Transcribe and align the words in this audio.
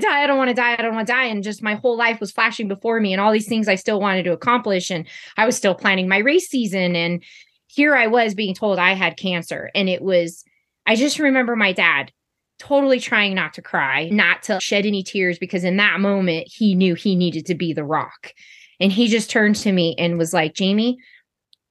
die. 0.00 0.22
I 0.22 0.26
don't 0.26 0.38
want 0.38 0.48
to 0.48 0.54
die. 0.54 0.72
I 0.72 0.82
don't 0.82 0.94
want 0.94 1.06
to 1.06 1.12
die. 1.12 1.24
And 1.24 1.42
just 1.42 1.62
my 1.62 1.74
whole 1.74 1.96
life 1.96 2.20
was 2.20 2.32
flashing 2.32 2.68
before 2.68 3.00
me 3.00 3.12
and 3.12 3.20
all 3.20 3.32
these 3.32 3.48
things 3.48 3.68
I 3.68 3.74
still 3.74 4.00
wanted 4.00 4.24
to 4.24 4.32
accomplish. 4.32 4.90
And 4.90 5.06
I 5.36 5.46
was 5.46 5.56
still 5.56 5.74
planning 5.74 6.08
my 6.08 6.18
race 6.18 6.48
season. 6.48 6.96
And 6.96 7.22
here 7.68 7.94
I 7.94 8.06
was 8.06 8.34
being 8.34 8.54
told 8.54 8.78
I 8.78 8.94
had 8.94 9.16
cancer. 9.16 9.70
And 9.74 9.88
it 9.88 10.02
was, 10.02 10.44
I 10.86 10.96
just 10.96 11.18
remember 11.18 11.56
my 11.56 11.72
dad 11.72 12.12
totally 12.58 13.00
trying 13.00 13.34
not 13.34 13.54
to 13.54 13.62
cry, 13.62 14.08
not 14.10 14.42
to 14.44 14.60
shed 14.60 14.84
any 14.84 15.02
tears, 15.02 15.38
because 15.38 15.64
in 15.64 15.78
that 15.78 16.00
moment, 16.00 16.46
he 16.48 16.74
knew 16.74 16.94
he 16.94 17.16
needed 17.16 17.46
to 17.46 17.54
be 17.54 17.72
the 17.72 17.84
rock. 17.84 18.34
And 18.80 18.92
he 18.92 19.08
just 19.08 19.30
turned 19.30 19.56
to 19.56 19.72
me 19.72 19.94
and 19.98 20.18
was 20.18 20.34
like, 20.34 20.54
Jamie, 20.54 20.98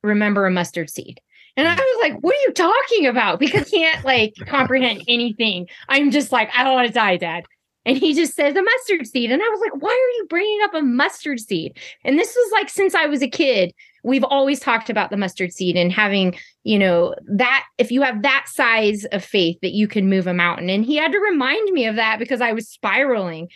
remember 0.03 0.45
a 0.45 0.51
mustard 0.51 0.89
seed. 0.89 1.19
And 1.57 1.67
I 1.67 1.75
was 1.75 1.97
like, 2.01 2.19
what 2.21 2.35
are 2.35 2.41
you 2.47 2.53
talking 2.53 3.07
about? 3.07 3.39
Because 3.39 3.67
I 3.67 3.69
can't 3.69 4.05
like 4.05 4.33
comprehend 4.45 5.03
anything. 5.07 5.67
I'm 5.89 6.09
just 6.09 6.31
like, 6.31 6.49
I 6.55 6.63
don't 6.63 6.73
want 6.73 6.87
to 6.87 6.93
die, 6.93 7.17
dad. 7.17 7.43
And 7.89 7.97
he 7.97 8.13
just 8.13 8.35
says 8.35 8.55
a 8.55 8.61
mustard 8.61 9.07
seed. 9.07 9.31
And 9.31 9.41
I 9.41 9.49
was 9.49 9.59
like, 9.61 9.81
why 9.81 9.89
are 9.89 10.17
you 10.17 10.27
bringing 10.29 10.59
up 10.63 10.75
a 10.75 10.81
mustard 10.83 11.39
seed? 11.39 11.75
And 12.05 12.19
this 12.19 12.35
was 12.35 12.51
like 12.51 12.69
since 12.69 12.93
I 12.93 13.07
was 13.07 13.23
a 13.23 13.27
kid, 13.27 13.73
we've 14.03 14.23
always 14.23 14.59
talked 14.59 14.91
about 14.91 15.09
the 15.09 15.17
mustard 15.17 15.51
seed 15.51 15.75
and 15.75 15.91
having, 15.91 16.37
you 16.63 16.77
know, 16.77 17.15
that 17.25 17.65
if 17.79 17.91
you 17.91 18.03
have 18.03 18.21
that 18.21 18.45
size 18.47 19.05
of 19.05 19.25
faith 19.25 19.57
that 19.63 19.71
you 19.71 19.87
can 19.87 20.07
move 20.07 20.27
a 20.27 20.35
mountain. 20.35 20.69
And 20.69 20.85
he 20.85 20.97
had 20.97 21.11
to 21.13 21.17
remind 21.17 21.71
me 21.71 21.87
of 21.87 21.95
that 21.95 22.19
because 22.19 22.41
I 22.41 22.53
was 22.53 22.69
spiraling. 22.69 23.49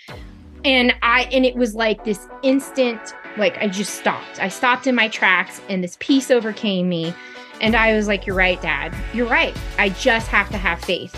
And 0.66 0.96
I, 1.04 1.30
and 1.32 1.46
it 1.46 1.56
was 1.56 1.76
like 1.76 2.04
this 2.04 2.28
instant, 2.42 3.14
like 3.38 3.60
I 3.60 3.68
just 3.68 3.94
stopped. 4.00 4.42
I 4.42 4.48
stopped 4.48 4.88
in 4.88 4.96
my 4.96 5.10
tracks 5.10 5.62
and 5.70 5.84
this 5.84 5.96
peace 6.00 6.32
overcame 6.32 6.90
me 6.90 7.14
and 7.62 7.76
I 7.76 7.96
was 7.96 8.08
like, 8.08 8.26
You're 8.26 8.36
right, 8.36 8.60
Dad. 8.64 8.96
You're 9.14 9.30
right. 9.30 9.56
I 9.78 9.90
just 9.90 10.28
have 10.30 10.50
to 10.50 10.58
have 10.58 10.82
faith. 10.82 11.16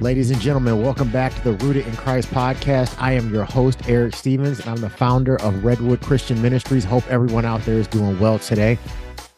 Ladies 0.00 0.30
and 0.30 0.40
gentlemen, 0.40 0.80
welcome 0.80 1.10
back 1.10 1.34
to 1.34 1.42
the 1.42 1.54
Rooted 1.54 1.84
in 1.84 1.96
Christ 1.96 2.30
podcast. 2.30 2.94
I 3.02 3.14
am 3.14 3.34
your 3.34 3.42
host, 3.42 3.88
Eric 3.88 4.14
Stevens, 4.14 4.60
and 4.60 4.70
I'm 4.70 4.80
the 4.80 4.88
founder 4.88 5.40
of 5.42 5.64
Redwood 5.64 6.00
Christian 6.02 6.40
Ministries. 6.40 6.84
Hope 6.84 7.04
everyone 7.10 7.44
out 7.44 7.62
there 7.62 7.80
is 7.80 7.88
doing 7.88 8.16
well 8.20 8.38
today. 8.38 8.78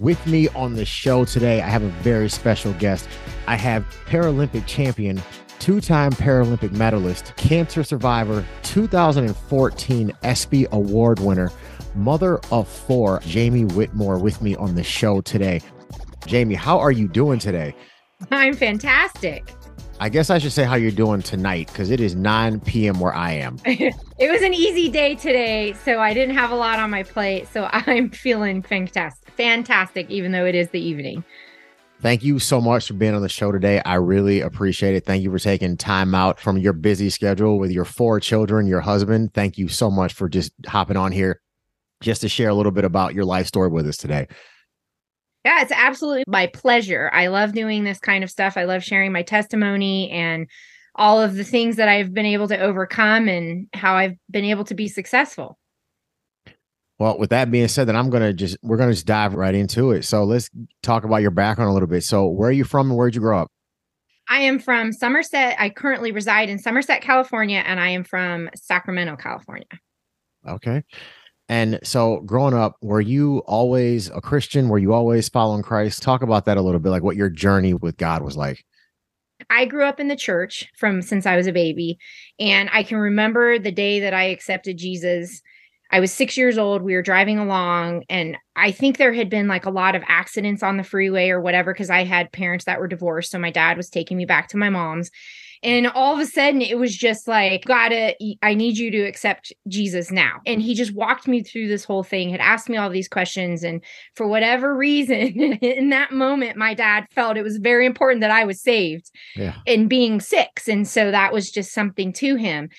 With 0.01 0.25
me 0.27 0.49
on 0.49 0.75
the 0.75 0.85
show 0.85 1.25
today, 1.25 1.63
I 1.63 1.69
have 1.71 1.83
a 1.83 1.89
very 2.03 2.29
special 2.29 2.75
guest. 2.75 3.09
I 3.47 3.57
have 3.57 3.87
Paralympic 4.05 4.67
champion, 4.67 5.23
two 5.61 5.81
time 5.81 6.13
Paralympic 6.13 6.73
medalist, 6.73 7.35
cancer 7.37 7.83
survivor, 7.83 8.45
2014 8.63 10.13
ESPY 10.23 10.67
Award 10.73 11.21
winner, 11.21 11.51
mother 11.95 12.39
of 12.53 12.69
four, 12.69 13.21
Jamie 13.21 13.65
Whitmore, 13.65 14.19
with 14.19 14.43
me 14.43 14.57
on 14.57 14.75
the 14.75 14.85
show 14.85 15.23
today. 15.23 15.63
Jamie, 16.27 16.55
how 16.55 16.79
are 16.79 16.93
you 16.93 17.09
doing 17.09 17.39
today? 17.39 17.75
I'm 18.31 18.53
fantastic. 18.53 19.55
I 20.03 20.09
guess 20.09 20.31
I 20.31 20.39
should 20.39 20.53
say 20.53 20.65
how 20.65 20.77
you're 20.77 20.91
doing 20.91 21.21
tonight 21.21 21.67
because 21.67 21.91
it 21.91 22.01
is 22.01 22.15
9 22.15 22.61
p.m. 22.61 23.01
where 23.01 23.15
I 23.15 23.33
am. 23.33 23.59
it 23.67 24.31
was 24.31 24.41
an 24.41 24.55
easy 24.55 24.89
day 24.89 25.15
today, 25.15 25.75
so 25.85 26.01
I 26.01 26.15
didn't 26.15 26.35
have 26.37 26.51
a 26.51 26.55
lot 26.55 26.79
on 26.79 26.89
my 26.89 27.03
plate. 27.03 27.47
So 27.53 27.69
I'm 27.73 28.09
feeling 28.09 28.63
fantastic, 28.63 29.31
fantastic, 29.33 30.09
even 30.09 30.33
though 30.33 30.47
it 30.47 30.55
is 30.55 30.71
the 30.71 30.81
evening. 30.81 31.23
Thank 32.01 32.25
you 32.25 32.39
so 32.39 32.63
much 32.63 32.87
for 32.87 32.95
being 32.95 33.15
on 33.15 33.21
the 33.21 33.29
show 33.29 33.53
today. 33.53 33.83
I 33.85 33.97
really 33.97 34.41
appreciate 34.41 34.95
it. 34.95 35.05
Thank 35.05 35.23
you 35.23 35.31
for 35.31 35.39
taking 35.39 35.77
time 35.77 36.15
out 36.15 36.41
from 36.41 36.57
your 36.57 36.73
busy 36.73 37.11
schedule 37.11 37.59
with 37.59 37.71
your 37.71 37.85
four 37.85 38.21
children, 38.21 38.67
your 38.67 38.81
husband. 38.81 39.35
Thank 39.35 39.59
you 39.59 39.69
so 39.69 39.91
much 39.91 40.15
for 40.15 40.31
just 40.31 40.53
hopping 40.67 40.97
on 40.97 41.13
here 41.13 41.43
just 42.01 42.23
to 42.23 42.29
share 42.31 42.49
a 42.49 42.55
little 42.55 42.73
bit 42.73 42.87
about 42.87 43.13
your 43.13 43.27
life 43.27 43.47
story 43.47 43.69
with 43.69 43.87
us 43.87 43.99
today. 43.99 44.29
Yeah, 45.45 45.63
it's 45.63 45.73
absolutely 45.73 46.25
my 46.27 46.49
pleasure. 46.49 47.11
I 47.13 47.29
love 47.29 47.53
doing 47.53 47.85
this 47.85 47.99
kind 47.99 48.23
of 48.23 48.31
stuff. 48.31 48.57
I 48.57 48.65
love 48.65 48.85
sharing 48.85 49.13
my 49.13 49.23
testimony 49.23 50.11
and 50.11 50.47
all 50.95 51.21
of 51.21 51.37
the 51.37 51.45
things 51.45 51.77
that 51.77 51.89
I've 51.89 52.13
been 52.13 52.27
able 52.27 52.49
to 52.49 52.59
overcome 52.59 53.29
and 53.29 53.67
how 53.73 53.95
I've 53.95 54.17
been 54.31 54.45
able 54.45 54.65
to 54.65 54.75
be 54.75 54.87
successful. 54.89 55.59
Well, 56.99 57.19
with 57.19 57.31
that 57.31 57.51
being 57.51 57.69
said, 57.69 57.89
then 57.89 57.97
I'm 57.97 58.11
gonna 58.11 58.35
just 58.35 58.59
we're 58.63 58.77
gonna 58.77 58.93
just 58.93 59.07
dive 59.07 59.35
right 59.35 59.55
into 59.55 59.93
it. 59.93 60.05
So 60.05 60.25
let's 60.25 60.51
talk 60.83 61.05
about 61.05 61.23
your 61.23 61.31
background 61.31 61.71
a 61.71 61.73
little 61.73 61.89
bit. 61.89 62.05
So 62.05 62.27
where 62.27 62.51
are 62.51 62.53
you 62.53 62.65
from 62.65 62.91
and 62.91 62.99
where'd 62.99 63.15
you 63.15 63.23
grow 63.23 63.39
up? 63.39 63.51
I 64.29 64.41
am 64.41 64.59
from 64.59 64.93
Somerset. 64.93 65.57
I 65.59 65.71
currently 65.71 66.13
reside 66.13 66.51
in 66.51 66.59
Somerset, 66.59 67.01
California, 67.01 67.63
and 67.67 67.81
I 67.81 67.89
am 67.89 68.05
from 68.05 68.51
Sacramento, 68.55 69.17
California. 69.17 69.67
Okay. 70.47 70.85
And 71.51 71.81
so, 71.83 72.21
growing 72.21 72.55
up, 72.55 72.77
were 72.81 73.01
you 73.01 73.39
always 73.39 74.09
a 74.11 74.21
Christian? 74.21 74.69
Were 74.69 74.79
you 74.79 74.95
always 74.95 75.29
following 75.29 75.65
Christ? 75.65 76.01
Talk 76.01 76.23
about 76.23 76.45
that 76.45 76.57
a 76.57 76.63
little 76.63 76.79
bit, 76.79 76.91
like 76.91 77.03
what 77.03 77.17
your 77.17 77.29
journey 77.29 77.75
with 77.75 77.97
God 77.97 78.23
was 78.23 78.37
like. 78.37 78.65
I 79.51 79.65
grew 79.65 79.85
up 79.85 79.99
in 79.99 80.07
the 80.07 80.15
church 80.15 80.69
from 80.79 81.03
since 81.03 81.27
I 81.27 81.35
was 81.35 81.49
a 81.49 81.53
baby, 81.53 81.99
and 82.39 82.71
I 82.73 82.85
can 82.85 82.99
remember 82.99 83.59
the 83.59 83.73
day 83.73 83.99
that 83.99 84.15
I 84.15 84.27
accepted 84.27 84.79
Jesus. 84.79 85.43
I 85.91 85.99
was 85.99 86.13
six 86.13 86.37
years 86.37 86.57
old. 86.57 86.83
We 86.83 86.95
were 86.95 87.03
driving 87.03 87.41
along, 87.41 88.05
and 88.09 88.37
I 88.55 88.71
think 88.71 88.97
there 88.97 89.13
had 89.13 89.29
been 89.29 89.49
like 89.49 89.67
a 89.67 89.71
lot 89.71 89.97
of 89.97 90.05
accidents 90.07 90.63
on 90.63 90.77
the 90.77 90.85
freeway 90.85 91.31
or 91.31 91.41
whatever 91.41 91.75
because 91.75 91.91
I 91.91 92.05
had 92.05 92.31
parents 92.31 92.67
that 92.67 92.79
were 92.79 92.87
divorced. 92.87 93.33
So 93.33 93.41
my 93.41 93.51
dad 93.51 93.77
was 93.77 93.91
taking 93.91 94.17
me 94.17 94.25
back 94.25 94.47
to 94.51 94.57
my 94.57 94.71
mom's. 94.71 95.11
And 95.63 95.89
all 95.89 96.15
of 96.15 96.21
a 96.21 96.27
sudden, 96.27 96.63
it 96.63 96.79
was 96.79 96.97
just 96.97 97.29
like, 97.29 97.65
gotta, 97.67 98.17
I 98.43 98.55
need 98.55 98.79
you 98.79 98.91
to 98.93 99.01
accept 99.03 99.53
Jesus 99.69 100.11
now. 100.11 100.41
And 100.47 100.63
he 100.63 100.75
just 100.75 100.95
walked 100.95 101.29
me 101.29 101.43
through 101.43 101.69
this 101.69 101.85
whole 101.85 102.03
thing, 102.03 102.31
had 102.31 102.41
asked 102.41 102.71
me 102.71 102.79
all 102.79 102.89
these 102.89 103.09
questions. 103.09 103.63
And 103.63 103.85
for 104.15 104.27
whatever 104.27 104.75
reason, 104.77 105.17
in 105.19 105.91
that 105.91 106.13
moment, 106.13 106.57
my 106.57 106.73
dad 106.73 107.07
felt 107.11 107.37
it 107.37 107.43
was 107.43 107.59
very 107.59 107.85
important 107.85 108.23
that 108.23 108.31
I 108.31 108.45
was 108.45 108.63
saved 108.63 109.11
yeah. 109.37 109.57
and 109.67 109.89
being 109.89 110.21
six. 110.21 110.67
And 110.67 110.89
so 110.89 111.11
that 111.11 111.33
was 111.33 111.51
just 111.51 111.75
something 111.75 112.13
to 112.15 112.37
him. 112.37 112.71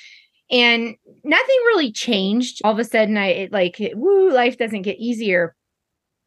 And 0.49 0.95
nothing 1.23 1.57
really 1.67 1.91
changed. 1.91 2.61
All 2.63 2.73
of 2.73 2.79
a 2.79 2.83
sudden, 2.83 3.15
I 3.15 3.27
it, 3.27 3.51
like, 3.51 3.77
woo, 3.93 4.31
life 4.33 4.57
doesn't 4.57 4.81
get 4.81 4.97
easier 4.97 5.55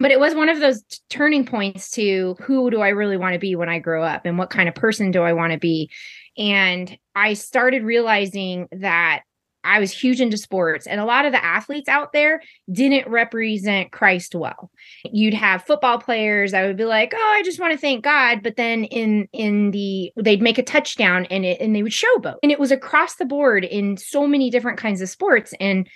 but 0.00 0.10
it 0.10 0.18
was 0.20 0.34
one 0.34 0.48
of 0.48 0.60
those 0.60 0.82
t- 0.82 0.98
turning 1.08 1.46
points 1.46 1.90
to 1.92 2.36
who 2.40 2.70
do 2.70 2.80
I 2.80 2.88
really 2.88 3.16
want 3.16 3.34
to 3.34 3.38
be 3.38 3.54
when 3.54 3.68
I 3.68 3.78
grow 3.78 4.02
up 4.02 4.26
and 4.26 4.38
what 4.38 4.50
kind 4.50 4.68
of 4.68 4.74
person 4.74 5.10
do 5.10 5.22
I 5.22 5.32
want 5.32 5.52
to 5.52 5.58
be 5.58 5.88
and 6.36 6.96
I 7.14 7.34
started 7.34 7.84
realizing 7.84 8.68
that 8.72 9.22
I 9.64 9.78
was 9.80 9.90
huge 9.90 10.20
into 10.20 10.36
sports, 10.36 10.86
and 10.86 11.00
a 11.00 11.06
lot 11.06 11.24
of 11.24 11.32
the 11.32 11.42
athletes 11.42 11.88
out 11.88 12.12
there 12.12 12.42
didn't 12.70 13.08
represent 13.08 13.92
Christ 13.92 14.34
well. 14.34 14.70
You'd 15.04 15.34
have 15.34 15.64
football 15.64 15.98
players 15.98 16.52
I 16.52 16.66
would 16.66 16.76
be 16.76 16.84
like, 16.84 17.14
"Oh, 17.16 17.32
I 17.34 17.42
just 17.42 17.58
want 17.58 17.72
to 17.72 17.78
thank 17.78 18.04
God," 18.04 18.42
but 18.42 18.56
then 18.56 18.84
in 18.84 19.26
in 19.32 19.70
the 19.70 20.12
they'd 20.16 20.42
make 20.42 20.58
a 20.58 20.62
touchdown 20.62 21.26
and 21.30 21.44
it 21.44 21.60
and 21.60 21.74
they 21.74 21.82
would 21.82 21.92
showboat, 21.92 22.36
and 22.42 22.52
it 22.52 22.60
was 22.60 22.70
across 22.70 23.16
the 23.16 23.24
board 23.24 23.64
in 23.64 23.96
so 23.96 24.26
many 24.26 24.50
different 24.50 24.78
kinds 24.78 25.00
of 25.00 25.08
sports, 25.08 25.54
and 25.58 25.88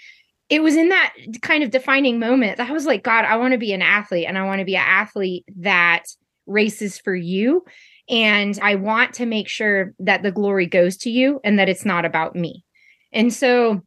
it 0.49 0.63
was 0.63 0.77
in 0.77 0.89
that 0.89 1.13
kind 1.43 1.63
of 1.63 1.71
defining 1.71 2.19
moment 2.19 2.57
that 2.57 2.71
I 2.71 2.73
was 2.73 2.87
like, 2.87 3.03
God, 3.05 3.27
I 3.27 3.37
want 3.37 3.53
to 3.53 3.59
be 3.59 3.75
an 3.75 3.83
athlete, 3.83 4.27
and 4.27 4.39
I 4.39 4.45
want 4.45 4.61
to 4.61 4.65
be 4.65 4.77
an 4.77 4.85
athlete 4.87 5.45
that 5.59 6.05
races 6.47 6.99
for 6.99 7.15
you 7.15 7.65
and 8.09 8.59
I 8.63 8.77
want 8.77 9.15
to 9.15 9.27
make 9.27 9.49
sure 9.49 9.95
that 9.99 10.23
the 10.23 10.33
glory 10.33 10.67
goes 10.67 10.97
to 10.99 11.11
you 11.11 11.41
and 11.45 11.59
that 11.59 11.69
it's 11.69 11.85
not 11.85 12.05
about 12.05 12.35
me. 12.35 12.65
And 13.13 13.33
so 13.33 13.83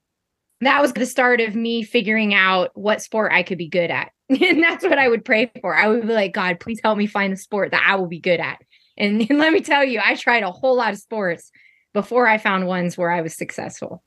that 0.62 0.82
was 0.82 0.94
the 0.94 1.06
start 1.06 1.42
of 1.42 1.56
me 1.56 1.84
figuring 1.84 2.34
out 2.34 2.70
what 2.76 3.02
sport 3.02 3.31
I 3.34 3.44
could 3.44 3.58
be 3.58 3.68
good 3.68 3.90
at. 3.90 4.12
and 4.30 4.64
that's 4.64 4.84
what 4.84 5.00
I 5.00 5.08
would 5.08 5.26
pray 5.26 5.52
for. 5.60 5.76
I 5.76 5.88
would 5.88 6.08
be 6.08 6.14
like, 6.14 6.34
God, 6.34 6.60
please 6.60 6.80
help 6.84 6.98
me 6.98 7.08
find 7.08 7.34
the 7.34 7.38
sport 7.38 7.72
that 7.72 7.84
I 7.86 7.96
will 7.96 8.08
be 8.08 8.20
good 8.20 8.40
at. 8.40 8.60
And, 8.98 9.22
and 9.30 9.40
let 9.40 9.54
me 9.54 9.62
tell 9.62 9.84
you, 9.84 10.00
I 10.04 10.16
tried 10.16 10.44
a 10.44 10.52
whole 10.52 10.78
lot 10.78 10.94
of 10.94 11.00
sports 11.00 11.52
before 11.94 12.28
I 12.28 12.38
found 12.38 12.68
ones 12.68 12.98
where 12.98 13.12
I 13.12 13.22
was 13.22 13.36
successful. 13.36 14.04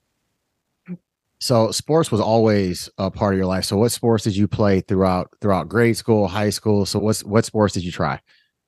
So 1.41 1.73
sports 1.73 2.11
was 2.11 2.21
always 2.21 2.89
a 2.97 3.11
part 3.11 3.35
of 3.35 3.39
your 3.39 3.47
life. 3.47 3.65
So 3.65 3.77
what 3.77 3.93
sports 3.93 4.25
did 4.25 4.37
you 4.37 4.49
play 4.49 4.81
throughout 4.81 5.29
throughout 5.41 5.69
grade 5.69 5.97
school, 5.97 6.29
high 6.29 6.49
school? 6.49 6.87
So 6.87 6.99
what's 6.99 7.23
what 7.23 7.45
sports 7.45 7.75
did 7.75 7.85
you 7.85 7.93
try? 7.93 8.21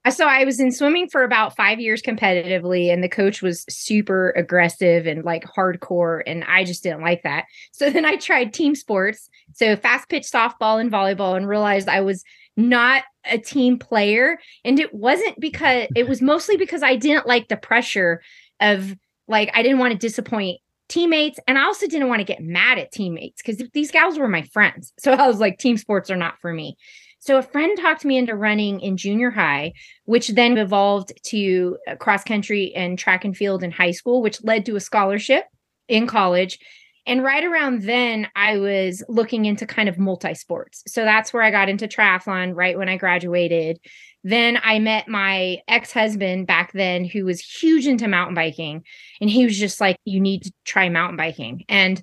Uh, 0.06 0.10
so 0.10 0.26
I 0.26 0.44
was 0.44 0.60
in 0.60 0.70
swimming 0.70 1.08
for 1.08 1.24
about 1.24 1.56
five 1.56 1.80
years 1.80 2.00
competitively, 2.00 2.92
and 2.92 3.02
the 3.02 3.08
coach 3.08 3.42
was 3.42 3.64
super 3.68 4.30
aggressive 4.36 5.06
and 5.06 5.24
like 5.24 5.44
hardcore, 5.44 6.22
and 6.26 6.44
I 6.44 6.62
just 6.64 6.84
didn't 6.84 7.02
like 7.02 7.24
that. 7.24 7.46
So 7.72 7.90
then 7.96 8.04
I 8.04 8.16
tried 8.16 8.54
team 8.54 8.74
sports, 8.76 9.28
so 9.52 9.76
fast 9.76 10.08
pitch 10.08 10.22
softball 10.22 10.80
and 10.80 10.90
volleyball, 10.90 11.36
and 11.36 11.48
realized 11.48 11.88
I 11.88 12.00
was 12.02 12.22
not 12.56 13.02
a 13.24 13.36
team 13.36 13.78
player. 13.78 14.38
And 14.64 14.78
it 14.78 14.94
wasn't 14.94 15.38
because 15.40 15.88
it 15.96 16.08
was 16.08 16.22
mostly 16.22 16.56
because 16.56 16.82
I 16.82 16.96
didn't 16.96 17.26
like 17.26 17.48
the 17.48 17.56
pressure 17.56 18.22
of 18.60 18.96
like 19.28 19.50
I 19.54 19.62
didn't 19.62 19.78
want 19.78 19.92
to 19.92 19.98
disappoint 19.98 20.60
teammates 20.88 21.40
and 21.48 21.58
I 21.58 21.64
also 21.64 21.88
didn't 21.88 22.08
want 22.08 22.20
to 22.20 22.24
get 22.24 22.40
mad 22.40 22.78
at 22.78 22.92
teammates 22.92 23.42
because 23.42 23.60
these 23.74 23.90
gals 23.90 24.18
were 24.18 24.28
my 24.28 24.42
friends. 24.42 24.92
So 25.00 25.12
I 25.12 25.26
was 25.26 25.40
like 25.40 25.58
team 25.58 25.76
sports 25.76 26.10
are 26.10 26.16
not 26.16 26.38
for 26.40 26.52
me. 26.52 26.76
So 27.18 27.38
a 27.38 27.42
friend 27.42 27.76
talked 27.78 28.04
me 28.04 28.18
into 28.18 28.36
running 28.36 28.80
in 28.80 28.96
junior 28.96 29.30
high, 29.30 29.72
which 30.04 30.28
then 30.28 30.58
evolved 30.58 31.12
to 31.24 31.76
uh, 31.88 31.96
cross 31.96 32.22
country 32.22 32.72
and 32.74 32.98
track 32.98 33.24
and 33.24 33.36
field 33.36 33.62
in 33.62 33.70
high 33.70 33.90
school, 33.90 34.22
which 34.22 34.44
led 34.44 34.66
to 34.66 34.76
a 34.76 34.80
scholarship 34.80 35.44
in 35.88 36.06
college. 36.06 36.58
And 37.06 37.22
right 37.22 37.44
around 37.44 37.82
then, 37.82 38.28
I 38.34 38.58
was 38.58 39.02
looking 39.08 39.44
into 39.44 39.64
kind 39.64 39.88
of 39.88 39.98
multi 39.98 40.34
sports. 40.34 40.82
So 40.88 41.04
that's 41.04 41.32
where 41.32 41.42
I 41.42 41.52
got 41.52 41.68
into 41.68 41.86
triathlon 41.86 42.54
right 42.54 42.76
when 42.76 42.88
I 42.88 42.96
graduated. 42.96 43.78
Then 44.24 44.58
I 44.60 44.80
met 44.80 45.06
my 45.06 45.58
ex 45.68 45.92
husband 45.92 46.48
back 46.48 46.72
then, 46.72 47.04
who 47.04 47.24
was 47.24 47.40
huge 47.40 47.86
into 47.86 48.08
mountain 48.08 48.34
biking. 48.34 48.82
And 49.20 49.30
he 49.30 49.44
was 49.44 49.56
just 49.56 49.80
like, 49.80 49.98
you 50.04 50.18
need 50.18 50.42
to 50.44 50.52
try 50.64 50.88
mountain 50.88 51.16
biking. 51.16 51.64
And 51.68 52.02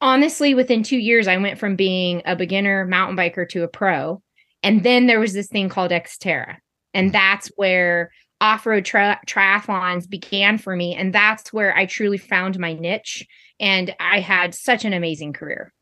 honestly, 0.00 0.54
within 0.54 0.82
two 0.82 0.98
years, 0.98 1.28
I 1.28 1.36
went 1.36 1.60
from 1.60 1.76
being 1.76 2.22
a 2.24 2.34
beginner 2.34 2.84
mountain 2.84 3.16
biker 3.16 3.48
to 3.50 3.62
a 3.62 3.68
pro. 3.68 4.20
And 4.62 4.82
then 4.82 5.06
there 5.06 5.20
was 5.20 5.32
this 5.32 5.48
thing 5.48 5.68
called 5.68 5.90
Xterra. 5.90 6.56
And 6.94 7.08
mm-hmm. 7.08 7.12
that's 7.12 7.50
where 7.56 8.12
off 8.40 8.66
road 8.66 8.84
tri- 8.84 9.18
triathlons 9.26 10.08
began 10.08 10.58
for 10.58 10.74
me. 10.74 10.94
And 10.94 11.12
that's 11.12 11.52
where 11.52 11.76
I 11.76 11.86
truly 11.86 12.18
found 12.18 12.58
my 12.58 12.72
niche. 12.72 13.26
And 13.60 13.94
I 14.00 14.20
had 14.20 14.54
such 14.54 14.84
an 14.84 14.92
amazing 14.92 15.32
career. 15.32 15.72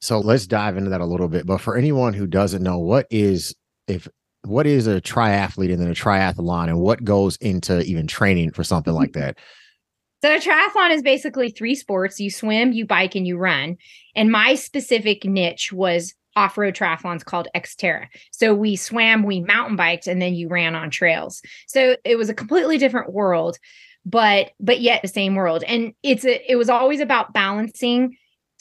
So 0.00 0.18
let's 0.18 0.46
dive 0.46 0.76
into 0.76 0.90
that 0.90 1.00
a 1.00 1.06
little 1.06 1.28
bit. 1.28 1.46
But 1.46 1.60
for 1.60 1.76
anyone 1.76 2.12
who 2.12 2.26
doesn't 2.26 2.62
know, 2.62 2.78
what 2.78 3.06
is 3.10 3.54
if 3.86 4.08
what 4.44 4.66
is 4.66 4.88
a 4.88 5.00
triathlete 5.00 5.72
and 5.72 5.80
then 5.80 5.90
a 5.90 5.94
triathlon 5.94 6.68
and 6.68 6.80
what 6.80 7.04
goes 7.04 7.36
into 7.36 7.82
even 7.82 8.08
training 8.08 8.50
for 8.50 8.64
something 8.64 8.92
like 8.92 9.12
that? 9.12 9.38
So 10.24 10.34
a 10.34 10.38
triathlon 10.38 10.92
is 10.92 11.02
basically 11.02 11.50
three 11.50 11.74
sports. 11.74 12.20
You 12.20 12.30
swim, 12.30 12.72
you 12.72 12.86
bike, 12.86 13.14
and 13.14 13.26
you 13.26 13.36
run. 13.38 13.76
And 14.14 14.30
my 14.30 14.54
specific 14.54 15.24
niche 15.24 15.72
was 15.72 16.14
off-road 16.36 16.74
triathlons 16.74 17.24
called 17.24 17.48
Xterra. 17.54 18.06
So 18.30 18.54
we 18.54 18.76
swam, 18.76 19.22
we 19.22 19.40
mountain 19.40 19.76
biked, 19.76 20.06
and 20.06 20.20
then 20.20 20.34
you 20.34 20.48
ran 20.48 20.74
on 20.74 20.90
trails. 20.90 21.42
So 21.66 21.96
it 22.04 22.16
was 22.16 22.28
a 22.28 22.34
completely 22.34 22.78
different 22.78 23.12
world, 23.12 23.58
but 24.04 24.52
but 24.58 24.80
yet 24.80 25.02
the 25.02 25.08
same 25.08 25.34
world. 25.34 25.62
And 25.64 25.94
it's 26.02 26.24
a, 26.24 26.50
it 26.50 26.56
was 26.56 26.68
always 26.68 27.00
about 27.00 27.32
balancing 27.32 28.16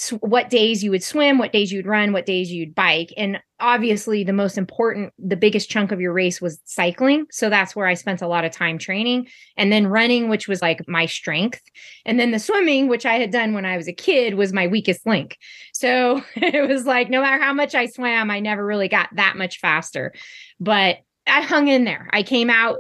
what 0.09 0.49
days 0.49 0.83
you 0.83 0.91
would 0.91 1.03
swim, 1.03 1.37
what 1.37 1.51
days 1.51 1.71
you'd 1.71 1.85
run, 1.85 2.11
what 2.11 2.25
days 2.25 2.51
you'd 2.51 2.73
bike. 2.73 3.13
And 3.17 3.39
obviously, 3.59 4.23
the 4.23 4.33
most 4.33 4.57
important, 4.57 5.13
the 5.19 5.35
biggest 5.35 5.69
chunk 5.69 5.91
of 5.91 6.01
your 6.01 6.13
race 6.13 6.41
was 6.41 6.59
cycling. 6.65 7.27
So 7.29 7.49
that's 7.49 7.75
where 7.75 7.87
I 7.87 7.93
spent 7.93 8.21
a 8.21 8.27
lot 8.27 8.43
of 8.43 8.51
time 8.51 8.77
training. 8.77 9.27
And 9.57 9.71
then 9.71 9.87
running, 9.87 10.29
which 10.29 10.47
was 10.47 10.61
like 10.61 10.87
my 10.87 11.05
strength. 11.05 11.61
And 12.05 12.19
then 12.19 12.31
the 12.31 12.39
swimming, 12.39 12.87
which 12.87 13.05
I 13.05 13.15
had 13.15 13.31
done 13.31 13.53
when 13.53 13.65
I 13.65 13.77
was 13.77 13.87
a 13.87 13.93
kid, 13.93 14.35
was 14.35 14.53
my 14.53 14.67
weakest 14.67 15.05
link. 15.05 15.37
So 15.73 16.23
it 16.35 16.67
was 16.67 16.85
like 16.85 17.09
no 17.09 17.21
matter 17.21 17.41
how 17.41 17.53
much 17.53 17.75
I 17.75 17.85
swam, 17.85 18.31
I 18.31 18.39
never 18.39 18.65
really 18.65 18.87
got 18.87 19.09
that 19.15 19.37
much 19.37 19.59
faster. 19.59 20.13
But 20.59 20.97
I 21.27 21.41
hung 21.41 21.67
in 21.67 21.83
there. 21.83 22.09
I 22.11 22.23
came 22.23 22.49
out 22.49 22.77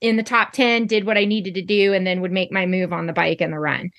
in 0.00 0.16
the 0.16 0.22
top 0.22 0.52
10, 0.52 0.86
did 0.86 1.04
what 1.04 1.18
I 1.18 1.24
needed 1.24 1.54
to 1.54 1.62
do, 1.62 1.92
and 1.92 2.06
then 2.06 2.20
would 2.20 2.32
make 2.32 2.52
my 2.52 2.64
move 2.64 2.92
on 2.92 3.06
the 3.06 3.12
bike 3.12 3.40
and 3.40 3.52
the 3.52 3.58
run 3.58 3.90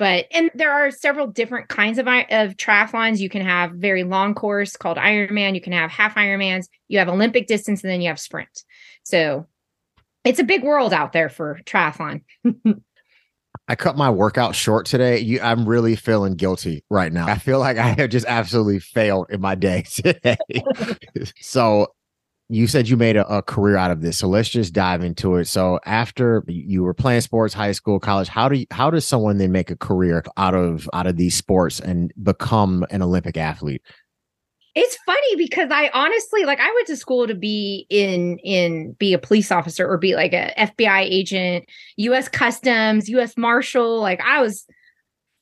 but 0.00 0.24
and 0.32 0.50
there 0.54 0.72
are 0.72 0.90
several 0.90 1.26
different 1.26 1.68
kinds 1.68 1.98
of 1.98 2.08
of 2.08 2.56
triathlons 2.56 3.18
you 3.18 3.28
can 3.28 3.42
have 3.42 3.72
very 3.72 4.02
long 4.02 4.34
course 4.34 4.76
called 4.76 4.96
ironman 4.96 5.54
you 5.54 5.60
can 5.60 5.74
have 5.74 5.90
half 5.90 6.16
ironmans 6.16 6.66
you 6.88 6.98
have 6.98 7.08
olympic 7.08 7.46
distance 7.46 7.84
and 7.84 7.90
then 7.90 8.00
you 8.00 8.08
have 8.08 8.18
sprint 8.18 8.64
so 9.04 9.46
it's 10.24 10.40
a 10.40 10.44
big 10.44 10.64
world 10.64 10.92
out 10.92 11.12
there 11.12 11.28
for 11.28 11.60
triathlon 11.64 12.22
I 13.68 13.76
cut 13.76 13.96
my 13.96 14.10
workout 14.10 14.56
short 14.56 14.86
today. 14.86 15.20
You, 15.20 15.40
I'm 15.40 15.64
really 15.64 15.94
feeling 15.94 16.34
guilty 16.34 16.82
right 16.90 17.12
now. 17.12 17.28
I 17.28 17.38
feel 17.38 17.60
like 17.60 17.78
I 17.78 17.94
have 17.98 18.10
just 18.10 18.26
absolutely 18.26 18.80
failed 18.80 19.28
in 19.30 19.40
my 19.40 19.54
day 19.54 19.82
today. 19.88 20.36
so 21.40 21.86
you 22.50 22.66
said 22.66 22.88
you 22.88 22.96
made 22.96 23.16
a, 23.16 23.26
a, 23.32 23.42
career 23.42 23.76
out 23.76 23.92
of 23.92 24.00
this 24.02 24.18
so 24.18 24.28
let's 24.28 24.48
just 24.48 24.72
dive 24.72 25.02
into 25.02 25.36
it. 25.36 25.46
So 25.46 25.78
after 25.86 26.44
you 26.48 26.82
were 26.82 26.92
playing 26.92 27.20
sports 27.20 27.54
high 27.54 27.72
school 27.72 28.00
college 28.00 28.28
how 28.28 28.48
do 28.48 28.58
you, 28.58 28.66
how 28.70 28.90
does 28.90 29.06
someone 29.06 29.38
then 29.38 29.52
make 29.52 29.70
a 29.70 29.76
career 29.76 30.24
out 30.36 30.54
of 30.54 30.90
out 30.92 31.06
of 31.06 31.16
these 31.16 31.36
sports 31.36 31.80
and 31.80 32.12
become 32.22 32.84
an 32.90 33.02
olympic 33.02 33.36
athlete? 33.36 33.82
It's 34.74 34.96
funny 35.06 35.36
because 35.36 35.70
i 35.70 35.90
honestly 35.94 36.44
like 36.44 36.60
i 36.60 36.70
went 36.74 36.86
to 36.88 36.96
school 36.96 37.26
to 37.26 37.34
be 37.34 37.86
in 37.88 38.38
in 38.38 38.92
be 38.92 39.12
a 39.12 39.18
police 39.18 39.50
officer 39.50 39.88
or 39.88 39.98
be 39.98 40.14
like 40.14 40.32
a 40.32 40.52
fbi 40.58 41.02
agent 41.02 41.64
us 41.98 42.28
customs 42.28 43.08
us 43.08 43.36
marshal 43.36 44.00
like 44.00 44.20
i 44.20 44.40
was 44.40 44.66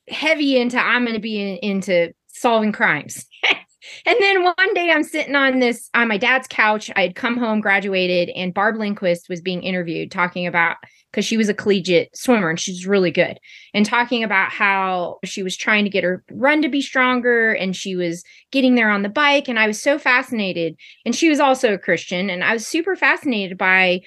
heavy 0.09 0.59
into 0.59 0.79
i'm 0.79 1.05
going 1.05 1.15
to 1.15 1.21
be 1.21 1.41
in, 1.41 1.57
into 1.59 2.13
solving 2.29 2.73
crimes 2.73 3.27
And 4.07 4.17
then 4.21 4.45
one 4.45 4.75
day 4.75 4.91
I'm 4.91 5.03
sitting 5.03 5.35
on 5.35 5.59
this 5.59 5.91
on 5.95 6.09
my 6.09 6.19
dad's 6.19 6.49
couch. 6.49 6.91
I 6.97 7.03
had 7.03 7.15
come 7.15 7.37
home, 7.37 7.61
graduated, 7.61 8.31
and 8.31 8.55
Barb 8.55 8.77
Lindquist 8.77 9.29
was 9.29 9.41
being 9.41 9.63
interviewed 9.63 10.11
talking 10.11 10.47
about 10.47 10.77
because 11.11 11.25
she 11.25 11.37
was 11.37 11.49
a 11.49 11.55
collegiate 11.55 12.15
swimmer 12.17 12.51
and 12.51 12.61
she's 12.61 12.87
really 12.87 13.11
good 13.11 13.41
and 13.73 13.87
talking 13.87 14.23
about 14.23 14.51
how 14.51 15.19
she 15.25 15.43
was 15.43 15.57
trying 15.57 15.85
to 15.85 15.91
get 15.91 16.05
her 16.05 16.23
run 16.31 16.61
to 16.63 16.69
be 16.69 16.83
stronger 16.83 17.53
and 17.53 17.75
she 17.75 17.97
was 17.97 18.23
getting 18.51 18.75
there 18.75 18.91
on 18.91 19.03
the 19.03 19.09
bike. 19.09 19.49
And 19.49 19.59
I 19.59 19.67
was 19.67 19.81
so 19.81 19.99
fascinated. 19.99 20.77
And 21.05 21.15
she 21.15 21.29
was 21.29 21.41
also 21.41 21.73
a 21.73 21.79
Christian. 21.79 22.29
And 22.29 22.45
I 22.45 22.53
was 22.53 22.67
super 22.67 22.95
fascinated 22.95 23.57
by 23.57 24.03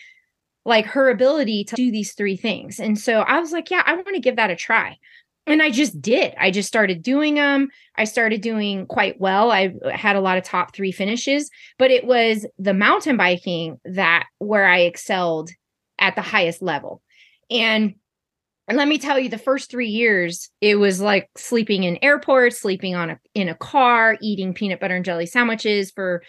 like 0.63 0.85
her 0.85 1.09
ability 1.09 1.63
to 1.65 1.75
do 1.75 1.91
these 1.91 2.13
three 2.13 2.37
things. 2.37 2.79
And 2.79 2.99
so 2.99 3.21
I 3.21 3.39
was 3.39 3.51
like, 3.51 3.71
yeah, 3.71 3.83
I 3.85 3.93
want 3.93 4.13
to 4.13 4.19
give 4.19 4.35
that 4.35 4.51
a 4.51 4.55
try 4.55 4.97
and 5.47 5.61
I 5.61 5.71
just 5.71 6.01
did. 6.01 6.33
I 6.39 6.51
just 6.51 6.67
started 6.67 7.01
doing 7.01 7.35
them. 7.35 7.69
I 7.95 8.03
started 8.03 8.41
doing 8.41 8.85
quite 8.85 9.19
well. 9.19 9.51
I 9.51 9.73
had 9.91 10.15
a 10.15 10.21
lot 10.21 10.37
of 10.37 10.43
top 10.43 10.73
three 10.73 10.91
finishes, 10.91 11.49
but 11.79 11.91
it 11.91 12.05
was 12.05 12.45
the 12.59 12.73
mountain 12.73 13.17
biking 13.17 13.79
that 13.85 14.27
where 14.37 14.67
I 14.67 14.81
excelled 14.81 15.49
at 15.99 16.15
the 16.15 16.21
highest 16.21 16.61
level. 16.61 17.01
And 17.49 17.95
and 18.67 18.77
let 18.77 18.87
me 18.87 18.99
tell 18.99 19.19
you, 19.19 19.27
the 19.27 19.37
first 19.37 19.69
three 19.69 19.89
years, 19.89 20.49
it 20.61 20.75
was 20.75 21.01
like 21.01 21.27
sleeping 21.35 21.83
in 21.83 21.97
airports, 22.01 22.61
sleeping 22.61 22.95
on 22.95 23.09
a 23.09 23.19
in 23.33 23.49
a 23.49 23.55
car, 23.55 24.17
eating 24.21 24.53
peanut 24.53 24.79
butter 24.79 24.95
and 24.95 25.03
jelly 25.03 25.25
sandwiches 25.25 25.91
for 25.91 26.23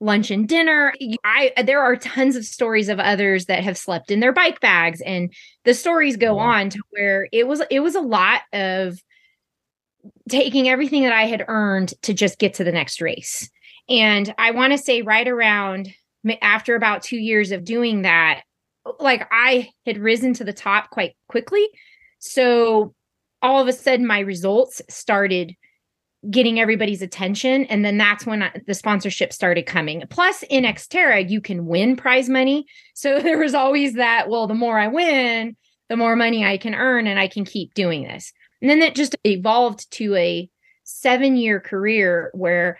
lunch 0.00 0.30
and 0.30 0.48
dinner. 0.48 0.92
I 1.24 1.52
there 1.64 1.80
are 1.80 1.96
tons 1.96 2.36
of 2.36 2.44
stories 2.44 2.88
of 2.88 3.00
others 3.00 3.46
that 3.46 3.64
have 3.64 3.78
slept 3.78 4.10
in 4.10 4.20
their 4.20 4.32
bike 4.32 4.60
bags 4.60 5.00
and 5.00 5.32
the 5.64 5.74
stories 5.74 6.16
go 6.16 6.38
on 6.38 6.70
to 6.70 6.80
where 6.90 7.28
it 7.32 7.46
was 7.48 7.62
it 7.70 7.80
was 7.80 7.94
a 7.94 8.00
lot 8.00 8.42
of 8.52 8.98
taking 10.28 10.68
everything 10.68 11.02
that 11.02 11.12
I 11.12 11.24
had 11.24 11.44
earned 11.48 11.94
to 12.02 12.14
just 12.14 12.38
get 12.38 12.54
to 12.54 12.64
the 12.64 12.72
next 12.72 13.00
race. 13.00 13.50
And 13.88 14.34
I 14.38 14.50
want 14.50 14.72
to 14.72 14.78
say 14.78 15.02
right 15.02 15.26
around 15.26 15.88
after 16.42 16.74
about 16.74 17.02
2 17.02 17.16
years 17.16 17.50
of 17.52 17.64
doing 17.64 18.02
that 18.02 18.42
like 19.00 19.26
I 19.30 19.70
had 19.84 19.98
risen 19.98 20.34
to 20.34 20.44
the 20.44 20.52
top 20.52 20.90
quite 20.90 21.16
quickly. 21.28 21.66
So 22.18 22.94
all 23.42 23.60
of 23.60 23.68
a 23.68 23.72
sudden 23.72 24.06
my 24.06 24.20
results 24.20 24.82
started 24.88 25.54
getting 26.30 26.58
everybody's 26.58 27.02
attention. 27.02 27.64
And 27.66 27.84
then 27.84 27.98
that's 27.98 28.26
when 28.26 28.42
I, 28.42 28.52
the 28.66 28.74
sponsorship 28.74 29.32
started 29.32 29.66
coming. 29.66 30.02
Plus 30.10 30.42
in 30.50 30.64
xterra 30.64 31.28
you 31.28 31.40
can 31.40 31.66
win 31.66 31.96
prize 31.96 32.28
money. 32.28 32.66
So 32.94 33.20
there 33.20 33.38
was 33.38 33.54
always 33.54 33.94
that 33.94 34.28
well 34.28 34.46
the 34.46 34.54
more 34.54 34.78
i 34.78 34.88
win 34.88 35.56
the 35.88 35.96
more 35.96 36.16
money 36.16 36.44
i 36.44 36.56
can 36.56 36.74
earn 36.74 37.06
and 37.06 37.18
i 37.18 37.28
can 37.28 37.44
keep 37.44 37.74
doing 37.74 38.02
this. 38.02 38.32
And 38.60 38.70
then 38.70 38.82
it 38.82 38.94
just 38.94 39.16
evolved 39.24 39.90
to 39.92 40.14
a 40.16 40.48
seven 40.84 41.36
year 41.36 41.60
career 41.60 42.30
where 42.32 42.78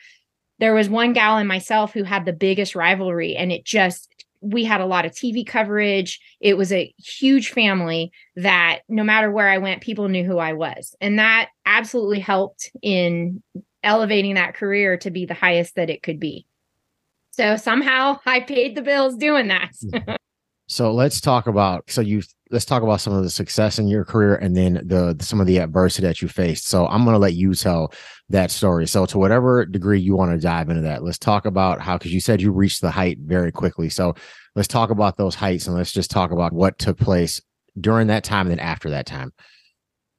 there 0.59 0.75
was 0.75 0.89
one 0.89 1.13
gal 1.13 1.37
and 1.37 1.49
myself 1.49 1.93
who 1.93 2.03
had 2.03 2.25
the 2.25 2.33
biggest 2.33 2.75
rivalry 2.75 3.37
and 3.37 3.53
it 3.53 3.65
just 3.65 4.09
we 4.41 4.65
had 4.65 4.81
a 4.81 4.87
lot 4.87 5.07
of 5.07 5.13
TV 5.13 5.47
coverage. 5.47 6.21
It 6.41 6.57
was 6.57 6.73
a 6.73 6.93
huge 6.99 7.51
family 7.51 8.13
that 8.37 8.81
no 8.89 9.05
matter 9.05 9.31
where 9.31 9.49
I 9.49 9.59
went, 9.59 9.83
people 9.83 10.09
knew 10.09 10.25
who 10.25 10.39
I 10.39 10.53
was. 10.53 10.95
And 11.01 11.19
that 11.19 11.51
absolutely 11.65 12.21
helped 12.21 12.71
in 12.83 13.43
elevating 13.83 14.35
that 14.35 14.55
career 14.55 14.97
to 14.99 15.11
be 15.11 15.27
the 15.27 15.35
highest 15.35 15.77
that 15.77 15.91
it 15.91 16.03
could 16.03 16.21
be. 16.21 16.47
So 17.31 17.57
somehow 17.57 18.19
I 18.27 18.41
paid 18.41 18.75
the 18.75 18.83
bills 18.83 19.17
doing 19.17 19.49
that. 19.49 19.73
Hmm. 19.81 20.15
So 20.69 20.93
let's 20.93 21.21
talk 21.21 21.47
about 21.47 21.91
so 21.91 22.01
you 22.01 22.23
let's 22.51 22.65
talk 22.65 22.83
about 22.83 23.01
some 23.01 23.13
of 23.13 23.23
the 23.23 23.31
success 23.31 23.79
in 23.79 23.89
your 23.89 24.05
career 24.05 24.37
and 24.37 24.57
then 24.57 24.75
the 24.85 25.17
some 25.21 25.41
of 25.41 25.47
the 25.47 25.59
adversity 25.59 26.07
that 26.07 26.21
you 26.21 26.29
faced. 26.29 26.67
So 26.67 26.87
I'm 26.87 27.05
going 27.05 27.15
to 27.15 27.19
let 27.19 27.35
you 27.35 27.55
tell 27.55 27.93
that 28.29 28.51
story. 28.51 28.87
So 28.87 29.07
to 29.07 29.19
whatever 29.19 29.65
degree 29.65 30.01
you 30.01 30.17
want 30.17 30.33
to 30.33 30.39
dive 30.39 30.69
into 30.69 30.83
that, 30.83 31.03
let's 31.03 31.19
talk 31.19 31.47
about 31.47 31.81
how 31.81 31.99
because 31.99 32.13
you 32.13 32.21
said 32.21 32.41
you 32.41 32.53
reached 32.53 32.81
the 32.81 32.91
height 32.91 33.19
very 33.21 33.53
quickly. 33.53 33.89
So 33.89 34.15
let's 34.55 34.69
talk 34.69 34.91
about 34.91 35.17
those 35.17 35.35
heights 35.35 35.67
and 35.67 35.77
let's 35.77 35.93
just 35.93 36.11
talk 36.11 36.31
about 36.31 36.53
what 36.53 36.79
took 36.79 36.99
place 36.99 37.41
during 37.81 38.09
that 38.09 38.25
time 38.25 38.47
and 38.47 38.53
then 38.53 38.61
after 38.61 38.91
that 38.91 39.07
time. 39.07 39.33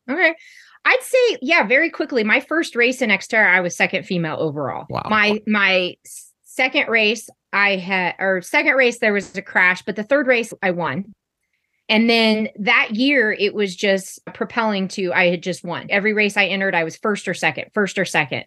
Okay. 0.09 0.33
I'd 0.85 1.01
say, 1.01 1.37
yeah, 1.41 1.67
very 1.67 1.89
quickly. 1.89 2.23
My 2.23 2.39
first 2.39 2.73
race 2.75 3.01
in 3.01 3.09
Xterra, 3.09 3.53
I 3.53 3.59
was 3.59 3.75
second 3.75 4.05
female 4.05 4.37
overall. 4.39 4.85
Wow. 4.89 5.07
My 5.09 5.41
my 5.45 5.95
second 6.43 6.87
race, 6.87 7.29
I 7.53 7.77
had 7.77 8.15
or 8.19 8.41
second 8.41 8.75
race, 8.75 8.99
there 8.99 9.13
was 9.13 9.35
a 9.35 9.41
crash, 9.41 9.81
but 9.83 9.95
the 9.95 10.03
third 10.03 10.27
race 10.27 10.53
I 10.61 10.71
won. 10.71 11.13
And 11.89 12.09
then 12.09 12.49
that 12.59 12.95
year, 12.95 13.31
it 13.31 13.53
was 13.53 13.75
just 13.75 14.19
propelling 14.33 14.89
to 14.89 15.13
I 15.13 15.29
had 15.29 15.41
just 15.41 15.63
won. 15.63 15.87
Every 15.89 16.13
race 16.13 16.35
I 16.35 16.47
entered, 16.47 16.75
I 16.75 16.83
was 16.83 16.97
first 16.97 17.27
or 17.27 17.33
second, 17.33 17.71
first 17.73 17.97
or 17.97 18.05
second. 18.05 18.45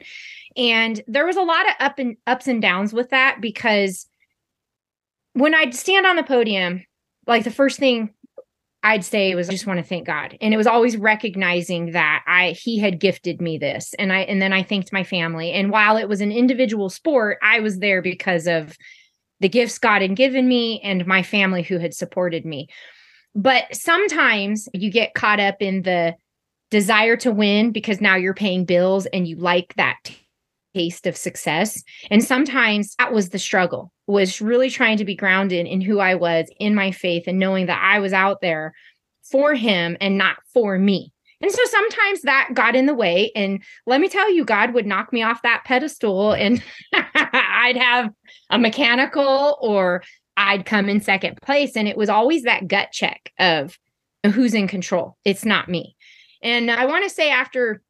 And 0.57 1.01
there 1.07 1.27
was 1.27 1.37
a 1.37 1.43
lot 1.43 1.67
of 1.67 1.75
up 1.81 1.99
and 1.99 2.17
ups 2.27 2.49
and 2.49 2.61
downs 2.61 2.93
with 2.93 3.11
that 3.11 3.39
because 3.41 4.07
when 5.33 5.55
I'd 5.55 5.75
stand 5.75 6.07
on 6.07 6.17
the 6.17 6.23
podium, 6.23 6.85
like 7.27 7.45
the 7.45 7.51
first 7.51 7.79
thing 7.79 8.13
I'd 8.83 9.05
say 9.05 9.31
it 9.31 9.35
was 9.35 9.49
I 9.49 9.53
just 9.53 9.67
want 9.67 9.79
to 9.79 9.85
thank 9.85 10.07
God. 10.07 10.37
And 10.41 10.55
it 10.55 10.57
was 10.57 10.67
always 10.67 10.97
recognizing 10.97 11.93
that 11.93 12.25
I 12.27 12.53
he 12.53 12.79
had 12.79 12.99
gifted 12.99 13.41
me 13.41 13.59
this. 13.59 13.95
And 13.99 14.13
I 14.13 14.21
and 14.21 14.41
then 14.41 14.53
I 14.53 14.63
thanked 14.63 14.93
my 14.93 15.05
family. 15.05 15.53
And 15.53 15.71
while 15.71 15.97
it 15.97 16.09
was 16.09 16.21
an 16.21 16.33
individual 16.33 16.89
sport, 16.89 17.39
I 17.43 17.61
was 17.61 17.79
there 17.79 18.01
because 18.01 18.47
of 18.47 18.77
the 19.41 19.49
gifts 19.49 19.79
God 19.79 20.03
had 20.03 20.17
given 20.17 20.49
me 20.49 20.81
and 20.83 21.07
my 21.07 21.23
family 21.23 21.63
who 21.63 21.79
had 21.79 21.95
supported 21.95 22.45
me. 22.45 22.69
But 23.35 23.75
sometimes 23.75 24.69
you 24.73 24.91
get 24.91 25.15
caught 25.15 25.41
up 25.41 25.57
in 25.61 25.83
the 25.83 26.15
desire 26.71 27.17
to 27.17 27.33
win 27.33 27.73
because 27.73 28.01
now 28.01 28.17
you're 28.17 28.35
paying 28.35 28.65
bills 28.65 29.07
and 29.07 29.27
you 29.27 29.37
like 29.37 29.75
that 29.75 29.99
taste 30.75 31.07
of 31.07 31.17
success. 31.17 31.83
And 32.11 32.23
sometimes 32.23 32.95
that 32.99 33.13
was 33.13 33.31
the 33.31 33.39
struggle, 33.39 33.93
was 34.07 34.41
really 34.41 34.71
trying 34.71 34.97
to 34.99 35.05
be 35.05 35.15
grounded 35.15 35.67
in 35.67 35.81
who 35.81 35.99
I 35.99 36.15
was, 36.15 36.51
in 36.59 36.75
my 36.75 36.91
faith, 36.91 37.25
and 37.27 37.39
knowing 37.39 37.67
that 37.67 37.83
I 37.83 38.01
was 38.01 38.13
out 38.13 38.41
there 38.41 38.73
for 39.31 39.55
him 39.55 39.97
and 40.01 40.19
not 40.19 40.37
for 40.53 40.79
me. 40.79 41.13
And 41.41 41.51
so 41.51 41.63
sometimes 41.65 42.23
that 42.23 42.51
got 42.53 42.77
in 42.77 42.87
the 42.87 42.95
way. 42.95 43.33
And 43.35 43.63
let 43.87 44.01
me 44.01 44.09
tell 44.09 44.31
you, 44.31 44.45
God 44.45 44.75
would 44.75 44.87
knock 44.87 45.13
me 45.13 45.23
off 45.23 45.43
that 45.43 45.65
pedestal 45.65 46.33
and 46.33 46.63
I'd 46.93 47.79
have 47.79 48.11
a 48.51 48.59
mechanical 48.59 49.57
or 49.63 50.03
I'd 50.37 50.67
come 50.67 50.89
in 50.89 51.01
second 51.01 51.39
place. 51.43 51.77
And 51.77 51.89
it 51.89 51.97
was 51.97 52.09
always 52.09 52.43
that 52.43 52.69
gut 52.69 52.93
check 52.93 53.33
of 53.39 53.79
who's 54.25 54.53
in 54.53 54.69
control. 54.69 55.17
It's 55.25 55.45
not 55.45 55.69
me. 55.69 55.97
And 56.43 56.71
I 56.71 56.87
want 56.87 57.05
to 57.05 57.11
say, 57.11 57.31
after 57.31 57.83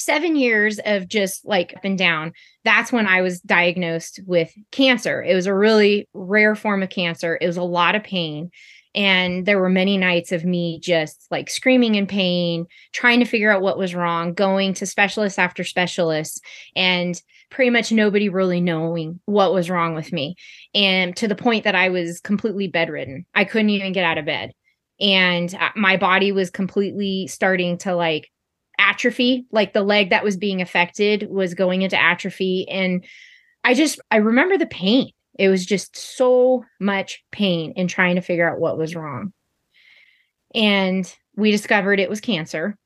seven 0.00 0.36
years 0.36 0.80
of 0.84 1.08
just 1.08 1.44
like 1.44 1.74
up 1.76 1.84
and 1.84 1.98
down, 1.98 2.32
that's 2.64 2.92
when 2.92 3.06
I 3.06 3.20
was 3.22 3.40
diagnosed 3.40 4.20
with 4.26 4.52
cancer. 4.70 5.22
It 5.22 5.34
was 5.34 5.46
a 5.46 5.54
really 5.54 6.08
rare 6.14 6.54
form 6.54 6.82
of 6.82 6.90
cancer. 6.90 7.38
It 7.40 7.46
was 7.46 7.56
a 7.56 7.62
lot 7.62 7.94
of 7.94 8.02
pain. 8.02 8.50
And 8.94 9.46
there 9.46 9.60
were 9.60 9.70
many 9.70 9.96
nights 9.98 10.32
of 10.32 10.44
me 10.44 10.80
just 10.80 11.26
like 11.30 11.48
screaming 11.48 11.94
in 11.94 12.06
pain, 12.06 12.66
trying 12.92 13.20
to 13.20 13.26
figure 13.26 13.52
out 13.52 13.62
what 13.62 13.78
was 13.78 13.94
wrong, 13.94 14.34
going 14.34 14.74
to 14.74 14.86
specialist 14.86 15.38
after 15.38 15.62
specialist, 15.62 16.42
and 16.74 17.20
pretty 17.50 17.70
much 17.70 17.92
nobody 17.92 18.28
really 18.28 18.60
knowing 18.60 19.20
what 19.26 19.52
was 19.52 19.70
wrong 19.70 19.94
with 19.94 20.12
me. 20.12 20.34
And 20.74 21.14
to 21.16 21.28
the 21.28 21.36
point 21.36 21.64
that 21.64 21.74
I 21.74 21.88
was 21.88 22.20
completely 22.20 22.68
bedridden. 22.68 23.26
I 23.34 23.44
couldn't 23.44 23.70
even 23.70 23.92
get 23.92 24.04
out 24.04 24.18
of 24.18 24.24
bed. 24.24 24.52
And 25.00 25.54
uh, 25.54 25.70
my 25.76 25.96
body 25.96 26.32
was 26.32 26.50
completely 26.50 27.26
starting 27.26 27.78
to 27.78 27.94
like 27.94 28.30
atrophy, 28.80 29.46
like 29.52 29.72
the 29.72 29.82
leg 29.82 30.10
that 30.10 30.24
was 30.24 30.36
being 30.36 30.60
affected 30.60 31.28
was 31.30 31.54
going 31.54 31.82
into 31.82 32.00
atrophy. 32.00 32.66
And 32.68 33.04
I 33.64 33.74
just, 33.74 34.00
I 34.10 34.16
remember 34.16 34.56
the 34.56 34.66
pain. 34.66 35.10
It 35.38 35.48
was 35.48 35.64
just 35.64 35.96
so 35.96 36.64
much 36.80 37.22
pain 37.30 37.72
in 37.76 37.88
trying 37.88 38.16
to 38.16 38.22
figure 38.22 38.50
out 38.50 38.60
what 38.60 38.78
was 38.78 38.94
wrong. 38.94 39.32
And 40.54 41.12
we 41.36 41.50
discovered 41.50 42.00
it 42.00 42.10
was 42.10 42.20
cancer. 42.20 42.76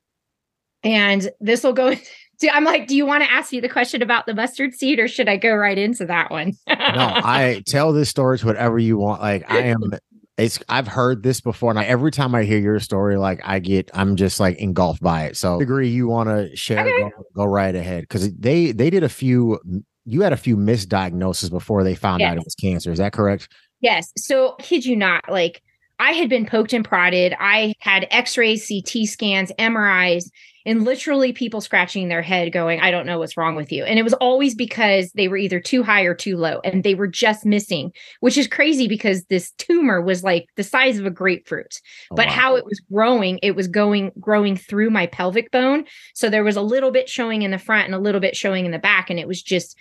And 0.83 1.29
this 1.41 1.65
will 1.65 1.73
go. 1.73 1.95
I'm 2.53 2.65
like, 2.65 2.89
do 2.89 2.97
you 2.97 3.07
want 3.07 3.23
to 3.25 3.31
ask 3.31 3.53
me 3.53 3.61
the 3.61 3.69
question 3.69 4.03
about 4.03 4.27
the 4.27 4.35
mustard 4.35 4.75
seed 4.75 4.99
or 4.99 5.09
should 5.09 5.29
I 5.29 5.37
go 5.37 5.55
right 5.55 5.79
into 5.79 6.05
that 6.07 6.31
one? 6.31 6.53
no, 6.69 6.75
I 6.77 7.63
tell 7.67 7.93
this 7.93 8.11
story 8.11 8.39
to 8.39 8.47
whatever 8.47 8.79
you 8.79 8.99
want. 8.99 9.23
Like, 9.23 9.51
I 9.51 9.61
am 9.61 9.93
it's 10.37 10.59
I've 10.69 10.89
heard 10.89 11.23
this 11.23 11.41
before, 11.41 11.71
and 11.71 11.79
I, 11.79 11.85
every 11.85 12.11
time 12.11 12.35
I 12.35 12.45
hear 12.45 12.59
your 12.59 12.81
story, 12.81 13.17
like 13.17 13.41
I 13.45 13.59
get, 13.59 13.91
I'm 13.95 14.17
just 14.17 14.41
like 14.41 14.59
engulfed 14.59 15.03
by 15.03 15.25
it. 15.25 15.37
So, 15.37 15.61
agree 15.61 15.89
you 15.89 16.09
want 16.09 16.29
to 16.29 16.55
share? 16.57 16.87
Okay. 16.87 17.11
Go, 17.17 17.25
go, 17.35 17.45
right 17.45 17.75
ahead 17.75 18.03
because 18.03 18.33
they 18.35 18.73
they 18.73 18.91
did 18.91 19.05
a 19.05 19.09
few. 19.09 19.61
You 20.07 20.23
had 20.23 20.33
a 20.33 20.37
few 20.37 20.57
misdiagnoses 20.57 21.51
before 21.51 21.83
they 21.83 21.95
found 21.95 22.21
yes. 22.21 22.33
out 22.33 22.37
it 22.39 22.45
was 22.45 22.55
cancer. 22.55 22.93
Is 22.93 22.99
that 22.99 23.13
correct? 23.13 23.49
Yes. 23.81 24.13
So, 24.17 24.57
kid 24.59 24.85
you 24.85 24.97
not, 24.97 25.31
like 25.31 25.63
I 25.99 26.13
had 26.13 26.29
been 26.29 26.47
poked 26.47 26.73
and 26.73 26.85
prodded. 26.85 27.35
I 27.39 27.75
had 27.79 28.07
X-rays, 28.11 28.69
CT 28.69 29.07
scans, 29.07 29.53
MRIs, 29.59 30.31
and 30.67 30.85
literally 30.85 31.33
people 31.33 31.61
scratching 31.61 32.09
their 32.09 32.23
head 32.23 32.53
going, 32.53 32.81
I 32.81 32.91
don't 32.91 33.07
know 33.07 33.19
what's 33.19 33.37
wrong 33.37 33.55
with 33.55 33.71
you. 33.71 33.85
And 33.85 33.99
it 33.99 34.03
was 34.03 34.15
always 34.15 34.55
because 34.55 35.13
they 35.13 35.29
were 35.29 35.37
either 35.37 35.61
too 35.61 35.83
high 35.83 36.03
or 36.03 36.15
too 36.15 36.37
low 36.37 36.61
and 36.65 36.83
they 36.83 36.95
were 36.95 37.07
just 37.07 37.45
missing, 37.45 37.93
which 38.21 38.39
is 38.39 38.49
crazy 38.49 38.89
because 38.89 39.25
this 39.27 39.53
tumor 39.53 40.01
was 40.01 40.25
like 40.25 40.49
the 40.57 40.63
size 40.63 40.99
of 40.99 41.07
a 41.07 41.11
grapefruit. 41.11 41.81
Oh, 42.11 42.17
but 42.17 42.29
wow. 42.29 42.33
how 42.33 42.57
it 42.57 42.65
was 42.65 42.81
growing, 42.81 43.39
it 43.43 43.55
was 43.55 43.69
going 43.69 44.13
growing 44.19 44.57
through 44.57 44.91
my 44.91 45.07
pelvic 45.07 45.51
bone. 45.51 45.85
So 46.15 46.31
there 46.31 46.45
was 46.45 46.57
a 46.57 46.63
little 46.63 46.91
bit 46.91 47.09
showing 47.09 47.43
in 47.43 47.51
the 47.51 47.59
front 47.59 47.87
and 47.87 47.95
a 47.95 47.99
little 47.99 48.21
bit 48.21 48.37
showing 48.37 48.65
in 48.65 48.73
the 48.73 48.79
back 48.79 49.11
and 49.11 49.21
it 49.21 49.29
was 49.29 49.43
just 49.43 49.77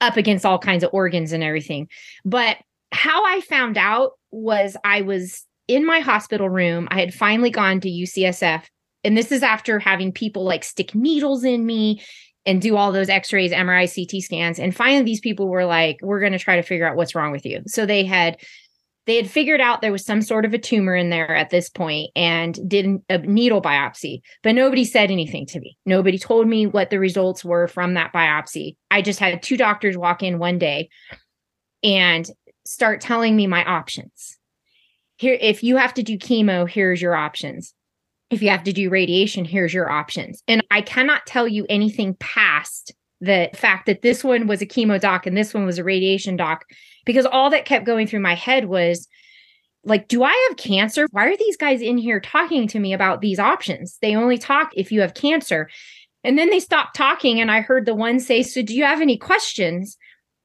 up 0.00 0.16
against 0.16 0.46
all 0.46 0.58
kinds 0.58 0.84
of 0.84 0.90
organs 0.92 1.32
and 1.32 1.42
everything. 1.42 1.88
But 2.24 2.56
how 2.92 3.24
I 3.24 3.40
found 3.40 3.76
out 3.76 4.12
was 4.30 4.76
I 4.84 5.02
was 5.02 5.44
in 5.70 5.86
my 5.86 6.00
hospital 6.00 6.50
room. 6.50 6.88
I 6.90 6.98
had 6.98 7.14
finally 7.14 7.50
gone 7.50 7.80
to 7.80 7.88
UCSF 7.88 8.64
and 9.04 9.16
this 9.16 9.30
is 9.30 9.44
after 9.44 9.78
having 9.78 10.10
people 10.10 10.42
like 10.42 10.64
stick 10.64 10.96
needles 10.96 11.44
in 11.44 11.64
me 11.64 12.02
and 12.44 12.60
do 12.60 12.76
all 12.76 12.90
those 12.90 13.08
x-rays 13.08 13.52
mri 13.52 13.88
ct 13.88 14.24
scans 14.24 14.58
and 14.58 14.74
finally 14.74 15.04
these 15.04 15.20
people 15.20 15.48
were 15.48 15.64
like 15.64 15.98
we're 16.02 16.20
going 16.20 16.32
to 16.32 16.38
try 16.38 16.56
to 16.56 16.62
figure 16.62 16.88
out 16.88 16.96
what's 16.96 17.14
wrong 17.14 17.30
with 17.30 17.46
you. 17.46 17.62
So 17.66 17.86
they 17.86 18.04
had 18.04 18.38
they 19.06 19.14
had 19.14 19.30
figured 19.30 19.60
out 19.60 19.80
there 19.80 19.92
was 19.92 20.04
some 20.04 20.22
sort 20.22 20.44
of 20.44 20.54
a 20.54 20.58
tumor 20.58 20.94
in 20.96 21.10
there 21.10 21.34
at 21.34 21.50
this 21.50 21.68
point 21.68 22.10
and 22.16 22.58
did 22.68 22.98
a 23.08 23.18
needle 23.18 23.62
biopsy 23.62 24.22
but 24.42 24.56
nobody 24.56 24.84
said 24.84 25.12
anything 25.12 25.46
to 25.46 25.60
me. 25.60 25.78
Nobody 25.86 26.18
told 26.18 26.48
me 26.48 26.66
what 26.66 26.90
the 26.90 26.98
results 26.98 27.44
were 27.44 27.68
from 27.68 27.94
that 27.94 28.12
biopsy. 28.12 28.74
I 28.90 29.02
just 29.02 29.20
had 29.20 29.40
two 29.40 29.56
doctors 29.56 29.96
walk 29.96 30.24
in 30.24 30.40
one 30.40 30.58
day 30.58 30.88
and 31.84 32.28
start 32.66 33.00
telling 33.00 33.36
me 33.36 33.46
my 33.46 33.64
options 33.64 34.39
here 35.20 35.38
if 35.40 35.62
you 35.62 35.76
have 35.76 35.94
to 35.94 36.02
do 36.02 36.18
chemo 36.18 36.68
here's 36.68 37.00
your 37.00 37.14
options 37.14 37.74
if 38.30 38.40
you 38.42 38.48
have 38.50 38.62
to 38.62 38.72
do 38.72 38.88
radiation, 38.88 39.44
here's 39.44 39.74
your 39.74 39.90
options. 39.90 40.42
And 40.46 40.64
I 40.70 40.80
cannot 40.80 41.26
tell 41.26 41.48
you 41.48 41.66
anything 41.68 42.14
past 42.14 42.92
the 43.20 43.50
fact 43.54 43.86
that 43.86 44.02
this 44.02 44.24
one 44.24 44.46
was 44.46 44.62
a 44.62 44.66
chemo 44.66 44.98
doc 44.98 45.26
and 45.26 45.36
this 45.36 45.52
one 45.52 45.66
was 45.66 45.78
a 45.78 45.84
radiation 45.84 46.36
doc, 46.36 46.64
because 47.04 47.26
all 47.26 47.50
that 47.50 47.66
kept 47.66 47.84
going 47.84 48.06
through 48.06 48.20
my 48.20 48.34
head 48.34 48.66
was 48.66 49.08
like, 49.84 50.08
do 50.08 50.22
I 50.22 50.46
have 50.48 50.56
cancer? 50.56 51.06
Why 51.10 51.26
are 51.26 51.36
these 51.36 51.56
guys 51.56 51.82
in 51.82 51.98
here 51.98 52.20
talking 52.20 52.68
to 52.68 52.78
me 52.78 52.92
about 52.92 53.20
these 53.20 53.38
options? 53.38 53.98
They 54.00 54.14
only 54.14 54.38
talk 54.38 54.70
if 54.74 54.92
you 54.92 55.00
have 55.00 55.14
cancer. 55.14 55.68
And 56.22 56.38
then 56.38 56.50
they 56.50 56.60
stopped 56.60 56.94
talking, 56.94 57.40
and 57.40 57.50
I 57.50 57.62
heard 57.62 57.86
the 57.86 57.94
one 57.94 58.20
say, 58.20 58.42
So, 58.42 58.60
do 58.60 58.74
you 58.74 58.84
have 58.84 59.00
any 59.00 59.16
questions? 59.16 59.96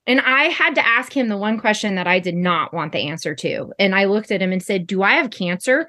And 0.08 0.22
I 0.22 0.46
had 0.46 0.76
to 0.76 0.86
ask 0.86 1.12
him 1.12 1.30
the 1.30 1.38
one 1.38 1.60
question 1.60 1.96
that 1.96 2.08
I 2.08 2.20
did 2.20 2.36
not 2.36 2.74
want 2.74 2.92
the 2.92 3.08
answer 3.08 3.34
to. 3.36 3.74
And 3.80 3.96
I 3.96 4.06
looked 4.06 4.32
at 4.32 4.42
him 4.42 4.52
and 4.52 4.62
said, 4.62 4.86
Do 4.86 5.02
I 5.02 5.14
have 5.14 5.32
cancer? 5.32 5.88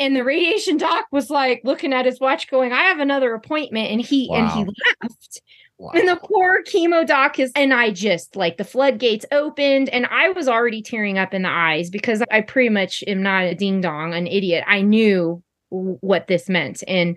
and 0.00 0.16
the 0.16 0.24
radiation 0.24 0.78
doc 0.78 1.06
was 1.12 1.30
like 1.30 1.60
looking 1.62 1.92
at 1.92 2.06
his 2.06 2.18
watch 2.18 2.50
going 2.50 2.72
i 2.72 2.82
have 2.82 2.98
another 2.98 3.34
appointment 3.34 3.90
and 3.90 4.00
he 4.00 4.28
wow. 4.28 4.36
and 4.36 4.50
he 4.50 4.74
left 5.02 5.42
wow. 5.78 5.90
and 5.94 6.08
the 6.08 6.16
poor 6.16 6.62
chemo 6.64 7.06
doc 7.06 7.38
is 7.38 7.52
and 7.54 7.72
i 7.72 7.90
just 7.90 8.34
like 8.34 8.56
the 8.56 8.64
floodgates 8.64 9.24
opened 9.30 9.88
and 9.90 10.06
i 10.06 10.30
was 10.30 10.48
already 10.48 10.82
tearing 10.82 11.18
up 11.18 11.32
in 11.32 11.42
the 11.42 11.48
eyes 11.48 11.90
because 11.90 12.22
i 12.32 12.40
pretty 12.40 12.70
much 12.70 13.04
am 13.06 13.22
not 13.22 13.44
a 13.44 13.54
ding 13.54 13.80
dong 13.80 14.14
an 14.14 14.26
idiot 14.26 14.64
i 14.66 14.80
knew 14.80 15.40
what 15.68 16.26
this 16.26 16.48
meant 16.48 16.82
and 16.88 17.16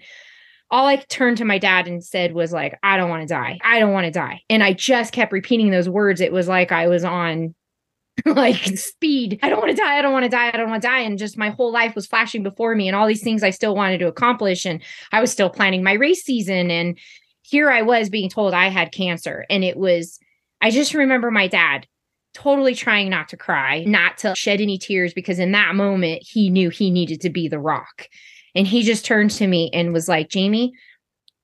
all 0.73 0.87
I 0.87 0.95
turned 0.95 1.37
to 1.37 1.45
my 1.45 1.59
dad 1.59 1.87
and 1.87 2.03
said 2.03 2.33
was 2.33 2.51
like, 2.51 2.79
I 2.81 2.97
don't 2.97 3.11
want 3.11 3.21
to 3.21 3.31
die. 3.31 3.59
I 3.63 3.79
don't 3.79 3.93
want 3.93 4.05
to 4.05 4.11
die. 4.11 4.41
And 4.49 4.63
I 4.63 4.73
just 4.73 5.13
kept 5.13 5.31
repeating 5.31 5.69
those 5.69 5.87
words. 5.87 6.19
It 6.19 6.31
was 6.31 6.47
like 6.47 6.71
I 6.71 6.87
was 6.87 7.03
on 7.03 7.53
like 8.25 8.55
speed. 8.75 9.39
I 9.43 9.49
don't 9.49 9.59
want 9.59 9.69
to 9.69 9.77
die. 9.77 9.99
I 9.99 10.01
don't 10.01 10.13
want 10.13 10.23
to 10.23 10.29
die. 10.29 10.47
I 10.47 10.57
don't 10.57 10.71
want 10.71 10.81
to 10.81 10.87
die. 10.87 11.01
And 11.01 11.19
just 11.19 11.37
my 11.37 11.51
whole 11.51 11.71
life 11.71 11.93
was 11.93 12.07
flashing 12.07 12.41
before 12.41 12.73
me 12.73 12.87
and 12.87 12.95
all 12.95 13.05
these 13.05 13.23
things 13.23 13.43
I 13.43 13.51
still 13.51 13.75
wanted 13.75 13.99
to 13.99 14.07
accomplish. 14.07 14.65
And 14.65 14.81
I 15.11 15.21
was 15.21 15.31
still 15.31 15.51
planning 15.51 15.83
my 15.83 15.93
race 15.93 16.23
season. 16.23 16.71
And 16.71 16.97
here 17.43 17.69
I 17.69 17.83
was 17.83 18.09
being 18.09 18.27
told 18.27 18.55
I 18.55 18.69
had 18.69 18.91
cancer. 18.91 19.45
And 19.51 19.63
it 19.63 19.77
was, 19.77 20.17
I 20.59 20.71
just 20.71 20.95
remember 20.95 21.29
my 21.29 21.47
dad 21.47 21.85
totally 22.33 22.73
trying 22.73 23.11
not 23.11 23.29
to 23.29 23.37
cry, 23.37 23.83
not 23.83 24.17
to 24.17 24.33
shed 24.33 24.59
any 24.59 24.79
tears, 24.79 25.13
because 25.13 25.37
in 25.37 25.51
that 25.51 25.75
moment, 25.75 26.23
he 26.25 26.49
knew 26.49 26.71
he 26.71 26.89
needed 26.89 27.21
to 27.21 27.29
be 27.29 27.47
the 27.47 27.59
rock. 27.59 28.07
And 28.55 28.67
he 28.67 28.83
just 28.83 29.05
turned 29.05 29.31
to 29.31 29.47
me 29.47 29.69
and 29.73 29.93
was 29.93 30.07
like, 30.07 30.29
Jamie, 30.29 30.73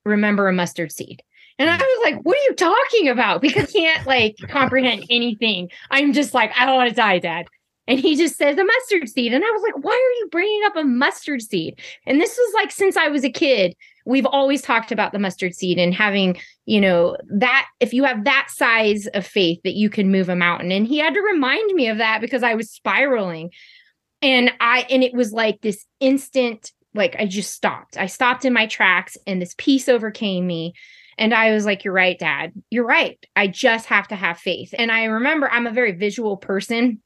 remember 0.06 0.48
a 0.48 0.54
mustard 0.54 0.92
seed. 0.92 1.22
And 1.58 1.70
I 1.70 1.76
was 1.76 2.00
like, 2.04 2.22
what 2.24 2.38
are 2.38 2.44
you 2.44 2.56
talking 2.56 3.10
about? 3.10 3.42
Because 3.42 3.64
I 3.64 3.72
can't 3.72 4.08
like 4.08 4.38
comprehend 4.48 5.06
anything. 5.10 5.70
I'm 5.92 6.14
just 6.14 6.34
like, 6.34 6.52
I 6.58 6.66
don't 6.66 6.76
want 6.76 6.90
to 6.90 6.96
die, 6.96 7.20
dad. 7.20 7.48
And 7.90 8.00
he 8.00 8.16
just 8.16 8.38
says 8.38 8.58
a 8.58 8.64
mustard 8.64 9.10
seed. 9.10 9.34
And 9.34 9.44
I 9.44 9.50
was 9.50 9.64
like, 9.64 9.84
why 9.84 9.92
are 9.92 10.20
you 10.20 10.30
bringing 10.32 10.62
up 10.66 10.76
a 10.76 10.84
mustard 10.84 11.42
seed? 11.42 11.82
And 12.06 12.22
this 12.22 12.38
was 12.38 12.54
like 12.54 12.72
since 12.72 12.96
I 12.96 13.08
was 13.08 13.24
a 13.24 13.32
kid, 13.32 13.76
we've 14.06 14.28
always 14.28 14.62
talked 14.62 14.92
about 14.92 15.12
the 15.12 15.20
mustard 15.20 15.56
seed 15.56 15.80
and 15.80 15.94
having, 15.94 16.40
you 16.66 16.80
know, 16.80 17.18
that 17.30 17.68
if 17.80 17.92
you 17.92 18.04
have 18.04 18.26
that 18.26 18.48
size 18.52 19.08
of 19.08 19.26
faith 19.26 19.60
that 19.64 19.74
you 19.74 19.90
can 19.90 20.12
move 20.12 20.30
a 20.30 20.36
mountain. 20.36 20.72
And 20.72 20.86
he 20.86 21.00
had 21.00 21.16
to 21.16 21.22
remind 21.22 21.74
me 21.74 21.88
of 21.88 21.98
that 21.98 22.22
because 22.22 22.44
I 22.44 22.54
was 22.54 22.72
spiraling. 22.72 23.50
And 24.22 24.52
I, 24.60 24.86
and 24.90 25.04
it 25.04 25.14
was 25.14 25.34
like 25.34 25.62
this 25.62 25.86
instant, 26.00 26.72
like 26.94 27.16
I 27.20 27.26
just 27.26 27.54
stopped. 27.54 27.98
I 27.98 28.08
stopped 28.08 28.46
in 28.46 28.54
my 28.54 28.68
tracks 28.68 29.18
and 29.28 29.42
this 29.42 29.56
peace 29.58 29.88
overcame 29.88 30.46
me 30.46 30.74
and 31.20 31.34
I 31.34 31.52
was 31.52 31.66
like, 31.66 31.84
You're 31.84 31.94
right, 31.94 32.18
dad. 32.18 32.54
You're 32.70 32.86
right. 32.86 33.24
I 33.36 33.48
just 33.48 33.88
have 33.88 34.08
to 34.08 34.16
have 34.16 34.40
faith. 34.40 34.74
And 34.78 34.92
I 34.92 35.04
remember 35.04 35.50
I'm 35.50 35.68
a 35.68 35.72
very 35.72 35.92
visual 35.92 36.38
person. 36.38 37.02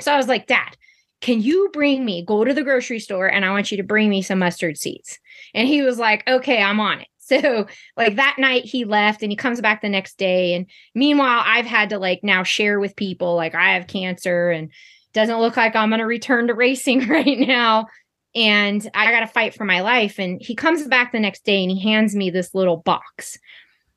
So 0.00 0.12
I 0.12 0.16
was 0.16 0.28
like, 0.28 0.48
Dad, 0.48 0.76
can 1.20 1.40
you 1.40 1.70
bring 1.72 2.04
me, 2.04 2.24
go 2.24 2.44
to 2.44 2.52
the 2.52 2.64
grocery 2.64 2.98
store 2.98 3.28
and 3.28 3.44
I 3.44 3.50
want 3.50 3.70
you 3.70 3.76
to 3.76 3.84
bring 3.84 4.10
me 4.10 4.20
some 4.20 4.40
mustard 4.40 4.76
seeds? 4.76 5.18
And 5.54 5.68
he 5.68 5.82
was 5.82 5.98
like, 5.98 6.28
Okay, 6.28 6.60
I'm 6.60 6.80
on 6.80 7.00
it. 7.00 7.08
So, 7.24 7.66
like 7.96 8.16
that 8.16 8.34
night 8.38 8.64
he 8.64 8.84
left 8.84 9.22
and 9.22 9.30
he 9.30 9.36
comes 9.36 9.60
back 9.60 9.80
the 9.80 9.88
next 9.88 10.18
day. 10.18 10.54
And 10.54 10.66
meanwhile, 10.92 11.40
I've 11.46 11.64
had 11.66 11.90
to 11.90 11.98
like 11.98 12.20
now 12.24 12.42
share 12.42 12.80
with 12.80 12.96
people 12.96 13.36
like 13.36 13.54
I 13.54 13.74
have 13.74 13.86
cancer 13.86 14.50
and 14.50 14.70
doesn't 15.12 15.38
look 15.38 15.56
like 15.56 15.76
I'm 15.76 15.90
going 15.90 16.00
to 16.00 16.04
return 16.06 16.48
to 16.48 16.54
racing 16.54 17.08
right 17.08 17.38
now. 17.38 17.86
And 18.34 18.88
I 18.94 19.10
got 19.10 19.20
to 19.20 19.26
fight 19.26 19.54
for 19.54 19.64
my 19.64 19.80
life. 19.80 20.18
And 20.18 20.40
he 20.40 20.54
comes 20.54 20.86
back 20.86 21.12
the 21.12 21.20
next 21.20 21.44
day 21.44 21.62
and 21.62 21.70
he 21.70 21.80
hands 21.80 22.14
me 22.14 22.30
this 22.30 22.54
little 22.54 22.78
box. 22.78 23.38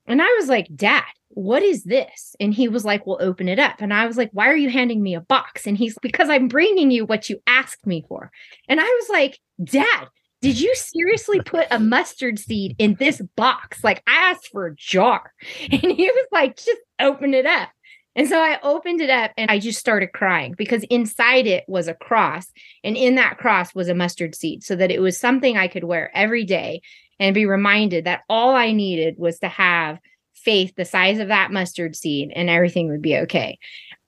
And 0.07 0.21
I 0.21 0.37
was 0.39 0.49
like, 0.49 0.67
Dad, 0.75 1.03
what 1.29 1.63
is 1.63 1.83
this? 1.83 2.35
And 2.39 2.53
he 2.53 2.67
was 2.67 2.85
like, 2.85 3.05
Well, 3.05 3.17
open 3.19 3.49
it 3.49 3.59
up. 3.59 3.75
And 3.79 3.93
I 3.93 4.05
was 4.05 4.17
like, 4.17 4.29
Why 4.33 4.47
are 4.47 4.55
you 4.55 4.69
handing 4.69 5.01
me 5.01 5.15
a 5.15 5.21
box? 5.21 5.65
And 5.67 5.77
he's 5.77 5.97
because 6.01 6.29
I'm 6.29 6.47
bringing 6.47 6.91
you 6.91 7.05
what 7.05 7.29
you 7.29 7.39
asked 7.47 7.85
me 7.85 8.05
for. 8.07 8.31
And 8.69 8.79
I 8.79 8.83
was 8.83 9.09
like, 9.09 9.39
Dad, 9.63 10.07
did 10.41 10.59
you 10.59 10.73
seriously 10.75 11.41
put 11.41 11.67
a 11.71 11.79
mustard 11.79 12.37
seed 12.39 12.75
in 12.77 12.95
this 12.95 13.21
box? 13.35 13.83
Like 13.83 14.03
I 14.07 14.31
asked 14.31 14.49
for 14.51 14.67
a 14.67 14.75
jar. 14.75 15.33
And 15.71 15.81
he 15.91 16.05
was 16.05 16.27
like, 16.31 16.55
Just 16.57 16.81
open 16.99 17.33
it 17.33 17.45
up. 17.45 17.69
And 18.15 18.29
so 18.29 18.39
I 18.39 18.59
opened 18.63 19.01
it 19.01 19.09
up 19.09 19.31
and 19.37 19.51
I 19.51 19.59
just 19.59 19.79
started 19.79 20.13
crying 20.13 20.55
because 20.57 20.83
inside 20.85 21.47
it 21.47 21.65
was 21.67 21.87
a 21.87 21.93
cross. 21.93 22.47
And 22.83 22.95
in 22.95 23.15
that 23.15 23.37
cross 23.37 23.75
was 23.75 23.89
a 23.89 23.95
mustard 23.95 24.35
seed 24.35 24.63
so 24.63 24.75
that 24.77 24.91
it 24.91 25.01
was 25.01 25.19
something 25.19 25.57
I 25.57 25.67
could 25.67 25.83
wear 25.83 26.15
every 26.15 26.45
day 26.45 26.81
and 27.19 27.33
be 27.33 27.45
reminded 27.45 28.05
that 28.05 28.21
all 28.29 28.55
I 28.55 28.71
needed 28.71 29.15
was 29.17 29.39
to 29.39 29.49
have 29.49 29.99
faith 30.33 30.73
the 30.75 30.85
size 30.85 31.19
of 31.19 31.27
that 31.27 31.51
mustard 31.51 31.95
seed 31.95 32.31
and 32.35 32.49
everything 32.49 32.89
would 32.89 33.01
be 33.01 33.17
okay. 33.17 33.57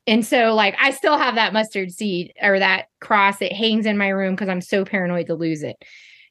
And 0.05 0.25
so, 0.25 0.53
like, 0.55 0.75
I 0.79 0.91
still 0.91 1.17
have 1.17 1.35
that 1.35 1.51
mustard 1.51 1.91
seed 1.91 2.33
or 2.41 2.59
that 2.59 2.85
cross. 3.01 3.41
It 3.41 3.51
hangs 3.51 3.85
in 3.85 3.97
my 3.97 4.07
room 4.07 4.35
because 4.35 4.47
I'm 4.47 4.61
so 4.61 4.85
paranoid 4.85 5.27
to 5.27 5.35
lose 5.35 5.63
it. 5.63 5.83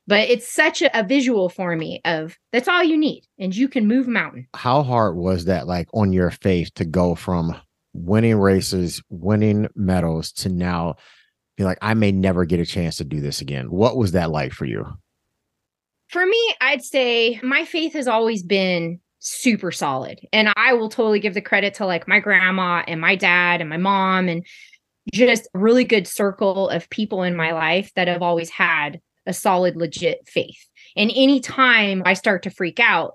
But 0.07 0.31
it's 0.31 0.51
such 0.51 0.81
a, 0.81 0.99
a, 0.99 1.03
visual 1.03 1.49
for 1.49 1.77
me 1.77 2.01
of 2.05 2.39
that's 2.53 2.69
all 2.69 2.83
you 2.83 2.97
need, 2.97 3.25
and 3.39 3.55
you 3.55 3.69
can 3.69 3.89
move 3.89 4.07
mountain. 4.07 4.47
How 4.55 4.83
hard 4.83 5.17
was 5.17 5.45
that, 5.47 5.67
like, 5.67 5.89
on 5.93 6.13
your 6.13 6.31
faith 6.31 6.73
to 6.77 6.85
go 6.85 7.17
from 7.17 7.57
winning 7.97 8.37
races, 8.37 9.03
winning 9.09 9.69
medals 9.75 10.33
to 10.33 10.49
now 10.49 10.97
be 11.57 11.65
like, 11.65 11.79
I 11.81 11.95
may 11.95 12.13
never 12.13 12.45
get 12.45 12.61
a 12.61 12.67
chance 12.67 12.97
to 12.97 13.05
do 13.05 13.21
this 13.21 13.41
again? 13.41 13.71
What 13.71 13.97
was 13.97 14.13
that 14.13 14.31
like 14.31 14.53
for 14.53 14.65
you? 14.67 14.87
For 16.09 16.25
me, 16.25 16.55
I'd 16.61 16.85
say 16.85 17.41
my 17.43 17.65
faith 17.65 17.95
has 17.95 18.07
always 18.07 18.43
been 18.43 19.01
super 19.19 19.73
solid. 19.73 20.21
And 20.33 20.53
I 20.57 20.75
will 20.75 20.89
totally 20.89 21.19
give 21.19 21.35
the 21.35 21.41
credit 21.41 21.75
to 21.75 21.87
like 21.87 22.07
my 22.07 22.21
grandma 22.21 22.85
and 22.87 23.01
my 23.01 23.17
dad 23.17 23.61
and 23.61 23.71
my 23.71 23.77
mom 23.77 24.29
and 24.29 24.45
just 25.13 25.49
really 25.55 25.85
good 25.85 26.07
circle 26.07 26.69
of 26.69 26.91
people 26.91 27.23
in 27.23 27.37
my 27.37 27.53
life 27.53 27.93
that 27.95 28.09
have 28.09 28.23
always 28.23 28.51
had 28.51 29.01
a 29.27 29.33
solid, 29.33 29.77
legit 29.77 30.29
faith. 30.29 30.69
And 30.97 31.11
anytime 31.15 32.03
I 32.05 32.15
start 32.15 32.43
to 32.45 32.51
freak 32.51 32.79
out, 32.81 33.15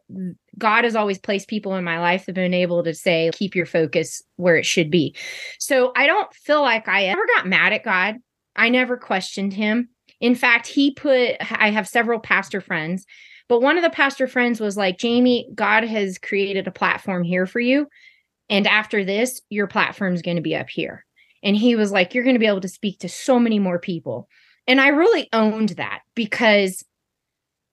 God 0.62 0.86
has 0.86 0.96
always 0.96 1.20
placed 1.20 1.50
people 1.50 1.76
in 1.76 1.84
my 1.84 2.00
life 2.00 2.26
that 2.26 2.38
have 2.38 2.44
been 2.44 2.54
able 2.54 2.84
to 2.84 2.94
say, 2.94 3.30
keep 3.34 3.56
your 3.56 3.66
focus 3.66 4.22
where 4.38 4.56
it 4.56 4.66
should 4.66 4.90
be. 4.90 5.16
So 5.60 5.92
I 5.96 6.08
don't 6.08 6.34
feel 6.34 6.62
like 6.62 6.88
I 6.88 7.06
ever 7.06 7.26
got 7.36 7.48
mad 7.48 7.74
at 7.74 7.84
God. 7.84 8.16
I 8.56 8.70
never 8.70 8.96
questioned 8.96 9.54
him. 9.54 9.90
In 10.20 10.36
fact, 10.36 10.68
he 10.68 10.94
put, 10.94 11.36
I 11.52 11.72
have 11.72 11.88
several 11.88 12.20
pastor 12.20 12.62
friends 12.62 13.06
but 13.52 13.62
one 13.62 13.76
of 13.76 13.84
the 13.84 13.90
pastor 13.90 14.28
friends 14.28 14.62
was 14.62 14.78
like, 14.78 14.98
Jamie, 14.98 15.46
God 15.54 15.84
has 15.84 16.18
created 16.18 16.70
a 16.70 16.72
platform 16.72 17.22
here 17.22 17.46
for 17.46 17.60
you. 17.60 17.86
And 18.50 18.66
after 18.66 19.04
this, 19.04 19.42
your 19.50 19.68
platform 19.68 20.14
is 20.14 20.22
going 20.22 20.38
to 20.38 20.42
be 20.42 20.56
up 20.56 20.70
here. 20.70 21.06
And 21.44 21.54
he 21.58 21.76
was 21.76 21.92
like, 21.92 22.14
You're 22.14 22.24
going 22.24 22.36
to 22.36 22.40
be 22.40 22.48
able 22.48 22.62
to 22.62 22.70
speak 22.70 23.00
to 23.00 23.10
so 23.10 23.40
many 23.40 23.60
more 23.60 23.78
people. 23.78 24.30
And 24.68 24.80
I 24.80 24.88
really 24.88 25.28
owned 25.34 25.72
that 25.72 26.00
because 26.16 26.86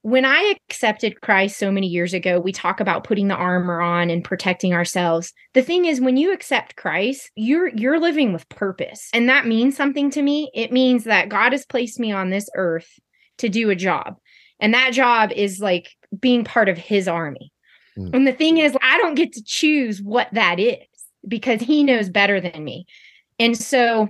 when 0.03 0.25
I 0.25 0.55
accepted 0.69 1.21
Christ 1.21 1.59
so 1.59 1.71
many 1.71 1.87
years 1.87 2.15
ago, 2.15 2.39
we 2.39 2.53
talk 2.53 2.81
about 2.81 3.05
putting 3.05 3.29
the 3.29 3.35
armor 3.35 3.81
on 3.81 4.11
and 4.11 4.25
protecting 4.25 4.73
ourselves. 4.73 5.33
The 5.55 5.63
thing 5.63 5.87
is 5.87 6.01
when 6.01 6.17
you 6.17 6.33
accept 6.33 6.77
Christ, 6.77 7.31
you're 7.35 7.69
you're 7.69 7.99
living 7.99 8.33
with 8.33 8.49
purpose. 8.49 9.09
And 9.13 9.29
that 9.29 9.47
means 9.47 9.77
something 9.77 10.11
to 10.11 10.23
me. 10.23 10.51
It 10.55 10.73
means 10.73 11.05
that 11.05 11.29
God 11.29 11.53
has 11.53 11.67
placed 11.67 11.99
me 11.99 12.13
on 12.13 12.31
this 12.31 12.49
earth 12.55 12.89
to 13.39 13.49
do 13.49 13.71
a 13.71 13.77
job. 13.77 14.17
And 14.61 14.73
that 14.75 14.93
job 14.93 15.33
is 15.33 15.61
like 15.61 15.91
being 16.19 16.45
part 16.45 16.69
of 16.69 16.79
his 16.79 17.09
army. 17.09 17.53
Mm. 17.99 18.15
And 18.15 18.27
the 18.27 18.33
thing 18.33 18.59
is, 18.59 18.77
I 18.81 18.99
don't 18.99 19.15
get 19.15 19.33
to 19.33 19.43
choose 19.45 20.01
what 20.01 20.29
that 20.33 20.61
is 20.61 20.77
because 21.27 21.61
he 21.61 21.83
knows 21.83 22.09
better 22.09 22.41
than 22.41 22.65
me. 22.65 22.87
And 23.39 23.57
so 23.57 24.09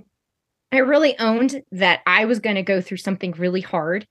I 0.71 0.77
really 0.77 1.17
owned 1.19 1.63
that 1.71 2.01
I 2.05 2.25
was 2.25 2.39
going 2.39 2.55
to 2.55 2.63
go 2.63 2.79
through 2.79 2.97
something 2.97 3.31
really 3.31 3.61
hard 3.61 4.07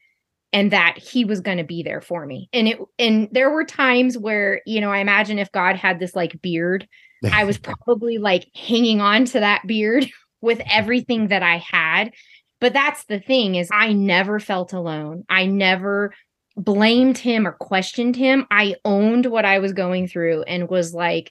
and 0.53 0.73
that 0.73 0.97
he 0.99 1.25
was 1.25 1.41
going 1.41 1.59
to 1.59 1.65
be 1.65 1.83
there 1.83 2.01
for 2.01 2.25
me. 2.25 2.49
And 2.53 2.69
it 2.69 2.79
and 2.99 3.29
there 3.33 3.51
were 3.51 3.65
times 3.65 4.17
where, 4.17 4.63
you 4.67 4.81
know, 4.81 4.91
I 4.91 4.99
imagine 4.99 5.39
if 5.39 5.53
God 5.53 5.77
had 5.77 5.99
this 5.99 6.17
like 6.17 6.41
beard, 6.41 6.89
I 7.33 7.45
was 7.45 7.59
probably 7.87 8.19
like 8.19 8.49
hanging 8.55 9.01
on 9.01 9.25
to 9.27 9.41
that 9.41 9.67
beard 9.67 10.07
with 10.41 10.61
everything 10.71 11.29
that 11.29 11.43
I 11.43 11.59
had. 11.59 12.13
But 12.61 12.73
that's 12.73 13.05
the 13.05 13.21
thing 13.21 13.55
is 13.55 13.69
I 13.73 13.93
never 13.93 14.41
felt 14.41 14.73
alone. 14.73 15.25
I 15.29 15.47
never 15.47 16.13
blamed 16.57 17.19
him 17.19 17.47
or 17.47 17.53
questioned 17.53 18.17
him. 18.17 18.47
I 18.51 18.77
owned 18.85 19.27
what 19.27 19.45
I 19.45 19.61
was 19.61 19.73
going 19.73 20.09
through 20.09 20.43
and 20.43 20.69
was 20.69 20.93
like, 20.93 21.31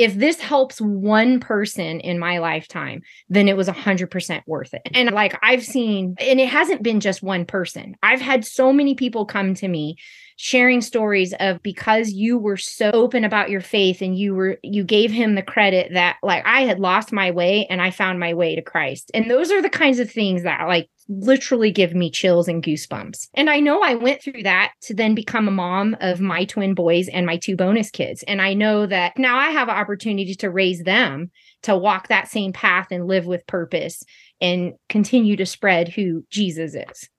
if 0.00 0.14
this 0.14 0.40
helps 0.40 0.80
one 0.80 1.40
person 1.40 2.00
in 2.00 2.18
my 2.18 2.38
lifetime, 2.38 3.02
then 3.28 3.48
it 3.48 3.56
was 3.56 3.68
100% 3.68 4.42
worth 4.46 4.72
it. 4.72 4.88
And 4.94 5.10
like 5.10 5.38
I've 5.42 5.62
seen, 5.62 6.16
and 6.18 6.40
it 6.40 6.48
hasn't 6.48 6.82
been 6.82 7.00
just 7.00 7.22
one 7.22 7.44
person, 7.44 7.96
I've 8.02 8.22
had 8.22 8.46
so 8.46 8.72
many 8.72 8.94
people 8.94 9.26
come 9.26 9.52
to 9.54 9.68
me 9.68 9.96
sharing 10.42 10.80
stories 10.80 11.34
of 11.38 11.62
because 11.62 12.12
you 12.12 12.38
were 12.38 12.56
so 12.56 12.90
open 12.94 13.24
about 13.24 13.50
your 13.50 13.60
faith 13.60 14.00
and 14.00 14.16
you 14.16 14.34
were 14.34 14.56
you 14.62 14.82
gave 14.82 15.10
him 15.10 15.34
the 15.34 15.42
credit 15.42 15.92
that 15.92 16.16
like 16.22 16.42
I 16.46 16.62
had 16.62 16.80
lost 16.80 17.12
my 17.12 17.30
way 17.30 17.66
and 17.68 17.82
I 17.82 17.90
found 17.90 18.18
my 18.18 18.32
way 18.32 18.54
to 18.56 18.62
Christ. 18.62 19.10
And 19.12 19.30
those 19.30 19.50
are 19.50 19.60
the 19.60 19.68
kinds 19.68 19.98
of 19.98 20.10
things 20.10 20.42
that 20.44 20.66
like 20.66 20.88
literally 21.10 21.70
give 21.70 21.94
me 21.94 22.10
chills 22.10 22.48
and 22.48 22.62
goosebumps. 22.62 23.28
And 23.34 23.50
I 23.50 23.60
know 23.60 23.82
I 23.82 23.96
went 23.96 24.22
through 24.22 24.44
that 24.44 24.72
to 24.84 24.94
then 24.94 25.14
become 25.14 25.46
a 25.46 25.50
mom 25.50 25.94
of 26.00 26.22
my 26.22 26.46
twin 26.46 26.72
boys 26.72 27.08
and 27.08 27.26
my 27.26 27.36
two 27.36 27.54
bonus 27.54 27.90
kids. 27.90 28.22
And 28.22 28.40
I 28.40 28.54
know 28.54 28.86
that 28.86 29.18
now 29.18 29.36
I 29.36 29.50
have 29.50 29.68
an 29.68 29.76
opportunity 29.76 30.34
to 30.36 30.50
raise 30.50 30.82
them 30.84 31.30
to 31.64 31.76
walk 31.76 32.08
that 32.08 32.28
same 32.28 32.54
path 32.54 32.86
and 32.90 33.06
live 33.06 33.26
with 33.26 33.46
purpose 33.46 34.02
and 34.40 34.72
continue 34.88 35.36
to 35.36 35.44
spread 35.44 35.88
who 35.88 36.24
Jesus 36.30 36.74
is. 36.74 37.10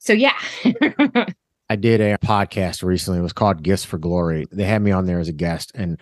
So 0.00 0.12
yeah. 0.12 0.34
I 1.68 1.76
did 1.76 2.00
a 2.00 2.18
podcast 2.18 2.82
recently. 2.82 3.20
It 3.20 3.22
was 3.22 3.32
called 3.32 3.62
Gifts 3.62 3.84
for 3.84 3.98
Glory. 3.98 4.46
They 4.52 4.64
had 4.64 4.82
me 4.82 4.90
on 4.90 5.06
there 5.06 5.18
as 5.18 5.28
a 5.28 5.32
guest, 5.32 5.72
and 5.74 6.00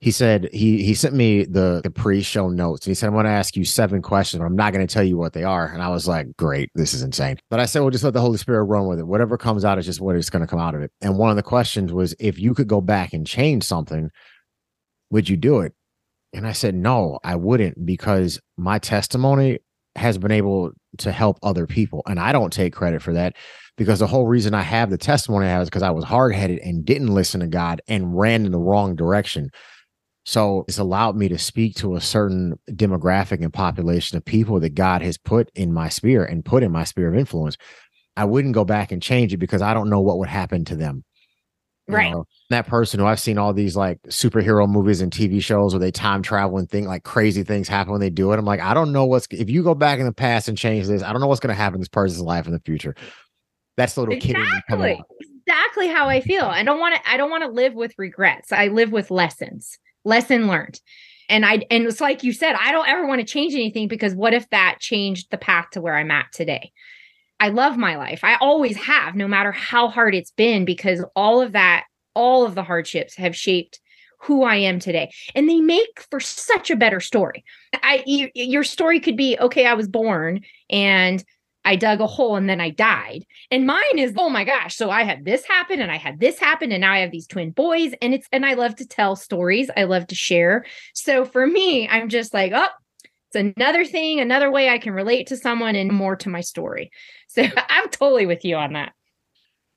he 0.00 0.12
said 0.12 0.48
he 0.52 0.84
he 0.84 0.94
sent 0.94 1.14
me 1.14 1.44
the, 1.44 1.80
the 1.82 1.90
pre-show 1.90 2.48
notes. 2.48 2.86
And 2.86 2.92
he 2.92 2.94
said, 2.94 3.08
I'm 3.08 3.14
going 3.14 3.24
to 3.24 3.30
ask 3.30 3.56
you 3.56 3.64
seven 3.64 4.00
questions, 4.00 4.38
but 4.38 4.46
I'm 4.46 4.56
not 4.56 4.72
going 4.72 4.86
to 4.86 4.92
tell 4.92 5.02
you 5.02 5.16
what 5.16 5.32
they 5.32 5.42
are. 5.42 5.66
And 5.66 5.82
I 5.82 5.88
was 5.88 6.06
like, 6.06 6.28
great, 6.36 6.70
this 6.76 6.94
is 6.94 7.02
insane. 7.02 7.36
But 7.50 7.58
I 7.58 7.66
said, 7.66 7.80
well, 7.80 7.90
just 7.90 8.04
let 8.04 8.14
the 8.14 8.20
Holy 8.20 8.38
Spirit 8.38 8.62
run 8.64 8.86
with 8.86 9.00
it. 9.00 9.06
Whatever 9.06 9.36
comes 9.36 9.64
out 9.64 9.76
is 9.76 9.86
just 9.86 10.00
what 10.00 10.14
is 10.14 10.30
going 10.30 10.42
to 10.42 10.46
come 10.46 10.60
out 10.60 10.76
of 10.76 10.82
it. 10.82 10.92
And 11.00 11.18
one 11.18 11.30
of 11.30 11.36
the 11.36 11.42
questions 11.42 11.92
was, 11.92 12.14
if 12.20 12.38
you 12.38 12.54
could 12.54 12.68
go 12.68 12.80
back 12.80 13.12
and 13.12 13.26
change 13.26 13.64
something, 13.64 14.08
would 15.10 15.28
you 15.28 15.36
do 15.36 15.60
it? 15.60 15.74
And 16.32 16.46
I 16.46 16.52
said, 16.52 16.76
no, 16.76 17.18
I 17.24 17.34
wouldn't, 17.34 17.84
because 17.84 18.38
my 18.56 18.78
testimony 18.78 19.58
has 19.96 20.16
been 20.16 20.30
able 20.30 20.70
to 20.98 21.10
help 21.10 21.38
other 21.42 21.66
people. 21.66 22.02
And 22.06 22.20
I 22.20 22.30
don't 22.30 22.52
take 22.52 22.72
credit 22.72 23.02
for 23.02 23.14
that 23.14 23.34
because 23.78 24.00
the 24.00 24.06
whole 24.06 24.26
reason 24.26 24.52
I 24.54 24.62
have 24.62 24.90
the 24.90 24.98
testimony 24.98 25.46
I 25.46 25.50
have 25.50 25.62
is 25.62 25.68
because 25.70 25.84
I 25.84 25.90
was 25.90 26.04
hard 26.04 26.34
headed 26.34 26.58
and 26.58 26.84
didn't 26.84 27.14
listen 27.14 27.40
to 27.40 27.46
God 27.46 27.80
and 27.88 28.18
ran 28.18 28.44
in 28.44 28.52
the 28.52 28.58
wrong 28.58 28.96
direction. 28.96 29.50
So 30.26 30.64
it's 30.68 30.78
allowed 30.78 31.16
me 31.16 31.28
to 31.28 31.38
speak 31.38 31.76
to 31.76 31.94
a 31.94 32.00
certain 32.00 32.58
demographic 32.72 33.42
and 33.42 33.52
population 33.52 34.18
of 34.18 34.24
people 34.24 34.60
that 34.60 34.74
God 34.74 35.00
has 35.00 35.16
put 35.16 35.50
in 35.54 35.72
my 35.72 35.88
sphere 35.88 36.24
and 36.24 36.44
put 36.44 36.62
in 36.62 36.72
my 36.72 36.84
sphere 36.84 37.08
of 37.08 37.18
influence. 37.18 37.56
I 38.16 38.24
wouldn't 38.24 38.52
go 38.52 38.64
back 38.64 38.92
and 38.92 39.00
change 39.00 39.32
it 39.32 39.38
because 39.38 39.62
I 39.62 39.72
don't 39.72 39.88
know 39.88 40.00
what 40.00 40.18
would 40.18 40.28
happen 40.28 40.64
to 40.66 40.76
them. 40.76 41.04
You 41.86 41.94
right. 41.94 42.10
Know, 42.10 42.26
that 42.50 42.66
person 42.66 43.00
who 43.00 43.06
I've 43.06 43.20
seen 43.20 43.38
all 43.38 43.54
these 43.54 43.76
like 43.76 44.02
superhero 44.08 44.68
movies 44.68 45.00
and 45.00 45.10
TV 45.10 45.40
shows 45.40 45.72
where 45.72 45.80
they 45.80 45.92
time 45.92 46.22
travel 46.22 46.58
and 46.58 46.68
think 46.68 46.88
like 46.88 47.04
crazy 47.04 47.44
things 47.44 47.68
happen 47.68 47.92
when 47.92 48.00
they 48.00 48.10
do 48.10 48.32
it. 48.32 48.38
I'm 48.38 48.44
like, 48.44 48.60
I 48.60 48.74
don't 48.74 48.92
know 48.92 49.06
what's 49.06 49.28
if 49.30 49.48
you 49.48 49.62
go 49.62 49.74
back 49.74 49.98
in 50.00 50.04
the 50.04 50.12
past 50.12 50.48
and 50.48 50.58
change 50.58 50.88
this, 50.88 51.02
I 51.02 51.12
don't 51.12 51.22
know 51.22 51.28
what's 51.28 51.40
going 51.40 51.54
to 51.54 51.62
happen 51.62 51.76
in 51.76 51.80
this 51.80 51.88
person's 51.88 52.20
life 52.20 52.46
in 52.46 52.52
the 52.52 52.60
future. 52.60 52.94
That's 53.78 53.94
the 53.94 54.00
little 54.00 54.16
exactly. 54.16 54.96
kid. 54.96 55.28
Exactly 55.46 55.86
how 55.86 56.08
I 56.08 56.20
feel. 56.20 56.44
I 56.44 56.64
don't 56.64 56.80
want 56.80 56.96
to. 56.96 57.10
I 57.10 57.16
don't 57.16 57.30
want 57.30 57.44
to 57.44 57.48
live 57.48 57.74
with 57.74 57.94
regrets. 57.96 58.52
I 58.52 58.66
live 58.66 58.90
with 58.90 59.10
lessons. 59.10 59.78
Lesson 60.04 60.48
learned. 60.48 60.80
And 61.28 61.46
I 61.46 61.62
and 61.70 61.84
it's 61.84 62.00
like 62.00 62.24
you 62.24 62.32
said, 62.32 62.56
I 62.60 62.72
don't 62.72 62.88
ever 62.88 63.06
want 63.06 63.20
to 63.20 63.26
change 63.26 63.54
anything 63.54 63.86
because 63.86 64.14
what 64.16 64.34
if 64.34 64.50
that 64.50 64.78
changed 64.80 65.30
the 65.30 65.38
path 65.38 65.68
to 65.72 65.80
where 65.80 65.96
I'm 65.96 66.10
at 66.10 66.26
today? 66.32 66.72
I 67.38 67.50
love 67.50 67.76
my 67.76 67.96
life. 67.96 68.24
I 68.24 68.34
always 68.40 68.76
have, 68.78 69.14
no 69.14 69.28
matter 69.28 69.52
how 69.52 69.86
hard 69.86 70.12
it's 70.12 70.32
been, 70.32 70.64
because 70.64 71.04
all 71.14 71.40
of 71.40 71.52
that, 71.52 71.84
all 72.14 72.44
of 72.44 72.56
the 72.56 72.64
hardships 72.64 73.14
have 73.14 73.36
shaped 73.36 73.78
who 74.20 74.42
I 74.42 74.56
am 74.56 74.80
today. 74.80 75.12
And 75.36 75.48
they 75.48 75.60
make 75.60 76.04
for 76.10 76.18
such 76.18 76.68
a 76.72 76.76
better 76.76 76.98
story. 76.98 77.44
I 77.74 78.02
your 78.34 78.64
story 78.64 78.98
could 78.98 79.16
be 79.16 79.38
okay, 79.38 79.66
I 79.66 79.74
was 79.74 79.86
born 79.86 80.40
and 80.68 81.24
I 81.68 81.76
dug 81.76 82.00
a 82.00 82.06
hole 82.06 82.36
and 82.36 82.48
then 82.48 82.62
I 82.62 82.70
died. 82.70 83.26
And 83.50 83.66
mine 83.66 83.98
is, 83.98 84.14
oh 84.16 84.30
my 84.30 84.42
gosh. 84.44 84.74
So 84.74 84.88
I 84.88 85.02
had 85.02 85.26
this 85.26 85.44
happen 85.44 85.82
and 85.82 85.92
I 85.92 85.98
had 85.98 86.18
this 86.18 86.38
happen 86.38 86.72
and 86.72 86.80
now 86.80 86.94
I 86.94 87.00
have 87.00 87.10
these 87.10 87.26
twin 87.26 87.50
boys 87.50 87.92
and 88.00 88.14
it's 88.14 88.26
and 88.32 88.46
I 88.46 88.54
love 88.54 88.76
to 88.76 88.86
tell 88.86 89.16
stories. 89.16 89.68
I 89.76 89.84
love 89.84 90.06
to 90.06 90.14
share. 90.14 90.64
So 90.94 91.26
for 91.26 91.46
me, 91.46 91.86
I'm 91.86 92.08
just 92.08 92.32
like, 92.32 92.52
oh, 92.54 92.68
it's 93.30 93.54
another 93.58 93.84
thing, 93.84 94.18
another 94.18 94.50
way 94.50 94.70
I 94.70 94.78
can 94.78 94.94
relate 94.94 95.26
to 95.26 95.36
someone 95.36 95.76
and 95.76 95.92
more 95.92 96.16
to 96.16 96.30
my 96.30 96.40
story. 96.40 96.90
So 97.30 97.42
I'm 97.68 97.90
totally 97.90 98.24
with 98.24 98.42
you 98.42 98.56
on 98.56 98.72
that. 98.72 98.94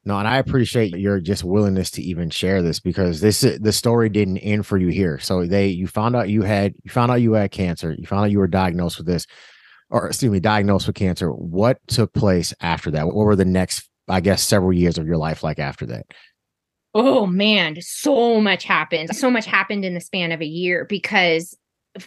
No, 0.06 0.18
and 0.18 0.28
I 0.28 0.38
appreciate 0.38 0.96
your 0.98 1.20
just 1.20 1.44
willingness 1.44 1.92
to 1.92 2.02
even 2.02 2.30
share 2.30 2.64
this 2.64 2.80
because 2.80 3.20
this 3.20 3.42
the 3.42 3.74
story 3.74 4.08
didn't 4.08 4.38
end 4.38 4.66
for 4.66 4.78
you 4.78 4.88
here. 4.88 5.20
So 5.20 5.46
they 5.46 5.68
you 5.68 5.86
found 5.86 6.16
out 6.16 6.30
you 6.30 6.44
had 6.44 6.74
you 6.82 6.90
found 6.90 7.12
out 7.12 7.22
you 7.22 7.34
had 7.34 7.52
cancer. 7.52 7.94
You 7.94 8.08
found 8.08 8.24
out 8.24 8.32
you 8.32 8.40
were 8.40 8.48
diagnosed 8.48 8.98
with 8.98 9.06
this, 9.06 9.28
or 9.92 10.08
excuse 10.08 10.32
me, 10.32 10.40
diagnosed 10.40 10.88
with 10.88 10.96
cancer. 10.96 11.30
What 11.30 11.80
took 11.88 12.14
place 12.14 12.54
after 12.62 12.90
that? 12.92 13.08
What 13.08 13.16
were 13.16 13.36
the 13.36 13.46
next, 13.46 13.90
I 14.08 14.22
guess, 14.22 14.42
several 14.42 14.74
years 14.74 14.98
of 14.98 15.06
your 15.06 15.18
life 15.18 15.44
like 15.44 15.60
after 15.60 15.86
that? 15.88 16.06
Oh 16.94 17.26
man, 17.26 17.78
so 17.82 18.42
much 18.42 18.64
happened. 18.64 19.16
So 19.16 19.30
much 19.30 19.46
happened 19.46 19.86
in 19.86 19.94
the 19.94 20.02
span 20.02 20.32
of 20.32 20.42
a 20.42 20.46
year 20.46 20.86
because 20.90 21.58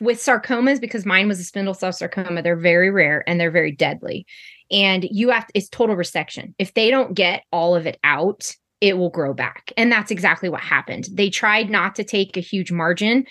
with 0.00 0.18
sarcomas, 0.18 0.80
because 0.80 1.06
mine 1.06 1.28
was 1.28 1.40
a 1.40 1.44
spindle 1.44 1.74
cell 1.74 1.92
sarcoma, 1.92 2.42
they're 2.42 2.56
very 2.56 2.90
rare 2.90 3.22
and 3.26 3.40
they're 3.40 3.50
very 3.50 3.72
deadly 3.72 4.26
and 4.70 5.06
you 5.10 5.30
have 5.30 5.46
it's 5.54 5.68
total 5.68 5.96
resection. 5.96 6.54
If 6.58 6.74
they 6.74 6.90
don't 6.90 7.14
get 7.14 7.44
all 7.52 7.74
of 7.74 7.86
it 7.86 7.98
out, 8.04 8.50
it 8.80 8.98
will 8.98 9.10
grow 9.10 9.32
back. 9.32 9.72
And 9.76 9.90
that's 9.90 10.10
exactly 10.10 10.48
what 10.48 10.60
happened. 10.60 11.08
They 11.12 11.30
tried 11.30 11.70
not 11.70 11.94
to 11.96 12.04
take 12.04 12.36
a 12.36 12.40
huge 12.40 12.72
margin 12.72 13.26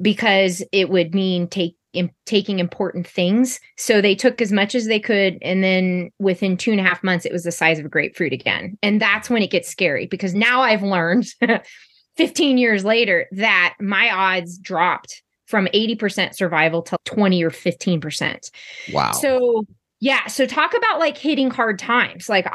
because 0.00 0.62
it 0.72 0.90
would 0.90 1.14
mean 1.14 1.48
take 1.48 1.76
in, 1.94 2.10
taking 2.26 2.58
important 2.58 3.06
things. 3.06 3.60
So 3.76 4.00
they 4.00 4.14
took 4.14 4.40
as 4.40 4.52
much 4.52 4.74
as 4.74 4.86
they 4.86 5.00
could. 5.00 5.38
And 5.42 5.62
then 5.62 6.10
within 6.18 6.56
two 6.56 6.70
and 6.70 6.80
a 6.80 6.84
half 6.84 7.02
months, 7.02 7.24
it 7.24 7.32
was 7.32 7.44
the 7.44 7.52
size 7.52 7.78
of 7.78 7.84
a 7.84 7.88
grapefruit 7.88 8.32
again. 8.32 8.78
And 8.82 9.00
that's 9.00 9.30
when 9.30 9.42
it 9.42 9.50
gets 9.50 9.68
scary 9.68 10.06
because 10.06 10.34
now 10.34 10.62
I've 10.62 10.82
learned 10.82 11.26
15 12.16 12.58
years 12.58 12.84
later 12.84 13.26
that 13.32 13.74
my 13.80 14.10
odds 14.10 14.58
dropped 14.58 15.22
from 15.46 15.66
80% 15.66 16.34
survival 16.34 16.82
to 16.82 16.96
20 17.04 17.42
or 17.44 17.50
15%. 17.50 18.50
Wow. 18.92 19.12
So 19.12 19.64
yeah. 20.00 20.26
So 20.26 20.46
talk 20.46 20.74
about 20.76 20.98
like 20.98 21.16
hitting 21.16 21.50
hard 21.50 21.78
times. 21.78 22.28
Like 22.28 22.46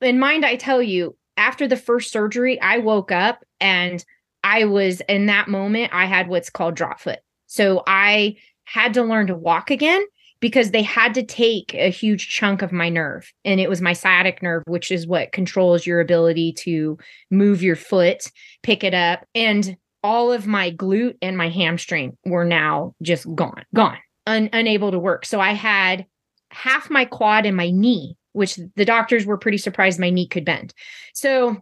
in 0.00 0.18
mind, 0.18 0.44
I 0.44 0.56
tell 0.56 0.82
you, 0.82 1.16
after 1.36 1.68
the 1.68 1.76
first 1.76 2.12
surgery, 2.12 2.60
I 2.60 2.78
woke 2.78 3.12
up 3.12 3.44
and 3.60 4.04
I 4.42 4.64
was 4.64 5.00
in 5.08 5.26
that 5.26 5.48
moment, 5.48 5.92
I 5.92 6.06
had 6.06 6.28
what's 6.28 6.50
called 6.50 6.76
drop 6.76 7.00
foot. 7.00 7.18
So 7.46 7.82
I 7.86 8.36
had 8.66 8.94
to 8.94 9.02
learn 9.02 9.26
to 9.26 9.34
walk 9.34 9.70
again 9.70 10.04
because 10.40 10.70
they 10.70 10.82
had 10.82 11.14
to 11.14 11.22
take 11.22 11.72
a 11.74 11.90
huge 11.90 12.28
chunk 12.28 12.60
of 12.62 12.72
my 12.72 12.88
nerve 12.88 13.32
and 13.44 13.58
it 13.58 13.68
was 13.68 13.80
my 13.80 13.94
sciatic 13.94 14.42
nerve 14.42 14.62
which 14.66 14.90
is 14.90 15.06
what 15.06 15.32
controls 15.32 15.86
your 15.86 16.00
ability 16.00 16.52
to 16.52 16.98
move 17.30 17.62
your 17.62 17.76
foot 17.76 18.30
pick 18.62 18.84
it 18.84 18.94
up 18.94 19.24
and 19.34 19.76
all 20.04 20.30
of 20.30 20.46
my 20.46 20.70
glute 20.70 21.16
and 21.22 21.36
my 21.36 21.48
hamstring 21.48 22.16
were 22.26 22.44
now 22.44 22.94
just 23.02 23.26
gone 23.34 23.64
gone 23.74 23.98
un- 24.26 24.50
unable 24.52 24.90
to 24.90 24.98
work 24.98 25.24
so 25.24 25.40
i 25.40 25.52
had 25.52 26.06
half 26.50 26.90
my 26.90 27.04
quad 27.04 27.46
and 27.46 27.56
my 27.56 27.70
knee, 27.70 28.16
which 28.32 28.58
the 28.76 28.84
doctors 28.84 29.26
were 29.26 29.38
pretty 29.38 29.58
surprised 29.58 30.00
my 30.00 30.10
knee 30.10 30.26
could 30.26 30.44
bend. 30.44 30.72
So 31.14 31.56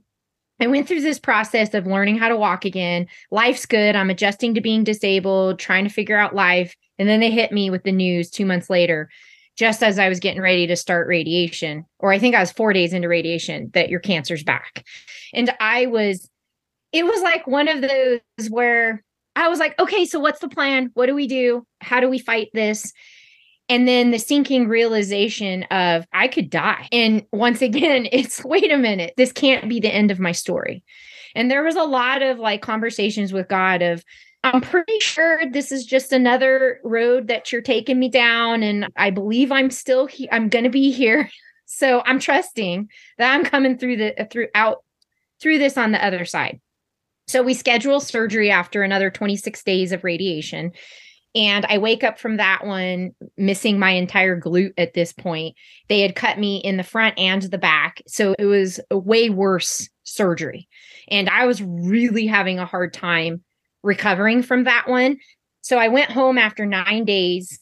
I 0.60 0.68
went 0.68 0.86
through 0.86 1.00
this 1.00 1.18
process 1.18 1.74
of 1.74 1.86
learning 1.86 2.18
how 2.18 2.28
to 2.28 2.36
walk 2.36 2.64
again. 2.64 3.08
Life's 3.30 3.66
good. 3.66 3.96
I'm 3.96 4.10
adjusting 4.10 4.54
to 4.54 4.60
being 4.60 4.84
disabled, 4.84 5.58
trying 5.58 5.84
to 5.84 5.90
figure 5.90 6.16
out 6.16 6.34
life. 6.34 6.76
And 6.98 7.08
then 7.08 7.20
they 7.20 7.30
hit 7.30 7.52
me 7.52 7.70
with 7.70 7.82
the 7.82 7.92
news 7.92 8.30
two 8.30 8.46
months 8.46 8.70
later, 8.70 9.08
just 9.56 9.82
as 9.82 9.98
I 9.98 10.08
was 10.08 10.20
getting 10.20 10.42
ready 10.42 10.66
to 10.66 10.76
start 10.76 11.08
radiation, 11.08 11.84
or 11.98 12.12
I 12.12 12.18
think 12.18 12.34
I 12.34 12.40
was 12.40 12.52
four 12.52 12.72
days 12.72 12.92
into 12.92 13.08
radiation, 13.08 13.70
that 13.74 13.88
your 13.88 14.00
cancer's 14.00 14.42
back. 14.42 14.84
And 15.32 15.50
I 15.60 15.86
was, 15.86 16.28
it 16.92 17.04
was 17.04 17.22
like 17.22 17.46
one 17.46 17.68
of 17.68 17.80
those 17.80 18.48
where 18.50 19.02
I 19.36 19.48
was 19.48 19.58
like, 19.58 19.78
okay, 19.78 20.04
so 20.04 20.20
what's 20.20 20.40
the 20.40 20.48
plan? 20.48 20.90
What 20.94 21.06
do 21.06 21.14
we 21.14 21.26
do? 21.26 21.66
How 21.80 22.00
do 22.00 22.08
we 22.08 22.18
fight 22.18 22.50
this? 22.52 22.92
and 23.68 23.88
then 23.88 24.10
the 24.10 24.18
sinking 24.18 24.68
realization 24.68 25.62
of 25.64 26.06
I 26.12 26.28
could 26.28 26.50
die. 26.50 26.88
And 26.92 27.24
once 27.32 27.62
again, 27.62 28.06
it's 28.12 28.44
wait 28.44 28.70
a 28.70 28.78
minute, 28.78 29.14
this 29.16 29.32
can't 29.32 29.68
be 29.68 29.80
the 29.80 29.94
end 29.94 30.10
of 30.10 30.20
my 30.20 30.32
story. 30.32 30.84
And 31.34 31.50
there 31.50 31.64
was 31.64 31.76
a 31.76 31.82
lot 31.82 32.22
of 32.22 32.38
like 32.38 32.62
conversations 32.62 33.32
with 33.32 33.48
God 33.48 33.82
of 33.82 34.04
I'm 34.44 34.60
pretty 34.60 35.00
sure 35.00 35.40
this 35.50 35.72
is 35.72 35.86
just 35.86 36.12
another 36.12 36.78
road 36.84 37.28
that 37.28 37.50
you're 37.50 37.62
taking 37.62 37.98
me 37.98 38.10
down 38.10 38.62
and 38.62 38.88
I 38.94 39.08
believe 39.08 39.50
I'm 39.50 39.70
still 39.70 40.04
here. 40.06 40.28
I'm 40.30 40.50
going 40.50 40.64
to 40.64 40.70
be 40.70 40.92
here. 40.92 41.30
So 41.66 42.02
I'm 42.04 42.20
trusting 42.20 42.90
that 43.16 43.32
I'm 43.32 43.42
coming 43.42 43.78
through 43.78 43.96
the 43.96 44.20
uh, 44.20 44.26
through 44.26 44.48
out 44.54 44.84
through 45.40 45.58
this 45.58 45.78
on 45.78 45.92
the 45.92 46.04
other 46.04 46.26
side. 46.26 46.60
So 47.26 47.42
we 47.42 47.54
schedule 47.54 48.00
surgery 48.00 48.50
after 48.50 48.82
another 48.82 49.10
26 49.10 49.64
days 49.64 49.90
of 49.90 50.04
radiation. 50.04 50.72
And 51.34 51.64
I 51.64 51.78
wake 51.78 52.04
up 52.04 52.18
from 52.18 52.36
that 52.36 52.66
one 52.66 53.12
missing 53.38 53.78
my 53.78 53.92
entire 53.92 54.38
glute 54.38 54.74
at 54.76 54.92
this 54.92 55.14
point. 55.14 55.56
They 55.88 56.00
had 56.00 56.14
cut 56.14 56.38
me 56.38 56.58
in 56.58 56.76
the 56.76 56.82
front 56.82 57.18
and 57.18 57.42
the 57.42 57.58
back. 57.58 58.02
So 58.06 58.34
it 58.38 58.44
was 58.44 58.78
a 58.90 58.98
way 58.98 59.30
worse 59.30 59.88
surgery. 60.02 60.68
And 61.08 61.30
I 61.30 61.46
was 61.46 61.62
really 61.62 62.26
having 62.26 62.58
a 62.58 62.66
hard 62.66 62.92
time 62.92 63.42
recovering 63.84 64.42
from 64.42 64.64
that 64.64 64.88
one. 64.88 65.18
So 65.60 65.78
I 65.78 65.88
went 65.88 66.10
home 66.10 66.38
after 66.38 66.66
nine 66.66 67.04
days 67.04 67.58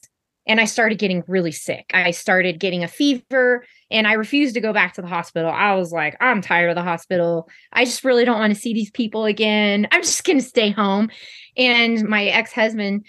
and 0.47 0.61
I 0.61 0.65
started 0.65 0.99
getting 0.99 1.23
really 1.29 1.53
sick. 1.53 1.91
I 1.95 2.11
started 2.11 2.59
getting 2.59 2.83
a 2.83 2.89
fever 2.89 3.65
and 3.91 4.09
I 4.09 4.15
refused 4.15 4.55
to 4.55 4.61
go 4.61 4.73
back 4.73 4.95
to 4.95 5.03
the 5.03 5.09
hospital. 5.09 5.51
I 5.51 5.75
was 5.75 5.93
like, 5.93 6.17
I'm 6.21 6.41
tired 6.41 6.71
of 6.71 6.77
the 6.77 6.83
hospital. 6.83 7.49
I 7.73 7.85
just 7.85 8.03
really 8.03 8.25
don't 8.25 8.41
want 8.41 8.53
to 8.55 8.61
see 8.61 8.73
these 8.73 8.91
people 8.91 9.25
again. 9.25 9.87
I'm 9.93 10.03
just 10.03 10.25
going 10.25 10.39
to 10.39 10.45
stay 10.45 10.71
home. 10.71 11.11
And 11.57 12.09
my 12.09 12.25
ex 12.25 12.53
husband, 12.53 13.05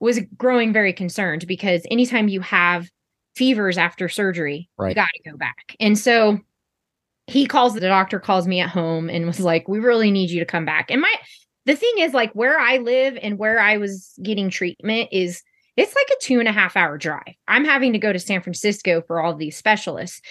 was 0.00 0.20
growing 0.36 0.72
very 0.72 0.92
concerned 0.92 1.46
because 1.46 1.82
anytime 1.90 2.28
you 2.28 2.40
have 2.40 2.88
fevers 3.34 3.78
after 3.78 4.08
surgery, 4.08 4.68
right. 4.78 4.90
you 4.90 4.94
got 4.94 5.08
to 5.14 5.30
go 5.30 5.36
back. 5.36 5.76
And 5.80 5.98
so 5.98 6.38
he 7.26 7.46
calls 7.46 7.74
the 7.74 7.80
doctor 7.80 8.18
calls 8.18 8.46
me 8.46 8.60
at 8.60 8.70
home 8.70 9.10
and 9.10 9.26
was 9.26 9.40
like, 9.40 9.68
"We 9.68 9.80
really 9.80 10.10
need 10.10 10.30
you 10.30 10.40
to 10.40 10.46
come 10.46 10.64
back." 10.64 10.90
And 10.90 11.00
my 11.00 11.14
the 11.68 11.76
thing 11.76 11.98
is, 11.98 12.14
like 12.14 12.32
where 12.32 12.58
I 12.58 12.78
live 12.78 13.18
and 13.20 13.38
where 13.38 13.60
I 13.60 13.76
was 13.76 14.18
getting 14.22 14.48
treatment 14.48 15.10
is 15.12 15.42
it's 15.76 15.94
like 15.94 16.08
a 16.10 16.24
two 16.24 16.40
and 16.40 16.48
a 16.48 16.52
half 16.52 16.78
hour 16.78 16.96
drive. 16.96 17.34
I'm 17.46 17.66
having 17.66 17.92
to 17.92 17.98
go 17.98 18.10
to 18.10 18.18
San 18.18 18.40
Francisco 18.40 19.02
for 19.06 19.20
all 19.20 19.36
these 19.36 19.58
specialists. 19.58 20.22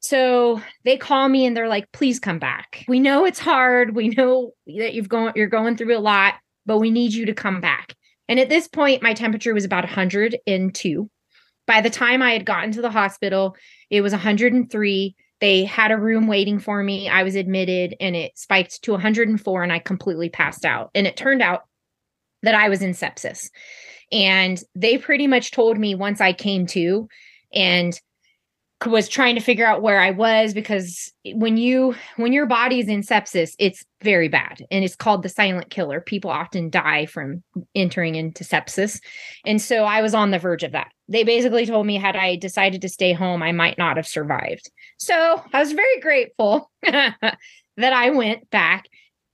So 0.00 0.60
they 0.84 0.96
call 0.96 1.28
me 1.28 1.46
and 1.46 1.56
they're 1.56 1.68
like, 1.68 1.90
please 1.92 2.18
come 2.18 2.40
back. 2.40 2.84
We 2.88 2.98
know 2.98 3.24
it's 3.24 3.38
hard. 3.38 3.94
We 3.94 4.08
know 4.08 4.50
that 4.66 4.94
you've 4.94 5.08
gone 5.08 5.32
you're 5.36 5.46
going 5.46 5.76
through 5.76 5.96
a 5.96 6.00
lot, 6.00 6.34
but 6.66 6.78
we 6.78 6.90
need 6.90 7.14
you 7.14 7.26
to 7.26 7.34
come 7.34 7.60
back. 7.60 7.94
And 8.28 8.40
at 8.40 8.48
this 8.48 8.66
point, 8.66 9.00
my 9.00 9.14
temperature 9.14 9.54
was 9.54 9.64
about 9.64 9.84
102. 9.84 11.10
By 11.68 11.80
the 11.80 11.90
time 11.90 12.20
I 12.20 12.32
had 12.32 12.44
gotten 12.44 12.72
to 12.72 12.82
the 12.82 12.90
hospital, 12.90 13.54
it 13.90 14.00
was 14.00 14.12
103. 14.12 15.16
They 15.40 15.64
had 15.64 15.92
a 15.92 15.98
room 15.98 16.26
waiting 16.26 16.58
for 16.58 16.82
me. 16.82 17.08
I 17.08 17.22
was 17.22 17.36
admitted 17.36 17.94
and 18.00 18.16
it 18.16 18.36
spiked 18.36 18.82
to 18.82 18.92
104 18.92 19.62
and 19.62 19.72
I 19.72 19.78
completely 19.78 20.28
passed 20.28 20.64
out. 20.64 20.90
And 20.94 21.06
it 21.06 21.16
turned 21.16 21.42
out 21.42 21.62
that 22.42 22.54
I 22.54 22.68
was 22.68 22.82
in 22.82 22.90
sepsis. 22.92 23.50
And 24.10 24.60
they 24.74 24.98
pretty 24.98 25.26
much 25.26 25.50
told 25.50 25.78
me 25.78 25.94
once 25.94 26.20
I 26.20 26.32
came 26.32 26.66
to, 26.68 27.08
and 27.52 27.98
was 28.86 29.08
trying 29.08 29.34
to 29.34 29.40
figure 29.40 29.66
out 29.66 29.82
where 29.82 30.00
I 30.00 30.12
was 30.12 30.54
because 30.54 31.12
when 31.34 31.56
you 31.56 31.96
when 32.16 32.32
your 32.32 32.46
body's 32.46 32.86
in 32.86 33.00
sepsis, 33.00 33.54
it's 33.58 33.84
very 34.02 34.28
bad 34.28 34.64
and 34.70 34.84
it's 34.84 34.94
called 34.94 35.22
the 35.22 35.28
silent 35.28 35.70
killer. 35.70 36.00
People 36.00 36.30
often 36.30 36.70
die 36.70 37.06
from 37.06 37.42
entering 37.74 38.14
into 38.14 38.44
sepsis. 38.44 39.00
And 39.44 39.60
so 39.60 39.84
I 39.84 40.00
was 40.00 40.14
on 40.14 40.30
the 40.30 40.38
verge 40.38 40.62
of 40.62 40.72
that. 40.72 40.92
They 41.08 41.24
basically 41.24 41.66
told 41.66 41.86
me 41.86 41.96
had 41.96 42.14
I 42.14 42.36
decided 42.36 42.80
to 42.82 42.88
stay 42.88 43.12
home, 43.12 43.42
I 43.42 43.50
might 43.50 43.78
not 43.78 43.96
have 43.96 44.06
survived. 44.06 44.70
So 44.98 45.42
I 45.52 45.58
was 45.58 45.72
very 45.72 46.00
grateful 46.00 46.70
that 46.82 47.38
I 47.78 48.10
went 48.10 48.48
back. 48.50 48.84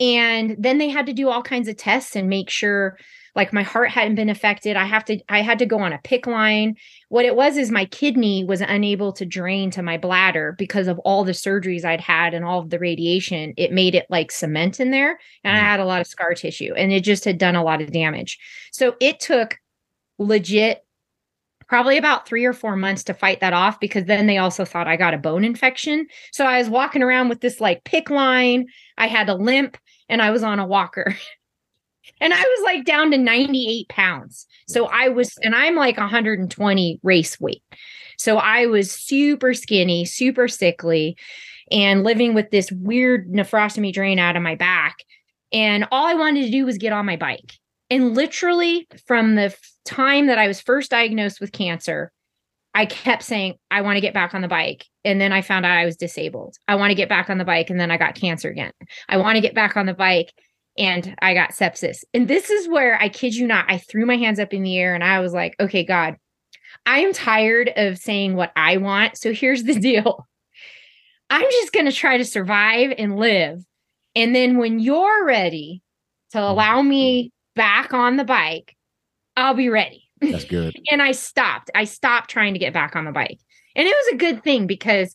And 0.01 0.57
then 0.59 0.79
they 0.79 0.89
had 0.89 1.07
to 1.07 1.13
do 1.13 1.29
all 1.29 1.43
kinds 1.43 1.69
of 1.69 1.77
tests 1.77 2.17
and 2.17 2.29
make 2.29 2.51
sure 2.51 2.97
like 3.35 3.53
my 3.53 3.63
heart 3.63 3.91
hadn't 3.91 4.15
been 4.15 4.29
affected 4.29 4.77
i 4.77 4.85
have 4.85 5.05
to 5.05 5.19
i 5.29 5.43
had 5.43 5.59
to 5.59 5.67
go 5.67 5.79
on 5.79 5.93
a 5.93 5.99
PICC 5.99 6.27
line 6.27 6.77
what 7.09 7.25
it 7.25 7.37
was 7.37 7.57
is 7.57 7.71
my 7.71 7.85
kidney 7.87 8.45
was 8.45 8.61
unable 8.61 9.13
to 9.13 9.25
drain 9.25 9.71
to 9.71 9.83
my 9.83 9.99
bladder 9.99 10.55
because 10.59 10.89
of 10.89 10.99
all 11.01 11.25
the 11.25 11.33
surgeries 11.33 11.85
i'd 11.85 12.01
had 12.01 12.35
and 12.35 12.45
all 12.45 12.61
of 12.61 12.71
the 12.71 12.79
radiation 12.79 13.55
it 13.57 13.73
made 13.73 13.95
it 13.95 14.07
like 14.11 14.31
cement 14.31 14.81
in 14.81 14.91
there 14.91 15.19
and 15.43 15.57
i 15.57 15.61
mm. 15.61 15.65
had 15.65 15.81
a 15.81 15.85
lot 15.85 16.01
of 16.01 16.07
scar 16.07 16.35
tissue 16.35 16.73
and 16.75 16.93
it 16.93 17.05
just 17.05 17.25
had 17.25 17.39
done 17.39 17.57
a 17.57 17.65
lot 17.65 17.83
of 17.83 17.93
damage 17.93 18.39
so 18.73 18.95
it 19.01 19.21
took 19.21 19.59
legit 20.19 20.85
probably 21.67 21.99
about 21.99 22.27
three 22.27 22.45
or 22.45 22.53
four 22.53 22.77
months 22.77 23.05
to 23.05 23.15
fight 23.15 23.41
that 23.41 23.53
off 23.53 23.81
because 23.81 24.05
then 24.05 24.27
they 24.27 24.39
also 24.39 24.65
thought 24.65 24.89
I 24.89 24.97
got 24.97 25.15
a 25.15 25.19
bone 25.19 25.45
infection. 25.45 26.07
So 26.33 26.45
I 26.45 26.59
was 26.59 26.69
walking 26.69 27.03
around 27.03 27.29
with 27.29 27.41
this 27.41 27.61
like 27.61 27.85
PICC 27.85 28.11
line. 28.11 28.67
I 28.99 29.07
had 29.07 29.29
a 29.29 29.35
limp 29.35 29.77
and 30.09 30.21
I 30.21 30.31
was 30.31 30.43
on 30.43 30.59
a 30.59 30.67
walker. 30.67 31.17
and 32.21 32.33
I 32.33 32.41
was 32.41 32.63
like 32.65 32.85
down 32.85 33.11
to 33.11 33.19
98 33.19 33.89
pounds. 33.89 34.47
So 34.69 34.87
I 34.87 35.09
was, 35.09 35.37
and 35.43 35.55
I'm 35.55 35.77
like 35.77 35.97
120 35.97 37.01
race 37.03 37.41
weight. 37.41 37.63
So 38.19 38.37
I 38.39 38.67
was 38.67 38.91
super 38.91 39.55
skinny, 39.55 40.05
super 40.05 40.49
sickly, 40.49 41.17
and 41.71 42.05
living 42.05 42.35
with 42.35 42.51
this 42.51 42.71
weird 42.71 43.29
nephrostomy 43.31 43.93
drain 43.93 44.19
out 44.19 44.37
of 44.37 44.43
my 44.43 44.55
back. 44.55 44.99
And 45.53 45.87
all 45.91 46.07
I 46.07 46.15
wanted 46.15 46.45
to 46.45 46.51
do 46.51 46.65
was 46.65 46.79
get 46.79 46.93
on 46.93 47.07
my 47.07 47.17
bike. 47.17 47.53
And 47.91 48.15
literally, 48.15 48.89
from 49.07 49.35
the 49.35 49.55
time 49.85 50.27
that 50.27 50.39
I 50.39 50.49
was 50.49 50.61
first 50.61 50.91
diagnosed 50.91 51.41
with 51.41 51.53
cancer, 51.53 52.11
I 52.75 52.87
kept 52.87 53.23
saying, 53.23 53.55
I 53.71 53.83
want 53.83 53.97
to 53.97 54.01
get 54.01 54.15
back 54.15 54.35
on 54.35 54.43
the 54.43 54.49
bike. 54.49 54.85
And 55.05 55.21
then 55.21 55.33
I 55.33 55.43
found 55.43 55.65
out 55.65 55.79
I 55.79 55.85
was 55.85 55.97
disabled. 55.97 56.57
I 56.67 56.75
want 56.75 56.91
to 56.91 56.97
get 56.97 57.09
back 57.09 57.31
on 57.31 57.39
the 57.39 57.45
bike. 57.45 57.71
And 57.71 57.79
then 57.79 57.91
I 57.91 57.97
got 57.97 58.17
cancer 58.17 58.49
again. 58.49 58.73
I 59.09 59.19
want 59.19 59.37
to 59.37 59.41
get 59.41 59.55
back 59.55 59.77
on 59.77 59.87
the 59.87 59.95
bike. 59.95 60.33
And 60.77 61.15
I 61.21 61.35
got 61.35 61.51
sepsis. 61.51 62.05
And 62.13 62.27
this 62.27 62.51
is 62.51 62.69
where 62.69 63.01
I 63.01 63.09
kid 63.09 63.35
you 63.35 63.47
not, 63.47 63.67
I 63.69 63.79
threw 63.79 64.07
my 64.07 64.17
hands 64.17 64.41
up 64.41 64.53
in 64.53 64.63
the 64.63 64.77
air 64.79 64.95
and 64.95 65.05
I 65.05 65.21
was 65.21 65.33
like, 65.33 65.55
okay, 65.61 65.85
God, 65.85 66.17
I 66.87 67.01
am 67.01 67.13
tired 67.13 67.71
of 67.77 67.99
saying 67.99 68.35
what 68.35 68.53
I 68.57 68.79
want. 68.79 69.17
So 69.17 69.33
here's 69.33 69.65
the 69.65 69.75
deal 69.81 70.27
I'm 71.31 71.51
just 71.51 71.73
going 71.73 71.87
to 71.87 71.93
try 71.93 72.19
to 72.19 72.25
survive 72.25 72.93
and 72.99 73.17
live. 73.17 73.65
And 74.15 74.35
then 74.35 74.59
when 74.59 74.79
you're 74.79 75.25
ready 75.25 75.83
to 76.33 76.39
mm-hmm. 76.39 76.47
allow 76.47 76.83
me 76.83 77.33
back 77.55 77.93
on 77.93 78.17
the 78.17 78.25
bike, 78.25 78.77
I'll 79.37 79.55
be 79.55 79.69
ready. 79.69 80.05
That's 80.21 80.45
good. 80.45 80.77
and 80.91 81.03
I 81.03 81.13
stopped. 81.13 81.71
I 81.75 81.85
stopped 81.85 82.31
trying 82.31 82.53
to 82.55 82.61
get 82.61 82.73
back 82.73 82.97
on 82.97 83.05
the 83.05 83.13
bike. 83.13 83.39
And 83.75 83.87
it 83.87 83.97
was 84.05 84.15
a 84.15 84.19
good 84.19 84.45
thing 84.45 84.67
because 84.67 85.15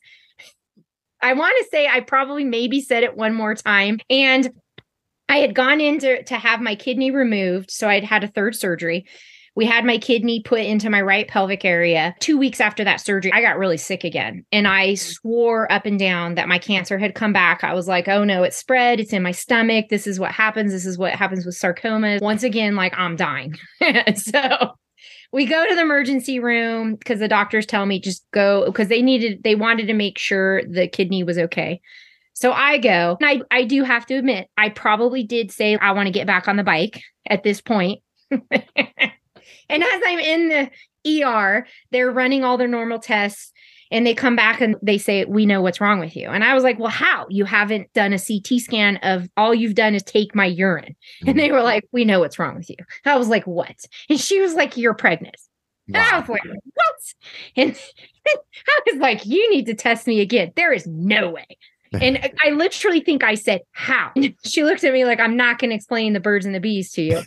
I 1.21 1.33
want 1.33 1.53
to 1.59 1.69
say 1.69 1.87
I 1.87 2.01
probably 2.01 2.43
maybe 2.43 2.81
said 2.81 3.03
it 3.03 3.15
one 3.15 3.33
more 3.33 3.55
time. 3.55 3.99
And 4.09 4.49
I 5.29 5.37
had 5.37 5.55
gone 5.55 5.79
in 5.79 5.99
to, 5.99 6.23
to 6.23 6.35
have 6.37 6.59
my 6.59 6.75
kidney 6.75 7.11
removed. 7.11 7.71
So 7.71 7.87
I'd 7.87 8.03
had 8.03 8.23
a 8.23 8.27
third 8.27 8.55
surgery. 8.55 9.05
We 9.55 9.65
had 9.65 9.85
my 9.85 9.97
kidney 9.97 10.41
put 10.41 10.61
into 10.61 10.89
my 10.89 11.01
right 11.01 11.27
pelvic 11.27 11.65
area. 11.65 12.15
Two 12.19 12.37
weeks 12.37 12.61
after 12.61 12.83
that 12.83 13.01
surgery, 13.01 13.31
I 13.33 13.41
got 13.41 13.57
really 13.57 13.77
sick 13.77 14.03
again. 14.03 14.45
And 14.51 14.67
I 14.67 14.89
mm-hmm. 14.89 14.95
swore 14.95 15.71
up 15.71 15.85
and 15.85 15.99
down 15.99 16.35
that 16.35 16.47
my 16.47 16.59
cancer 16.59 16.97
had 16.97 17.15
come 17.15 17.33
back. 17.33 17.63
I 17.63 17.73
was 17.73 17.87
like, 17.87 18.07
oh 18.07 18.23
no, 18.23 18.43
it's 18.43 18.57
spread. 18.57 18.99
It's 18.99 19.13
in 19.13 19.21
my 19.21 19.31
stomach. 19.31 19.87
This 19.89 20.07
is 20.07 20.19
what 20.19 20.31
happens. 20.31 20.71
This 20.71 20.85
is 20.85 20.97
what 20.97 21.13
happens 21.13 21.45
with 21.45 21.55
sarcoma. 21.55 22.19
Once 22.21 22.43
again, 22.43 22.75
like 22.75 22.97
I'm 22.97 23.15
dying. 23.15 23.55
so 24.15 24.73
we 25.31 25.45
go 25.45 25.67
to 25.67 25.75
the 25.75 25.81
emergency 25.81 26.39
room 26.39 26.95
because 26.95 27.19
the 27.19 27.27
doctors 27.27 27.65
tell 27.65 27.85
me 27.85 27.99
just 27.99 28.25
go 28.31 28.65
because 28.65 28.87
they 28.87 29.01
needed 29.01 29.43
they 29.43 29.55
wanted 29.55 29.87
to 29.87 29.93
make 29.93 30.17
sure 30.17 30.63
the 30.63 30.87
kidney 30.87 31.23
was 31.23 31.37
okay 31.37 31.81
so 32.33 32.51
i 32.51 32.77
go 32.77 33.17
and 33.19 33.29
i 33.29 33.57
i 33.57 33.63
do 33.63 33.83
have 33.83 34.05
to 34.05 34.15
admit 34.15 34.47
i 34.57 34.69
probably 34.69 35.23
did 35.23 35.51
say 35.51 35.77
i 35.77 35.91
want 35.91 36.07
to 36.07 36.13
get 36.13 36.27
back 36.27 36.47
on 36.47 36.55
the 36.55 36.63
bike 36.63 37.01
at 37.29 37.43
this 37.43 37.61
point. 37.61 38.01
and 38.31 38.41
as 38.51 40.01
i'm 40.05 40.19
in 40.19 40.49
the 40.49 41.23
er 41.23 41.65
they're 41.91 42.11
running 42.11 42.43
all 42.43 42.57
their 42.57 42.67
normal 42.67 42.99
tests 42.99 43.51
and 43.91 44.05
they 44.05 44.13
come 44.13 44.35
back 44.35 44.61
and 44.61 44.75
they 44.81 44.97
say 44.97 45.25
we 45.25 45.45
know 45.45 45.61
what's 45.61 45.81
wrong 45.81 45.99
with 45.99 46.15
you. 46.15 46.29
And 46.29 46.43
i 46.43 46.53
was 46.53 46.63
like 46.63 46.79
well 46.79 46.89
how? 46.89 47.25
You 47.29 47.45
haven't 47.45 47.91
done 47.93 48.13
a 48.13 48.19
ct 48.19 48.61
scan 48.61 48.97
of 48.97 49.29
all 49.35 49.53
you've 49.53 49.75
done 49.75 49.95
is 49.95 50.03
take 50.03 50.35
my 50.35 50.45
urine. 50.45 50.95
And 51.25 51.39
they 51.39 51.51
were 51.51 51.61
like 51.61 51.87
we 51.91 52.05
know 52.05 52.19
what's 52.19 52.39
wrong 52.39 52.55
with 52.55 52.69
you. 52.69 52.77
I 53.05 53.17
was 53.17 53.29
like 53.29 53.45
what? 53.45 53.85
And 54.09 54.19
she 54.19 54.39
was 54.39 54.53
like 54.53 54.77
you're 54.77 54.93
pregnant. 54.93 55.37
Wow. 55.87 55.99
and 55.99 56.07
i 56.13 56.19
was 56.19 56.29
like 56.29 56.43
what? 56.43 56.95
And 57.55 57.79
i 58.27 58.79
was 58.91 58.99
like 58.99 59.25
you 59.25 59.49
need 59.51 59.65
to 59.65 59.73
test 59.73 60.07
me 60.07 60.21
again. 60.21 60.51
There 60.55 60.73
is 60.73 60.85
no 60.85 61.29
way 61.29 61.57
and 62.01 62.31
I 62.45 62.51
literally 62.51 62.99
think 62.99 63.23
I 63.23 63.35
said, 63.35 63.61
How? 63.71 64.11
She 64.45 64.63
looked 64.63 64.83
at 64.83 64.93
me 64.93 65.05
like, 65.05 65.19
I'm 65.19 65.35
not 65.35 65.59
going 65.59 65.69
to 65.69 65.75
explain 65.75 66.13
the 66.13 66.19
birds 66.19 66.45
and 66.45 66.53
the 66.53 66.59
bees 66.59 66.91
to 66.93 67.01
you. 67.01 67.21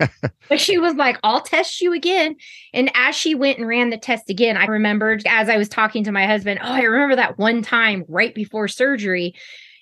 but 0.48 0.60
she 0.60 0.78
was 0.78 0.94
like, 0.94 1.18
I'll 1.22 1.40
test 1.40 1.80
you 1.80 1.92
again. 1.92 2.36
And 2.72 2.90
as 2.94 3.14
she 3.14 3.34
went 3.34 3.58
and 3.58 3.66
ran 3.66 3.90
the 3.90 3.98
test 3.98 4.30
again, 4.30 4.56
I 4.56 4.66
remembered 4.66 5.22
as 5.26 5.48
I 5.48 5.56
was 5.56 5.68
talking 5.68 6.04
to 6.04 6.12
my 6.12 6.26
husband, 6.26 6.60
Oh, 6.62 6.72
I 6.72 6.82
remember 6.82 7.16
that 7.16 7.38
one 7.38 7.62
time 7.62 8.04
right 8.08 8.34
before 8.34 8.68
surgery. 8.68 9.34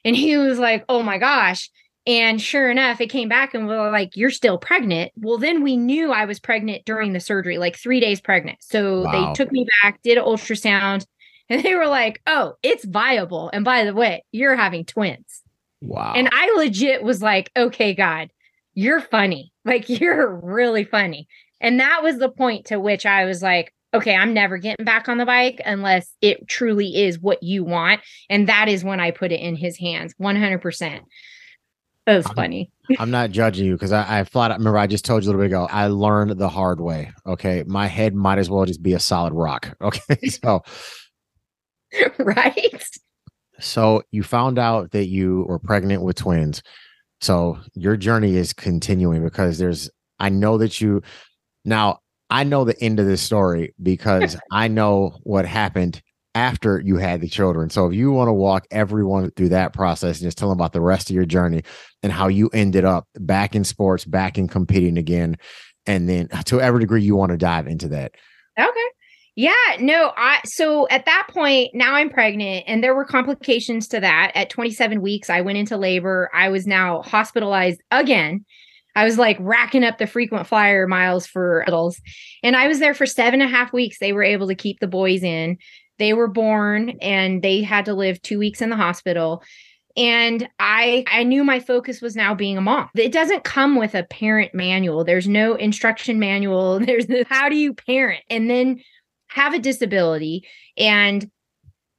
And 0.04 0.16
he 0.16 0.36
was 0.36 0.58
like, 0.58 0.84
Oh 0.88 1.02
my 1.02 1.18
gosh. 1.18 1.70
And 2.06 2.40
sure 2.40 2.70
enough, 2.70 3.00
it 3.00 3.08
came 3.08 3.30
back 3.30 3.54
and 3.54 3.66
we 3.66 3.74
were 3.74 3.90
like, 3.90 4.16
You're 4.16 4.30
still 4.30 4.58
pregnant. 4.58 5.12
Well, 5.16 5.38
then 5.38 5.62
we 5.62 5.76
knew 5.76 6.12
I 6.12 6.24
was 6.24 6.40
pregnant 6.40 6.84
during 6.84 7.12
the 7.12 7.20
surgery, 7.20 7.58
like 7.58 7.76
three 7.76 8.00
days 8.00 8.20
pregnant. 8.20 8.58
So 8.62 9.02
wow. 9.02 9.12
they 9.12 9.34
took 9.34 9.52
me 9.52 9.66
back, 9.82 10.02
did 10.02 10.18
an 10.18 10.24
ultrasound, 10.24 11.06
and 11.48 11.62
they 11.62 11.74
were 11.74 11.86
like, 11.86 12.20
oh, 12.26 12.54
it's 12.62 12.84
viable. 12.84 13.50
And 13.52 13.64
by 13.64 13.84
the 13.84 13.94
way, 13.94 14.24
you're 14.32 14.56
having 14.56 14.84
twins. 14.84 15.42
Wow. 15.82 16.14
And 16.16 16.28
I 16.32 16.54
legit 16.56 17.02
was 17.02 17.20
like, 17.20 17.50
okay, 17.56 17.94
God, 17.94 18.30
you're 18.74 19.00
funny. 19.00 19.52
Like, 19.64 19.88
you're 19.88 20.34
really 20.42 20.84
funny. 20.84 21.28
And 21.60 21.80
that 21.80 22.02
was 22.02 22.18
the 22.18 22.30
point 22.30 22.66
to 22.66 22.80
which 22.80 23.06
I 23.06 23.24
was 23.24 23.42
like, 23.42 23.72
okay, 23.92 24.14
I'm 24.14 24.34
never 24.34 24.58
getting 24.58 24.84
back 24.84 25.08
on 25.08 25.18
the 25.18 25.26
bike 25.26 25.60
unless 25.64 26.12
it 26.20 26.48
truly 26.48 27.04
is 27.04 27.20
what 27.20 27.42
you 27.42 27.62
want. 27.62 28.00
And 28.28 28.48
that 28.48 28.68
is 28.68 28.82
when 28.82 28.98
I 28.98 29.12
put 29.12 29.30
it 29.30 29.40
in 29.40 29.54
his 29.54 29.78
hands 29.78 30.14
100%. 30.20 31.00
That 32.06 32.16
was 32.16 32.26
I'm, 32.26 32.34
funny. 32.34 32.70
I'm 32.98 33.10
not 33.10 33.30
judging 33.30 33.66
you 33.66 33.74
because 33.74 33.92
I, 33.92 34.20
I 34.20 34.24
flat 34.24 34.50
out 34.50 34.58
remember 34.58 34.78
I 34.78 34.86
just 34.86 35.04
told 35.04 35.22
you 35.22 35.28
a 35.28 35.30
little 35.30 35.42
bit 35.42 35.46
ago. 35.46 35.68
I 35.70 35.86
learned 35.86 36.32
the 36.32 36.48
hard 36.48 36.80
way. 36.80 37.12
Okay. 37.24 37.64
My 37.66 37.86
head 37.86 38.14
might 38.14 38.38
as 38.38 38.50
well 38.50 38.64
just 38.66 38.82
be 38.82 38.94
a 38.94 39.00
solid 39.00 39.32
rock. 39.32 39.76
Okay. 39.80 40.28
So 40.28 40.62
right? 42.18 42.84
So 43.60 44.02
you 44.10 44.22
found 44.22 44.58
out 44.58 44.90
that 44.92 45.06
you 45.06 45.44
were 45.48 45.58
pregnant 45.58 46.02
with 46.02 46.16
twins. 46.16 46.62
So 47.20 47.58
your 47.74 47.96
journey 47.96 48.36
is 48.36 48.52
continuing 48.52 49.22
because 49.22 49.58
there's, 49.58 49.90
I 50.18 50.28
know 50.28 50.58
that 50.58 50.80
you, 50.80 51.02
now 51.64 52.00
I 52.30 52.44
know 52.44 52.64
the 52.64 52.80
end 52.82 53.00
of 53.00 53.06
this 53.06 53.22
story 53.22 53.74
because 53.82 54.36
I 54.50 54.68
know 54.68 55.18
what 55.22 55.46
happened 55.46 56.02
after 56.34 56.80
you 56.80 56.96
had 56.96 57.20
the 57.20 57.28
children. 57.28 57.70
So 57.70 57.86
if 57.86 57.94
you 57.94 58.10
want 58.10 58.28
to 58.28 58.32
walk 58.32 58.66
everyone 58.70 59.30
through 59.30 59.50
that 59.50 59.72
process 59.72 60.18
and 60.18 60.26
just 60.26 60.36
tell 60.36 60.48
them 60.48 60.58
about 60.58 60.72
the 60.72 60.80
rest 60.80 61.08
of 61.08 61.14
your 61.14 61.24
journey 61.24 61.62
and 62.02 62.10
how 62.10 62.26
you 62.26 62.50
ended 62.52 62.84
up 62.84 63.06
back 63.14 63.54
in 63.54 63.62
sports, 63.62 64.04
back 64.04 64.36
in 64.36 64.48
competing 64.48 64.98
again, 64.98 65.36
and 65.86 66.08
then 66.08 66.28
to 66.46 66.60
every 66.60 66.80
degree 66.80 67.02
you 67.02 67.14
want 67.14 67.30
to 67.30 67.38
dive 67.38 67.68
into 67.68 67.88
that. 67.88 68.14
Okay. 68.58 68.88
Yeah, 69.36 69.52
no, 69.80 70.12
I 70.16 70.40
so 70.44 70.86
at 70.88 71.06
that 71.06 71.26
point 71.28 71.74
now 71.74 71.94
I'm 71.94 72.08
pregnant 72.08 72.64
and 72.68 72.84
there 72.84 72.94
were 72.94 73.04
complications 73.04 73.88
to 73.88 74.00
that. 74.00 74.32
At 74.34 74.50
27 74.50 75.02
weeks 75.02 75.28
I 75.28 75.40
went 75.40 75.58
into 75.58 75.76
labor. 75.76 76.30
I 76.32 76.50
was 76.50 76.66
now 76.66 77.02
hospitalized 77.02 77.80
again. 77.90 78.44
I 78.94 79.04
was 79.04 79.18
like 79.18 79.36
racking 79.40 79.82
up 79.82 79.98
the 79.98 80.06
frequent 80.06 80.46
flyer 80.46 80.86
miles 80.86 81.26
for 81.26 81.64
adults. 81.66 82.00
And 82.44 82.54
I 82.54 82.68
was 82.68 82.78
there 82.78 82.94
for 82.94 83.06
seven 83.06 83.40
and 83.40 83.52
a 83.52 83.56
half 83.56 83.72
weeks. 83.72 83.98
They 83.98 84.12
were 84.12 84.22
able 84.22 84.46
to 84.46 84.54
keep 84.54 84.78
the 84.78 84.86
boys 84.86 85.24
in. 85.24 85.58
They 85.98 86.12
were 86.12 86.28
born 86.28 86.90
and 87.00 87.42
they 87.42 87.62
had 87.62 87.86
to 87.86 87.94
live 87.94 88.22
two 88.22 88.38
weeks 88.38 88.62
in 88.62 88.70
the 88.70 88.76
hospital 88.76 89.42
and 89.96 90.48
i 90.58 91.04
i 91.08 91.22
knew 91.22 91.44
my 91.44 91.60
focus 91.60 92.00
was 92.00 92.16
now 92.16 92.34
being 92.34 92.58
a 92.58 92.60
mom 92.60 92.88
it 92.96 93.12
doesn't 93.12 93.44
come 93.44 93.76
with 93.76 93.94
a 93.94 94.02
parent 94.04 94.52
manual 94.54 95.04
there's 95.04 95.28
no 95.28 95.54
instruction 95.54 96.18
manual 96.18 96.80
there's 96.84 97.06
the 97.06 97.24
how 97.28 97.48
do 97.48 97.56
you 97.56 97.72
parent 97.72 98.22
and 98.28 98.50
then 98.50 98.80
have 99.34 99.52
a 99.52 99.58
disability 99.58 100.46
and 100.78 101.28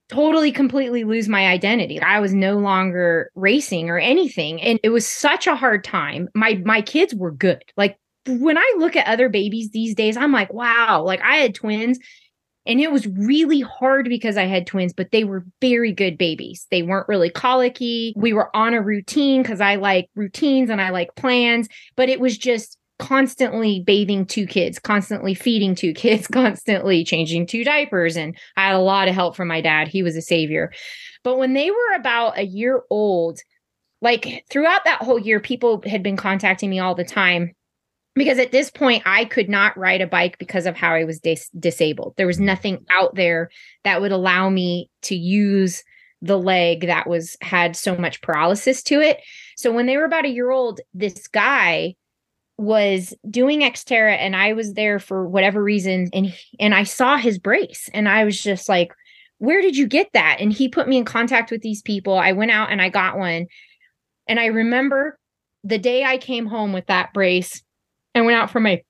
totally 0.07 0.53
completely 0.53 1.03
lose 1.03 1.27
my 1.27 1.47
identity. 1.47 1.99
I 1.99 2.21
was 2.21 2.33
no 2.33 2.57
longer 2.57 3.29
racing 3.35 3.89
or 3.89 3.97
anything 3.97 4.61
and 4.61 4.79
it 4.83 4.89
was 4.89 5.05
such 5.05 5.45
a 5.45 5.55
hard 5.55 5.83
time. 5.83 6.29
My 6.33 6.61
my 6.63 6.81
kids 6.81 7.13
were 7.13 7.31
good. 7.31 7.61
Like 7.75 7.97
when 8.25 8.57
I 8.57 8.75
look 8.77 8.95
at 8.95 9.07
other 9.07 9.27
babies 9.27 9.71
these 9.71 9.95
days, 9.95 10.15
I'm 10.15 10.31
like, 10.31 10.53
wow, 10.53 11.03
like 11.03 11.21
I 11.21 11.35
had 11.37 11.53
twins 11.53 11.99
and 12.65 12.79
it 12.79 12.91
was 12.91 13.05
really 13.05 13.59
hard 13.59 14.07
because 14.07 14.37
I 14.37 14.45
had 14.45 14.65
twins, 14.65 14.93
but 14.93 15.11
they 15.11 15.25
were 15.25 15.45
very 15.59 15.91
good 15.91 16.17
babies. 16.17 16.65
They 16.71 16.83
weren't 16.83 17.09
really 17.09 17.29
colicky. 17.29 18.13
We 18.15 18.31
were 18.31 18.55
on 18.55 18.73
a 18.73 18.81
routine 18.81 19.41
because 19.41 19.59
I 19.59 19.75
like 19.75 20.09
routines 20.15 20.69
and 20.69 20.81
I 20.81 20.89
like 20.89 21.15
plans, 21.15 21.67
but 21.97 22.07
it 22.07 22.21
was 22.21 22.37
just 22.37 22.77
constantly 22.99 23.81
bathing 23.81 24.25
two 24.25 24.45
kids, 24.45 24.79
constantly 24.79 25.33
feeding 25.33 25.75
two 25.75 25.93
kids, 25.95 26.27
constantly 26.27 27.03
changing 27.03 27.47
two 27.47 27.63
diapers. 27.63 28.15
And 28.15 28.37
I 28.57 28.67
had 28.67 28.75
a 28.75 28.79
lot 28.79 29.07
of 29.07 29.15
help 29.15 29.35
from 29.35 29.47
my 29.47 29.61
dad. 29.61 29.87
He 29.87 30.03
was 30.03 30.15
a 30.15 30.21
savior. 30.21 30.71
But 31.23 31.37
when 31.37 31.53
they 31.53 31.71
were 31.71 31.95
about 31.95 32.37
a 32.37 32.45
year 32.45 32.83
old, 32.89 33.39
like 34.01 34.45
throughout 34.49 34.85
that 34.85 35.01
whole 35.01 35.19
year, 35.19 35.39
people 35.39 35.81
had 35.85 36.03
been 36.03 36.17
contacting 36.17 36.69
me 36.69 36.79
all 36.79 36.95
the 36.95 37.03
time 37.03 37.53
because 38.13 38.39
at 38.39 38.51
this 38.51 38.69
point 38.69 39.03
I 39.05 39.25
could 39.25 39.49
not 39.49 39.77
ride 39.77 40.01
a 40.01 40.07
bike 40.07 40.37
because 40.37 40.65
of 40.65 40.75
how 40.75 40.93
I 40.93 41.03
was 41.03 41.19
dis- 41.19 41.49
disabled. 41.57 42.13
There 42.17 42.27
was 42.27 42.37
mm. 42.37 42.45
nothing 42.45 42.85
out 42.91 43.15
there 43.15 43.49
that 43.83 44.01
would 44.01 44.11
allow 44.11 44.49
me 44.49 44.89
to 45.03 45.15
use 45.15 45.83
the 46.21 46.37
leg 46.37 46.87
that 46.87 47.07
was 47.07 47.35
had 47.41 47.75
so 47.75 47.95
much 47.95 48.21
paralysis 48.21 48.81
to 48.83 49.01
it. 49.01 49.21
So 49.57 49.71
when 49.71 49.85
they 49.85 49.97
were 49.97 50.05
about 50.05 50.25
a 50.25 50.29
year 50.29 50.49
old, 50.49 50.79
this 50.93 51.27
guy 51.27 51.95
was 52.57 53.13
doing 53.29 53.61
Xterra 53.61 54.17
and 54.17 54.35
I 54.35 54.53
was 54.53 54.73
there 54.73 54.99
for 54.99 55.27
whatever 55.27 55.61
reason 55.61 56.09
and 56.13 56.33
and 56.59 56.73
I 56.73 56.83
saw 56.83 57.17
his 57.17 57.37
brace 57.37 57.89
and 57.93 58.07
I 58.07 58.23
was 58.23 58.41
just 58.41 58.69
like 58.69 58.93
where 59.39 59.61
did 59.61 59.75
you 59.75 59.85
get 59.85 60.09
that? 60.13 60.37
And 60.39 60.53
he 60.53 60.69
put 60.69 60.87
me 60.87 60.97
in 60.97 61.03
contact 61.03 61.51
with 61.51 61.61
these 61.61 61.81
people. 61.81 62.17
I 62.17 62.31
went 62.31 62.51
out 62.51 62.71
and 62.71 62.81
I 62.81 62.87
got 62.87 63.17
one. 63.17 63.47
And 64.29 64.39
I 64.39 64.45
remember 64.45 65.19
the 65.63 65.77
day 65.77 66.05
I 66.05 66.17
came 66.17 66.45
home 66.45 66.71
with 66.71 66.85
that 66.87 67.13
brace 67.13 67.61
and 68.13 68.25
went 68.25 68.37
out 68.37 68.49
for 68.49 68.61
my 68.61 68.81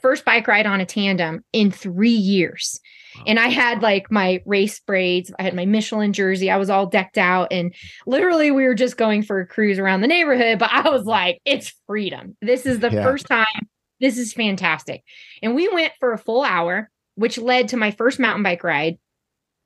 first 0.00 0.24
bike 0.24 0.48
ride 0.48 0.64
on 0.64 0.80
a 0.80 0.86
tandem 0.86 1.44
in 1.52 1.70
3 1.70 2.08
years 2.08 2.80
And 3.26 3.38
I 3.38 3.48
had 3.48 3.82
like 3.82 4.10
my 4.10 4.42
race 4.46 4.80
braids, 4.80 5.32
I 5.38 5.42
had 5.42 5.54
my 5.54 5.66
Michelin 5.66 6.12
jersey, 6.12 6.50
I 6.50 6.56
was 6.56 6.70
all 6.70 6.86
decked 6.86 7.18
out. 7.18 7.48
And 7.50 7.74
literally, 8.06 8.50
we 8.50 8.64
were 8.64 8.74
just 8.74 8.96
going 8.96 9.22
for 9.22 9.40
a 9.40 9.46
cruise 9.46 9.78
around 9.78 10.00
the 10.00 10.08
neighborhood. 10.08 10.58
But 10.58 10.70
I 10.72 10.88
was 10.88 11.04
like, 11.04 11.40
it's 11.44 11.74
freedom. 11.86 12.36
This 12.40 12.66
is 12.66 12.80
the 12.80 12.90
yeah. 12.90 13.02
first 13.02 13.26
time. 13.26 13.68
This 14.00 14.18
is 14.18 14.32
fantastic. 14.32 15.02
And 15.42 15.54
we 15.54 15.68
went 15.68 15.92
for 16.00 16.12
a 16.12 16.18
full 16.18 16.42
hour, 16.42 16.90
which 17.16 17.38
led 17.38 17.68
to 17.68 17.76
my 17.76 17.90
first 17.90 18.18
mountain 18.18 18.42
bike 18.42 18.64
ride 18.64 18.98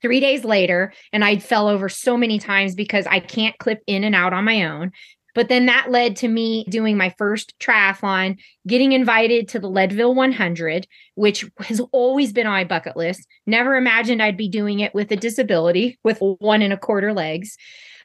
three 0.02 0.20
days 0.20 0.44
later 0.44 0.92
and 1.14 1.24
i 1.24 1.38
fell 1.38 1.66
over 1.66 1.88
so 1.88 2.14
many 2.14 2.38
times 2.38 2.74
because 2.74 3.06
i 3.06 3.18
can't 3.18 3.56
clip 3.56 3.80
in 3.86 4.04
and 4.04 4.14
out 4.14 4.34
on 4.34 4.44
my 4.44 4.64
own 4.64 4.92
but 5.34 5.48
then 5.48 5.66
that 5.66 5.90
led 5.90 6.16
to 6.16 6.28
me 6.28 6.64
doing 6.68 6.96
my 6.96 7.14
first 7.18 7.58
triathlon, 7.58 8.38
getting 8.66 8.92
invited 8.92 9.48
to 9.48 9.58
the 9.58 9.68
Leadville 9.68 10.14
100, 10.14 10.86
which 11.14 11.44
has 11.58 11.80
always 11.92 12.32
been 12.32 12.46
on 12.46 12.52
my 12.52 12.64
bucket 12.64 12.96
list. 12.96 13.26
Never 13.46 13.76
imagined 13.76 14.22
I'd 14.22 14.36
be 14.36 14.48
doing 14.48 14.80
it 14.80 14.94
with 14.94 15.10
a 15.10 15.16
disability, 15.16 15.98
with 16.04 16.18
one 16.20 16.62
and 16.62 16.72
a 16.72 16.78
quarter 16.78 17.12
legs. 17.12 17.56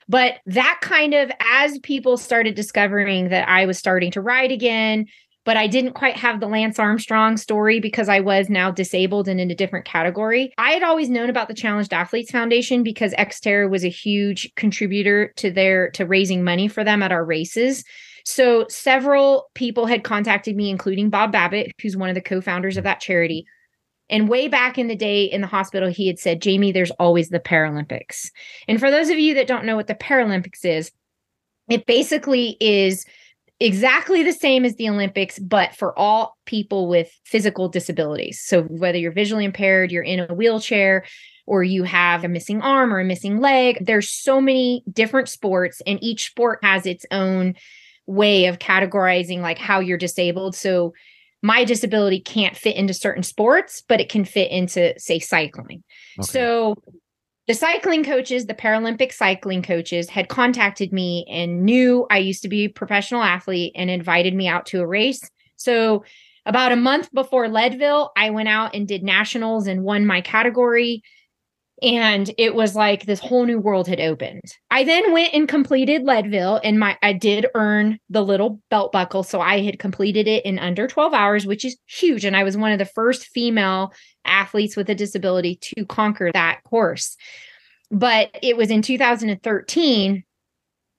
But 0.07 0.39
that 0.47 0.79
kind 0.81 1.13
of, 1.13 1.31
as 1.39 1.77
people 1.79 2.17
started 2.17 2.55
discovering 2.55 3.29
that 3.29 3.47
I 3.47 3.67
was 3.67 3.77
starting 3.77 4.09
to 4.11 4.21
ride 4.21 4.51
again, 4.51 5.05
but 5.49 5.57
I 5.57 5.65
didn't 5.65 5.93
quite 5.93 6.15
have 6.15 6.39
the 6.39 6.47
Lance 6.47 6.77
Armstrong 6.77 7.35
story 7.35 7.79
because 7.79 8.07
I 8.07 8.19
was 8.19 8.49
now 8.49 8.69
disabled 8.69 9.27
and 9.27 9.41
in 9.41 9.49
a 9.49 9.55
different 9.55 9.83
category. 9.83 10.53
I 10.59 10.73
had 10.73 10.83
always 10.83 11.09
known 11.09 11.27
about 11.27 11.47
the 11.47 11.55
Challenged 11.55 11.91
Athletes 11.91 12.29
Foundation 12.29 12.83
because 12.83 13.15
Xterra 13.15 13.67
was 13.67 13.83
a 13.83 13.89
huge 13.89 14.53
contributor 14.53 15.33
to 15.37 15.49
their 15.49 15.89
to 15.93 16.05
raising 16.05 16.43
money 16.43 16.67
for 16.67 16.83
them 16.83 17.01
at 17.01 17.11
our 17.11 17.25
races. 17.25 17.83
So 18.25 18.67
several 18.69 19.49
people 19.55 19.87
had 19.87 20.03
contacted 20.03 20.55
me, 20.55 20.69
including 20.69 21.09
Bob 21.09 21.31
Babbitt, 21.31 21.71
who's 21.81 21.97
one 21.97 22.09
of 22.09 22.15
the 22.15 22.21
co-founders 22.21 22.77
of 22.77 22.83
that 22.83 22.99
charity. 22.99 23.43
And 24.07 24.29
way 24.29 24.49
back 24.49 24.77
in 24.77 24.85
the 24.85 24.95
day 24.95 25.23
in 25.23 25.41
the 25.41 25.47
hospital, 25.47 25.89
he 25.89 26.05
had 26.05 26.19
said, 26.19 26.43
Jamie, 26.43 26.71
there's 26.71 26.91
always 26.99 27.29
the 27.29 27.39
Paralympics. 27.39 28.29
And 28.67 28.79
for 28.79 28.91
those 28.91 29.09
of 29.09 29.17
you 29.17 29.33
that 29.33 29.47
don't 29.47 29.65
know 29.65 29.75
what 29.75 29.87
the 29.87 29.95
Paralympics 29.95 30.63
is, 30.63 30.91
it 31.71 31.87
basically 31.87 32.55
is 32.59 33.03
exactly 33.59 34.23
the 34.23 34.33
same 34.33 34.65
as 34.65 34.75
the 34.75 34.89
Olympics, 34.89 35.39
but 35.39 35.75
for 35.75 35.97
all 35.97 36.37
people 36.45 36.87
with 36.87 37.11
physical 37.25 37.67
disabilities. 37.69 38.41
So 38.43 38.63
whether 38.63 38.97
you're 38.97 39.11
visually 39.11 39.45
impaired, 39.45 39.91
you're 39.91 40.03
in 40.03 40.19
a 40.19 40.33
wheelchair, 40.33 41.05
or 41.45 41.63
you 41.63 41.83
have 41.83 42.23
a 42.23 42.27
missing 42.27 42.61
arm 42.61 42.93
or 42.93 42.99
a 42.99 43.05
missing 43.05 43.39
leg, 43.39 43.83
there's 43.83 44.09
so 44.09 44.39
many 44.39 44.83
different 44.91 45.27
sports, 45.27 45.81
and 45.87 45.97
each 46.01 46.27
sport 46.27 46.59
has 46.61 46.85
its 46.85 47.05
own 47.11 47.55
way 48.05 48.45
of 48.45 48.59
categorizing 48.59 49.39
like 49.39 49.57
how 49.57 49.79
you're 49.79 49.97
disabled. 49.97 50.55
So 50.55 50.93
my 51.41 51.63
disability 51.63 52.19
can't 52.19 52.55
fit 52.55 52.75
into 52.75 52.93
certain 52.93 53.23
sports, 53.23 53.81
but 53.87 53.99
it 53.99 54.09
can 54.09 54.25
fit 54.25 54.51
into, 54.51 54.93
say, 54.99 55.19
cycling. 55.19 55.83
Okay. 56.19 56.27
So 56.27 56.75
the 57.49 57.55
cycling 57.55 58.03
coaches, 58.03 58.45
the 58.45 58.53
Paralympic 58.53 59.11
cycling 59.11 59.63
coaches, 59.63 60.07
had 60.07 60.27
contacted 60.27 60.93
me 60.93 61.25
and 61.27 61.63
knew 61.63 62.05
I 62.11 62.19
used 62.19 62.43
to 62.43 62.47
be 62.47 62.65
a 62.65 62.69
professional 62.69 63.23
athlete 63.23 63.71
and 63.75 63.89
invited 63.89 64.35
me 64.35 64.47
out 64.47 64.67
to 64.67 64.81
a 64.81 64.85
race. 64.85 65.27
So, 65.55 66.03
about 66.45 66.71
a 66.71 66.75
month 66.75 67.11
before 67.11 67.49
Leadville, 67.49 68.11
I 68.15 68.29
went 68.29 68.49
out 68.49 68.75
and 68.75 68.87
did 68.87 69.01
nationals 69.01 69.65
and 69.65 69.83
won 69.83 70.05
my 70.05 70.21
category. 70.21 71.01
And 71.81 72.29
it 72.37 72.55
was 72.55 72.75
like 72.75 73.05
this 73.05 73.19
whole 73.19 73.45
new 73.45 73.59
world 73.59 73.87
had 73.87 74.01
opened. 74.01 74.41
I 74.69 74.83
then 74.83 75.13
went 75.13 75.33
and 75.33 75.47
completed 75.47 76.03
Leadville, 76.03 76.59
and 76.63 76.77
my 76.77 76.97
I 77.01 77.13
did 77.13 77.45
earn 77.55 77.99
the 78.09 78.21
little 78.21 78.59
belt 78.69 78.91
buckle. 78.91 79.23
So 79.23 79.39
I 79.39 79.61
had 79.61 79.79
completed 79.79 80.27
it 80.27 80.45
in 80.45 80.59
under 80.59 80.87
12 80.87 81.13
hours, 81.13 81.45
which 81.45 81.63
is 81.63 81.77
huge. 81.87 82.25
And 82.25 82.35
I 82.35 82.43
was 82.43 82.57
one 82.57 82.71
of 82.71 82.79
the 82.79 82.85
first 82.85 83.27
female 83.27 83.93
athletes 84.25 84.75
with 84.75 84.89
a 84.89 84.95
disability 84.95 85.57
to 85.61 85.85
conquer 85.85 86.31
that 86.33 86.63
course. 86.63 87.15
But 87.91 88.29
it 88.43 88.57
was 88.57 88.69
in 88.69 88.81
2013. 88.81 90.23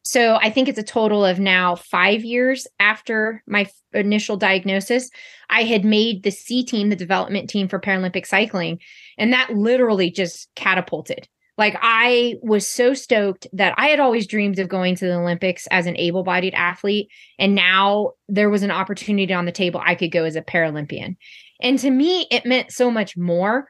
So 0.02 0.36
I 0.36 0.50
think 0.50 0.68
it's 0.68 0.78
a 0.78 0.82
total 0.82 1.24
of 1.24 1.38
now 1.38 1.76
five 1.76 2.24
years 2.24 2.66
after 2.78 3.42
my 3.46 3.62
f- 3.62 3.72
initial 3.92 4.36
diagnosis. 4.36 5.10
I 5.50 5.62
had 5.64 5.84
made 5.84 6.22
the 6.22 6.30
C 6.30 6.64
team, 6.64 6.88
the 6.88 6.96
development 6.96 7.50
team 7.50 7.68
for 7.68 7.78
Paralympic 7.78 8.26
cycling, 8.26 8.80
and 9.18 9.32
that 9.32 9.50
literally 9.50 10.10
just 10.10 10.48
catapulted. 10.54 11.28
Like 11.58 11.76
I 11.82 12.36
was 12.40 12.66
so 12.66 12.94
stoked 12.94 13.46
that 13.52 13.74
I 13.76 13.88
had 13.88 14.00
always 14.00 14.26
dreamed 14.26 14.58
of 14.58 14.70
going 14.70 14.94
to 14.96 15.04
the 15.04 15.16
Olympics 15.16 15.66
as 15.70 15.84
an 15.84 15.96
able-bodied 15.98 16.54
athlete 16.54 17.10
and 17.38 17.54
now 17.54 18.12
there 18.28 18.48
was 18.48 18.62
an 18.62 18.70
opportunity 18.70 19.34
on 19.34 19.44
the 19.44 19.52
table 19.52 19.82
I 19.84 19.94
could 19.94 20.10
go 20.10 20.24
as 20.24 20.36
a 20.36 20.42
Paralympian. 20.42 21.16
And 21.60 21.78
to 21.80 21.90
me, 21.90 22.26
it 22.30 22.46
meant 22.46 22.72
so 22.72 22.90
much 22.90 23.14
more 23.14 23.68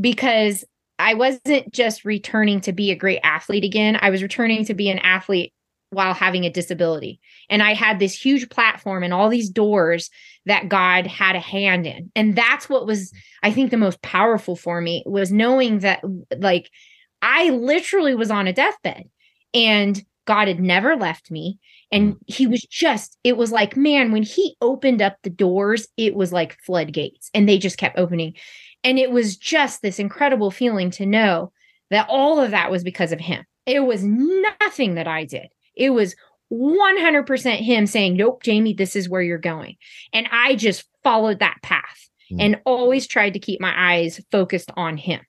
because 0.00 0.64
I 0.98 1.12
wasn't 1.12 1.70
just 1.74 2.06
returning 2.06 2.62
to 2.62 2.72
be 2.72 2.90
a 2.90 2.96
great 2.96 3.20
athlete 3.22 3.64
again. 3.64 3.98
I 4.00 4.08
was 4.08 4.22
returning 4.22 4.64
to 4.64 4.74
be 4.74 4.88
an 4.88 5.00
athlete 5.00 5.52
while 5.90 6.14
having 6.14 6.44
a 6.44 6.50
disability. 6.50 7.20
And 7.48 7.62
I 7.62 7.74
had 7.74 7.98
this 7.98 8.12
huge 8.12 8.48
platform 8.48 9.02
and 9.02 9.14
all 9.14 9.28
these 9.28 9.48
doors 9.48 10.10
that 10.44 10.68
God 10.68 11.06
had 11.06 11.36
a 11.36 11.40
hand 11.40 11.86
in. 11.86 12.10
And 12.14 12.36
that's 12.36 12.68
what 12.68 12.86
was, 12.86 13.12
I 13.42 13.52
think, 13.52 13.70
the 13.70 13.76
most 13.76 14.02
powerful 14.02 14.56
for 14.56 14.80
me 14.80 15.02
was 15.06 15.32
knowing 15.32 15.80
that, 15.80 16.02
like, 16.38 16.70
I 17.22 17.50
literally 17.50 18.14
was 18.14 18.30
on 18.30 18.46
a 18.46 18.52
deathbed 18.52 19.04
and 19.54 20.04
God 20.26 20.48
had 20.48 20.60
never 20.60 20.96
left 20.96 21.30
me. 21.30 21.58
And 21.92 22.14
mm. 22.14 22.18
he 22.26 22.46
was 22.46 22.62
just, 22.62 23.16
it 23.24 23.36
was 23.36 23.52
like, 23.52 23.76
man, 23.76 24.12
when 24.12 24.22
he 24.22 24.56
opened 24.60 25.00
up 25.00 25.16
the 25.22 25.30
doors, 25.30 25.88
it 25.96 26.14
was 26.14 26.32
like 26.32 26.58
floodgates 26.60 27.30
and 27.32 27.48
they 27.48 27.58
just 27.58 27.78
kept 27.78 27.98
opening. 27.98 28.34
And 28.84 28.98
it 28.98 29.10
was 29.10 29.36
just 29.36 29.82
this 29.82 29.98
incredible 29.98 30.50
feeling 30.50 30.90
to 30.92 31.06
know 31.06 31.52
that 31.90 32.06
all 32.08 32.40
of 32.40 32.50
that 32.50 32.70
was 32.70 32.82
because 32.84 33.12
of 33.12 33.20
him. 33.20 33.44
It 33.64 33.80
was 33.80 34.04
nothing 34.04 34.94
that 34.94 35.08
I 35.08 35.24
did. 35.24 35.48
It 35.76 35.90
was 35.90 36.14
100% 36.52 37.56
him 37.56 37.86
saying, 37.86 38.16
Nope, 38.16 38.42
Jamie, 38.42 38.74
this 38.74 38.96
is 38.96 39.08
where 39.08 39.22
you're 39.22 39.38
going. 39.38 39.76
And 40.12 40.28
I 40.30 40.54
just 40.54 40.84
followed 41.02 41.40
that 41.40 41.58
path 41.62 42.08
mm. 42.30 42.36
and 42.40 42.60
always 42.64 43.06
tried 43.06 43.34
to 43.34 43.38
keep 43.38 43.60
my 43.60 43.74
eyes 43.76 44.20
focused 44.30 44.70
on 44.76 44.96
him. 44.96 45.20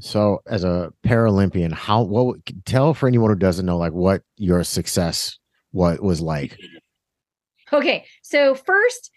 So, 0.00 0.40
as 0.46 0.64
a 0.64 0.92
Paralympian, 1.06 1.72
how 1.72 2.02
what 2.02 2.38
tell 2.64 2.94
for 2.94 3.06
anyone 3.06 3.30
who 3.30 3.36
doesn't 3.36 3.66
know, 3.66 3.76
like 3.76 3.92
what 3.92 4.22
your 4.36 4.64
success 4.64 5.38
what 5.72 6.02
was 6.02 6.20
like? 6.20 6.58
Okay, 7.72 8.06
so 8.22 8.54
first, 8.54 9.10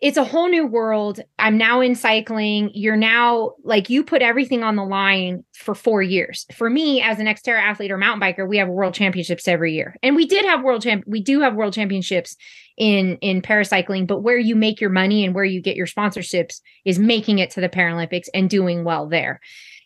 it's 0.00 0.16
a 0.16 0.24
whole 0.24 0.48
new 0.48 0.66
world. 0.66 1.20
I'm 1.38 1.58
now 1.58 1.80
in 1.80 1.94
cycling. 1.94 2.70
You're 2.72 2.96
now 2.96 3.52
like 3.64 3.90
you 3.90 4.04
put 4.04 4.22
everything 4.22 4.62
on 4.62 4.76
the 4.76 4.84
line 4.84 5.44
for 5.52 5.74
four 5.74 6.02
years. 6.02 6.46
For 6.54 6.70
me, 6.70 7.02
as 7.02 7.18
an 7.18 7.26
Xterra 7.26 7.60
athlete 7.60 7.90
or 7.90 7.98
mountain 7.98 8.20
biker, 8.20 8.48
we 8.48 8.58
have 8.58 8.68
world 8.68 8.94
championships 8.94 9.48
every 9.48 9.74
year, 9.74 9.96
and 10.02 10.14
we 10.14 10.26
did 10.26 10.44
have 10.44 10.62
world 10.62 10.82
champ. 10.82 11.04
We 11.06 11.22
do 11.22 11.40
have 11.40 11.54
world 11.54 11.74
championships 11.74 12.36
in 12.76 13.18
in 13.20 13.42
paracycling, 13.42 14.06
but 14.06 14.22
where 14.22 14.38
you 14.38 14.54
make 14.54 14.80
your 14.80 14.90
money 14.90 15.24
and 15.24 15.34
where 15.34 15.44
you 15.44 15.60
get 15.60 15.76
your 15.76 15.86
sponsorships 15.86 16.60
is 16.84 16.98
making 16.98 17.38
it 17.40 17.50
to 17.50 17.60
the 17.60 17.68
Paralympics 17.68 18.28
and 18.32 18.48
doing 18.48 18.84
well 18.84 19.08
there 19.08 19.40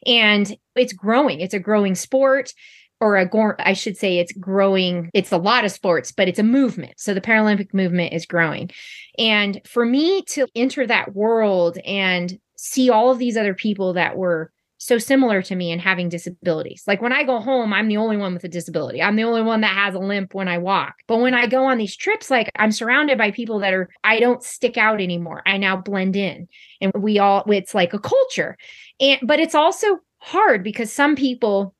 and 0.07 0.57
it's 0.75 0.93
growing. 0.93 1.41
It's 1.41 1.55
a 1.55 1.59
growing 1.59 1.95
sport 1.95 2.53
or 3.01 3.17
a 3.17 3.29
I 3.59 3.73
should 3.73 3.97
say 3.97 4.19
it's 4.19 4.33
growing. 4.33 5.11
It's 5.13 5.33
a 5.33 5.37
lot 5.37 5.65
of 5.65 5.73
sports, 5.73 6.13
but 6.13 6.29
it's 6.29 6.39
a 6.39 6.45
movement. 6.45 6.95
So 6.99 7.15
the 7.15 7.21
Paralympic 7.21 7.75
movement 7.75 8.13
is 8.13 8.27
growing. 8.27 8.71
And 9.19 9.61
for 9.67 9.85
me 9.85 10.23
to 10.31 10.47
enter 10.55 10.87
that 10.87 11.15
world 11.15 11.79
and 11.85 12.39
see 12.57 12.91
all 12.91 13.11
of 13.11 13.19
these 13.19 13.37
other 13.37 13.55
people 13.55 13.93
that 13.95 14.17
were 14.17 14.53
so 14.83 14.99
similar 14.99 15.41
to 15.43 15.55
me 15.55 15.71
and 15.71 15.81
having 15.81 16.09
disabilities. 16.09 16.83
Like 16.89 17.01
when 17.01 17.13
I 17.13 17.23
go 17.23 17.39
home, 17.39 17.73
I'm 17.73 17.87
the 17.87 17.99
only 17.99 18.17
one 18.17 18.35
with 18.35 18.43
a 18.43 18.49
disability. 18.49 19.01
I'm 19.01 19.15
the 19.15 19.23
only 19.23 19.43
one 19.43 19.61
that 19.61 19.77
has 19.77 19.95
a 19.95 20.01
limp 20.01 20.35
when 20.35 20.49
I 20.49 20.59
walk. 20.59 20.97
But 21.07 21.19
when 21.19 21.35
I 21.35 21.47
go 21.47 21.65
on 21.67 21.79
these 21.79 21.95
trips, 21.95 22.33
like 22.33 22.51
I'm 22.57 22.73
surrounded 22.73 23.17
by 23.17 23.31
people 23.31 23.61
that 23.61 23.73
are, 23.73 23.89
I 24.03 24.19
don't 24.19 24.43
stick 24.43 24.77
out 24.77 25.01
anymore. 25.01 25.43
I 25.47 25.57
now 25.57 25.77
blend 25.77 26.17
in. 26.17 26.49
And 26.81 26.93
we 26.99 27.21
all, 27.21 27.45
it's 27.49 27.77
like 27.77 27.95
a 27.95 28.01
culture. 28.01 28.57
And, 28.99 29.21
but 29.23 29.39
it's 29.39 29.55
also 29.55 30.01
hard 30.19 30.65
because 30.65 30.93
some 30.93 31.15
people 31.15 31.77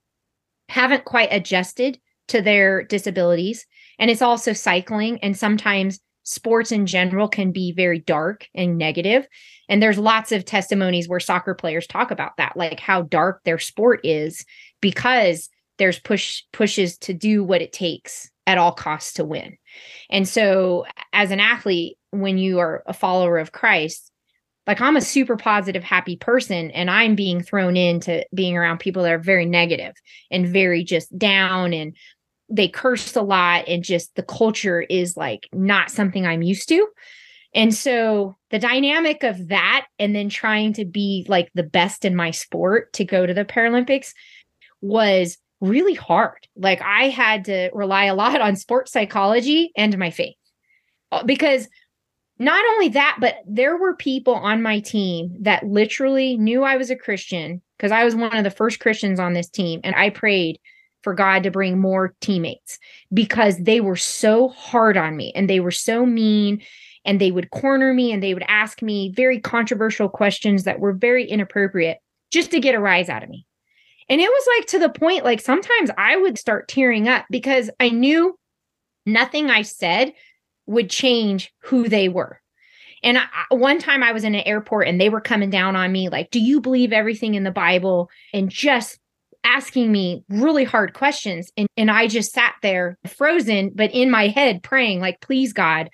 haven't 0.69 1.05
quite 1.05 1.33
adjusted 1.33 1.99
to 2.29 2.41
their 2.41 2.85
disabilities. 2.85 3.67
And 3.99 4.13
it's 4.13 4.23
also 4.23 4.53
cycling. 4.53 5.19
And 5.25 5.37
sometimes 5.37 5.99
sports 6.25 6.73
in 6.73 6.87
general 6.87 7.29
can 7.29 7.53
be 7.53 7.73
very 7.73 7.99
dark 7.99 8.49
and. 8.55 8.81
And 9.69 9.83
there's 9.83 9.99
lots 9.99 10.33
of 10.33 10.45
testimonies 10.45 11.09
where 11.09 11.21
soccer 11.21 11.55
players 11.55 11.87
talk 11.87 12.11
about 12.11 12.37
that, 12.37 12.57
like 12.57 12.81
how 12.81 13.03
dark 13.03 13.43
their 13.45 13.59
sport 13.59 14.01
is 14.05 14.45
because 14.81 15.49
there's 15.79 15.99
push 15.99 16.43
pushes 16.53 16.99
to 16.99 17.15
do 17.15 17.43
what 17.43 17.63
it 17.63 17.73
takes 17.73 18.31
at 18.47 18.59
all 18.59 18.73
costs 18.73 19.15
to 19.15 19.25
win. 19.25 19.57
And 20.11 20.29
so 20.29 20.85
as 21.13 21.31
an 21.31 21.41
athlete, 21.41 21.97
when 22.11 22.39
you 22.39 22.59
are 22.59 22.83
a 22.87 22.93
follower 22.93 23.39
of 23.39 23.53
Christ, 23.53 24.11
like 24.67 24.81
I'm 24.81 24.97
a 24.97 25.01
super 25.01 25.37
positive, 25.37 25.83
happy 25.83 26.17
person, 26.17 26.71
and 26.71 26.91
I'm 26.91 27.15
being 27.15 27.43
thrown 27.43 27.77
into 27.77 28.25
being 28.35 28.57
around 28.57 28.79
people 28.79 29.03
that 29.03 29.13
are 29.13 29.19
very 29.19 29.47
negative 29.47 29.95
and 30.31 30.47
very 30.47 30.85
just 30.85 31.17
down 31.19 31.73
and 31.73 31.97
they 32.53 32.69
curse 32.69 33.17
a 33.17 33.23
lot 33.23 33.65
and 33.67 33.83
just 33.83 34.15
the 34.15 34.23
culture 34.23 34.83
is 34.83 35.17
like 35.17 35.49
not 35.53 35.91
something 35.91 36.27
I'm 36.27 36.43
used 36.43 36.69
to. 36.69 36.87
And 37.55 37.75
so 37.75 38.37
the 38.51 38.59
dynamic 38.59 39.23
of 39.23 39.49
that 39.49 39.87
and 39.99 40.15
then 40.15 40.29
trying 40.29 40.75
to 40.75 40.85
be 40.85 41.27
like 41.29 41.51
the 41.55 41.63
best 41.63 42.05
in 42.05 42.15
my 42.15 42.31
sport 42.31 42.93
to 42.95 43.05
go 43.05 43.27
to 43.27 43.35
the 43.35 43.45
Paralympics 43.45 44.13
was 44.81 45.39
really 45.61 45.95
hard. 45.95 46.47
Like 46.57 46.83
I 46.83 47.09
had 47.09 47.47
to 47.47 47.71
rely 47.73 48.05
a 48.05 48.15
lot 48.15 48.41
on 48.41 48.57
sports 48.57 48.93
psychology 48.93 49.73
and 49.77 49.97
my 49.99 50.11
faith. 50.11 50.37
Uh, 51.11 51.25
because 51.25 51.69
not 52.39 52.65
only 52.73 52.89
that, 52.89 53.19
but 53.21 53.37
there 53.47 53.77
were 53.77 53.97
people 53.97 54.35
on 54.35 54.63
my 54.63 54.81
team 54.81 55.37
that 55.41 55.65
literally 55.65 56.37
knew 56.37 56.65
I 56.65 56.77
was 56.77 56.91
a 56.91 56.97
Christian 56.97 57.63
because 57.79 57.93
I 57.93 58.05
was 58.05 58.15
one 58.15 58.37
of 58.37 58.45
the 58.45 58.51
first 58.51 58.81
Christians 58.81 59.21
on 59.21 59.33
this 59.33 59.49
team 59.49 59.81
and 59.85 59.95
I 59.95 60.11
prayed 60.11 60.59
for 61.03 61.15
God 61.15 61.43
to 61.43 61.51
bring 61.51 61.81
more 61.81 62.15
teammates 62.21 62.79
because 63.13 63.59
they 63.59 63.81
were 63.81 63.97
so 63.97 64.49
hard 64.49 64.97
on 64.97 65.17
me 65.17 65.33
and 65.35 65.49
they 65.49 65.61
were 65.61 65.71
so 65.71 66.07
mean 66.07 66.63
and 67.05 67.21
they 67.21 67.31
would 67.31 67.51
corner 67.51 67.93
me 67.93 68.13
and 68.13 68.23
they 68.23 68.35
would 68.35 68.45
ask 68.49 68.83
me 68.83 69.13
very 69.15 69.41
controversial 69.41 70.09
questions 70.09 70.65
that 70.65 70.81
were 70.81 70.93
very 70.93 71.25
inappropriate 71.25 71.99
just 72.31 72.51
to 72.53 72.61
get 72.61 72.75
a 72.75 72.81
rise 72.81 73.09
out 73.09 73.23
of 73.23 73.29
me. 73.29 73.47
And 74.09 74.21
it 74.21 74.29
was 74.29 74.49
like 74.59 74.67
to 74.69 74.79
the 74.79 74.89
point, 74.89 75.25
like 75.25 75.41
sometimes 75.41 75.91
I 75.97 76.17
would 76.17 76.39
start 76.39 76.69
tearing 76.69 77.09
up 77.09 77.25
because 77.31 77.71
I 77.81 77.91
knew 77.91 78.39
nothing 79.07 79.51
I 79.51 79.63
said 79.63 80.13
would 80.67 80.91
change 80.91 81.53
who 81.61 81.89
they 81.89 82.09
were. 82.09 82.41
And 83.03 83.19
I, 83.19 83.25
one 83.51 83.79
time 83.79 84.03
I 84.03 84.13
was 84.13 84.25
in 84.25 84.35
an 84.35 84.43
airport 84.43 84.87
and 84.87 85.01
they 85.01 85.09
were 85.09 85.21
coming 85.21 85.51
down 85.51 85.75
on 85.75 85.91
me, 85.91 86.09
like, 86.09 86.31
do 86.31 86.41
you 86.41 86.61
believe 86.61 86.93
everything 86.93 87.35
in 87.35 87.43
the 87.43 87.51
Bible? 87.51 88.11
And 88.33 88.49
just 88.49 88.99
asking 89.45 89.91
me 89.91 90.25
really 90.29 90.65
hard 90.65 90.95
questions. 90.95 91.51
And, 91.57 91.69
and 91.77 91.91
I 91.91 92.07
just 92.07 92.33
sat 92.33 92.55
there 92.63 92.99
frozen, 93.07 93.73
but 93.75 93.93
in 93.93 94.11
my 94.11 94.29
head 94.29 94.63
praying, 94.63 95.01
like, 95.01 95.21
please, 95.21 95.53
God, 95.53 95.91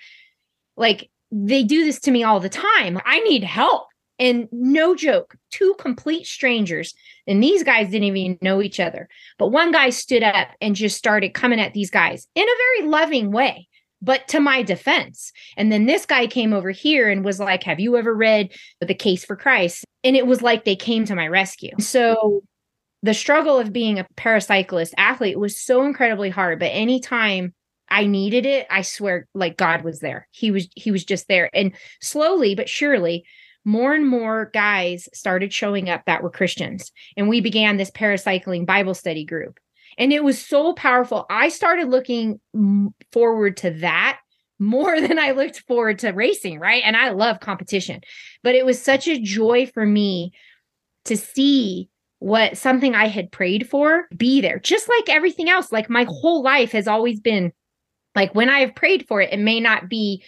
like 0.77 1.09
they 1.31 1.63
do 1.63 1.85
this 1.85 1.99
to 2.01 2.11
me 2.11 2.23
all 2.23 2.39
the 2.39 2.49
time. 2.49 2.99
I 3.05 3.19
need 3.21 3.43
help. 3.43 3.87
And 4.17 4.49
no 4.51 4.95
joke, 4.95 5.35
two 5.49 5.75
complete 5.79 6.27
strangers, 6.27 6.93
and 7.25 7.41
these 7.41 7.63
guys 7.63 7.89
didn't 7.89 8.03
even 8.03 8.37
know 8.41 8.61
each 8.61 8.79
other. 8.79 9.07
But 9.37 9.47
one 9.47 9.71
guy 9.71 9.91
stood 9.91 10.23
up 10.23 10.49
and 10.59 10.75
just 10.75 10.97
started 10.97 11.33
coming 11.33 11.59
at 11.59 11.73
these 11.73 11.89
guys 11.89 12.27
in 12.35 12.43
a 12.43 12.77
very 12.77 12.89
loving 12.89 13.31
way, 13.31 13.69
but 14.01 14.27
to 14.29 14.41
my 14.41 14.61
defense. 14.61 15.31
And 15.55 15.71
then 15.71 15.85
this 15.85 16.05
guy 16.05 16.27
came 16.27 16.51
over 16.51 16.71
here 16.71 17.09
and 17.09 17.23
was 17.23 17.39
like, 17.39 17.63
Have 17.63 17.79
you 17.79 17.95
ever 17.95 18.13
read 18.13 18.51
The 18.81 18.93
Case 18.93 19.23
for 19.23 19.37
Christ? 19.37 19.85
And 20.03 20.17
it 20.17 20.27
was 20.27 20.41
like 20.41 20.65
they 20.65 20.75
came 20.75 21.05
to 21.05 21.15
my 21.15 21.27
rescue. 21.27 21.71
So 21.79 22.43
the 23.01 23.13
struggle 23.13 23.57
of 23.57 23.73
being 23.73 23.99
a 23.99 24.07
paracyclist 24.17 24.93
athlete 24.97 25.39
was 25.39 25.59
so 25.59 25.83
incredibly 25.83 26.29
hard. 26.29 26.59
But 26.59 26.71
anytime 26.73 27.53
I 27.89 28.05
needed 28.05 28.45
it, 28.45 28.67
I 28.69 28.81
swear 28.81 29.27
like 29.33 29.57
God 29.57 29.83
was 29.83 29.99
there. 29.99 30.27
He 30.31 30.51
was 30.51 30.67
he 30.75 30.91
was 30.91 31.05
just 31.05 31.27
there. 31.27 31.49
And 31.53 31.73
slowly 32.01 32.55
but 32.55 32.69
surely 32.69 33.25
more 33.65 33.93
and 33.93 34.07
more 34.07 34.49
guys 34.53 35.09
started 35.13 35.53
showing 35.53 35.89
up 35.89 36.03
that 36.05 36.23
were 36.23 36.29
Christians. 36.29 36.91
And 37.17 37.27
we 37.27 37.41
began 37.41 37.77
this 37.77 37.91
paracycling 37.91 38.65
Bible 38.65 38.93
study 38.93 39.25
group. 39.25 39.59
And 39.97 40.13
it 40.13 40.23
was 40.23 40.43
so 40.43 40.73
powerful. 40.73 41.25
I 41.29 41.49
started 41.49 41.89
looking 41.89 42.39
forward 43.11 43.57
to 43.57 43.71
that 43.71 44.19
more 44.59 44.99
than 45.07 45.19
I 45.19 45.31
looked 45.31 45.61
forward 45.67 45.99
to 45.99 46.11
racing, 46.11 46.59
right? 46.59 46.83
And 46.85 46.95
I 46.95 47.09
love 47.09 47.39
competition. 47.39 48.01
But 48.43 48.55
it 48.55 48.65
was 48.65 48.81
such 48.81 49.07
a 49.07 49.19
joy 49.19 49.65
for 49.67 49.85
me 49.85 50.31
to 51.05 51.17
see 51.17 51.89
what 52.19 52.57
something 52.57 52.95
I 52.95 53.07
had 53.07 53.31
prayed 53.31 53.69
for 53.69 54.07
be 54.15 54.41
there. 54.41 54.59
Just 54.59 54.89
like 54.89 55.09
everything 55.09 55.49
else, 55.49 55.71
like 55.71 55.89
my 55.89 56.05
whole 56.07 56.43
life 56.43 56.73
has 56.73 56.87
always 56.87 57.19
been 57.19 57.51
like 58.15 58.35
when 58.35 58.49
I 58.49 58.59
have 58.59 58.75
prayed 58.75 59.07
for 59.07 59.21
it, 59.21 59.33
it 59.33 59.39
may 59.39 59.59
not 59.59 59.89
be 59.89 60.23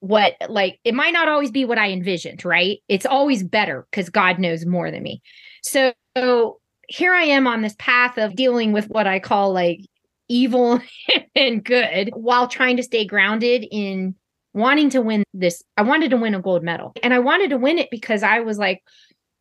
what 0.00 0.34
like 0.48 0.78
it 0.84 0.94
might 0.94 1.12
not 1.12 1.28
always 1.28 1.50
be 1.50 1.64
what 1.64 1.78
I 1.78 1.90
envisioned, 1.90 2.44
right? 2.44 2.78
It's 2.88 3.06
always 3.06 3.42
better 3.42 3.86
because 3.90 4.10
God 4.10 4.38
knows 4.38 4.66
more 4.66 4.90
than 4.90 5.02
me. 5.02 5.22
So, 5.62 5.92
so 6.16 6.60
here 6.88 7.14
I 7.14 7.22
am 7.24 7.46
on 7.46 7.62
this 7.62 7.74
path 7.78 8.18
of 8.18 8.36
dealing 8.36 8.72
with 8.72 8.88
what 8.88 9.06
I 9.06 9.18
call 9.18 9.52
like 9.52 9.80
evil 10.28 10.80
and 11.34 11.64
good 11.64 12.10
while 12.14 12.48
trying 12.48 12.76
to 12.76 12.82
stay 12.82 13.04
grounded 13.04 13.66
in 13.70 14.14
wanting 14.54 14.90
to 14.90 15.00
win 15.00 15.24
this. 15.34 15.62
I 15.76 15.82
wanted 15.82 16.10
to 16.10 16.16
win 16.16 16.34
a 16.34 16.40
gold 16.40 16.62
medal. 16.62 16.92
And 17.02 17.14
I 17.14 17.18
wanted 17.18 17.50
to 17.50 17.58
win 17.58 17.78
it 17.78 17.88
because 17.90 18.22
I 18.22 18.40
was 18.40 18.58
like, 18.58 18.82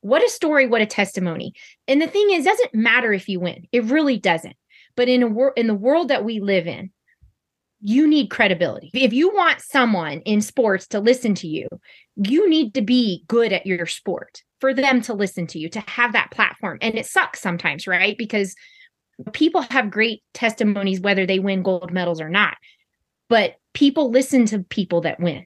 what 0.01 0.23
a 0.23 0.29
story, 0.29 0.67
what 0.67 0.81
a 0.81 0.85
testimony. 0.85 1.53
And 1.87 2.01
the 2.01 2.07
thing 2.07 2.31
is, 2.31 2.45
doesn't 2.45 2.75
matter 2.75 3.13
if 3.13 3.27
you 3.27 3.39
win. 3.39 3.67
It 3.71 3.85
really 3.85 4.17
doesn't. 4.17 4.55
But 4.95 5.09
in 5.09 5.23
a 5.23 5.27
world 5.27 5.53
in 5.57 5.67
the 5.67 5.73
world 5.73 6.07
that 6.09 6.23
we 6.23 6.39
live 6.39 6.67
in, 6.67 6.91
you 7.81 8.07
need 8.07 8.29
credibility. 8.29 8.89
If 8.93 9.13
you 9.13 9.33
want 9.33 9.61
someone 9.61 10.21
in 10.21 10.41
sports 10.41 10.87
to 10.87 10.99
listen 10.99 11.35
to 11.35 11.47
you, 11.47 11.67
you 12.15 12.49
need 12.49 12.73
to 12.73 12.81
be 12.81 13.23
good 13.27 13.53
at 13.53 13.65
your 13.65 13.85
sport 13.85 14.41
for 14.59 14.73
them 14.73 15.01
to 15.01 15.13
listen 15.13 15.45
to 15.47 15.59
you, 15.59 15.69
to 15.69 15.79
have 15.81 16.13
that 16.13 16.31
platform. 16.31 16.79
And 16.81 16.95
it 16.95 17.05
sucks 17.05 17.39
sometimes, 17.39 17.85
right? 17.85 18.17
Because 18.17 18.55
people 19.33 19.61
have 19.61 19.91
great 19.91 20.23
testimonies, 20.33 20.99
whether 20.99 21.25
they 21.25 21.39
win 21.39 21.61
gold 21.61 21.91
medals 21.91 22.19
or 22.19 22.29
not. 22.29 22.57
But 23.29 23.57
people 23.73 24.09
listen 24.09 24.45
to 24.47 24.59
people 24.59 25.01
that 25.01 25.19
win. 25.19 25.45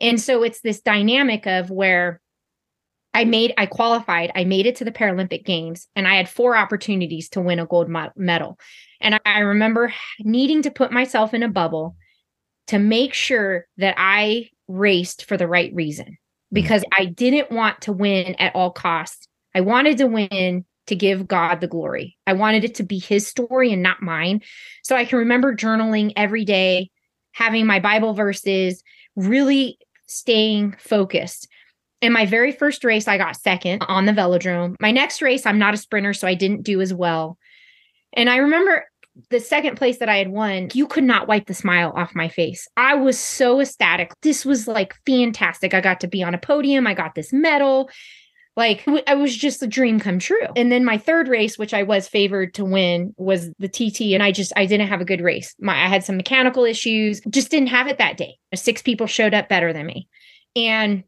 And 0.00 0.20
so 0.20 0.42
it's 0.42 0.62
this 0.62 0.80
dynamic 0.80 1.46
of 1.46 1.70
where 1.70 2.20
I 3.12 3.24
made, 3.24 3.52
I 3.58 3.66
qualified, 3.66 4.30
I 4.34 4.44
made 4.44 4.66
it 4.66 4.76
to 4.76 4.84
the 4.84 4.92
Paralympic 4.92 5.44
Games, 5.44 5.88
and 5.96 6.06
I 6.06 6.16
had 6.16 6.28
four 6.28 6.56
opportunities 6.56 7.28
to 7.30 7.40
win 7.40 7.58
a 7.58 7.66
gold 7.66 7.88
medal. 8.16 8.58
And 9.00 9.18
I 9.24 9.40
remember 9.40 9.92
needing 10.20 10.62
to 10.62 10.70
put 10.70 10.92
myself 10.92 11.34
in 11.34 11.42
a 11.42 11.48
bubble 11.48 11.96
to 12.68 12.78
make 12.78 13.14
sure 13.14 13.66
that 13.78 13.94
I 13.98 14.50
raced 14.68 15.24
for 15.24 15.36
the 15.36 15.48
right 15.48 15.74
reason 15.74 16.06
mm. 16.06 16.16
because 16.52 16.84
I 16.96 17.06
didn't 17.06 17.50
want 17.50 17.80
to 17.82 17.92
win 17.92 18.36
at 18.36 18.54
all 18.54 18.70
costs. 18.70 19.26
I 19.54 19.62
wanted 19.62 19.98
to 19.98 20.06
win 20.06 20.64
to 20.86 20.94
give 20.94 21.26
God 21.26 21.60
the 21.60 21.66
glory. 21.66 22.16
I 22.26 22.34
wanted 22.34 22.64
it 22.64 22.76
to 22.76 22.82
be 22.82 22.98
his 22.98 23.26
story 23.26 23.72
and 23.72 23.82
not 23.82 24.02
mine. 24.02 24.42
So 24.84 24.96
I 24.96 25.04
can 25.04 25.18
remember 25.18 25.54
journaling 25.54 26.12
every 26.16 26.44
day, 26.44 26.90
having 27.32 27.66
my 27.66 27.80
Bible 27.80 28.14
verses, 28.14 28.82
really 29.16 29.78
staying 30.06 30.76
focused. 30.78 31.48
In 32.00 32.12
my 32.12 32.24
very 32.24 32.52
first 32.52 32.84
race, 32.84 33.06
I 33.06 33.18
got 33.18 33.36
second 33.36 33.84
on 33.88 34.06
the 34.06 34.12
velodrome. 34.12 34.76
My 34.80 34.90
next 34.90 35.20
race, 35.20 35.44
I'm 35.44 35.58
not 35.58 35.74
a 35.74 35.78
sprinter, 35.78 36.14
so 36.14 36.26
I 36.26 36.34
didn't 36.34 36.62
do 36.62 36.80
as 36.80 36.94
well. 36.94 37.36
And 38.14 38.30
I 38.30 38.36
remember 38.36 38.84
the 39.28 39.40
second 39.40 39.76
place 39.76 39.98
that 39.98 40.08
I 40.08 40.16
had 40.16 40.28
won, 40.28 40.68
you 40.72 40.86
could 40.86 41.04
not 41.04 41.28
wipe 41.28 41.46
the 41.46 41.54
smile 41.54 41.92
off 41.94 42.14
my 42.14 42.28
face. 42.28 42.66
I 42.76 42.94
was 42.94 43.18
so 43.18 43.60
ecstatic. 43.60 44.12
This 44.22 44.44
was 44.44 44.66
like 44.66 44.94
fantastic. 45.06 45.74
I 45.74 45.80
got 45.80 46.00
to 46.00 46.08
be 46.08 46.22
on 46.22 46.34
a 46.34 46.38
podium, 46.38 46.86
I 46.86 46.94
got 46.94 47.14
this 47.14 47.32
medal. 47.32 47.90
Like 48.56 48.86
I 49.06 49.14
was 49.14 49.36
just 49.36 49.62
a 49.62 49.66
dream 49.66 50.00
come 50.00 50.18
true. 50.18 50.46
And 50.56 50.72
then 50.72 50.84
my 50.84 50.98
third 50.98 51.28
race, 51.28 51.56
which 51.56 51.72
I 51.72 51.82
was 51.82 52.08
favored 52.08 52.54
to 52.54 52.64
win, 52.64 53.14
was 53.16 53.50
the 53.58 53.68
TT. 53.68 54.12
And 54.12 54.22
I 54.22 54.32
just 54.32 54.52
I 54.56 54.66
didn't 54.66 54.88
have 54.88 55.00
a 55.00 55.04
good 55.04 55.20
race. 55.20 55.54
My 55.60 55.84
I 55.84 55.86
had 55.86 56.04
some 56.04 56.16
mechanical 56.16 56.64
issues, 56.64 57.20
just 57.30 57.50
didn't 57.50 57.68
have 57.68 57.86
it 57.86 57.98
that 57.98 58.16
day. 58.16 58.38
Six 58.54 58.82
people 58.82 59.06
showed 59.06 59.34
up 59.34 59.48
better 59.48 59.72
than 59.72 59.86
me. 59.86 60.08
And 60.56 61.04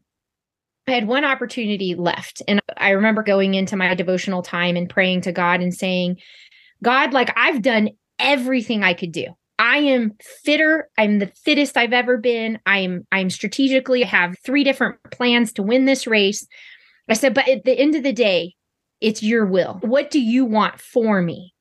I 0.87 0.91
had 0.91 1.07
one 1.07 1.25
opportunity 1.25 1.95
left. 1.95 2.41
And 2.47 2.61
I 2.77 2.91
remember 2.91 3.23
going 3.23 3.53
into 3.53 3.75
my 3.75 3.93
devotional 3.95 4.41
time 4.41 4.75
and 4.75 4.89
praying 4.89 5.21
to 5.21 5.31
God 5.31 5.61
and 5.61 5.73
saying, 5.73 6.17
God, 6.83 7.13
like 7.13 7.31
I've 7.37 7.61
done 7.61 7.89
everything 8.19 8.83
I 8.83 8.93
could 8.93 9.11
do. 9.11 9.27
I 9.59 9.77
am 9.77 10.13
fitter. 10.43 10.89
I'm 10.97 11.19
the 11.19 11.31
fittest 11.43 11.77
I've 11.77 11.93
ever 11.93 12.17
been. 12.17 12.59
I'm 12.65 13.07
I'm 13.11 13.29
strategically 13.29 14.03
I 14.03 14.07
have 14.07 14.35
three 14.43 14.63
different 14.63 14.97
plans 15.11 15.53
to 15.53 15.63
win 15.63 15.85
this 15.85 16.07
race. 16.07 16.45
I 17.07 17.13
said, 17.13 17.33
but 17.33 17.47
at 17.47 17.63
the 17.63 17.77
end 17.77 17.95
of 17.95 18.03
the 18.03 18.13
day, 18.13 18.55
it's 18.99 19.21
your 19.21 19.45
will. 19.45 19.79
What 19.81 20.09
do 20.09 20.19
you 20.19 20.45
want 20.45 20.79
for 20.79 21.21
me? 21.21 21.52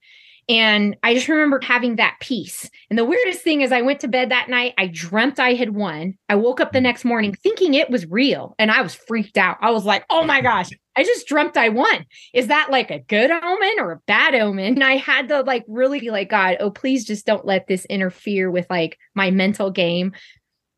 And 0.52 0.98
I 1.02 1.14
just 1.14 1.28
remember 1.28 1.60
having 1.62 1.96
that 1.96 2.18
peace. 2.20 2.68
And 2.90 2.98
the 2.98 3.06
weirdest 3.06 3.40
thing 3.40 3.62
is, 3.62 3.72
I 3.72 3.80
went 3.80 4.00
to 4.00 4.08
bed 4.08 4.30
that 4.30 4.50
night. 4.50 4.74
I 4.76 4.86
dreamt 4.86 5.40
I 5.40 5.54
had 5.54 5.74
won. 5.74 6.18
I 6.28 6.34
woke 6.34 6.60
up 6.60 6.72
the 6.72 6.78
mm. 6.78 6.82
next 6.82 7.06
morning 7.06 7.34
thinking 7.42 7.72
it 7.72 7.88
was 7.88 8.04
real. 8.04 8.54
And 8.58 8.70
I 8.70 8.82
was 8.82 8.94
freaked 8.94 9.38
out. 9.38 9.56
I 9.62 9.70
was 9.70 9.86
like, 9.86 10.04
oh 10.10 10.24
my 10.24 10.42
gosh, 10.42 10.68
I 10.94 11.04
just 11.04 11.26
dreamt 11.26 11.56
I 11.56 11.70
won. 11.70 12.04
Is 12.34 12.48
that 12.48 12.70
like 12.70 12.90
a 12.90 12.98
good 12.98 13.30
omen 13.30 13.76
or 13.78 13.92
a 13.92 14.00
bad 14.06 14.34
omen? 14.34 14.74
And 14.74 14.84
I 14.84 14.98
had 14.98 15.28
to 15.28 15.40
like 15.40 15.64
really 15.68 16.00
be 16.00 16.10
like, 16.10 16.28
God, 16.28 16.58
oh, 16.60 16.70
please 16.70 17.06
just 17.06 17.24
don't 17.24 17.46
let 17.46 17.66
this 17.66 17.86
interfere 17.86 18.50
with 18.50 18.66
like 18.68 18.98
my 19.14 19.30
mental 19.30 19.70
game. 19.70 20.12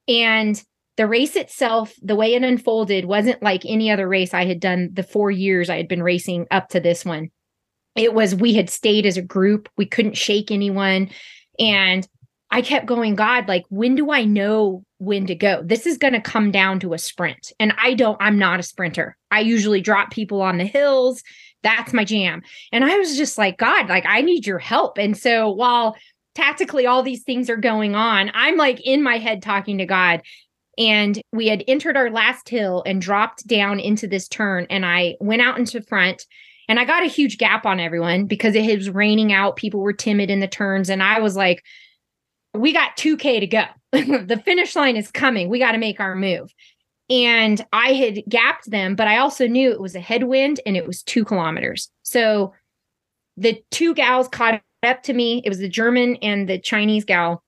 And 0.07 0.63
the 0.97 1.09
race 1.09 1.35
itself, 1.35 1.93
the 2.01 2.15
way 2.15 2.35
it 2.35 2.45
unfolded, 2.45 3.07
wasn't 3.07 3.43
like 3.43 3.65
any 3.67 3.91
other 3.91 4.07
race 4.07 4.33
I 4.35 4.45
had 4.45 4.61
done 4.61 4.91
the 4.93 5.03
four 5.03 5.33
years 5.33 5.69
I 5.69 5.79
had 5.79 5.89
been 5.89 6.05
racing 6.05 6.47
up 6.53 6.69
to 6.69 6.79
this 6.79 7.05
one 7.05 7.31
it 7.97 8.15
was 8.15 8.35
we 8.35 8.55
had 8.55 8.71
stayed 8.71 9.07
as 9.07 9.17
a 9.17 9.23
group. 9.23 9.69
We 9.77 9.87
couldn't 9.87 10.17
shake 10.17 10.51
anyone. 10.51 11.11
And 11.59 12.07
i 12.51 12.63
kept 12.63 12.87
going 12.87 13.17
god 13.17 13.49
like 13.49 13.65
when 13.69 13.97
do 13.97 14.13
i 14.13 14.25
know 14.25 14.85
when 14.99 15.27
to 15.27 15.35
go? 15.35 15.63
This 15.63 15.87
is 15.87 15.99
going 15.99 16.15
to 16.15 16.21
come 16.21 16.51
down 16.51 16.81
to 16.81 16.95
a 16.95 16.99
sprint. 16.99 17.53
And 17.59 17.75
i 17.79 17.95
don't 17.95 18.17
i'm 18.21 18.39
not 18.39 18.61
a 18.61 18.65
sprinter. 18.65 19.17
I 19.31 19.41
usually 19.41 19.81
drop 19.81 20.11
people 20.11 20.43
on 20.43 20.59
the 20.59 20.65
hills. 20.65 21.23
That's 21.63 21.93
my 21.93 22.05
jam. 22.05 22.43
And 22.73 22.85
i 22.85 22.97
was 22.99 23.17
just 23.17 23.39
like 23.39 23.59
god 23.59 23.89
like 23.89 24.05
i 24.07 24.21
need 24.21 24.47
your 24.47 24.59
help. 24.59 24.99
And 24.99 25.17
so 25.17 25.51
while 25.51 25.97
tactically 26.35 26.87
all 26.87 27.05
these 27.05 27.23
things 27.23 27.49
are 27.49 27.57
going 27.57 27.95
on 27.95 28.29
i'm 28.35 28.57
like 28.57 28.81
in 28.85 29.03
my 29.03 29.19
head 29.19 29.43
talking 29.43 29.79
to 29.79 29.87
god. 29.87 30.23
And 30.77 31.21
we 31.33 31.47
had 31.47 31.63
entered 31.69 31.97
our 31.97 32.11
last 32.11 32.49
hill 32.49 32.83
and 32.85 33.01
dropped 33.01 33.47
down 33.47 33.79
into 33.79 34.09
this 34.09 34.27
turn. 34.27 34.67
And 34.71 34.85
I 34.85 35.15
went 35.21 35.41
out 35.41 35.57
into 35.57 35.81
front 35.81 36.27
and 36.69 36.81
I 36.81 36.85
got 36.85 37.03
a 37.03 37.07
huge 37.07 37.39
gap 37.39 37.67
on 37.67 37.81
everyone 37.81 38.27
because 38.27 38.55
it 38.55 38.77
was 38.77 38.91
raining 38.91 39.33
out. 39.33 39.57
People 39.57 39.81
were 39.81 39.93
timid 39.93 40.31
in 40.31 40.41
the 40.41 40.49
turns. 40.49 40.89
And 40.89 41.03
I 41.03 41.21
was 41.21 41.37
like, 41.37 41.63
we 42.55 42.73
got 42.73 42.97
2K 42.97 43.41
to 43.41 43.47
go. 43.47 43.65
the 43.93 44.41
finish 44.45 44.75
line 44.75 44.97
is 44.97 45.11
coming. 45.11 45.49
We 45.49 45.59
got 45.59 45.73
to 45.73 45.79
make 45.79 46.01
our 46.01 46.15
move. 46.15 46.53
And 47.11 47.65
I 47.73 47.93
had 47.93 48.23
gapped 48.29 48.71
them, 48.71 48.97
but 48.97 49.09
I 49.09 49.19
also 49.19 49.47
knew 49.47 49.71
it 49.71 49.81
was 49.81 49.95
a 49.95 50.01
headwind 50.01 50.61
and 50.65 50.77
it 50.77 50.87
was 50.87 51.03
two 51.03 51.25
kilometers. 51.25 51.91
So 52.03 52.55
the 53.37 53.63
two 53.71 53.95
gals 53.95 54.29
caught 54.29 54.63
up 54.83 55.03
to 55.03 55.13
me. 55.13 55.43
It 55.45 55.51
was 55.51 55.59
the 55.59 55.69
German 55.69 56.17
and 56.17 56.49
the 56.49 56.59
Chinese 56.59 57.05
gal. 57.05 57.43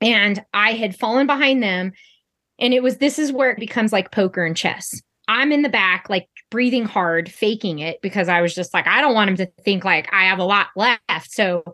And 0.00 0.44
I 0.52 0.72
had 0.72 0.98
fallen 0.98 1.26
behind 1.26 1.62
them. 1.62 1.92
And 2.58 2.74
it 2.74 2.82
was 2.82 2.98
this 2.98 3.18
is 3.18 3.32
where 3.32 3.50
it 3.50 3.58
becomes 3.58 3.92
like 3.92 4.12
poker 4.12 4.44
and 4.44 4.56
chess. 4.56 5.00
I'm 5.26 5.52
in 5.52 5.62
the 5.62 5.68
back, 5.68 6.10
like 6.10 6.28
breathing 6.52 6.84
hard, 6.84 7.32
faking 7.32 7.78
it 7.78 8.02
because 8.02 8.28
I 8.28 8.42
was 8.42 8.54
just 8.54 8.74
like, 8.74 8.86
I 8.86 9.00
don't 9.00 9.14
want 9.14 9.30
him 9.30 9.36
to 9.38 9.46
think 9.64 9.86
like 9.86 10.12
I 10.12 10.24
have 10.24 10.38
a 10.38 10.44
lot 10.44 10.66
left. 10.76 11.00
So 11.30 11.64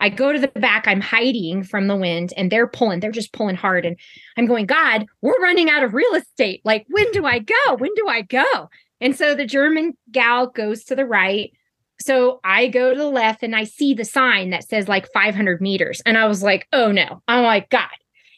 I 0.00 0.10
go 0.10 0.34
to 0.34 0.38
the 0.38 0.48
back, 0.48 0.86
I'm 0.86 1.00
hiding 1.00 1.64
from 1.64 1.88
the 1.88 1.96
wind, 1.96 2.34
and 2.36 2.52
they're 2.52 2.66
pulling, 2.68 3.00
they're 3.00 3.10
just 3.10 3.32
pulling 3.32 3.56
hard. 3.56 3.86
And 3.86 3.96
I'm 4.36 4.44
going, 4.44 4.66
God, 4.66 5.06
we're 5.22 5.40
running 5.40 5.70
out 5.70 5.82
of 5.82 5.94
real 5.94 6.14
estate. 6.14 6.60
Like, 6.62 6.84
when 6.90 7.10
do 7.12 7.24
I 7.24 7.38
go? 7.38 7.76
When 7.78 7.90
do 7.96 8.06
I 8.06 8.20
go? 8.20 8.68
And 9.00 9.16
so 9.16 9.34
the 9.34 9.46
German 9.46 9.96
gal 10.12 10.48
goes 10.48 10.84
to 10.84 10.94
the 10.94 11.06
right. 11.06 11.50
So 12.02 12.38
I 12.44 12.68
go 12.68 12.92
to 12.92 12.98
the 12.98 13.08
left 13.08 13.42
and 13.42 13.56
I 13.56 13.64
see 13.64 13.94
the 13.94 14.04
sign 14.04 14.50
that 14.50 14.68
says 14.68 14.88
like 14.88 15.10
500 15.12 15.62
meters. 15.62 16.02
And 16.04 16.18
I 16.18 16.26
was 16.26 16.42
like, 16.42 16.68
oh 16.74 16.92
no. 16.92 17.22
I'm 17.26 17.44
like, 17.44 17.70
God, 17.70 17.88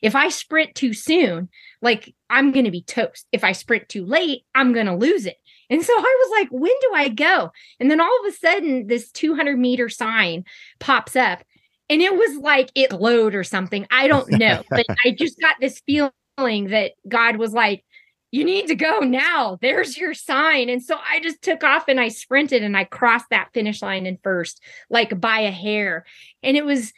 if 0.02 0.14
I 0.14 0.28
sprint 0.28 0.76
too 0.76 0.92
soon, 0.92 1.48
like 1.82 2.14
I'm 2.30 2.52
going 2.52 2.64
to 2.64 2.70
be 2.70 2.82
toast. 2.82 3.26
If 3.32 3.42
I 3.42 3.52
sprint 3.52 3.88
too 3.88 4.06
late, 4.06 4.42
I'm 4.54 4.72
going 4.72 4.86
to 4.86 4.94
lose 4.94 5.26
it. 5.26 5.36
And 5.70 5.82
so 5.82 5.92
I 5.96 6.16
was 6.24 6.40
like, 6.40 6.48
when 6.50 6.72
do 6.80 6.90
I 6.94 7.08
go? 7.08 7.52
And 7.78 7.90
then 7.90 8.00
all 8.00 8.18
of 8.20 8.32
a 8.32 8.36
sudden, 8.36 8.88
this 8.88 9.10
200 9.12 9.58
meter 9.58 9.88
sign 9.88 10.44
pops 10.80 11.16
up 11.16 11.42
and 11.88 12.02
it 12.02 12.14
was 12.14 12.36
like 12.38 12.70
it 12.74 12.90
glowed 12.90 13.34
or 13.34 13.44
something. 13.44 13.86
I 13.90 14.08
don't 14.08 14.30
know, 14.30 14.62
but 14.70 14.86
I 15.04 15.10
just 15.10 15.40
got 15.40 15.56
this 15.60 15.80
feeling 15.86 16.68
that 16.68 16.92
God 17.08 17.36
was 17.36 17.52
like, 17.52 17.84
you 18.32 18.44
need 18.44 18.68
to 18.68 18.76
go 18.76 19.00
now. 19.00 19.58
There's 19.60 19.98
your 19.98 20.14
sign. 20.14 20.68
And 20.68 20.82
so 20.82 20.96
I 21.08 21.20
just 21.20 21.42
took 21.42 21.64
off 21.64 21.88
and 21.88 22.00
I 22.00 22.08
sprinted 22.08 22.62
and 22.62 22.76
I 22.76 22.84
crossed 22.84 23.26
that 23.30 23.50
finish 23.52 23.82
line 23.82 24.06
in 24.06 24.18
first, 24.22 24.62
like 24.88 25.20
by 25.20 25.40
a 25.40 25.50
hair. 25.50 26.04
And 26.42 26.56
it 26.56 26.64
was, 26.64 26.92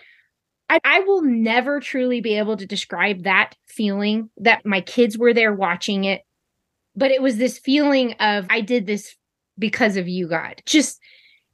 I, 0.68 0.78
I, 0.84 1.00
will 1.00 1.22
never 1.22 1.80
truly 1.80 2.20
be 2.20 2.36
able 2.36 2.58
to 2.58 2.66
describe 2.66 3.24
that 3.24 3.54
feeling 3.66 4.30
that 4.38 4.66
my 4.66 4.82
kids 4.82 5.16
were 5.16 5.32
there 5.32 5.54
watching 5.54 6.04
it. 6.04 6.22
But 6.94 7.10
it 7.10 7.22
was 7.22 7.36
this 7.36 7.58
feeling 7.58 8.14
of, 8.14 8.46
I 8.50 8.60
did 8.60 8.86
this 8.86 9.16
because 9.58 9.96
of 9.96 10.08
you, 10.08 10.28
God. 10.28 10.62
Just 10.66 11.00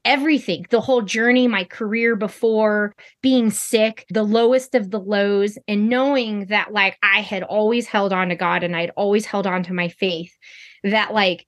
everything 0.04 0.64
the 0.70 0.80
whole 0.80 1.02
journey 1.02 1.48
my 1.48 1.64
career 1.64 2.14
before 2.14 2.94
being 3.20 3.50
sick 3.50 4.06
the 4.10 4.22
lowest 4.22 4.76
of 4.76 4.92
the 4.92 5.00
lows 5.00 5.58
and 5.66 5.88
knowing 5.88 6.46
that 6.46 6.72
like 6.72 6.96
i 7.02 7.20
had 7.20 7.42
always 7.42 7.88
held 7.88 8.12
on 8.12 8.28
to 8.28 8.36
god 8.36 8.62
and 8.62 8.76
i'd 8.76 8.92
always 8.96 9.26
held 9.26 9.44
on 9.44 9.60
to 9.60 9.74
my 9.74 9.88
faith 9.88 10.32
that 10.84 11.12
like 11.12 11.44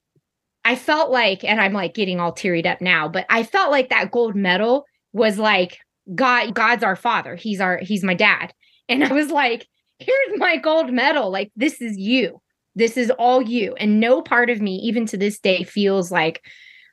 i 0.64 0.74
felt 0.74 1.12
like 1.12 1.44
and 1.44 1.60
i'm 1.60 1.72
like 1.72 1.94
getting 1.94 2.18
all 2.18 2.34
tearied 2.34 2.66
up 2.66 2.80
now 2.80 3.08
but 3.08 3.24
i 3.30 3.44
felt 3.44 3.70
like 3.70 3.88
that 3.88 4.10
gold 4.10 4.34
medal 4.34 4.84
was 5.12 5.38
like 5.38 5.78
god 6.14 6.54
god's 6.54 6.84
our 6.84 6.96
father. 6.96 7.36
He's 7.36 7.60
our 7.60 7.78
he's 7.78 8.04
my 8.04 8.14
dad. 8.14 8.52
And 8.88 9.04
i 9.04 9.12
was 9.12 9.30
like 9.30 9.66
here's 9.98 10.38
my 10.38 10.56
gold 10.56 10.92
medal. 10.92 11.30
Like 11.30 11.52
this 11.56 11.80
is 11.80 11.96
you 11.96 12.40
this 12.74 12.96
is 12.96 13.10
all 13.18 13.42
you 13.42 13.74
and 13.74 14.00
no 14.00 14.22
part 14.22 14.50
of 14.50 14.60
me 14.60 14.76
even 14.76 15.06
to 15.06 15.16
this 15.16 15.38
day 15.38 15.64
feels 15.64 16.10
like 16.10 16.42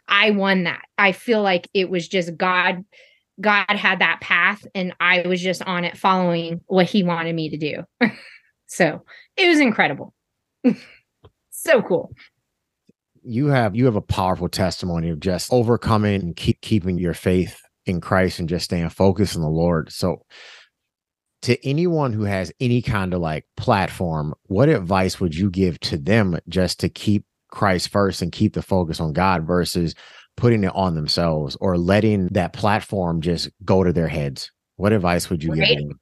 I 0.08 0.32
won 0.32 0.64
that. 0.64 0.84
I 0.98 1.12
feel 1.12 1.42
like 1.42 1.70
it 1.74 1.90
was 1.90 2.08
just 2.08 2.38
God 2.38 2.84
God 3.40 3.70
had 3.70 4.00
that 4.00 4.20
path 4.22 4.66
and 4.74 4.94
I 5.00 5.22
was 5.28 5.42
just 5.42 5.62
on 5.64 5.86
it 5.86 5.98
following 5.98 6.62
what 6.66 6.88
he 6.88 7.04
wanted 7.04 7.36
me 7.36 7.50
to 7.50 7.58
do. 7.58 7.84
so, 8.66 9.04
it 9.36 9.48
was 9.48 9.60
incredible. 9.60 10.14
so 11.52 11.82
cool. 11.84 12.12
You 13.24 13.48
have 13.48 13.76
you 13.76 13.86
have 13.86 13.96
a 13.96 14.02
powerful 14.02 14.50
testimony 14.50 15.10
of 15.10 15.20
just 15.20 15.52
overcoming 15.54 16.22
and 16.22 16.36
keep 16.36 16.62
keeping 16.62 16.98
your 16.98 17.14
faith 17.14 17.62
in 17.86 18.02
Christ 18.02 18.40
and 18.40 18.50
just 18.50 18.66
staying 18.66 18.90
focused 18.90 19.36
on 19.36 19.42
the 19.42 19.50
Lord. 19.50 19.92
So 19.92 20.24
to 21.44 21.68
anyone 21.68 22.14
who 22.14 22.24
has 22.24 22.52
any 22.60 22.82
kind 22.82 23.14
of 23.14 23.22
like 23.22 23.46
platform, 23.56 24.34
what 24.44 24.70
advice 24.70 25.20
would 25.20 25.36
you 25.36 25.50
give 25.50 25.80
to 25.82 25.98
them 25.98 26.38
just 26.50 26.80
to 26.80 26.90
keep 26.90 27.26
Christ 27.50 27.90
first 27.90 28.22
and 28.22 28.32
keep 28.32 28.54
the 28.54 28.62
focus 28.62 29.00
on 29.00 29.14
God 29.14 29.46
versus 29.46 29.96
putting 30.36 30.64
it 30.64 30.76
on 30.76 30.96
themselves 30.96 31.56
or 31.62 31.78
letting 31.78 32.28
that 32.28 32.54
platform 32.54 33.22
just 33.22 33.50
go 33.64 33.84
to 33.84 33.94
their 33.94 34.08
heads? 34.08 34.52
What 34.78 34.94
advice 34.94 35.30
would 35.30 35.44
you 35.44 35.52
right. 35.52 35.68
give 35.68 35.78
them? 35.78 36.00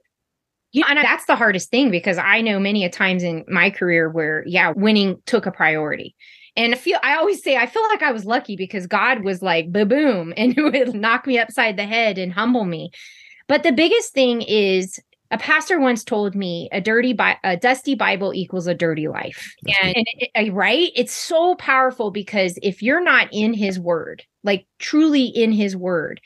Yeah, 0.72 0.86
and 0.90 0.98
that's 0.98 1.26
the 1.26 1.38
hardest 1.38 1.70
thing 1.70 1.90
because 1.90 2.18
I 2.18 2.42
know 2.42 2.60
many 2.60 2.84
a 2.84 2.90
times 2.90 3.24
in 3.24 3.46
my 3.48 3.70
career 3.70 4.10
where, 4.10 4.44
yeah, 4.46 4.74
winning 4.76 5.22
took 5.26 5.46
a 5.46 5.52
priority. 5.52 6.16
And 6.58 6.74
I 6.74 6.78
feel 6.78 7.00
I 7.04 7.16
always 7.16 7.44
say 7.44 7.58
I 7.58 7.66
feel 7.66 7.84
like 7.84 8.02
I 8.02 8.12
was 8.12 8.26
lucky 8.26 8.56
because 8.56 8.88
God 8.88 9.24
was 9.24 9.42
like 9.42 9.72
boom 9.72 10.34
and 10.38 10.58
it 10.58 10.62
would 10.62 10.94
knock 10.94 11.28
me 11.28 11.40
upside 11.40 11.78
the 11.78 11.86
head 11.86 12.18
and 12.18 12.32
humble 12.32 12.66
me. 12.66 12.92
But 13.48 13.64
the 13.64 13.72
biggest 13.72 14.14
thing 14.14 14.42
is 14.42 15.00
a 15.36 15.38
pastor 15.38 15.82
once 15.82 16.06
told 16.06 16.34
me 16.34 16.70
a 16.72 16.80
dirty 16.80 17.12
Bi- 17.12 17.38
a 17.44 17.58
dusty 17.58 17.94
bible 17.94 18.34
equals 18.34 18.68
a 18.68 18.74
dirty 18.74 19.10
life. 19.10 19.54
And, 19.82 19.96
and 19.98 20.48
it, 20.48 20.54
right? 20.54 20.92
It's 20.96 21.12
so 21.12 21.56
powerful 21.56 22.10
because 22.10 22.58
if 22.64 22.82
you're 22.82 23.04
not 23.04 23.28
in 23.34 23.54
his 23.54 23.78
word 23.78 24.24
like 24.46 24.66
truly 24.80 25.26
in 25.26 25.52
his 25.52 25.76
word 25.76 26.22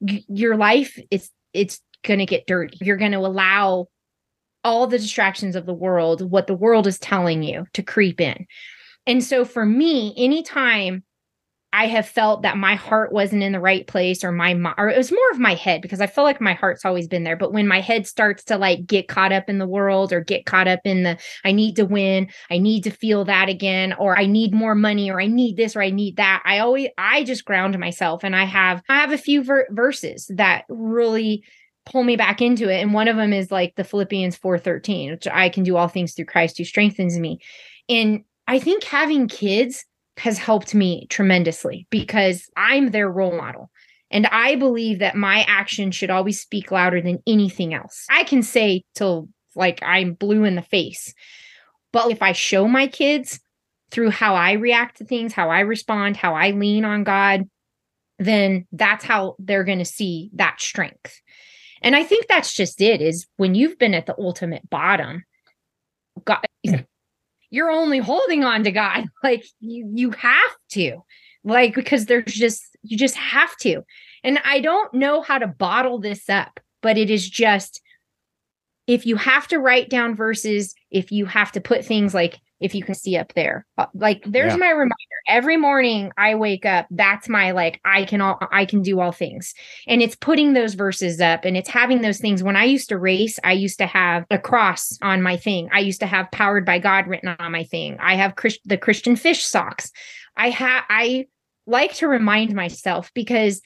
y- 0.00 0.22
your 0.28 0.56
life 0.56 1.00
is 1.10 1.30
it's 1.52 1.80
going 2.04 2.20
to 2.20 2.26
get 2.26 2.46
dirty. 2.46 2.78
You're 2.80 2.96
going 2.96 3.12
to 3.12 3.18
allow 3.18 3.88
all 4.62 4.86
the 4.86 4.98
distractions 4.98 5.56
of 5.56 5.66
the 5.66 5.74
world 5.74 6.30
what 6.30 6.46
the 6.46 6.54
world 6.54 6.86
is 6.86 7.00
telling 7.00 7.42
you 7.42 7.66
to 7.72 7.82
creep 7.82 8.20
in. 8.20 8.46
And 9.04 9.24
so 9.24 9.44
for 9.44 9.66
me 9.66 10.14
anytime 10.16 11.02
I 11.72 11.86
have 11.86 12.08
felt 12.08 12.42
that 12.42 12.56
my 12.56 12.76
heart 12.76 13.12
wasn't 13.12 13.42
in 13.42 13.52
the 13.52 13.60
right 13.60 13.86
place 13.86 14.24
or 14.24 14.32
my 14.32 14.54
or 14.78 14.88
it 14.88 14.96
was 14.96 15.12
more 15.12 15.30
of 15.32 15.38
my 15.38 15.54
head 15.54 15.82
because 15.82 16.00
I 16.00 16.06
feel 16.06 16.24
like 16.24 16.40
my 16.40 16.54
heart's 16.54 16.84
always 16.84 17.06
been 17.06 17.24
there 17.24 17.36
but 17.36 17.52
when 17.52 17.68
my 17.68 17.80
head 17.80 18.06
starts 18.06 18.42
to 18.44 18.56
like 18.56 18.86
get 18.86 19.06
caught 19.06 19.32
up 19.32 19.50
in 19.50 19.58
the 19.58 19.66
world 19.66 20.12
or 20.12 20.20
get 20.20 20.46
caught 20.46 20.66
up 20.66 20.80
in 20.84 21.02
the 21.02 21.18
I 21.44 21.52
need 21.52 21.76
to 21.76 21.84
win, 21.84 22.28
I 22.50 22.56
need 22.56 22.84
to 22.84 22.90
feel 22.90 23.26
that 23.26 23.50
again 23.50 23.92
or 23.92 24.18
I 24.18 24.24
need 24.24 24.54
more 24.54 24.74
money 24.74 25.10
or 25.10 25.20
I 25.20 25.26
need 25.26 25.56
this 25.56 25.76
or 25.76 25.82
I 25.82 25.90
need 25.90 26.16
that. 26.16 26.42
I 26.46 26.60
always 26.60 26.88
I 26.96 27.24
just 27.24 27.44
ground 27.44 27.78
myself 27.78 28.24
and 28.24 28.34
I 28.34 28.44
have 28.44 28.82
I 28.88 29.00
have 29.00 29.12
a 29.12 29.18
few 29.18 29.44
ver- 29.44 29.68
verses 29.70 30.30
that 30.34 30.64
really 30.70 31.44
pull 31.84 32.02
me 32.02 32.16
back 32.16 32.40
into 32.40 32.70
it 32.70 32.80
and 32.80 32.94
one 32.94 33.08
of 33.08 33.16
them 33.16 33.34
is 33.34 33.50
like 33.50 33.74
the 33.76 33.84
Philippians 33.84 34.38
4:13 34.38 35.10
which 35.10 35.28
I 35.28 35.50
can 35.50 35.64
do 35.64 35.76
all 35.76 35.88
things 35.88 36.14
through 36.14 36.26
Christ 36.26 36.56
who 36.56 36.64
strengthens 36.64 37.18
me. 37.18 37.40
And 37.90 38.24
I 38.46 38.58
think 38.58 38.84
having 38.84 39.28
kids 39.28 39.84
has 40.18 40.38
helped 40.38 40.74
me 40.74 41.06
tremendously 41.08 41.86
because 41.90 42.48
I'm 42.56 42.90
their 42.90 43.10
role 43.10 43.36
model. 43.36 43.70
And 44.10 44.26
I 44.26 44.56
believe 44.56 45.00
that 45.00 45.16
my 45.16 45.44
action 45.46 45.90
should 45.90 46.10
always 46.10 46.40
speak 46.40 46.70
louder 46.70 47.00
than 47.00 47.22
anything 47.26 47.74
else. 47.74 48.06
I 48.10 48.24
can 48.24 48.42
say 48.42 48.84
till 48.94 49.28
like 49.54 49.82
I'm 49.82 50.14
blue 50.14 50.44
in 50.44 50.54
the 50.54 50.62
face. 50.62 51.12
But 51.92 52.10
if 52.10 52.22
I 52.22 52.32
show 52.32 52.68
my 52.68 52.86
kids 52.86 53.40
through 53.90 54.10
how 54.10 54.34
I 54.34 54.52
react 54.52 54.98
to 54.98 55.04
things, 55.04 55.32
how 55.32 55.50
I 55.50 55.60
respond, 55.60 56.16
how 56.16 56.34
I 56.34 56.50
lean 56.50 56.84
on 56.84 57.04
God, 57.04 57.48
then 58.18 58.66
that's 58.72 59.04
how 59.04 59.36
they're 59.38 59.64
going 59.64 59.78
to 59.78 59.84
see 59.84 60.30
that 60.34 60.60
strength. 60.60 61.20
And 61.82 61.94
I 61.94 62.02
think 62.02 62.26
that's 62.26 62.52
just 62.52 62.80
it 62.80 63.00
is 63.00 63.26
when 63.36 63.54
you've 63.54 63.78
been 63.78 63.94
at 63.94 64.06
the 64.06 64.18
ultimate 64.18 64.68
bottom, 64.68 65.24
God, 66.24 66.44
you're 67.50 67.70
only 67.70 67.98
holding 67.98 68.44
on 68.44 68.64
to 68.64 68.70
God. 68.70 69.06
Like 69.22 69.44
you 69.60 69.90
you 69.94 70.10
have 70.12 70.56
to. 70.70 70.98
Like 71.44 71.74
because 71.74 72.06
there's 72.06 72.32
just 72.32 72.62
you 72.82 72.96
just 72.96 73.16
have 73.16 73.56
to. 73.58 73.82
And 74.24 74.38
I 74.44 74.60
don't 74.60 74.92
know 74.94 75.22
how 75.22 75.38
to 75.38 75.46
bottle 75.46 75.98
this 75.98 76.28
up, 76.28 76.60
but 76.82 76.98
it 76.98 77.10
is 77.10 77.28
just 77.28 77.80
if 78.86 79.04
you 79.06 79.16
have 79.16 79.46
to 79.48 79.58
write 79.58 79.90
down 79.90 80.16
verses, 80.16 80.74
if 80.90 81.12
you 81.12 81.26
have 81.26 81.52
to 81.52 81.60
put 81.60 81.84
things 81.84 82.14
like 82.14 82.40
if 82.60 82.74
you 82.74 82.82
can 82.82 82.94
see 82.94 83.16
up 83.16 83.32
there. 83.34 83.66
Uh, 83.76 83.86
like 83.94 84.22
there's 84.24 84.52
yeah. 84.52 84.58
my 84.58 84.70
reminder. 84.70 84.94
Every 85.28 85.56
morning 85.56 86.10
I 86.16 86.34
wake 86.34 86.64
up, 86.64 86.86
that's 86.90 87.28
my 87.28 87.52
like 87.52 87.80
I 87.84 88.04
can 88.04 88.20
all 88.20 88.38
I 88.50 88.64
can 88.64 88.82
do 88.82 89.00
all 89.00 89.12
things. 89.12 89.54
And 89.86 90.02
it's 90.02 90.16
putting 90.16 90.52
those 90.52 90.74
verses 90.74 91.20
up 91.20 91.44
and 91.44 91.56
it's 91.56 91.68
having 91.68 92.00
those 92.00 92.18
things. 92.18 92.42
When 92.42 92.56
I 92.56 92.64
used 92.64 92.88
to 92.88 92.98
race, 92.98 93.38
I 93.44 93.52
used 93.52 93.78
to 93.78 93.86
have 93.86 94.24
a 94.30 94.38
cross 94.38 94.98
on 95.02 95.22
my 95.22 95.36
thing. 95.36 95.68
I 95.72 95.80
used 95.80 96.00
to 96.00 96.06
have 96.06 96.30
powered 96.30 96.64
by 96.64 96.78
God 96.78 97.06
written 97.06 97.34
on 97.38 97.52
my 97.52 97.64
thing. 97.64 97.96
I 98.00 98.16
have 98.16 98.36
Christ- 98.36 98.60
the 98.64 98.78
Christian 98.78 99.16
fish 99.16 99.44
socks. 99.44 99.92
I 100.36 100.50
have 100.50 100.84
I 100.88 101.26
like 101.66 101.94
to 101.96 102.08
remind 102.08 102.54
myself 102.54 103.12
because 103.14 103.60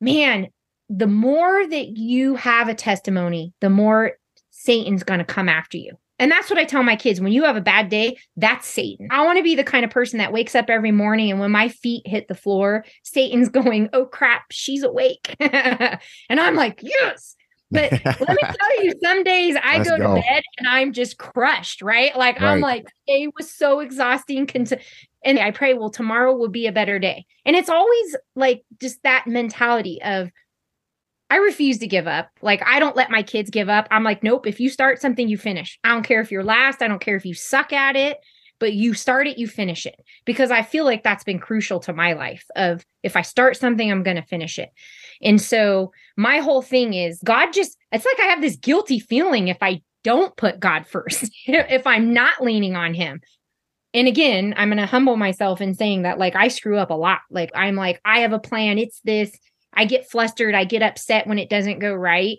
man, 0.00 0.48
the 0.88 1.06
more 1.06 1.66
that 1.66 1.96
you 1.96 2.34
have 2.36 2.68
a 2.68 2.74
testimony, 2.74 3.52
the 3.60 3.70
more 3.70 4.12
Satan's 4.50 5.02
going 5.02 5.18
to 5.18 5.24
come 5.24 5.48
after 5.48 5.76
you 5.76 5.96
And 6.18 6.30
that's 6.30 6.48
what 6.48 6.58
I 6.58 6.64
tell 6.64 6.82
my 6.82 6.96
kids 6.96 7.20
when 7.20 7.32
you 7.32 7.44
have 7.44 7.56
a 7.56 7.60
bad 7.60 7.88
day, 7.88 8.16
that's 8.36 8.66
Satan. 8.66 9.08
I 9.10 9.24
want 9.24 9.38
to 9.38 9.42
be 9.42 9.54
the 9.54 9.64
kind 9.64 9.84
of 9.84 9.90
person 9.90 10.18
that 10.18 10.32
wakes 10.32 10.54
up 10.54 10.70
every 10.70 10.92
morning 10.92 11.30
and 11.30 11.40
when 11.40 11.50
my 11.50 11.68
feet 11.68 12.06
hit 12.06 12.28
the 12.28 12.34
floor, 12.34 12.84
Satan's 13.02 13.48
going, 13.50 13.88
oh 13.92 14.06
crap, 14.06 14.44
she's 14.50 14.82
awake. 14.82 15.34
and 15.40 16.00
I'm 16.30 16.54
like, 16.54 16.80
yes. 16.82 17.36
But 17.70 17.90
let 17.92 18.20
me 18.20 18.36
tell 18.42 18.84
you, 18.84 18.92
some 19.02 19.24
days 19.24 19.56
I 19.62 19.78
go, 19.78 19.96
go, 19.98 20.14
to 20.14 20.20
bed 20.20 20.42
and 20.58 20.68
I'm 20.68 20.92
just 20.92 21.18
crushed, 21.18 21.82
right? 21.82 22.16
Like 22.16 22.40
right. 22.40 22.52
I'm 22.52 22.60
like, 22.60 22.86
it 23.06 23.32
was 23.36 23.52
so 23.52 23.80
exhausting. 23.80 24.48
And 25.24 25.38
I 25.38 25.50
pray, 25.50 25.74
well, 25.74 25.90
tomorrow 25.90 26.36
will 26.36 26.48
be 26.48 26.66
a 26.66 26.72
better 26.72 26.98
day. 26.98 27.26
And 27.44 27.56
it's 27.56 27.70
always 27.70 28.16
like 28.36 28.62
just 28.80 29.02
that 29.02 29.26
mentality 29.26 30.00
of, 30.04 30.30
I 31.34 31.38
refuse 31.38 31.78
to 31.78 31.88
give 31.88 32.06
up. 32.06 32.30
Like, 32.42 32.62
I 32.64 32.78
don't 32.78 32.94
let 32.94 33.10
my 33.10 33.24
kids 33.24 33.50
give 33.50 33.68
up. 33.68 33.88
I'm 33.90 34.04
like, 34.04 34.22
nope, 34.22 34.46
if 34.46 34.60
you 34.60 34.70
start 34.70 35.00
something, 35.00 35.28
you 35.28 35.36
finish. 35.36 35.80
I 35.82 35.88
don't 35.88 36.04
care 36.04 36.20
if 36.20 36.30
you're 36.30 36.44
last. 36.44 36.80
I 36.80 36.86
don't 36.86 37.00
care 37.00 37.16
if 37.16 37.26
you 37.26 37.34
suck 37.34 37.72
at 37.72 37.96
it, 37.96 38.18
but 38.60 38.74
you 38.74 38.94
start 38.94 39.26
it, 39.26 39.36
you 39.36 39.48
finish 39.48 39.84
it. 39.84 39.96
Because 40.24 40.52
I 40.52 40.62
feel 40.62 40.84
like 40.84 41.02
that's 41.02 41.24
been 41.24 41.40
crucial 41.40 41.80
to 41.80 41.92
my 41.92 42.12
life 42.12 42.46
of 42.54 42.86
if 43.02 43.16
I 43.16 43.22
start 43.22 43.56
something, 43.56 43.90
I'm 43.90 44.04
going 44.04 44.14
to 44.14 44.22
finish 44.22 44.60
it. 44.60 44.70
And 45.22 45.42
so 45.42 45.90
my 46.16 46.38
whole 46.38 46.62
thing 46.62 46.94
is 46.94 47.20
God 47.24 47.52
just, 47.52 47.76
it's 47.90 48.04
like 48.04 48.20
I 48.20 48.30
have 48.30 48.40
this 48.40 48.54
guilty 48.54 49.00
feeling 49.00 49.48
if 49.48 49.58
I 49.60 49.82
don't 50.04 50.36
put 50.36 50.60
God 50.60 50.86
first, 50.86 51.32
if 51.48 51.84
I'm 51.84 52.12
not 52.12 52.44
leaning 52.44 52.76
on 52.76 52.94
Him. 52.94 53.22
And 53.92 54.06
again, 54.06 54.54
I'm 54.56 54.68
going 54.68 54.78
to 54.78 54.86
humble 54.86 55.16
myself 55.16 55.60
in 55.60 55.74
saying 55.74 56.02
that, 56.02 56.18
like, 56.18 56.36
I 56.36 56.46
screw 56.46 56.78
up 56.78 56.90
a 56.90 56.94
lot. 56.94 57.22
Like, 57.28 57.50
I'm 57.56 57.74
like, 57.74 58.00
I 58.04 58.20
have 58.20 58.32
a 58.32 58.38
plan. 58.38 58.78
It's 58.78 59.00
this 59.02 59.36
I 59.76 59.84
get 59.84 60.10
flustered, 60.10 60.54
I 60.54 60.64
get 60.64 60.82
upset 60.82 61.26
when 61.26 61.38
it 61.38 61.50
doesn't 61.50 61.78
go 61.78 61.94
right. 61.94 62.38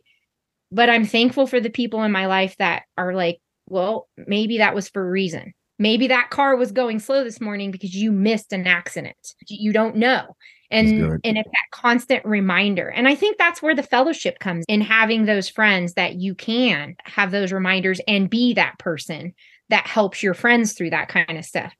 But 0.71 0.89
I'm 0.89 1.05
thankful 1.05 1.47
for 1.47 1.59
the 1.59 1.69
people 1.69 2.03
in 2.03 2.11
my 2.11 2.25
life 2.25 2.55
that 2.57 2.83
are 2.97 3.13
like, 3.13 3.39
well, 3.67 4.07
maybe 4.17 4.57
that 4.57 4.75
was 4.75 4.89
for 4.89 5.07
a 5.07 5.09
reason. 5.09 5.53
Maybe 5.77 6.07
that 6.07 6.29
car 6.29 6.55
was 6.55 6.71
going 6.71 6.99
slow 6.99 7.23
this 7.23 7.41
morning 7.41 7.71
because 7.71 7.93
you 7.93 8.11
missed 8.11 8.53
an 8.53 8.65
accident. 8.65 9.15
You 9.47 9.73
don't 9.73 9.97
know. 9.97 10.35
And 10.71 11.21
and 11.23 11.37
it's 11.37 11.49
that 11.49 11.71
constant 11.71 12.25
reminder. 12.25 12.89
And 12.89 13.07
I 13.07 13.15
think 13.15 13.37
that's 13.37 13.61
where 13.61 13.75
the 13.75 13.83
fellowship 13.83 14.39
comes 14.39 14.65
in 14.67 14.81
having 14.81 15.25
those 15.25 15.47
friends 15.47 15.93
that 15.93 16.15
you 16.15 16.33
can 16.33 16.95
have 17.03 17.31
those 17.31 17.53
reminders 17.53 18.01
and 18.07 18.29
be 18.29 18.53
that 18.55 18.79
person 18.79 19.33
that 19.69 19.85
helps 19.85 20.23
your 20.23 20.33
friends 20.33 20.73
through 20.73 20.89
that 20.89 21.07
kind 21.07 21.37
of 21.37 21.45
stuff. 21.45 21.73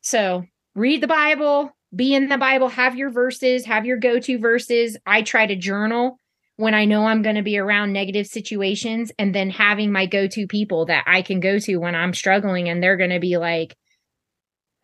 So 0.00 0.44
read 0.74 1.00
the 1.00 1.06
Bible, 1.08 1.70
be 1.94 2.14
in 2.14 2.28
the 2.28 2.38
Bible, 2.38 2.68
have 2.68 2.96
your 2.96 3.10
verses, 3.10 3.66
have 3.66 3.84
your 3.84 3.98
go 3.98 4.18
to 4.20 4.38
verses. 4.38 4.96
I 5.06 5.22
try 5.22 5.46
to 5.46 5.56
journal 5.56 6.18
when 6.56 6.74
I 6.74 6.84
know 6.84 7.06
I'm 7.06 7.22
going 7.22 7.36
to 7.36 7.42
be 7.42 7.58
around 7.58 7.92
negative 7.92 8.26
situations 8.26 9.10
and 9.18 9.34
then 9.34 9.50
having 9.50 9.92
my 9.92 10.06
go 10.06 10.26
to 10.28 10.46
people 10.46 10.86
that 10.86 11.04
I 11.06 11.22
can 11.22 11.40
go 11.40 11.58
to 11.58 11.76
when 11.76 11.94
I'm 11.94 12.14
struggling 12.14 12.68
and 12.68 12.82
they're 12.82 12.96
going 12.96 13.10
to 13.10 13.20
be 13.20 13.36
like, 13.36 13.76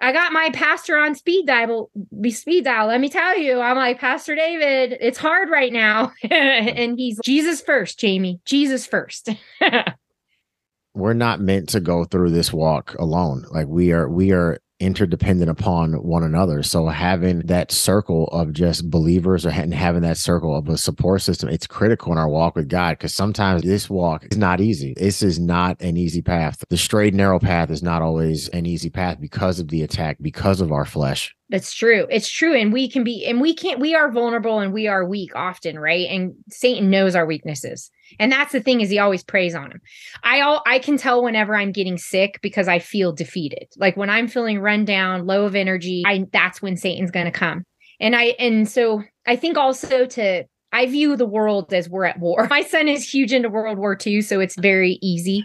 I 0.00 0.12
got 0.12 0.32
my 0.32 0.50
pastor 0.52 0.96
on 0.96 1.14
speed 1.14 1.46
dial, 1.46 1.90
be 2.20 2.30
speed 2.30 2.64
dial. 2.64 2.86
Let 2.86 3.00
me 3.00 3.08
tell 3.08 3.36
you, 3.36 3.60
I'm 3.60 3.76
like, 3.76 3.98
Pastor 3.98 4.36
David, 4.36 4.96
it's 5.00 5.18
hard 5.18 5.50
right 5.50 5.72
now. 5.72 6.12
and 6.30 6.96
he's 6.96 7.18
Jesus 7.24 7.60
first, 7.60 7.98
Jamie, 7.98 8.40
Jesus 8.44 8.86
first. 8.86 9.30
We're 10.94 11.14
not 11.14 11.40
meant 11.40 11.68
to 11.70 11.80
go 11.80 12.04
through 12.04 12.30
this 12.30 12.52
walk 12.52 12.94
alone. 12.98 13.44
Like 13.50 13.66
we 13.66 13.92
are, 13.92 14.08
we 14.08 14.32
are 14.32 14.58
interdependent 14.80 15.50
upon 15.50 15.94
one 15.94 16.22
another. 16.22 16.62
So 16.62 16.86
having 16.86 17.40
that 17.40 17.72
circle 17.72 18.28
of 18.28 18.52
just 18.52 18.90
believers 18.90 19.44
or 19.44 19.50
and 19.50 19.74
having 19.74 20.02
that 20.02 20.18
circle 20.18 20.56
of 20.56 20.68
a 20.68 20.78
support 20.78 21.22
system, 21.22 21.48
it's 21.48 21.66
critical 21.66 22.12
in 22.12 22.18
our 22.18 22.28
walk 22.28 22.54
with 22.54 22.68
God 22.68 22.98
because 22.98 23.14
sometimes 23.14 23.62
this 23.62 23.90
walk 23.90 24.26
is 24.30 24.38
not 24.38 24.60
easy. 24.60 24.94
This 24.96 25.22
is 25.22 25.38
not 25.38 25.80
an 25.80 25.96
easy 25.96 26.22
path. 26.22 26.64
The 26.68 26.76
straight 26.76 27.14
narrow 27.14 27.38
path 27.38 27.70
is 27.70 27.82
not 27.82 28.02
always 28.02 28.48
an 28.50 28.66
easy 28.66 28.90
path 28.90 29.20
because 29.20 29.58
of 29.58 29.68
the 29.68 29.82
attack, 29.82 30.18
because 30.20 30.60
of 30.60 30.72
our 30.72 30.84
flesh. 30.84 31.34
That's 31.50 31.72
true. 31.72 32.06
It's 32.10 32.30
true. 32.30 32.54
And 32.54 32.72
we 32.72 32.90
can 32.90 33.04
be, 33.04 33.24
and 33.26 33.40
we 33.40 33.54
can't, 33.54 33.80
we 33.80 33.94
are 33.94 34.12
vulnerable 34.12 34.58
and 34.60 34.72
we 34.72 34.86
are 34.86 35.04
weak 35.04 35.34
often, 35.34 35.78
right? 35.78 36.06
And 36.08 36.34
Satan 36.50 36.90
knows 36.90 37.16
our 37.16 37.26
weaknesses. 37.26 37.90
And 38.18 38.30
that's 38.30 38.52
the 38.52 38.60
thing 38.60 38.80
is 38.80 38.90
he 38.90 38.98
always 38.98 39.22
preys 39.22 39.54
on 39.54 39.70
him. 39.70 39.80
I 40.22 40.40
all 40.40 40.62
I 40.66 40.78
can 40.78 40.96
tell 40.96 41.22
whenever 41.22 41.56
I'm 41.56 41.72
getting 41.72 41.98
sick 41.98 42.38
because 42.42 42.68
I 42.68 42.78
feel 42.78 43.12
defeated. 43.12 43.68
Like 43.76 43.96
when 43.96 44.10
I'm 44.10 44.28
feeling 44.28 44.60
run 44.60 44.84
down, 44.84 45.26
low 45.26 45.44
of 45.44 45.54
energy, 45.54 46.02
I 46.06 46.26
that's 46.32 46.62
when 46.62 46.76
Satan's 46.76 47.10
gonna 47.10 47.30
come. 47.30 47.64
And 48.00 48.14
I 48.14 48.34
and 48.38 48.68
so 48.68 49.02
I 49.26 49.36
think 49.36 49.56
also 49.56 50.06
to 50.06 50.44
I 50.70 50.86
view 50.86 51.16
the 51.16 51.26
world 51.26 51.72
as 51.72 51.88
we're 51.88 52.04
at 52.04 52.18
war. 52.18 52.46
My 52.50 52.62
son 52.62 52.88
is 52.88 53.08
huge 53.08 53.32
into 53.32 53.48
World 53.48 53.78
War 53.78 53.96
II, 54.04 54.20
so 54.22 54.40
it's 54.40 54.58
very 54.58 54.98
easy 55.00 55.44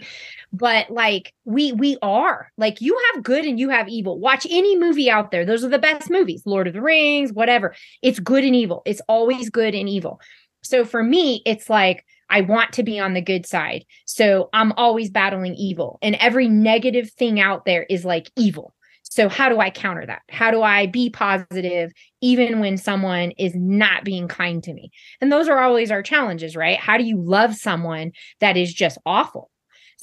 but 0.54 0.88
like 0.88 1.34
we 1.44 1.72
we 1.72 1.98
are 2.00 2.50
like 2.56 2.80
you 2.80 2.96
have 3.12 3.24
good 3.24 3.44
and 3.44 3.58
you 3.58 3.68
have 3.68 3.88
evil 3.88 4.18
watch 4.20 4.46
any 4.48 4.78
movie 4.78 5.10
out 5.10 5.32
there 5.32 5.44
those 5.44 5.64
are 5.64 5.68
the 5.68 5.78
best 5.78 6.08
movies 6.10 6.42
lord 6.46 6.68
of 6.68 6.74
the 6.74 6.80
rings 6.80 7.32
whatever 7.32 7.74
it's 8.02 8.20
good 8.20 8.44
and 8.44 8.54
evil 8.54 8.80
it's 8.86 9.00
always 9.08 9.50
good 9.50 9.74
and 9.74 9.88
evil 9.88 10.20
so 10.62 10.84
for 10.84 11.02
me 11.02 11.42
it's 11.44 11.68
like 11.68 12.06
i 12.34 12.40
want 12.40 12.72
to 12.72 12.82
be 12.82 12.98
on 12.98 13.14
the 13.14 13.20
good 13.20 13.46
side 13.46 13.84
so 14.04 14.48
i'm 14.52 14.72
always 14.72 15.10
battling 15.10 15.54
evil 15.54 15.98
and 16.02 16.14
every 16.16 16.48
negative 16.48 17.10
thing 17.12 17.40
out 17.40 17.64
there 17.64 17.84
is 17.84 18.04
like 18.04 18.30
evil 18.36 18.74
so 19.02 19.28
how 19.28 19.48
do 19.48 19.58
i 19.60 19.70
counter 19.70 20.04
that 20.04 20.22
how 20.28 20.50
do 20.50 20.62
i 20.62 20.86
be 20.86 21.08
positive 21.08 21.92
even 22.20 22.60
when 22.60 22.76
someone 22.76 23.30
is 23.32 23.54
not 23.54 24.04
being 24.04 24.28
kind 24.28 24.62
to 24.62 24.74
me 24.74 24.90
and 25.20 25.32
those 25.32 25.48
are 25.48 25.60
always 25.60 25.90
our 25.90 26.02
challenges 26.02 26.54
right 26.56 26.78
how 26.78 26.98
do 26.98 27.04
you 27.04 27.20
love 27.20 27.54
someone 27.54 28.12
that 28.40 28.56
is 28.56 28.74
just 28.74 28.98
awful 29.06 29.50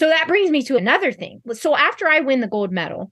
so 0.02 0.08
that 0.08 0.28
brings 0.28 0.50
me 0.50 0.64
to 0.64 0.78
another 0.78 1.12
thing. 1.12 1.42
So 1.54 1.76
after 1.76 2.08
I 2.08 2.22
win 2.22 2.40
the 2.40 2.48
gold 2.48 2.72
medal, 2.72 3.12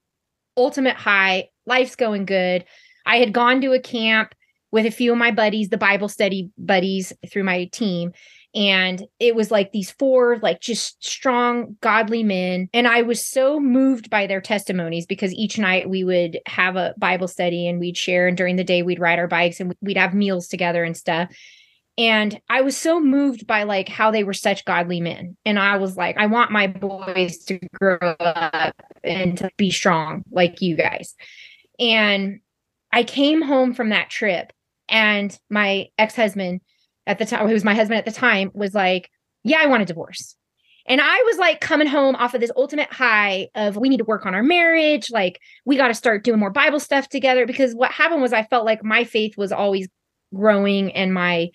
ultimate 0.56 0.96
high, 0.96 1.48
life's 1.66 1.96
going 1.96 2.24
good. 2.24 2.64
I 3.06 3.18
had 3.18 3.32
gone 3.32 3.60
to 3.60 3.72
a 3.72 3.80
camp 3.80 4.34
with 4.72 4.86
a 4.86 4.90
few 4.90 5.12
of 5.12 5.18
my 5.18 5.30
buddies, 5.30 5.68
the 5.68 5.78
Bible 5.78 6.08
study 6.08 6.50
buddies 6.58 7.12
through 7.30 7.44
my 7.44 7.66
team. 7.66 8.12
And 8.54 9.04
it 9.20 9.36
was 9.36 9.50
like 9.50 9.70
these 9.70 9.92
four, 9.92 10.38
like 10.38 10.60
just 10.60 11.04
strong, 11.04 11.76
godly 11.80 12.24
men. 12.24 12.68
And 12.72 12.88
I 12.88 13.02
was 13.02 13.24
so 13.24 13.60
moved 13.60 14.10
by 14.10 14.26
their 14.26 14.40
testimonies 14.40 15.06
because 15.06 15.32
each 15.34 15.58
night 15.58 15.88
we 15.88 16.02
would 16.02 16.40
have 16.46 16.76
a 16.76 16.94
Bible 16.98 17.28
study 17.28 17.68
and 17.68 17.78
we'd 17.78 17.96
share. 17.96 18.26
And 18.26 18.36
during 18.36 18.56
the 18.56 18.64
day, 18.64 18.82
we'd 18.82 18.98
ride 18.98 19.20
our 19.20 19.28
bikes 19.28 19.60
and 19.60 19.74
we'd 19.80 19.96
have 19.96 20.14
meals 20.14 20.48
together 20.48 20.82
and 20.82 20.96
stuff 20.96 21.30
and 21.98 22.40
i 22.48 22.60
was 22.60 22.76
so 22.76 22.98
moved 22.98 23.46
by 23.46 23.64
like 23.64 23.88
how 23.88 24.10
they 24.10 24.24
were 24.24 24.32
such 24.32 24.64
godly 24.64 25.00
men 25.00 25.36
and 25.44 25.58
i 25.58 25.76
was 25.76 25.96
like 25.96 26.16
i 26.18 26.26
want 26.26 26.50
my 26.50 26.66
boys 26.66 27.38
to 27.38 27.58
grow 27.74 27.98
up 28.20 28.74
and 29.04 29.38
to 29.38 29.50
be 29.56 29.70
strong 29.70 30.22
like 30.30 30.62
you 30.62 30.76
guys 30.76 31.14
and 31.78 32.40
i 32.92 33.02
came 33.02 33.42
home 33.42 33.74
from 33.74 33.90
that 33.90 34.08
trip 34.08 34.52
and 34.88 35.38
my 35.50 35.86
ex-husband 35.98 36.60
at 37.06 37.18
the 37.18 37.26
time 37.26 37.46
who 37.46 37.52
was 37.52 37.64
my 37.64 37.74
husband 37.74 37.98
at 37.98 38.04
the 38.04 38.12
time 38.12 38.50
was 38.54 38.74
like 38.74 39.10
yeah 39.44 39.58
i 39.60 39.66
want 39.66 39.82
a 39.82 39.86
divorce 39.86 40.36
and 40.86 41.00
I 41.00 41.22
was 41.26 41.38
like 41.38 41.60
coming 41.60 41.86
home 41.86 42.16
off 42.16 42.34
of 42.34 42.40
this 42.40 42.50
ultimate 42.56 42.92
high 42.92 43.48
of 43.54 43.76
we 43.76 43.88
need 43.88 43.98
to 43.98 44.04
work 44.04 44.26
on 44.26 44.34
our 44.34 44.42
marriage. 44.42 45.10
Like 45.10 45.40
we 45.64 45.76
got 45.76 45.88
to 45.88 45.94
start 45.94 46.24
doing 46.24 46.40
more 46.40 46.50
Bible 46.50 46.80
stuff 46.80 47.08
together. 47.08 47.46
Because 47.46 47.74
what 47.74 47.92
happened 47.92 48.22
was 48.22 48.32
I 48.32 48.42
felt 48.42 48.64
like 48.64 48.82
my 48.82 49.04
faith 49.04 49.36
was 49.36 49.52
always 49.52 49.88
growing 50.34 50.92
and 50.92 51.14
my 51.14 51.50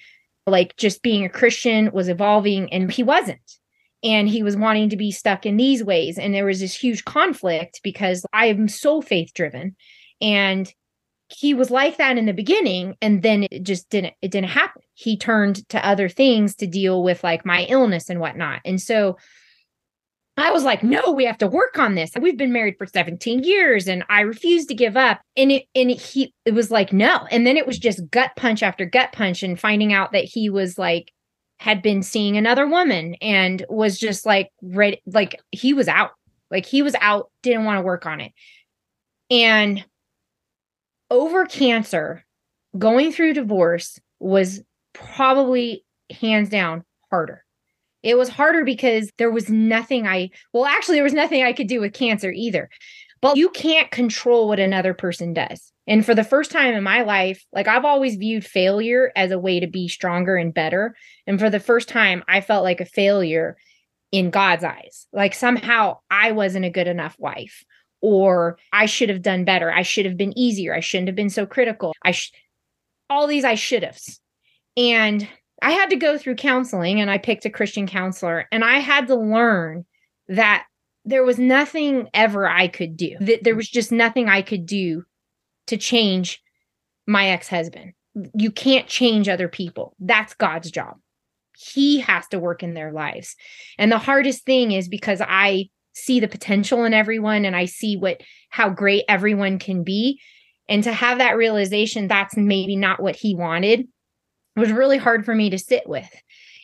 like 0.48 0.78
just 0.78 1.02
being 1.02 1.26
a 1.26 1.30
Christian 1.30 1.92
was 1.92 2.08
evolving 2.08 2.72
and 2.72 2.92
he 2.92 3.04
wasn't. 3.04 3.58
And 4.04 4.30
he 4.30 4.42
was 4.42 4.56
wanting 4.56 4.90
to 4.92 4.98
be 4.98 5.12
stuck 5.12 5.46
in 5.46 5.58
these 5.58 5.84
ways. 5.84 6.18
And 6.18 6.34
there 6.34 6.46
was 6.46 6.60
this 6.60 6.76
huge 6.76 7.04
conflict 7.06 7.82
because 7.84 8.26
I 8.32 8.46
am 8.46 8.68
so 8.68 9.02
faith 9.02 9.34
driven. 9.34 9.76
And 10.22 10.72
he 11.28 11.54
was 11.54 11.72
like 11.72 11.98
that 11.98 12.18
in 12.18 12.26
the 12.26 12.34
beginning 12.34 12.96
and 13.02 13.24
then 13.24 13.48
it 13.52 13.64
just 13.64 13.90
didn't 13.90 14.14
it 14.22 14.30
didn't 14.30 14.52
happen 14.52 14.84
he 14.96 15.16
turned 15.18 15.68
to 15.70 15.86
other 15.86 16.10
things 16.10 16.56
to 16.56 16.68
deal 16.68 17.04
with 17.04 17.24
like 17.24 17.46
my 17.46 17.64
illness 17.70 18.10
and 18.10 18.20
whatnot 18.20 18.60
and 18.66 18.82
so 18.82 19.16
I 20.38 20.52
was 20.52 20.64
like, 20.64 20.84
no, 20.84 21.12
we 21.12 21.24
have 21.26 21.38
to 21.38 21.48
work 21.48 21.80
on 21.80 21.96
this. 21.96 22.12
We've 22.20 22.38
been 22.38 22.52
married 22.52 22.76
for 22.78 22.86
17 22.86 23.44
years 23.44 23.88
and 23.88 24.04
I 24.10 24.22
refused 24.22 24.68
to 24.68 24.76
give 24.76 24.98
up. 24.98 25.22
And 25.38 25.52
it 25.52 25.66
and 25.74 25.90
he 25.90 26.34
it 26.44 26.54
was 26.54 26.72
like, 26.72 26.92
no. 26.92 27.26
And 27.32 27.48
then 27.48 27.56
it 27.56 27.66
was 27.66 27.80
just 27.80 28.10
gut 28.12 28.32
punch 28.36 28.62
after 28.62 28.86
gut 28.86 29.14
punch 29.14 29.44
and 29.44 29.60
finding 29.60 29.94
out 29.94 30.12
that 30.12 30.26
he 30.26 30.50
was 30.50 30.78
like 30.78 31.12
had 31.60 31.82
been 31.82 32.04
seeing 32.04 32.36
another 32.36 32.68
woman 32.68 33.16
and 33.22 33.66
was 33.70 33.98
just 33.98 34.26
like 34.26 34.50
ready 34.62 35.02
like 35.06 35.40
he 35.52 35.74
was 35.74 35.88
out. 35.88 36.12
Like 36.52 36.66
he 36.66 36.82
was 36.82 36.96
out, 37.00 37.32
didn't 37.42 37.64
want 37.64 37.78
to 37.78 37.86
work 37.86 38.06
on 38.06 38.20
it. 38.20 38.34
And 39.32 39.86
over 41.10 41.46
cancer, 41.46 42.26
going 42.78 43.14
through 43.14 43.34
divorce 43.34 44.00
was 44.20 44.62
probably 44.96 45.84
hands 46.10 46.50
down 46.50 46.84
harder 47.10 47.46
it 48.06 48.20
was 48.20 48.30
harder 48.30 48.64
because 48.64 49.12
there 49.18 49.32
was 49.32 49.50
nothing 49.50 50.06
I, 50.08 50.30
well, 50.54 50.66
actually, 50.66 50.98
there 50.98 51.04
was 51.04 51.12
nothing 51.12 51.44
I 51.44 51.54
could 51.54 51.68
do 51.68 51.82
with 51.82 51.92
cancer 51.92 52.32
either. 52.32 52.70
But 53.20 53.36
you 53.36 53.50
can't 53.50 53.90
control 53.90 54.48
what 54.48 54.60
another 54.60 54.94
person 54.94 55.34
does. 55.34 55.74
And 55.88 56.06
for 56.06 56.14
the 56.14 56.24
first 56.24 56.52
time 56.52 56.76
in 56.76 56.84
my 56.84 57.02
life, 57.02 57.44
like 57.52 57.68
I've 57.68 57.84
always 57.84 58.16
viewed 58.16 58.46
failure 58.46 59.12
as 59.16 59.32
a 59.32 59.40
way 59.40 59.60
to 59.60 59.66
be 59.66 59.88
stronger 59.88 60.36
and 60.36 60.54
better. 60.54 60.96
And 61.26 61.40
for 61.40 61.50
the 61.50 61.60
first 61.60 61.90
time, 61.90 62.24
I 62.28 62.42
felt 62.42 62.64
like 62.64 62.80
a 62.80 62.86
failure 62.86 63.58
in 64.12 64.30
God's 64.30 64.64
eyes. 64.64 65.08
Like 65.12 65.34
somehow 65.34 65.98
I 66.12 66.32
wasn't 66.32 66.66
a 66.66 66.70
good 66.70 66.88
enough 66.88 67.16
wife 67.18 67.64
or 68.02 68.60
I 68.72 68.86
should 68.86 69.10
have 69.10 69.24
done 69.24 69.46
better. 69.46 69.72
I 69.72 69.82
should 69.82 70.06
have 70.06 70.18
been 70.18 70.38
easier. 70.38 70.76
I 70.76 70.80
shouldn't 70.80 71.08
have 71.08 71.16
been 71.16 71.32
so 71.32 71.48
critical. 71.48 71.94
I 72.04 72.12
sh- 72.12 72.32
all 73.10 73.26
these 73.26 73.44
I 73.46 73.56
should 73.56 73.82
have. 73.82 74.00
And 74.78 75.28
I 75.62 75.72
had 75.72 75.90
to 75.90 75.96
go 75.96 76.18
through 76.18 76.36
counseling 76.36 77.00
and 77.00 77.10
I 77.10 77.18
picked 77.18 77.46
a 77.46 77.50
Christian 77.50 77.88
counselor 77.88 78.48
and 78.52 78.64
I 78.64 78.80
had 78.80 79.08
to 79.08 79.16
learn 79.16 79.86
that 80.28 80.66
there 81.06 81.24
was 81.24 81.38
nothing 81.38 82.10
ever 82.14 82.48
I 82.48 82.68
could 82.68 82.98
do. 82.98 83.16
That 83.20 83.44
there 83.44 83.56
was 83.56 83.70
just 83.70 83.92
nothing 83.92 84.28
I 84.28 84.42
could 84.42 84.66
do 84.66 85.04
to 85.68 85.78
change 85.78 86.42
my 87.08 87.30
ex-husband. 87.30 87.94
You 88.34 88.52
can't 88.52 88.88
change 88.88 89.30
other 89.30 89.48
people. 89.48 89.96
That's 90.00 90.34
God's 90.34 90.72
job. 90.72 90.98
He 91.58 92.00
has 92.00 92.28
to 92.30 92.40
work 92.40 92.64
in 92.64 92.74
their 92.74 92.92
lives. 92.92 93.36
And 93.78 93.92
the 93.92 93.98
hardest 93.98 94.46
thing 94.46 94.72
is 94.72 94.90
because 94.90 95.22
I 95.22 95.70
see 95.94 96.20
the 96.20 96.28
potential 96.28 96.84
in 96.84 96.94
everyone 96.94 97.46
and 97.46 97.56
I 97.56 97.66
see 97.66 97.96
what 97.96 98.22
how 98.50 98.70
great 98.70 99.06
everyone 99.08 99.60
can 99.60 99.84
be 99.84 100.20
and 100.68 100.84
to 100.84 100.92
have 100.92 101.20
that 101.20 101.38
realization 101.38 102.08
that's 102.08 102.36
maybe 102.36 102.76
not 102.76 103.02
what 103.02 103.16
he 103.16 103.34
wanted 103.34 103.88
was 104.56 104.72
really 104.72 104.98
hard 104.98 105.26
for 105.26 105.36
me 105.36 105.50
to 105.50 105.58
sit 105.58 105.88
with. 105.88 106.10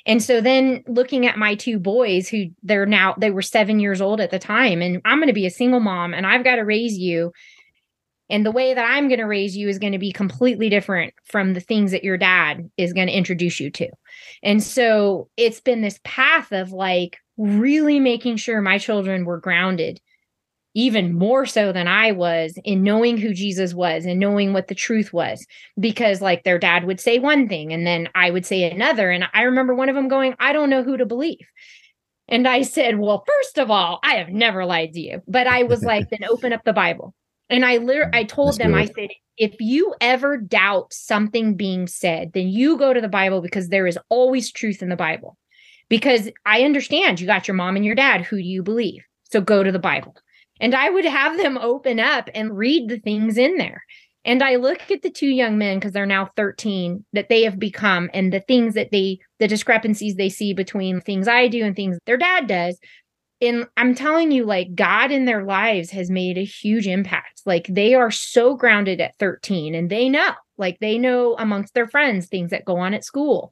And 0.06 0.22
so 0.22 0.42
then 0.42 0.84
looking 0.88 1.28
at 1.28 1.38
my 1.38 1.56
two 1.56 1.78
boys 1.78 2.28
who 2.28 2.46
they're 2.64 2.86
now 2.86 3.16
they 3.18 3.32
were 3.32 3.42
7 3.42 3.80
years 3.80 4.02
old 4.02 4.20
at 4.20 4.32
the 4.32 4.40
time 4.40 4.82
and 4.82 5.02
I'm 5.06 5.20
going 5.20 5.28
to 5.28 5.34
be 5.34 5.46
a 5.46 5.52
single 5.52 5.80
mom 5.80 6.14
and 6.14 6.26
I've 6.26 6.44
got 6.44 6.56
to 6.56 6.64
raise 6.64 6.98
you 6.98 7.32
and 8.32 8.46
the 8.46 8.52
way 8.52 8.74
that 8.74 8.90
I'm 8.90 9.10
going 9.10 9.20
to 9.20 9.26
raise 9.26 9.58
you 9.58 9.68
is 9.68 9.78
going 9.78 9.92
to 9.92 10.00
be 10.00 10.14
completely 10.14 10.70
different 10.70 11.14
from 11.26 11.54
the 11.54 11.60
things 11.60 11.92
that 11.92 12.06
your 12.06 12.18
dad 12.18 12.72
is 12.78 12.94
going 12.94 13.08
to 13.08 13.14
introduce 13.14 13.60
you 13.60 13.70
to. 13.72 13.90
And 14.42 14.64
so 14.64 15.28
it's 15.36 15.60
been 15.60 15.82
this 15.82 16.00
path 16.06 16.54
of 16.54 16.72
like 16.72 17.18
really 17.36 18.00
making 18.00 18.38
sure 18.38 18.62
my 18.62 18.78
children 18.78 19.26
were 19.26 19.40
grounded 19.40 20.00
even 20.74 21.18
more 21.18 21.46
so 21.46 21.72
than 21.72 21.88
I 21.88 22.12
was 22.12 22.58
in 22.64 22.84
knowing 22.84 23.18
who 23.18 23.34
Jesus 23.34 23.74
was 23.74 24.06
and 24.06 24.20
knowing 24.20 24.54
what 24.54 24.68
the 24.68 24.76
truth 24.76 25.12
was. 25.12 25.46
Because, 25.80 26.22
like, 26.22 26.44
their 26.44 26.60
dad 26.60 26.86
would 26.86 27.00
say 27.00 27.20
one 27.20 27.48
thing 27.48 27.74
and 27.74 27.86
then 27.86 28.10
I 28.16 28.32
would 28.32 28.46
say 28.46 28.70
another. 28.70 29.10
And 29.10 29.26
I 29.34 29.44
remember 29.44 29.76
one 29.76 29.90
of 29.90 29.96
them 29.96 30.08
going, 30.08 30.36
I 30.40 30.54
don't 30.54 30.70
know 30.70 30.84
who 30.84 30.98
to 30.98 31.06
believe. 31.06 31.48
And 32.28 32.48
I 32.48 32.62
said, 32.62 33.00
Well, 33.00 33.26
first 33.28 33.58
of 33.58 33.70
all, 33.70 34.00
I 34.04 34.16
have 34.16 34.30
never 34.30 34.66
lied 34.66 34.94
to 34.94 35.02
you. 35.02 35.22
But 35.28 35.48
I 35.48 35.64
was 35.64 35.84
like, 35.84 36.10
Then 36.10 36.24
open 36.30 36.54
up 36.54 36.64
the 36.64 36.74
Bible. 36.74 37.14
And 37.50 37.66
I 37.66 37.78
literally, 37.78 38.12
I 38.14 38.24
told 38.24 38.50
That's 38.50 38.60
them, 38.60 38.72
good. 38.72 38.80
I 38.80 38.86
said, 38.86 39.10
if 39.38 39.56
you 39.60 39.94
ever 40.00 40.38
doubt 40.38 40.94
something 40.94 41.56
being 41.56 41.88
said, 41.88 42.32
then 42.34 42.48
you 42.48 42.78
go 42.78 42.94
to 42.94 43.02
the 43.02 43.10
Bible 43.10 43.42
because 43.42 43.70
there 43.70 43.88
is 43.88 44.00
always 44.10 44.52
truth 44.52 44.82
in 44.82 44.90
the 44.90 44.96
Bible. 44.96 45.38
Because 45.90 46.30
I 46.46 46.64
understand 46.64 47.20
you 47.20 47.28
got 47.28 47.48
your 47.48 47.56
mom 47.56 47.76
and 47.76 47.84
your 47.84 47.96
dad. 47.96 48.22
Who 48.22 48.38
do 48.38 48.44
you 48.44 48.64
believe? 48.64 49.04
So 49.32 49.42
go 49.42 49.64
to 49.64 49.72
the 49.72 49.80
Bible. 49.80 50.16
And 50.62 50.76
I 50.76 50.90
would 50.90 51.06
have 51.06 51.38
them 51.38 51.58
open 51.58 52.00
up 52.00 52.30
and 52.36 52.58
read 52.58 52.88
the 52.88 53.00
things 53.00 53.38
in 53.38 53.58
there. 53.58 53.84
And 54.24 54.44
I 54.44 54.58
look 54.58 54.92
at 54.92 55.02
the 55.02 55.10
two 55.10 55.28
young 55.28 55.58
men 55.58 55.80
because 55.80 55.94
they're 55.94 56.06
now 56.06 56.30
13 56.36 57.04
that 57.14 57.28
they 57.28 57.44
have 57.44 57.58
become 57.58 58.10
and 58.14 58.32
the 58.32 58.42
things 58.42 58.76
that 58.76 58.92
they, 58.92 59.20
the 59.40 59.48
discrepancies 59.48 60.16
they 60.16 60.30
see 60.30 60.54
between 60.54 61.02
things 61.02 61.28
I 61.28 61.48
do 61.48 61.66
and 61.66 61.76
things 61.76 61.98
their 62.06 62.18
dad 62.18 62.46
does. 62.46 62.78
And 63.42 63.66
I'm 63.76 63.96
telling 63.96 64.32
you, 64.32 64.46
like, 64.46 64.76
God 64.76 65.10
in 65.10 65.26
their 65.26 65.44
lives 65.44 65.90
has 65.90 66.12
made 66.12 66.38
a 66.38 66.46
huge 66.46 66.88
impact. 66.88 67.42
Like, 67.48 67.66
they 67.68 67.96
are 67.96 68.12
so 68.12 68.56
grounded 68.56 69.02
at 69.02 69.18
13 69.18 69.74
and 69.74 69.90
they 69.90 70.08
know, 70.10 70.34
like, 70.60 70.78
they 70.80 71.00
know 71.00 71.36
amongst 71.40 71.74
their 71.74 71.88
friends 71.88 72.28
things 72.28 72.52
that 72.52 72.66
go 72.66 72.78
on 72.78 72.94
at 72.94 73.04
school 73.04 73.52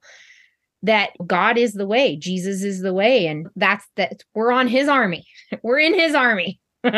that 0.83 1.09
God 1.25 1.57
is 1.57 1.73
the 1.73 1.87
way, 1.87 2.15
Jesus 2.15 2.63
is 2.63 2.81
the 2.81 2.93
way. 2.93 3.27
And 3.27 3.47
that's 3.55 3.85
that 3.95 4.23
we're 4.33 4.51
on 4.51 4.67
his 4.67 4.87
army, 4.87 5.25
we're 5.63 5.79
in 5.79 5.97
his 5.97 6.13
army. 6.13 6.59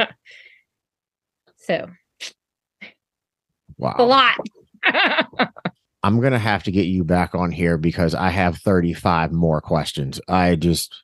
so, 1.58 1.90
wow, 3.78 3.96
a 3.98 4.04
lot. 4.04 4.38
I'm 6.04 6.20
to 6.34 6.40
have 6.40 6.64
to 6.64 6.72
get 6.72 6.86
you 6.86 7.04
back 7.04 7.36
on 7.36 7.52
here 7.52 7.78
because 7.78 8.16
I 8.16 8.30
have 8.30 8.58
35 8.58 9.32
more 9.32 9.62
questions. 9.62 10.20
I 10.28 10.56
just. 10.56 11.04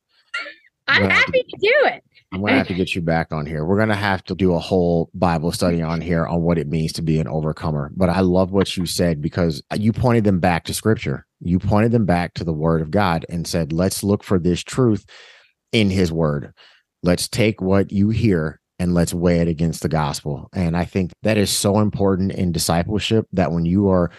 I'm 0.87 1.09
happy 1.09 1.43
to, 1.43 1.49
to 1.49 1.57
do 1.59 1.73
it. 1.87 2.03
I'm 2.31 2.41
to 2.45 2.51
have 2.51 2.67
to 2.67 2.73
get 2.73 2.93
you 2.93 3.01
back 3.01 3.31
on 3.31 3.45
here. 3.45 3.63
We're 3.63 3.77
to 3.89 3.95
have 3.95 4.23
to 4.25 4.35
do 4.35 4.53
a 4.53 4.59
whole 4.59 5.09
Bible 5.13 5.51
study 5.51 5.81
on 5.81 6.01
here 6.01 6.25
on 6.25 6.41
what 6.41 6.57
it 6.57 6.67
means 6.67 6.91
to 6.93 7.01
be 7.01 7.19
an 7.19 7.27
overcomer. 7.27 7.91
But 7.95 8.09
I 8.09 8.19
love 8.19 8.51
what 8.51 8.75
you 8.75 8.85
said 8.85 9.21
because 9.21 9.61
you 9.75 9.93
pointed 9.93 10.25
them 10.25 10.39
back 10.39 10.65
to 10.65 10.73
scripture. 10.73 11.25
You 11.39 11.57
pointed 11.57 11.91
them 11.91 12.05
back 12.05 12.33
to 12.35 12.43
the 12.43 12.53
word 12.53 12.81
of 12.81 12.91
God 12.91 13.25
and 13.29 13.47
said, 13.47 13.71
let's 13.71 14.03
look 14.03 14.23
for 14.23 14.39
this 14.39 14.61
truth 14.61 15.05
in 15.71 15.89
his 15.89 16.11
word. 16.11 16.53
Let's 17.01 17.29
take 17.29 17.61
what 17.61 17.91
you 17.91 18.09
hear 18.09 18.59
and 18.79 18.93
let's 18.93 19.13
weigh 19.13 19.39
it 19.39 19.47
against 19.47 19.81
the 19.81 19.89
gospel. 19.89 20.49
And 20.53 20.77
I 20.77 20.85
think 20.85 21.11
that 21.23 21.37
is 21.37 21.49
so 21.49 21.79
important 21.79 22.31
in 22.31 22.51
discipleship 22.51 23.25
that 23.33 23.51
when 23.51 23.65
you 23.65 23.89
are 23.89 24.11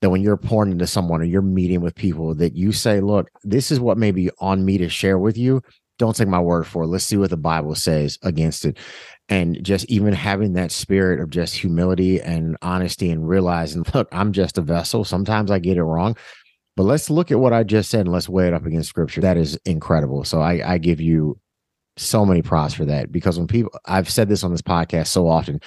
that 0.00 0.10
when 0.10 0.22
you're 0.22 0.36
pouring 0.36 0.70
into 0.70 0.86
someone 0.86 1.20
or 1.20 1.24
you're 1.24 1.42
meeting 1.42 1.80
with 1.80 1.94
people 1.94 2.34
that 2.36 2.54
you 2.54 2.70
say, 2.70 3.00
look, 3.00 3.28
this 3.42 3.72
is 3.72 3.80
what 3.80 3.98
may 3.98 4.12
be 4.12 4.30
on 4.38 4.64
me 4.64 4.78
to 4.78 4.88
share 4.88 5.18
with 5.18 5.36
you. 5.36 5.60
Don't 5.98 6.14
take 6.14 6.28
my 6.28 6.40
word 6.40 6.68
for 6.68 6.84
it. 6.84 6.86
Let's 6.86 7.04
see 7.04 7.16
what 7.16 7.30
the 7.30 7.36
Bible 7.36 7.74
says 7.74 8.16
against 8.22 8.64
it. 8.64 8.78
And 9.28 9.62
just 9.64 9.84
even 9.86 10.12
having 10.12 10.52
that 10.52 10.70
spirit 10.70 11.18
of 11.18 11.30
just 11.30 11.56
humility 11.56 12.20
and 12.20 12.56
honesty 12.62 13.10
and 13.10 13.28
realizing, 13.28 13.84
look, 13.94 14.08
I'm 14.12 14.32
just 14.32 14.56
a 14.56 14.62
vessel. 14.62 15.04
Sometimes 15.04 15.50
I 15.50 15.58
get 15.58 15.76
it 15.76 15.82
wrong. 15.82 16.16
But 16.76 16.84
let's 16.84 17.10
look 17.10 17.32
at 17.32 17.40
what 17.40 17.52
I 17.52 17.64
just 17.64 17.90
said 17.90 18.02
and 18.02 18.12
let's 18.12 18.28
weigh 18.28 18.46
it 18.46 18.54
up 18.54 18.64
against 18.64 18.88
scripture. 18.88 19.20
That 19.20 19.36
is 19.36 19.58
incredible. 19.64 20.22
So 20.22 20.40
I, 20.40 20.74
I 20.74 20.78
give 20.78 21.00
you 21.00 21.40
so 21.98 22.24
many 22.24 22.42
props 22.42 22.74
for 22.74 22.84
that 22.84 23.12
because 23.12 23.38
when 23.38 23.46
people 23.46 23.72
I've 23.86 24.10
said 24.10 24.28
this 24.28 24.44
on 24.44 24.52
this 24.52 24.62
podcast 24.62 25.08
so 25.08 25.28
often 25.28 25.60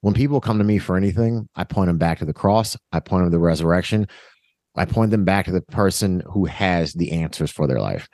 when 0.00 0.14
people 0.14 0.40
come 0.40 0.58
to 0.58 0.64
me 0.64 0.78
for 0.78 0.96
anything 0.96 1.48
I 1.54 1.64
point 1.64 1.88
them 1.88 1.98
back 1.98 2.18
to 2.18 2.24
the 2.24 2.34
cross 2.34 2.76
I 2.92 3.00
point 3.00 3.22
them 3.22 3.30
to 3.30 3.36
the 3.36 3.42
resurrection 3.42 4.06
I 4.76 4.84
point 4.84 5.10
them 5.10 5.24
back 5.24 5.46
to 5.46 5.52
the 5.52 5.62
person 5.62 6.22
who 6.30 6.44
has 6.44 6.92
the 6.92 7.12
answers 7.12 7.50
for 7.50 7.66
their 7.66 7.80
life. 7.80 8.08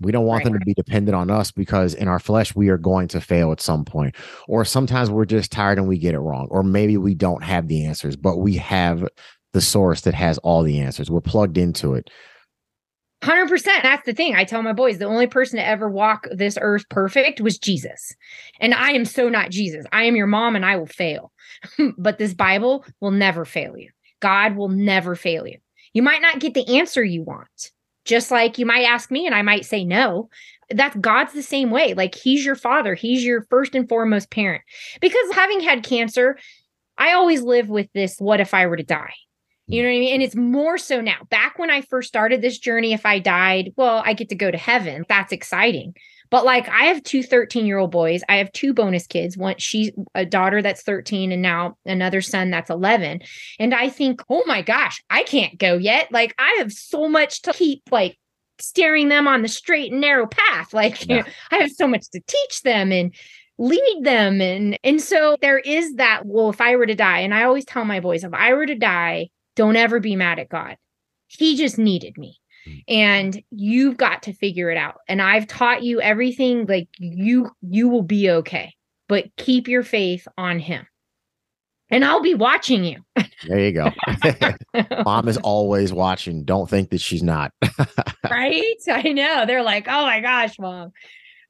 We 0.00 0.10
don't 0.10 0.26
want 0.26 0.44
right. 0.44 0.52
them 0.52 0.60
to 0.60 0.66
be 0.66 0.74
dependent 0.74 1.14
on 1.14 1.30
us 1.30 1.52
because 1.52 1.94
in 1.94 2.08
our 2.08 2.18
flesh 2.18 2.54
we 2.54 2.68
are 2.68 2.78
going 2.78 3.08
to 3.08 3.20
fail 3.20 3.52
at 3.52 3.60
some 3.60 3.84
point. 3.84 4.16
Or 4.48 4.64
sometimes 4.64 5.08
we're 5.08 5.24
just 5.24 5.52
tired 5.52 5.78
and 5.78 5.86
we 5.86 5.98
get 5.98 6.14
it 6.14 6.18
wrong. 6.18 6.48
Or 6.50 6.62
maybe 6.64 6.96
we 6.96 7.14
don't 7.14 7.44
have 7.44 7.68
the 7.68 7.86
answers 7.86 8.16
but 8.16 8.38
we 8.38 8.56
have 8.56 9.08
the 9.52 9.60
source 9.60 10.00
that 10.02 10.14
has 10.14 10.38
all 10.38 10.62
the 10.62 10.80
answers. 10.80 11.10
We're 11.10 11.20
plugged 11.20 11.56
into 11.56 11.94
it 11.94 12.10
100% 13.24 13.64
that's 13.82 14.04
the 14.04 14.12
thing. 14.12 14.34
I 14.34 14.44
tell 14.44 14.62
my 14.62 14.72
boys 14.72 14.98
the 14.98 15.06
only 15.06 15.26
person 15.26 15.58
to 15.58 15.66
ever 15.66 15.88
walk 15.88 16.26
this 16.30 16.58
earth 16.60 16.88
perfect 16.90 17.40
was 17.40 17.58
jesus. 17.58 18.14
And 18.60 18.74
i 18.74 18.90
am 18.90 19.04
so 19.04 19.28
not 19.28 19.50
jesus. 19.50 19.86
I 19.92 20.04
am 20.04 20.16
your 20.16 20.26
mom 20.26 20.56
and 20.56 20.64
i 20.64 20.76
will 20.76 20.86
fail. 20.86 21.32
But 21.98 22.18
this 22.18 22.34
bible 22.34 22.84
will 23.00 23.10
never 23.10 23.44
fail 23.44 23.78
you. 23.78 23.90
God 24.20 24.56
will 24.56 24.68
never 24.68 25.16
fail 25.16 25.46
you. 25.46 25.58
You 25.94 26.02
might 26.02 26.22
not 26.22 26.40
get 26.40 26.54
the 26.54 26.78
answer 26.78 27.02
you 27.02 27.22
want. 27.22 27.72
Just 28.04 28.30
like 28.30 28.58
you 28.58 28.66
might 28.66 28.84
ask 28.84 29.10
me 29.10 29.26
and 29.26 29.34
i 29.34 29.42
might 29.42 29.64
say 29.64 29.84
no. 29.84 30.28
That's 30.70 30.96
god's 30.96 31.32
the 31.32 31.42
same 31.42 31.70
way. 31.70 31.94
Like 31.94 32.14
he's 32.14 32.44
your 32.44 32.56
father. 32.56 32.94
He's 32.94 33.24
your 33.24 33.46
first 33.48 33.74
and 33.74 33.88
foremost 33.88 34.30
parent. 34.30 34.62
Because 35.00 35.32
having 35.32 35.60
had 35.60 35.82
cancer 35.82 36.38
i 36.98 37.12
always 37.12 37.42
live 37.42 37.68
with 37.68 37.88
this 37.92 38.18
what 38.18 38.40
if 38.40 38.54
i 38.54 38.66
were 38.66 38.76
to 38.76 38.82
die 38.82 39.14
you 39.66 39.82
know 39.82 39.88
what 39.88 39.96
I 39.96 39.98
mean? 39.98 40.14
And 40.14 40.22
it's 40.22 40.36
more 40.36 40.76
so 40.76 41.00
now. 41.00 41.18
Back 41.30 41.58
when 41.58 41.70
I 41.70 41.80
first 41.80 42.08
started 42.08 42.42
this 42.42 42.58
journey, 42.58 42.92
if 42.92 43.06
I 43.06 43.18
died, 43.18 43.72
well, 43.76 44.02
I 44.04 44.12
get 44.12 44.28
to 44.28 44.34
go 44.34 44.50
to 44.50 44.58
heaven. 44.58 45.04
That's 45.08 45.32
exciting. 45.32 45.94
But 46.30 46.44
like 46.44 46.68
I 46.68 46.84
have 46.84 47.02
two 47.02 47.22
13 47.22 47.64
year 47.64 47.78
old 47.78 47.90
boys. 47.90 48.22
I 48.28 48.36
have 48.36 48.52
two 48.52 48.74
bonus 48.74 49.06
kids. 49.06 49.36
One, 49.36 49.54
she's 49.58 49.90
a 50.14 50.26
daughter 50.26 50.60
that's 50.60 50.82
13 50.82 51.32
and 51.32 51.40
now 51.40 51.76
another 51.86 52.20
son 52.20 52.50
that's 52.50 52.70
11. 52.70 53.22
And 53.58 53.74
I 53.74 53.88
think, 53.88 54.22
oh 54.28 54.42
my 54.46 54.60
gosh, 54.60 55.02
I 55.08 55.22
can't 55.22 55.58
go 55.58 55.76
yet. 55.76 56.10
Like 56.12 56.34
I 56.38 56.56
have 56.58 56.72
so 56.72 57.08
much 57.08 57.42
to 57.42 57.52
keep 57.52 57.82
like 57.90 58.18
steering 58.58 59.08
them 59.08 59.26
on 59.28 59.42
the 59.42 59.48
straight 59.48 59.92
and 59.92 60.00
narrow 60.00 60.26
path. 60.26 60.74
Like 60.74 61.06
yeah. 61.06 61.16
you 61.16 61.22
know, 61.22 61.28
I 61.52 61.56
have 61.58 61.70
so 61.70 61.86
much 61.86 62.10
to 62.10 62.20
teach 62.26 62.62
them 62.62 62.92
and 62.92 63.14
lead 63.56 64.00
them. 64.02 64.40
And 64.40 64.78
and 64.84 65.00
so 65.00 65.36
there 65.40 65.58
is 65.58 65.94
that, 65.94 66.22
well, 66.24 66.50
if 66.50 66.60
I 66.60 66.76
were 66.76 66.86
to 66.86 66.94
die, 66.94 67.20
and 67.20 67.34
I 67.34 67.44
always 67.44 67.64
tell 67.64 67.84
my 67.84 68.00
boys, 68.00 68.24
if 68.24 68.34
I 68.34 68.52
were 68.54 68.66
to 68.66 68.74
die, 68.74 69.30
don't 69.56 69.76
ever 69.76 70.00
be 70.00 70.16
mad 70.16 70.38
at 70.38 70.48
God. 70.48 70.76
He 71.28 71.56
just 71.56 71.78
needed 71.78 72.16
me. 72.18 72.38
Hmm. 72.64 72.72
And 72.88 73.42
you've 73.50 73.96
got 73.96 74.22
to 74.24 74.32
figure 74.32 74.70
it 74.70 74.76
out. 74.76 75.00
And 75.08 75.20
I've 75.20 75.46
taught 75.46 75.82
you 75.82 76.00
everything 76.00 76.66
like 76.66 76.88
you 76.98 77.50
you 77.62 77.88
will 77.88 78.02
be 78.02 78.30
okay. 78.30 78.74
But 79.08 79.36
keep 79.36 79.68
your 79.68 79.82
faith 79.82 80.26
on 80.38 80.58
him. 80.58 80.86
And 81.90 82.04
I'll 82.04 82.22
be 82.22 82.34
watching 82.34 82.82
you. 82.84 83.02
there 83.46 83.60
you 83.60 83.72
go. 83.72 83.90
Mom 85.04 85.28
is 85.28 85.36
always 85.38 85.92
watching. 85.92 86.44
Don't 86.44 86.68
think 86.68 86.90
that 86.90 87.00
she's 87.00 87.22
not. 87.22 87.52
right? 88.30 88.76
I 88.88 89.12
know. 89.12 89.44
They're 89.46 89.62
like, 89.62 89.86
"Oh 89.86 90.02
my 90.02 90.20
gosh, 90.20 90.58
mom." 90.58 90.92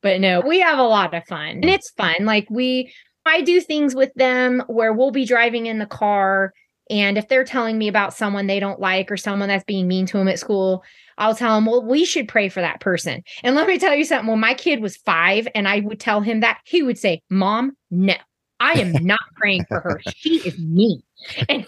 But 0.03 0.21
no, 0.21 0.41
we 0.41 0.61
have 0.61 0.79
a 0.79 0.83
lot 0.83 1.15
of 1.15 1.25
fun. 1.25 1.49
And 1.49 1.65
it's 1.65 1.91
fun. 1.93 2.25
Like 2.25 2.47
we 2.51 2.93
I 3.25 3.41
do 3.41 3.61
things 3.61 3.95
with 3.95 4.13
them 4.15 4.63
where 4.67 4.93
we'll 4.93 5.13
be 5.13 5.25
driving 5.25 5.67
in 5.67 5.79
the 5.79 5.87
car 5.87 6.53
And 6.91 7.17
if 7.17 7.29
they're 7.29 7.45
telling 7.45 7.79
me 7.79 7.89
about 7.89 8.15
someone 8.15 8.47
they 8.47 8.61
don't 8.61 8.81
like 8.81 9.11
or 9.11 9.17
someone 9.17 9.49
that's 9.49 9.65
being 9.65 9.89
mean 9.89 10.07
to 10.07 10.19
them 10.19 10.29
at 10.29 10.39
school, 10.39 10.85
I'll 11.17 11.35
tell 11.35 11.55
them, 11.55 11.67
well, 11.67 11.85
we 11.85 12.05
should 12.05 12.29
pray 12.29 12.49
for 12.49 12.61
that 12.61 12.81
person. 12.81 13.23
And 13.43 13.55
let 13.55 13.67
me 13.67 13.79
tell 13.79 13.95
you 13.95 14.05
something. 14.05 14.29
When 14.29 14.41
my 14.41 14.55
kid 14.55 14.81
was 14.81 14.97
five 14.97 15.49
and 15.55 15.69
I 15.69 15.81
would 15.81 16.01
tell 16.01 16.21
him 16.21 16.41
that, 16.41 16.61
he 16.65 16.83
would 16.83 16.99
say, 16.99 17.23
Mom, 17.31 17.77
no, 17.91 18.15
I 18.61 18.73
am 18.81 18.93
not 19.05 19.21
praying 19.37 19.65
for 19.67 19.81
her. 19.81 20.01
She 20.17 20.37
is 20.39 20.59
mean. 20.59 21.03
And, 21.49 21.65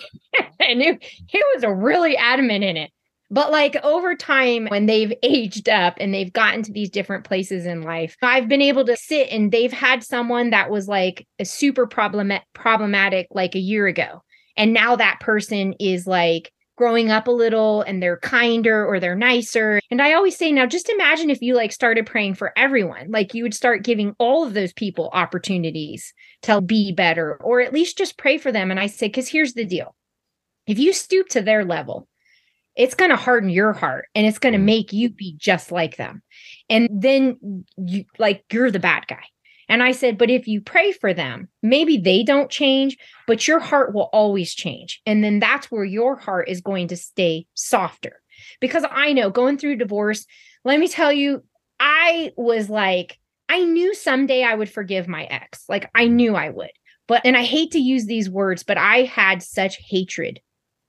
and 0.61 0.83
it, 0.83 1.03
he 1.03 1.43
was 1.55 1.64
really 1.67 2.14
adamant 2.14 2.62
in 2.62 2.77
it. 2.77 2.91
But 3.31 3.51
like 3.51 3.77
over 3.83 4.14
time, 4.14 4.67
when 4.67 4.87
they've 4.87 5.12
aged 5.23 5.69
up 5.69 5.95
and 5.99 6.12
they've 6.12 6.33
gotten 6.33 6.62
to 6.64 6.73
these 6.73 6.91
different 6.91 7.25
places 7.25 7.67
in 7.67 7.83
life, 7.83 8.17
I've 8.23 8.49
been 8.49 8.62
able 8.62 8.85
to 8.85 8.97
sit 8.97 9.29
and 9.31 9.51
they've 9.51 9.73
had 9.73 10.05
someone 10.05 10.51
that 10.51 10.71
was 10.71 10.87
like 10.89 11.27
a 11.39 11.45
super 11.45 11.87
problem- 11.87 12.33
problematic 12.53 13.29
like 13.31 13.55
a 13.55 13.61
year 13.61 13.87
ago. 13.87 14.23
And 14.57 14.72
now 14.72 14.96
that 14.96 15.20
person 15.20 15.74
is 15.78 16.07
like 16.07 16.52
growing 16.76 17.11
up 17.11 17.26
a 17.26 17.32
little 17.32 17.82
and 17.82 18.02
they're 18.02 18.18
kinder 18.18 18.86
or 18.86 19.00
they're 19.00 19.16
nicer. 19.16 19.80
And 19.90 20.02
I 20.02 20.12
always 20.12 20.36
say, 20.36 20.52
now 20.52 20.66
just 20.66 20.90
imagine 20.90 21.30
if 21.30 21.40
you 21.40 21.54
like 21.54 21.72
started 21.72 22.07
praying 22.07 22.34
for 22.34 22.52
everyone, 22.57 23.11
like 23.11 23.34
you 23.34 23.42
would 23.42 23.54
start 23.54 23.82
giving 23.82 24.14
all 24.18 24.44
of 24.44 24.54
those 24.54 24.74
people 24.74 25.11
opportunities 25.12 26.12
to 26.42 26.61
be 26.61 26.92
better 26.92 27.36
or 27.42 27.61
at 27.61 27.72
least 27.72 27.98
just 27.98 28.18
pray 28.18 28.36
for 28.36 28.52
them. 28.52 28.70
And 28.70 28.78
I 28.78 28.86
say, 28.88 29.09
because 29.09 29.28
here's 29.28 29.54
the 29.54 29.64
deal 29.64 29.94
if 30.66 30.78
you 30.78 30.92
stoop 30.92 31.28
to 31.28 31.40
their 31.40 31.64
level, 31.64 32.09
it's 32.76 32.94
going 32.94 33.11
to 33.11 33.16
harden 33.16 33.48
your 33.48 33.72
heart 33.72 34.07
and 34.14 34.26
it's 34.26 34.38
going 34.38 34.52
to 34.52 34.59
mm. 34.59 34.64
make 34.64 34.92
you 34.92 35.11
be 35.11 35.34
just 35.38 35.72
like 35.72 35.96
them. 35.96 36.22
And 36.68 36.88
then 36.92 37.64
you 37.78 38.04
like 38.18 38.44
you're 38.52 38.70
the 38.70 38.78
bad 38.78 39.07
guy. 39.07 39.22
And 39.69 39.83
I 39.83 39.93
said, 39.93 40.17
but 40.17 40.31
if 40.31 40.47
you 40.47 40.61
pray 40.61 40.93
for 40.93 41.12
them, 41.12 41.49
maybe 41.62 41.97
they 41.97 42.23
don't 42.23 42.51
change, 42.51 42.97
but 43.27 43.49
your 43.49 43.59
heart 43.59 43.93
will 43.95 44.09
always 44.12 44.55
change. 44.55 45.01
And 45.07 45.25
then 45.25 45.41
that's 45.41 45.71
where 45.71 45.85
your 45.85 46.17
heart 46.17 46.49
is 46.49 46.61
going 46.61 46.89
to 46.89 46.97
stay 46.97 47.47
softer. 47.55 48.21
Because 48.61 48.85
I 48.91 49.12
know 49.12 49.31
going 49.31 49.59
through 49.59 49.77
divorce, 49.77 50.27
let 50.64 50.79
me 50.79 50.89
tell 50.89 51.12
you, 51.12 51.43
I 51.81 52.33
was 52.37 52.71
like, 52.71 53.19
I 53.49 53.64
knew 53.64 53.95
someday 53.95 54.45
I 54.45 54.55
would 54.55 54.71
forgive 54.71 55.09
my 55.09 55.25
ex. 55.25 55.64
Like 55.69 55.91
I 55.95 56.07
knew 56.07 56.35
I 56.35 56.51
would. 56.51 56.71
But, 57.09 57.23
and 57.25 57.37
I 57.37 57.45
hate 57.45 57.73
to 57.73 57.79
use 57.79 58.07
these 58.07 58.29
words, 58.29 58.62
but 58.62 58.79
I 58.79 59.03
had 59.03 59.43
such 59.43 59.79
hatred 59.89 60.41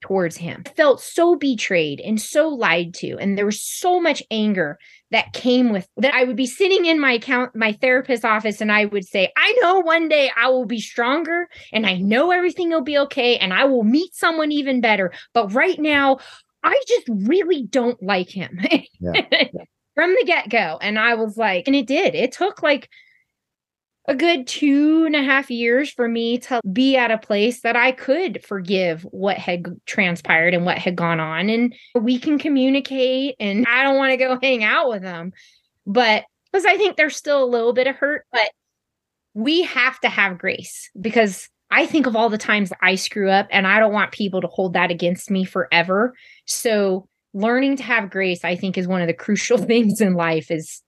towards 0.01 0.37
him. 0.37 0.63
I 0.65 0.69
felt 0.69 1.01
so 1.01 1.35
betrayed 1.35 1.99
and 1.99 2.21
so 2.21 2.49
lied 2.49 2.93
to. 2.95 3.17
And 3.17 3.37
there 3.37 3.45
was 3.45 3.61
so 3.61 3.99
much 3.99 4.23
anger 4.31 4.77
that 5.11 5.33
came 5.33 5.71
with 5.71 5.87
that. 5.97 6.13
I 6.13 6.23
would 6.23 6.35
be 6.35 6.45
sitting 6.45 6.85
in 6.85 6.99
my 6.99 7.13
account, 7.13 7.55
my 7.55 7.73
therapist's 7.73 8.25
office, 8.25 8.61
and 8.61 8.71
I 8.71 8.85
would 8.85 9.05
say, 9.05 9.31
I 9.37 9.57
know 9.61 9.79
one 9.79 10.09
day 10.09 10.31
I 10.37 10.49
will 10.49 10.65
be 10.65 10.79
stronger 10.79 11.47
and 11.71 11.85
I 11.85 11.97
know 11.97 12.31
everything 12.31 12.69
will 12.69 12.81
be 12.81 12.97
okay 12.99 13.37
and 13.37 13.53
I 13.53 13.65
will 13.65 13.83
meet 13.83 14.13
someone 14.13 14.51
even 14.51 14.81
better. 14.81 15.13
But 15.33 15.53
right 15.53 15.79
now, 15.79 16.19
I 16.63 16.81
just 16.87 17.07
really 17.07 17.63
don't 17.63 18.01
like 18.01 18.29
him. 18.29 18.59
Yeah. 18.99 19.13
From 19.95 20.11
the 20.11 20.25
get 20.25 20.49
go. 20.49 20.77
And 20.79 20.99
I 20.99 21.15
was 21.15 21.37
like, 21.37 21.65
and 21.65 21.75
it 21.75 21.87
did. 21.87 22.13
It 22.13 22.31
took 22.31 22.61
like 22.61 22.87
a 24.07 24.15
good 24.15 24.47
two 24.47 25.03
and 25.05 25.15
a 25.15 25.23
half 25.23 25.51
years 25.51 25.91
for 25.91 26.07
me 26.07 26.37
to 26.37 26.61
be 26.71 26.95
at 26.95 27.11
a 27.11 27.17
place 27.17 27.61
that 27.61 27.75
I 27.75 27.91
could 27.91 28.43
forgive 28.43 29.03
what 29.03 29.37
had 29.37 29.65
transpired 29.85 30.53
and 30.53 30.65
what 30.65 30.77
had 30.77 30.95
gone 30.95 31.19
on. 31.19 31.49
And 31.49 31.75
we 31.93 32.17
can 32.17 32.39
communicate, 32.39 33.35
and 33.39 33.65
I 33.67 33.83
don't 33.83 33.97
want 33.97 34.11
to 34.11 34.17
go 34.17 34.39
hang 34.41 34.63
out 34.63 34.89
with 34.89 35.01
them. 35.01 35.33
But 35.85 36.23
because 36.51 36.65
I 36.65 36.77
think 36.77 36.95
there's 36.95 37.17
still 37.17 37.43
a 37.43 37.45
little 37.45 37.73
bit 37.73 37.87
of 37.87 37.95
hurt, 37.95 38.25
but 38.31 38.49
we 39.33 39.63
have 39.63 39.99
to 39.99 40.09
have 40.09 40.37
grace 40.37 40.89
because 40.99 41.49
I 41.69 41.85
think 41.85 42.07
of 42.07 42.15
all 42.15 42.29
the 42.29 42.37
times 42.37 42.71
I 42.81 42.95
screw 42.95 43.29
up, 43.29 43.47
and 43.51 43.67
I 43.67 43.79
don't 43.79 43.93
want 43.93 44.13
people 44.13 44.39
to 44.41 44.47
hold 44.47 44.73
that 44.73 44.89
against 44.89 45.29
me 45.29 45.43
forever. 45.43 46.13
So, 46.45 47.09
learning 47.33 47.75
to 47.77 47.83
have 47.83 48.09
grace, 48.09 48.45
I 48.45 48.55
think, 48.55 48.77
is 48.77 48.87
one 48.87 49.01
of 49.01 49.07
the 49.07 49.13
crucial 49.25 49.57
things 49.57 49.99
in 49.99 50.13
life 50.13 50.49
is 50.49 50.81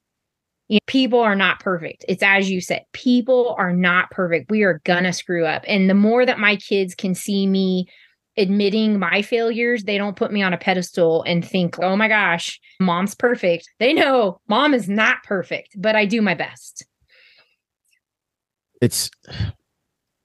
you 0.70 0.76
know, 0.76 0.80
people 0.86 1.20
are 1.20 1.36
not 1.36 1.59
perfect. 1.59 2.05
It's 2.07 2.24
as 2.24 2.49
you 2.49 2.61
said, 2.61 2.86
people 2.93 3.55
are 3.57 3.74
not 3.74 4.11
perfect. 4.11 4.51
We 4.51 4.61
are 4.63 4.82
gonna 4.86 5.11
screw 5.11 5.45
up. 5.45 5.65
And 5.67 5.89
the 5.89 5.95
more 5.95 6.26
that 6.26 6.39
my 6.39 6.55
kids 6.55 6.95
can 6.95 7.15
see 7.15 7.47
me 7.47 7.88
admitting 8.38 8.99
my 8.99 9.22
failures, 9.24 9.84
they 9.84 9.97
don't 9.97 10.15
put 10.15 10.32
me 10.32 10.43
on 10.43 10.53
a 10.53 10.57
pedestal 10.57 11.24
and 11.24 11.43
think, 11.43 11.80
oh 11.80 11.95
my 11.95 12.07
gosh, 12.07 12.59
mom's 12.80 13.15
perfect. 13.15 13.67
They 13.80 13.93
know 13.93 14.39
mom 14.47 14.74
is 14.74 14.88
not 14.88 15.24
perfect, 15.24 15.76
but 15.76 15.95
I 15.95 16.05
do 16.05 16.22
my 16.22 16.36
best. 16.36 16.86
It's 18.80 19.09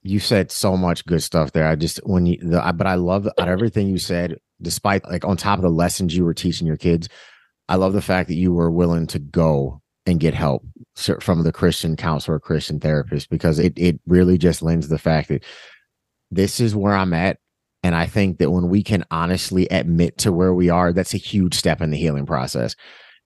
you 0.03 0.21
said 0.21 0.53
so 0.53 0.77
much 0.77 1.07
good 1.07 1.23
stuff 1.23 1.53
there. 1.53 1.67
I 1.67 1.75
just 1.75 1.99
when 2.05 2.27
you 2.27 2.39
the 2.39 2.61
but 2.77 2.87
I 2.87 2.97
love 2.97 3.27
everything 3.39 3.89
you 3.89 3.99
said, 3.99 4.37
despite 4.61 5.05
like 5.07 5.25
on 5.25 5.39
top 5.39 5.59
of 5.59 5.63
the 5.63 5.71
lessons 5.71 6.15
you 6.15 6.25
were 6.25 6.35
teaching 6.35 6.67
your 6.67 6.77
kids. 6.77 7.09
I 7.67 7.77
love 7.77 7.95
the 7.95 8.03
fact 8.03 8.29
that 8.29 8.35
you 8.35 8.53
were 8.53 8.71
willing 8.71 9.07
to 9.07 9.19
go 9.19 9.81
and 10.07 10.21
get 10.21 10.35
help 10.35 10.65
from 11.21 11.43
the 11.43 11.53
Christian 11.53 11.97
counselor, 11.97 12.39
Christian 12.39 12.81
therapist, 12.81 13.31
because 13.31 13.59
it 13.59 13.73
it 13.77 14.01
really 14.07 14.39
just 14.39 14.63
lends 14.63 14.89
the 14.89 14.99
fact 14.99 15.29
that 15.29 15.45
this 16.31 16.61
is 16.61 16.75
where 16.75 16.95
I'm 16.95 17.15
at. 17.15 17.39
And 17.83 17.95
I 17.95 18.07
think 18.07 18.39
that 18.39 18.51
when 18.51 18.69
we 18.69 18.83
can 18.83 19.05
honestly 19.11 19.67
admit 19.69 20.17
to 20.19 20.33
where 20.33 20.55
we 20.55 20.71
are, 20.71 20.93
that's 20.93 21.15
a 21.15 21.19
huge 21.19 21.55
step 21.55 21.83
in 21.83 21.91
the 21.91 21.99
healing 21.99 22.25
process. 22.25 22.75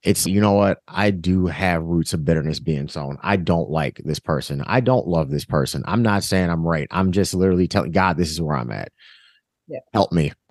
It's, 0.02 0.26
you 0.26 0.40
know 0.40 0.52
what? 0.52 0.78
I 0.88 1.10
do 1.10 1.46
have 1.46 1.82
roots 1.82 2.12
of 2.12 2.24
bitterness 2.24 2.60
being 2.60 2.88
sown. 2.88 3.18
I 3.22 3.36
don't 3.36 3.70
like 3.70 4.00
this 4.04 4.18
person. 4.18 4.62
I 4.66 4.80
don't 4.80 5.06
love 5.06 5.30
this 5.30 5.44
person. 5.44 5.84
I'm 5.86 6.02
not 6.02 6.24
saying 6.24 6.50
I'm 6.50 6.66
right. 6.66 6.88
I'm 6.90 7.12
just 7.12 7.34
literally 7.34 7.68
telling 7.68 7.92
God, 7.92 8.16
this 8.16 8.30
is 8.30 8.40
where 8.40 8.56
I'm 8.56 8.70
at 8.70 8.92
yeah. 9.68 9.80
help 9.92 10.12
me. 10.12 10.32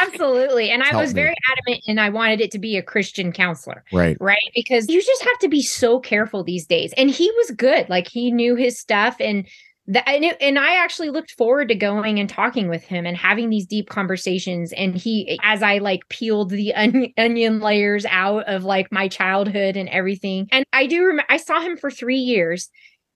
Absolutely. 0.00 0.70
And 0.70 0.82
I 0.82 0.86
help 0.86 1.02
was 1.02 1.12
very 1.12 1.30
me. 1.30 1.36
adamant 1.50 1.84
and 1.88 2.00
I 2.00 2.08
wanted 2.08 2.40
it 2.40 2.50
to 2.52 2.58
be 2.58 2.76
a 2.76 2.82
Christian 2.82 3.32
counselor. 3.32 3.84
Right. 3.92 4.16
Right. 4.20 4.38
Because 4.54 4.88
you 4.88 5.02
just 5.02 5.24
have 5.24 5.38
to 5.40 5.48
be 5.48 5.62
so 5.62 5.98
careful 5.98 6.44
these 6.44 6.66
days. 6.66 6.92
And 6.96 7.10
he 7.10 7.30
was 7.38 7.50
good. 7.50 7.88
Like 7.88 8.08
he 8.08 8.30
knew 8.30 8.54
his 8.54 8.78
stuff 8.78 9.16
and 9.20 9.46
that 9.86 10.08
and, 10.08 10.24
it, 10.24 10.38
and 10.40 10.58
I 10.58 10.82
actually 10.82 11.10
looked 11.10 11.32
forward 11.32 11.68
to 11.68 11.74
going 11.74 12.18
and 12.18 12.28
talking 12.28 12.68
with 12.68 12.84
him 12.84 13.04
and 13.04 13.16
having 13.16 13.50
these 13.50 13.66
deep 13.66 13.90
conversations. 13.90 14.72
And 14.72 14.94
he, 14.96 15.38
as 15.42 15.62
I 15.62 15.78
like 15.78 16.08
peeled 16.08 16.50
the 16.50 16.74
onion, 16.74 17.12
onion 17.18 17.60
layers 17.60 18.06
out 18.06 18.44
of 18.48 18.64
like 18.64 18.90
my 18.90 19.08
childhood 19.08 19.76
and 19.76 19.88
everything. 19.90 20.48
And 20.52 20.64
I 20.72 20.86
do 20.86 21.02
remember 21.02 21.26
I 21.28 21.36
saw 21.36 21.60
him 21.60 21.76
for 21.76 21.90
three 21.90 22.18
years 22.18 22.70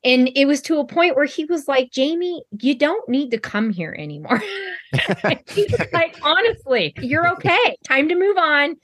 and 0.08 0.30
it 0.34 0.46
was 0.46 0.62
to 0.62 0.78
a 0.78 0.86
point 0.86 1.16
where 1.16 1.26
he 1.26 1.44
was 1.44 1.68
like, 1.68 1.90
Jamie, 1.90 2.42
you 2.60 2.74
don't 2.74 3.06
need 3.10 3.30
to 3.32 3.38
come 3.38 3.68
here 3.68 3.94
anymore. 3.98 4.38
he 5.48 5.64
was 5.64 5.86
like, 5.92 6.18
honestly, 6.22 6.94
you're 7.00 7.30
okay. 7.32 7.76
Time 7.86 8.08
to 8.08 8.14
move 8.14 8.38
on. 8.38 8.76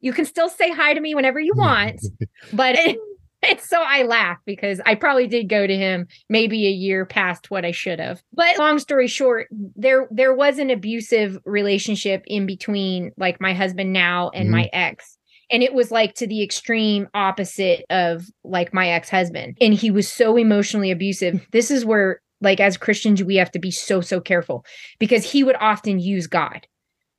You 0.00 0.12
can 0.12 0.26
still 0.26 0.50
say 0.50 0.70
hi 0.70 0.92
to 0.92 1.00
me 1.00 1.14
whenever 1.14 1.40
you 1.40 1.54
want. 1.56 2.00
But 2.52 2.74
it, 2.76 2.98
it's 3.42 3.68
so 3.68 3.80
I 3.80 4.02
laugh 4.02 4.36
because 4.44 4.80
I 4.84 4.96
probably 4.96 5.28
did 5.28 5.48
go 5.48 5.64
to 5.64 5.76
him 5.76 6.08
maybe 6.28 6.66
a 6.66 6.70
year 6.70 7.06
past 7.06 7.52
what 7.52 7.64
I 7.64 7.70
should 7.70 8.00
have. 8.00 8.20
But 8.32 8.58
long 8.58 8.80
story 8.80 9.06
short, 9.06 9.46
there 9.52 10.08
there 10.10 10.34
was 10.34 10.58
an 10.58 10.70
abusive 10.70 11.38
relationship 11.44 12.24
in 12.26 12.46
between 12.46 13.12
like 13.16 13.40
my 13.40 13.54
husband 13.54 13.92
now 13.92 14.30
and 14.30 14.46
mm-hmm. 14.46 14.56
my 14.56 14.70
ex 14.72 15.18
and 15.52 15.62
it 15.62 15.74
was 15.74 15.90
like 15.90 16.14
to 16.14 16.26
the 16.26 16.42
extreme 16.42 17.08
opposite 17.14 17.84
of 17.90 18.26
like 18.42 18.72
my 18.72 18.88
ex-husband. 18.88 19.58
And 19.60 19.74
he 19.74 19.90
was 19.90 20.10
so 20.10 20.36
emotionally 20.36 20.90
abusive. 20.90 21.46
This 21.52 21.70
is 21.70 21.84
where 21.84 22.20
like 22.40 22.58
as 22.58 22.76
christians 22.76 23.22
we 23.22 23.36
have 23.36 23.52
to 23.52 23.60
be 23.60 23.70
so 23.70 24.00
so 24.00 24.20
careful 24.20 24.64
because 24.98 25.30
he 25.30 25.44
would 25.44 25.56
often 25.60 26.00
use 26.00 26.26
god. 26.26 26.66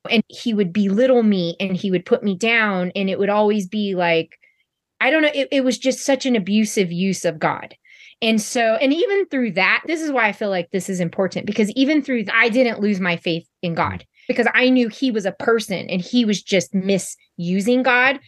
And 0.09 0.23
he 0.27 0.53
would 0.53 0.73
belittle 0.73 1.23
me 1.23 1.55
and 1.61 1.77
he 1.77 1.89
would 1.89 2.05
put 2.05 2.23
me 2.23 2.35
down. 2.35 2.91
And 2.93 3.09
it 3.09 3.19
would 3.19 3.29
always 3.29 3.67
be 3.67 3.95
like 3.95 4.37
i 4.99 5.11
don't 5.11 5.21
know 5.21 5.31
it, 5.33 5.47
it 5.51 5.63
was 5.63 5.77
just 5.77 5.99
such 5.99 6.25
an 6.25 6.35
abusive 6.35 6.91
use 6.91 7.23
of 7.23 7.39
god. 7.39 7.75
And 8.21 8.41
so, 8.41 8.75
and 8.75 8.93
even 8.93 9.25
through 9.25 9.51
that, 9.53 9.83
this 9.85 10.01
is 10.01 10.09
why 10.09 10.29
I 10.29 10.31
feel 10.31 10.49
like 10.49 10.71
this 10.71 10.87
is 10.87 11.01
important 11.01 11.45
because 11.45 11.69
even 11.71 12.01
through, 12.01 12.23
I 12.33 12.47
didn't 12.47 12.79
lose 12.79 13.01
my 13.01 13.17
faith 13.17 13.45
in 13.61 13.73
God 13.73 14.05
because 14.27 14.47
I 14.53 14.69
knew 14.69 14.89
he 14.89 15.11
was 15.11 15.25
a 15.25 15.31
person 15.31 15.89
and 15.89 16.01
he 16.01 16.25
was 16.25 16.41
just 16.41 16.73
misusing 16.73 17.83
God. 17.83 18.19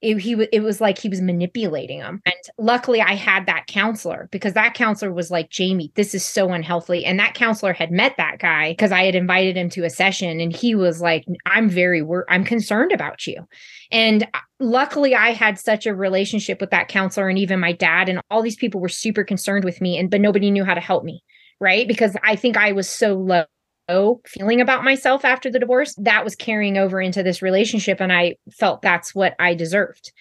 It, 0.00 0.18
he 0.18 0.32
it 0.50 0.64
was 0.64 0.80
like 0.80 0.98
he 0.98 1.08
was 1.08 1.20
manipulating 1.20 2.00
him. 2.00 2.20
And 2.26 2.34
luckily, 2.58 3.00
I 3.00 3.14
had 3.14 3.46
that 3.46 3.68
counselor 3.68 4.28
because 4.32 4.54
that 4.54 4.74
counselor 4.74 5.12
was 5.12 5.30
like, 5.30 5.48
Jamie, 5.48 5.92
this 5.94 6.12
is 6.12 6.24
so 6.24 6.50
unhealthy. 6.50 7.04
And 7.04 7.20
that 7.20 7.34
counselor 7.34 7.72
had 7.72 7.92
met 7.92 8.16
that 8.16 8.40
guy 8.40 8.72
because 8.72 8.90
I 8.90 9.04
had 9.04 9.14
invited 9.14 9.56
him 9.56 9.70
to 9.70 9.84
a 9.84 9.90
session, 9.90 10.40
and 10.40 10.52
he 10.52 10.74
was 10.74 11.00
like, 11.00 11.24
I'm 11.46 11.70
very 11.70 12.02
wor- 12.02 12.26
I'm 12.28 12.42
concerned 12.42 12.90
about 12.90 13.28
you. 13.28 13.46
And 13.92 14.24
uh, 14.34 14.40
luckily, 14.58 15.14
I 15.14 15.34
had 15.34 15.56
such 15.56 15.86
a 15.86 15.94
relationship 15.94 16.60
with 16.60 16.70
that 16.70 16.88
counselor, 16.88 17.28
and 17.28 17.38
even 17.38 17.60
my 17.60 17.72
dad, 17.72 18.08
and 18.08 18.20
all 18.28 18.42
these 18.42 18.56
people 18.56 18.80
were 18.80 18.88
super 18.88 19.22
concerned 19.22 19.64
with 19.64 19.80
me, 19.80 19.96
and 19.98 20.10
but 20.10 20.20
nobody 20.20 20.50
knew 20.50 20.64
how 20.64 20.74
to 20.74 20.80
help 20.80 21.04
me, 21.04 21.22
right? 21.60 21.86
Because 21.86 22.16
I 22.24 22.34
think 22.34 22.56
I 22.56 22.72
was 22.72 22.88
so 22.88 23.14
low 23.14 23.44
Oh, 23.88 24.20
feeling 24.26 24.60
about 24.60 24.84
myself 24.84 25.24
after 25.24 25.50
the 25.50 25.58
divorce, 25.58 25.94
that 25.98 26.24
was 26.24 26.36
carrying 26.36 26.78
over 26.78 27.00
into 27.00 27.22
this 27.22 27.42
relationship. 27.42 28.00
And 28.00 28.12
I 28.12 28.36
felt 28.50 28.82
that's 28.82 29.14
what 29.14 29.34
I 29.38 29.54
deserved. 29.54 30.12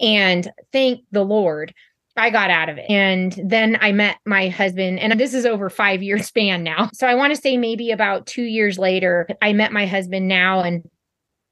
And 0.00 0.50
thank 0.72 1.00
the 1.10 1.24
Lord, 1.24 1.74
I 2.18 2.30
got 2.30 2.50
out 2.50 2.68
of 2.68 2.78
it. 2.78 2.86
And 2.88 3.38
then 3.42 3.78
I 3.80 3.92
met 3.92 4.18
my 4.26 4.48
husband, 4.48 4.98
and 4.98 5.18
this 5.18 5.34
is 5.34 5.46
over 5.46 5.70
five 5.70 6.02
year 6.02 6.18
span 6.22 6.62
now. 6.62 6.90
So 6.92 7.06
I 7.06 7.14
want 7.14 7.34
to 7.34 7.40
say 7.40 7.56
maybe 7.56 7.90
about 7.90 8.26
two 8.26 8.42
years 8.42 8.78
later, 8.78 9.28
I 9.40 9.52
met 9.52 9.72
my 9.72 9.86
husband 9.86 10.28
now, 10.28 10.60
and 10.60 10.82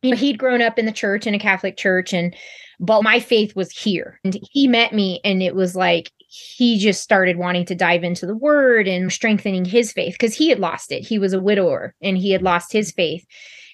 you 0.03 0.11
know, 0.11 0.17
he'd 0.17 0.39
grown 0.39 0.63
up 0.63 0.79
in 0.79 0.87
the 0.87 0.93
church 0.93 1.27
in 1.27 1.35
a 1.35 1.39
Catholic 1.39 1.77
church, 1.77 2.13
and 2.13 2.35
but 2.79 3.03
my 3.03 3.21
faith 3.21 3.57
was 3.57 3.71
here. 3.71 4.21
And 4.25 4.39
he 4.53 4.69
met 4.69 4.93
me, 4.93 5.21
and 5.25 5.43
it 5.43 5.55
was 5.55 5.75
like 5.75 6.11
he 6.57 6.79
just 6.79 7.03
started 7.03 7.39
wanting 7.39 7.65
to 7.67 7.75
dive 7.75 8.05
into 8.05 8.27
the 8.27 8.37
word 8.37 8.87
and 8.87 9.13
strengthening 9.13 9.65
his 9.65 9.93
faith 9.93 10.15
because 10.15 10.35
he 10.35 10.49
had 10.49 10.59
lost 10.59 10.93
it. 10.93 11.07
He 11.07 11.19
was 11.19 11.33
a 11.33 11.41
widower 11.41 11.95
and 12.03 12.19
he 12.19 12.31
had 12.33 12.43
lost 12.43 12.73
his 12.73 12.93
faith. 12.93 13.25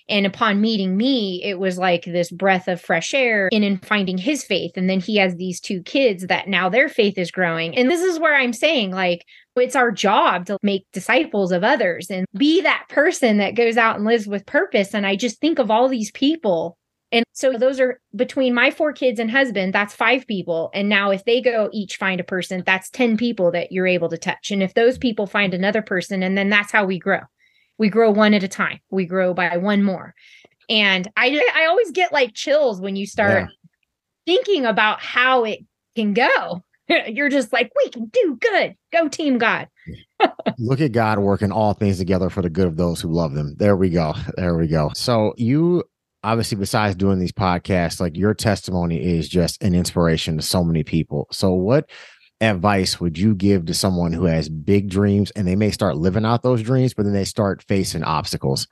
And 0.08 0.26
upon 0.26 0.60
meeting 0.60 0.96
me, 0.96 1.42
it 1.44 1.58
was 1.58 1.78
like 1.78 2.04
this 2.04 2.30
breath 2.30 2.68
of 2.68 2.80
fresh 2.80 3.14
air 3.14 3.48
and 3.52 3.64
in 3.64 3.78
finding 3.78 4.18
his 4.18 4.44
faith. 4.44 4.72
And 4.76 4.90
then 4.90 5.00
he 5.00 5.16
has 5.16 5.36
these 5.36 5.60
two 5.60 5.82
kids 5.82 6.26
that 6.26 6.48
now 6.48 6.68
their 6.68 6.88
faith 6.88 7.16
is 7.16 7.30
growing. 7.30 7.76
And 7.76 7.90
this 7.90 8.02
is 8.02 8.18
where 8.18 8.34
I'm 8.34 8.52
saying, 8.52 8.90
like, 8.90 9.24
it's 9.56 9.76
our 9.76 9.90
job 9.90 10.46
to 10.46 10.58
make 10.62 10.86
disciples 10.92 11.52
of 11.52 11.62
others 11.62 12.10
and 12.10 12.26
be 12.36 12.60
that 12.62 12.86
person 12.88 13.38
that 13.38 13.54
goes 13.54 13.76
out 13.76 13.96
and 13.96 14.04
lives 14.04 14.26
with 14.26 14.44
purpose. 14.46 14.94
And 14.94 15.06
I 15.06 15.16
just 15.16 15.40
think 15.40 15.58
of 15.58 15.70
all 15.70 15.88
these 15.88 16.10
people 16.10 16.76
and 17.12 17.26
so 17.32 17.52
those 17.52 17.78
are 17.78 18.00
between 18.16 18.54
my 18.54 18.70
four 18.70 18.94
kids 18.94 19.20
and 19.20 19.30
husband, 19.30 19.74
that's 19.74 19.94
five 19.94 20.26
people. 20.26 20.70
And 20.72 20.88
now 20.88 21.10
if 21.10 21.26
they 21.26 21.42
go 21.42 21.68
each 21.70 21.96
find 21.96 22.18
a 22.20 22.24
person, 22.24 22.62
that's 22.64 22.88
10 22.88 23.18
people 23.18 23.52
that 23.52 23.70
you're 23.70 23.86
able 23.86 24.08
to 24.08 24.16
touch. 24.16 24.50
And 24.50 24.62
if 24.62 24.72
those 24.72 24.96
people 24.96 25.26
find 25.26 25.52
another 25.52 25.82
person, 25.82 26.22
and 26.22 26.38
then 26.38 26.48
that's 26.48 26.72
how 26.72 26.86
we 26.86 26.98
grow. 26.98 27.20
We 27.76 27.90
grow 27.90 28.10
one 28.10 28.32
at 28.32 28.42
a 28.42 28.48
time. 28.48 28.80
We 28.90 29.04
grow 29.04 29.34
by 29.34 29.58
one 29.58 29.82
more. 29.82 30.14
And 30.70 31.06
I 31.16 31.38
I 31.54 31.66
always 31.66 31.90
get 31.90 32.12
like 32.12 32.32
chills 32.34 32.80
when 32.80 32.96
you 32.96 33.06
start 33.06 33.42
yeah. 33.42 33.46
thinking 34.24 34.64
about 34.64 35.02
how 35.02 35.44
it 35.44 35.60
can 35.94 36.14
go. 36.14 36.64
You're 37.06 37.28
just 37.28 37.52
like, 37.52 37.70
we 37.84 37.90
can 37.90 38.06
do 38.06 38.38
good. 38.40 38.74
Go 38.92 39.08
team 39.08 39.36
God. 39.36 39.68
Look 40.58 40.80
at 40.80 40.92
God 40.92 41.18
working 41.18 41.52
all 41.52 41.74
things 41.74 41.98
together 41.98 42.30
for 42.30 42.42
the 42.42 42.50
good 42.50 42.66
of 42.66 42.76
those 42.76 43.00
who 43.00 43.08
love 43.08 43.34
them. 43.34 43.54
There 43.58 43.76
we 43.76 43.90
go. 43.90 44.14
There 44.36 44.56
we 44.56 44.68
go. 44.68 44.90
So 44.94 45.34
you 45.36 45.84
obviously 46.24 46.56
besides 46.56 46.94
doing 46.94 47.18
these 47.18 47.32
podcasts 47.32 48.00
like 48.00 48.16
your 48.16 48.34
testimony 48.34 49.02
is 49.02 49.28
just 49.28 49.62
an 49.62 49.74
inspiration 49.74 50.36
to 50.36 50.42
so 50.42 50.62
many 50.62 50.84
people. 50.84 51.26
So 51.30 51.52
what 51.52 51.90
advice 52.40 53.00
would 53.00 53.18
you 53.18 53.34
give 53.34 53.66
to 53.66 53.74
someone 53.74 54.12
who 54.12 54.24
has 54.24 54.48
big 54.48 54.88
dreams 54.88 55.30
and 55.32 55.46
they 55.46 55.56
may 55.56 55.70
start 55.70 55.96
living 55.96 56.24
out 56.24 56.42
those 56.42 56.62
dreams 56.62 56.94
but 56.94 57.04
then 57.04 57.12
they 57.12 57.24
start 57.24 57.62
facing 57.62 58.04
obstacles? 58.04 58.68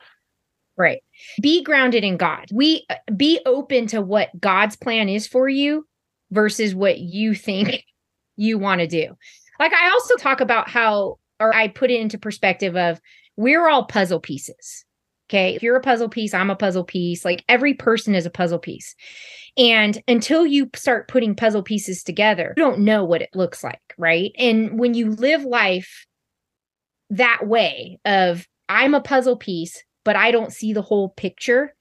Right. 0.76 1.02
Be 1.42 1.62
grounded 1.62 2.04
in 2.04 2.16
god. 2.16 2.46
We 2.52 2.86
uh, 2.88 2.94
be 3.16 3.40
open 3.46 3.86
to 3.88 4.00
what 4.00 4.30
god's 4.40 4.76
plan 4.76 5.08
is 5.08 5.26
for 5.26 5.48
you 5.48 5.86
versus 6.30 6.74
what 6.74 6.98
you 6.98 7.34
think 7.34 7.84
you 8.36 8.58
want 8.58 8.80
to 8.80 8.86
do. 8.86 9.16
Like 9.58 9.72
i 9.72 9.90
also 9.90 10.16
talk 10.16 10.40
about 10.40 10.68
how 10.68 11.18
or 11.38 11.54
i 11.54 11.68
put 11.68 11.90
it 11.90 12.00
into 12.00 12.18
perspective 12.18 12.76
of 12.76 13.00
we're 13.36 13.68
all 13.68 13.84
puzzle 13.84 14.20
pieces 14.20 14.84
Okay. 15.30 15.54
If 15.54 15.62
you're 15.62 15.76
a 15.76 15.80
puzzle 15.80 16.08
piece, 16.08 16.34
I'm 16.34 16.50
a 16.50 16.56
puzzle 16.56 16.82
piece. 16.82 17.24
Like 17.24 17.44
every 17.48 17.72
person 17.72 18.16
is 18.16 18.26
a 18.26 18.30
puzzle 18.30 18.58
piece. 18.58 18.96
And 19.56 20.02
until 20.08 20.44
you 20.44 20.68
start 20.74 21.06
putting 21.06 21.36
puzzle 21.36 21.62
pieces 21.62 22.02
together, 22.02 22.52
you 22.56 22.62
don't 22.62 22.80
know 22.80 23.04
what 23.04 23.22
it 23.22 23.30
looks 23.32 23.62
like. 23.62 23.80
Right. 23.96 24.32
And 24.36 24.76
when 24.78 24.94
you 24.94 25.10
live 25.10 25.44
life 25.44 26.06
that 27.10 27.46
way 27.46 28.00
of 28.04 28.46
I'm 28.68 28.94
a 28.94 29.00
puzzle 29.00 29.36
piece, 29.36 29.80
but 30.04 30.16
I 30.16 30.32
don't 30.32 30.52
see 30.52 30.72
the 30.72 30.82
whole 30.82 31.10
picture, 31.10 31.76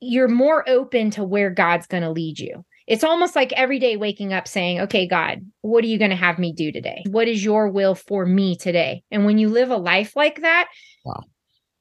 you're 0.00 0.28
more 0.28 0.66
open 0.66 1.10
to 1.12 1.24
where 1.24 1.50
God's 1.50 1.86
going 1.86 2.02
to 2.04 2.10
lead 2.10 2.38
you. 2.38 2.64
It's 2.86 3.04
almost 3.04 3.36
like 3.36 3.52
every 3.52 3.80
day 3.80 3.98
waking 3.98 4.32
up 4.32 4.48
saying, 4.48 4.80
Okay, 4.80 5.06
God, 5.06 5.40
what 5.60 5.84
are 5.84 5.88
you 5.88 5.98
going 5.98 6.10
to 6.10 6.16
have 6.16 6.38
me 6.38 6.54
do 6.54 6.72
today? 6.72 7.04
What 7.10 7.28
is 7.28 7.44
your 7.44 7.68
will 7.68 7.94
for 7.94 8.24
me 8.24 8.56
today? 8.56 9.02
And 9.10 9.26
when 9.26 9.36
you 9.36 9.50
live 9.50 9.70
a 9.70 9.76
life 9.76 10.16
like 10.16 10.40
that, 10.40 10.68
wow 11.04 11.22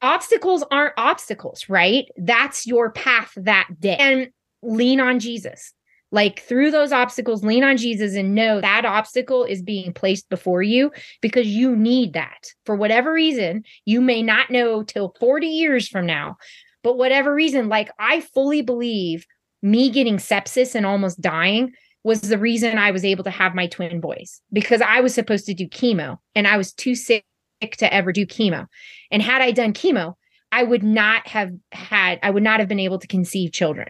obstacles 0.02 0.64
aren't 0.72 0.94
obstacles, 0.98 1.68
right? 1.70 2.06
That's 2.18 2.66
your 2.66 2.92
path 2.92 3.34
that 3.36 3.68
day. 3.80 3.96
And 3.98 4.30
lean 4.62 5.00
on 5.00 5.20
Jesus. 5.20 5.74
Like 6.14 6.42
through 6.42 6.72
those 6.72 6.92
obstacles, 6.92 7.44
lean 7.44 7.64
on 7.64 7.78
Jesus 7.78 8.16
and 8.16 8.36
know 8.36 8.60
that 8.60 8.84
obstacle 8.84 9.46
is 9.46 9.62
being 9.62 9.94
placed 9.94 10.28
before 10.30 10.62
you 10.62 10.92
because 11.22 11.48
you 11.48 11.76
need 11.76 12.14
that. 12.14 12.48
For 12.66 12.76
whatever 12.76 13.14
reason, 13.14 13.64
you 13.86 14.02
may 14.02 14.22
not 14.22 14.50
know 14.50 14.84
till 14.84 15.16
40 15.20 15.48
years 15.48 15.88
from 15.88 16.06
now, 16.06 16.36
but 16.84 16.98
whatever 16.98 17.34
reason, 17.34 17.70
like 17.70 17.90
I 17.98 18.22
fully 18.22 18.62
believe 18.62 19.26
me 19.62 19.90
getting 19.90 20.18
sepsis 20.18 20.76
and 20.76 20.86
almost 20.86 21.22
dying 21.22 21.72
was 22.04 22.22
the 22.22 22.38
reason 22.38 22.78
I 22.78 22.92
was 22.92 23.06
able 23.06 23.24
to 23.24 23.30
have 23.30 23.56
my 23.56 23.68
twin 23.68 24.02
boys 24.02 24.42
because 24.52 24.82
I 24.82 25.02
was 25.02 25.14
supposed 25.14 25.46
to 25.46 25.54
do 25.54 25.68
chemo 25.68 26.18
and 26.36 26.48
I 26.48 26.58
was 26.58 26.74
too 26.74 26.96
sick 26.96 27.24
to 27.62 27.94
ever 27.94 28.12
do 28.12 28.26
chemo. 28.26 28.68
And 29.10 29.22
had 29.22 29.42
I 29.42 29.52
done 29.52 29.74
chemo, 29.74 30.16
I 30.52 30.64
would 30.64 30.84
not 30.84 31.28
have 31.28 31.52
had, 31.72 32.20
I 32.24 32.30
would 32.30 32.44
not 32.44 32.60
have 32.60 32.68
been 32.68 32.80
able 32.80 33.00
to 33.00 33.08
conceive 33.08 33.52
children. 33.52 33.88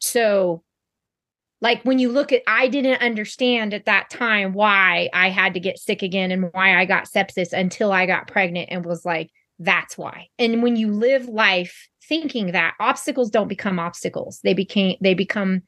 So, 0.00 0.62
like 1.60 1.82
when 1.84 2.00
you 2.00 2.08
look 2.08 2.32
at, 2.32 2.42
I 2.46 2.66
didn't 2.66 3.02
understand 3.02 3.72
at 3.72 3.84
that 3.84 4.10
time 4.10 4.52
why 4.52 5.08
I 5.14 5.30
had 5.30 5.54
to 5.54 5.60
get 5.60 5.78
sick 5.78 6.02
again 6.02 6.32
and 6.32 6.50
why 6.52 6.76
I 6.76 6.84
got 6.84 7.04
sepsis 7.04 7.52
until 7.52 7.92
I 7.92 8.06
got 8.06 8.26
pregnant 8.26 8.68
and 8.72 8.84
was 8.84 9.04
like, 9.04 9.30
that's 9.60 9.96
why. 9.96 10.28
And 10.40 10.62
when 10.62 10.74
you 10.74 10.92
live 10.92 11.28
life 11.28 11.88
thinking 12.08 12.50
that 12.52 12.74
obstacles 12.80 13.30
don't 13.30 13.46
become 13.46 13.78
obstacles, 13.78 14.40
they 14.42 14.54
became, 14.54 14.96
they 15.00 15.14
become 15.14 15.62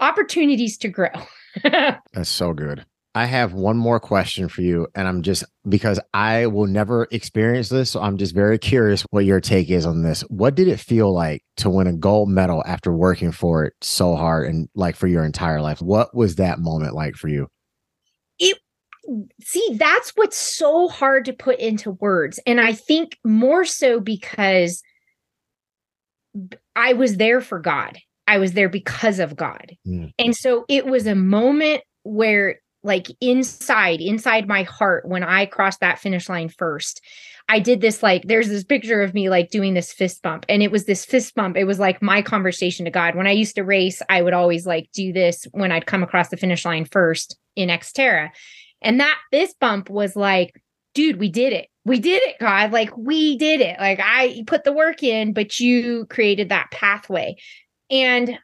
opportunities 0.00 0.78
to 0.78 0.88
grow. 0.88 1.10
that's 1.62 2.30
so 2.30 2.54
good. 2.54 2.86
I 3.16 3.26
have 3.26 3.52
one 3.52 3.76
more 3.76 4.00
question 4.00 4.48
for 4.48 4.62
you, 4.62 4.88
and 4.96 5.06
I'm 5.06 5.22
just 5.22 5.44
because 5.68 6.00
I 6.12 6.46
will 6.46 6.66
never 6.66 7.06
experience 7.12 7.68
this, 7.68 7.90
so 7.90 8.00
I'm 8.00 8.16
just 8.16 8.34
very 8.34 8.58
curious 8.58 9.02
what 9.10 9.24
your 9.24 9.40
take 9.40 9.70
is 9.70 9.86
on 9.86 10.02
this. 10.02 10.22
What 10.22 10.56
did 10.56 10.66
it 10.66 10.80
feel 10.80 11.12
like 11.12 11.44
to 11.58 11.70
win 11.70 11.86
a 11.86 11.92
gold 11.92 12.28
medal 12.28 12.64
after 12.66 12.92
working 12.92 13.30
for 13.30 13.66
it 13.66 13.74
so 13.80 14.16
hard 14.16 14.48
and 14.48 14.68
like 14.74 14.96
for 14.96 15.06
your 15.06 15.24
entire 15.24 15.60
life? 15.60 15.80
What 15.80 16.14
was 16.14 16.36
that 16.36 16.58
moment 16.58 16.94
like 16.94 17.14
for 17.14 17.28
you? 17.28 17.46
It 18.40 18.58
see, 19.40 19.76
that's 19.78 20.10
what's 20.16 20.36
so 20.36 20.88
hard 20.88 21.24
to 21.26 21.32
put 21.32 21.60
into 21.60 21.92
words, 21.92 22.40
and 22.46 22.60
I 22.60 22.72
think 22.72 23.16
more 23.24 23.64
so 23.64 24.00
because 24.00 24.82
I 26.74 26.94
was 26.94 27.16
there 27.18 27.40
for 27.40 27.60
God. 27.60 27.98
I 28.26 28.38
was 28.38 28.54
there 28.54 28.68
because 28.68 29.20
of 29.20 29.36
God. 29.36 29.76
Mm. 29.86 30.12
And 30.18 30.34
so 30.34 30.64
it 30.68 30.86
was 30.86 31.06
a 31.06 31.14
moment 31.14 31.82
where 32.02 32.58
like 32.84 33.08
inside 33.20 34.00
inside 34.00 34.46
my 34.46 34.62
heart 34.62 35.08
when 35.08 35.24
i 35.24 35.46
crossed 35.46 35.80
that 35.80 35.98
finish 35.98 36.28
line 36.28 36.48
first 36.48 37.00
i 37.48 37.58
did 37.58 37.80
this 37.80 38.02
like 38.02 38.22
there's 38.26 38.48
this 38.48 38.62
picture 38.62 39.02
of 39.02 39.14
me 39.14 39.28
like 39.28 39.50
doing 39.50 39.74
this 39.74 39.92
fist 39.92 40.22
bump 40.22 40.44
and 40.48 40.62
it 40.62 40.70
was 40.70 40.84
this 40.84 41.04
fist 41.04 41.34
bump 41.34 41.56
it 41.56 41.64
was 41.64 41.78
like 41.78 42.00
my 42.02 42.22
conversation 42.22 42.84
to 42.84 42.90
god. 42.90 43.16
When 43.16 43.26
i 43.26 43.32
used 43.32 43.56
to 43.56 43.64
race 43.64 44.00
i 44.08 44.22
would 44.22 44.34
always 44.34 44.66
like 44.66 44.90
do 44.92 45.12
this 45.12 45.46
when 45.52 45.72
i'd 45.72 45.86
come 45.86 46.02
across 46.02 46.28
the 46.28 46.36
finish 46.36 46.64
line 46.64 46.84
first 46.84 47.36
in 47.56 47.70
xterra 47.70 48.30
and 48.82 49.00
that 49.00 49.18
fist 49.32 49.58
bump 49.58 49.90
was 49.90 50.14
like 50.14 50.54
dude 50.94 51.18
we 51.18 51.28
did 51.28 51.52
it. 51.52 51.68
We 51.84 51.98
did 51.98 52.22
it 52.22 52.36
god. 52.38 52.72
Like 52.72 52.96
we 52.96 53.36
did 53.36 53.60
it. 53.60 53.78
Like 53.78 54.00
i 54.02 54.42
put 54.46 54.64
the 54.64 54.72
work 54.72 55.02
in 55.02 55.32
but 55.32 55.58
you 55.58 56.06
created 56.06 56.48
that 56.50 56.70
pathway. 56.70 57.36
And 57.90 58.38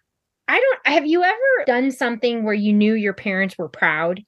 I 0.48 0.58
don't 0.58 0.94
have 0.94 1.06
you 1.06 1.22
ever 1.22 1.64
done 1.66 1.92
something 1.92 2.42
where 2.42 2.54
you 2.54 2.72
knew 2.72 2.94
your 2.94 3.14
parents 3.14 3.56
were 3.56 3.68
proud 3.68 4.20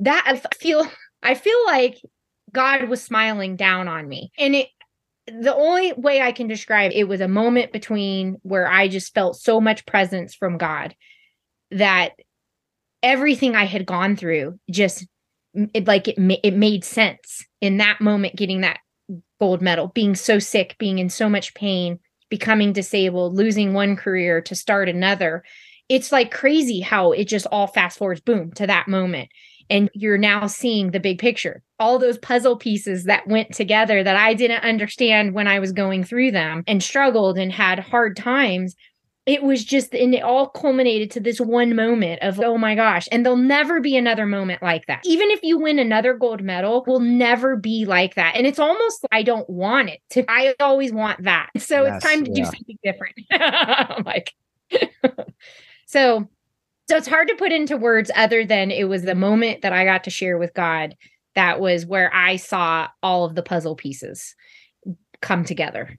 that 0.00 0.24
I 0.26 0.36
feel 0.56 0.86
I 1.22 1.34
feel 1.34 1.64
like 1.66 2.00
God 2.52 2.88
was 2.88 3.02
smiling 3.02 3.56
down 3.56 3.88
on 3.88 4.08
me. 4.08 4.32
And 4.38 4.54
it 4.54 4.68
the 5.26 5.54
only 5.54 5.92
way 5.92 6.20
I 6.20 6.32
can 6.32 6.48
describe 6.48 6.90
it 6.94 7.04
was 7.04 7.20
a 7.20 7.28
moment 7.28 7.72
between 7.72 8.38
where 8.42 8.68
I 8.68 8.88
just 8.88 9.14
felt 9.14 9.36
so 9.36 9.60
much 9.60 9.86
presence 9.86 10.34
from 10.34 10.58
God 10.58 10.94
that 11.70 12.12
everything 13.02 13.54
I 13.54 13.64
had 13.64 13.86
gone 13.86 14.16
through 14.16 14.58
just 14.70 15.06
it 15.54 15.86
like 15.86 16.08
it 16.08 16.16
it 16.42 16.54
made 16.54 16.84
sense 16.84 17.44
in 17.60 17.78
that 17.78 18.00
moment 18.00 18.36
getting 18.36 18.60
that 18.62 18.78
gold 19.38 19.62
medal 19.62 19.88
being 19.88 20.14
so 20.14 20.38
sick 20.38 20.76
being 20.78 20.98
in 20.98 21.08
so 21.08 21.28
much 21.28 21.54
pain 21.54 21.98
becoming 22.28 22.72
disabled 22.72 23.34
losing 23.34 23.72
one 23.72 23.96
career 23.96 24.40
to 24.40 24.54
start 24.54 24.88
another 24.88 25.42
it's 25.88 26.12
like 26.12 26.30
crazy 26.30 26.80
how 26.80 27.10
it 27.10 27.24
just 27.24 27.46
all 27.50 27.66
fast 27.66 27.98
forwards 27.98 28.20
boom 28.20 28.52
to 28.52 28.66
that 28.66 28.86
moment 28.86 29.28
and 29.70 29.88
you're 29.94 30.18
now 30.18 30.46
seeing 30.46 30.90
the 30.90 31.00
big 31.00 31.18
picture. 31.18 31.62
All 31.78 31.98
those 31.98 32.18
puzzle 32.18 32.56
pieces 32.56 33.04
that 33.04 33.26
went 33.26 33.54
together 33.54 34.02
that 34.02 34.16
I 34.16 34.34
didn't 34.34 34.64
understand 34.64 35.32
when 35.32 35.46
I 35.46 35.60
was 35.60 35.72
going 35.72 36.04
through 36.04 36.32
them 36.32 36.64
and 36.66 36.82
struggled 36.82 37.38
and 37.38 37.52
had 37.52 37.78
hard 37.78 38.16
times. 38.16 38.74
It 39.26 39.42
was 39.42 39.64
just, 39.64 39.94
and 39.94 40.14
it 40.14 40.22
all 40.22 40.48
culminated 40.48 41.10
to 41.12 41.20
this 41.20 41.40
one 41.40 41.76
moment 41.76 42.20
of, 42.22 42.40
oh 42.40 42.58
my 42.58 42.74
gosh. 42.74 43.06
And 43.12 43.24
there'll 43.24 43.36
never 43.36 43.80
be 43.80 43.96
another 43.96 44.26
moment 44.26 44.60
like 44.60 44.86
that. 44.86 45.02
Even 45.04 45.30
if 45.30 45.40
you 45.42 45.56
win 45.58 45.78
another 45.78 46.14
gold 46.14 46.42
medal, 46.42 46.82
will 46.86 47.00
never 47.00 47.54
be 47.54 47.84
like 47.84 48.16
that. 48.16 48.34
And 48.34 48.46
it's 48.46 48.58
almost, 48.58 49.06
I 49.12 49.22
don't 49.22 49.48
want 49.48 49.90
it 49.90 50.00
to, 50.10 50.24
I 50.28 50.54
always 50.58 50.92
want 50.92 51.22
that. 51.22 51.50
So 51.58 51.84
yes, 51.84 51.96
it's 51.96 52.04
time 52.04 52.24
to 52.24 52.30
yeah. 52.30 52.44
do 52.44 52.44
something 52.44 52.78
different. 52.82 54.06
like, 54.06 54.34
so 55.86 56.28
So 56.90 56.96
it's 56.96 57.06
hard 57.06 57.28
to 57.28 57.36
put 57.36 57.52
into 57.52 57.76
words 57.76 58.10
other 58.16 58.44
than 58.44 58.72
it 58.72 58.88
was 58.88 59.02
the 59.04 59.14
moment 59.14 59.62
that 59.62 59.72
I 59.72 59.84
got 59.84 60.02
to 60.02 60.10
share 60.10 60.38
with 60.38 60.52
God 60.54 60.96
that 61.36 61.60
was 61.60 61.86
where 61.86 62.12
I 62.12 62.34
saw 62.34 62.88
all 63.00 63.24
of 63.24 63.36
the 63.36 63.44
puzzle 63.44 63.76
pieces 63.76 64.34
come 65.22 65.44
together. 65.44 65.96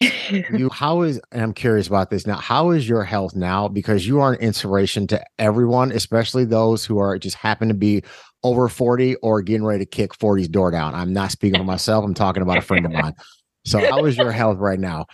you 0.28 0.68
how 0.68 1.00
is 1.00 1.18
and 1.32 1.40
I'm 1.40 1.54
curious 1.54 1.86
about 1.86 2.10
this 2.10 2.26
now. 2.26 2.36
How 2.36 2.72
is 2.72 2.86
your 2.86 3.04
health 3.04 3.34
now? 3.34 3.68
Because 3.68 4.06
you 4.06 4.20
are 4.20 4.34
an 4.34 4.40
inspiration 4.40 5.06
to 5.06 5.24
everyone, 5.38 5.90
especially 5.92 6.44
those 6.44 6.84
who 6.84 6.98
are 6.98 7.18
just 7.18 7.36
happen 7.36 7.68
to 7.68 7.74
be 7.74 8.02
over 8.42 8.68
40 8.68 9.14
or 9.22 9.40
getting 9.40 9.64
ready 9.64 9.86
to 9.86 9.90
kick 9.90 10.12
40's 10.12 10.48
door 10.48 10.70
down. 10.70 10.94
I'm 10.94 11.14
not 11.14 11.30
speaking 11.30 11.58
for 11.58 11.64
myself, 11.64 12.04
I'm 12.04 12.12
talking 12.12 12.42
about 12.42 12.58
a 12.58 12.60
friend 12.60 12.84
of 12.84 12.92
mine. 12.92 13.14
So 13.64 13.78
how 13.78 14.04
is 14.04 14.18
your 14.18 14.30
health 14.30 14.58
right 14.58 14.78
now? 14.78 15.06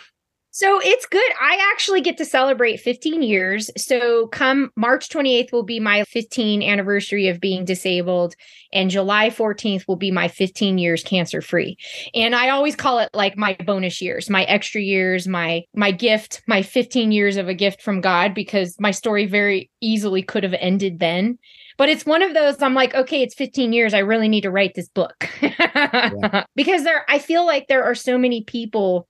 So 0.52 0.80
it's 0.82 1.06
good. 1.06 1.30
I 1.40 1.70
actually 1.72 2.00
get 2.00 2.16
to 2.18 2.24
celebrate 2.24 2.78
15 2.78 3.22
years. 3.22 3.70
So 3.76 4.26
come 4.28 4.70
March 4.76 5.08
28th 5.08 5.52
will 5.52 5.62
be 5.62 5.78
my 5.78 6.04
15 6.04 6.62
anniversary 6.62 7.28
of 7.28 7.40
being 7.40 7.64
disabled 7.64 8.34
and 8.72 8.90
July 8.90 9.30
14th 9.30 9.86
will 9.86 9.96
be 9.96 10.10
my 10.10 10.26
15 10.28 10.78
years 10.78 11.04
cancer 11.04 11.40
free. 11.40 11.76
And 12.14 12.34
I 12.34 12.50
always 12.50 12.74
call 12.74 12.98
it 12.98 13.10
like 13.14 13.36
my 13.36 13.56
bonus 13.64 14.00
years, 14.00 14.28
my 14.28 14.44
extra 14.44 14.80
years, 14.80 15.28
my 15.28 15.62
my 15.74 15.92
gift, 15.92 16.42
my 16.48 16.62
15 16.62 17.12
years 17.12 17.36
of 17.36 17.48
a 17.48 17.54
gift 17.54 17.80
from 17.80 18.00
God 18.00 18.34
because 18.34 18.76
my 18.80 18.90
story 18.90 19.26
very 19.26 19.70
easily 19.80 20.22
could 20.22 20.42
have 20.42 20.54
ended 20.54 20.98
then. 20.98 21.38
But 21.78 21.88
it's 21.88 22.04
one 22.04 22.22
of 22.22 22.34
those 22.34 22.60
I'm 22.60 22.74
like, 22.74 22.94
okay, 22.94 23.22
it's 23.22 23.34
15 23.34 23.72
years. 23.72 23.94
I 23.94 24.00
really 24.00 24.28
need 24.28 24.42
to 24.42 24.50
write 24.50 24.74
this 24.74 24.88
book. 24.88 25.28
yeah. 25.40 26.44
Because 26.56 26.82
there 26.82 27.04
I 27.08 27.20
feel 27.20 27.46
like 27.46 27.68
there 27.68 27.84
are 27.84 27.94
so 27.94 28.18
many 28.18 28.42
people 28.44 29.06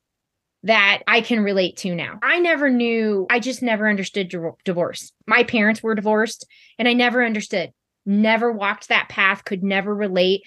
that 0.62 1.02
I 1.06 1.20
can 1.22 1.40
relate 1.40 1.78
to 1.78 1.94
now. 1.94 2.18
I 2.22 2.38
never 2.38 2.68
knew, 2.68 3.26
I 3.30 3.40
just 3.40 3.62
never 3.62 3.88
understood 3.88 4.34
divorce. 4.64 5.12
My 5.26 5.42
parents 5.42 5.82
were 5.82 5.94
divorced 5.94 6.46
and 6.78 6.86
I 6.86 6.92
never 6.92 7.24
understood, 7.24 7.70
never 8.04 8.52
walked 8.52 8.88
that 8.88 9.08
path, 9.08 9.44
could 9.44 9.62
never 9.62 9.94
relate. 9.94 10.42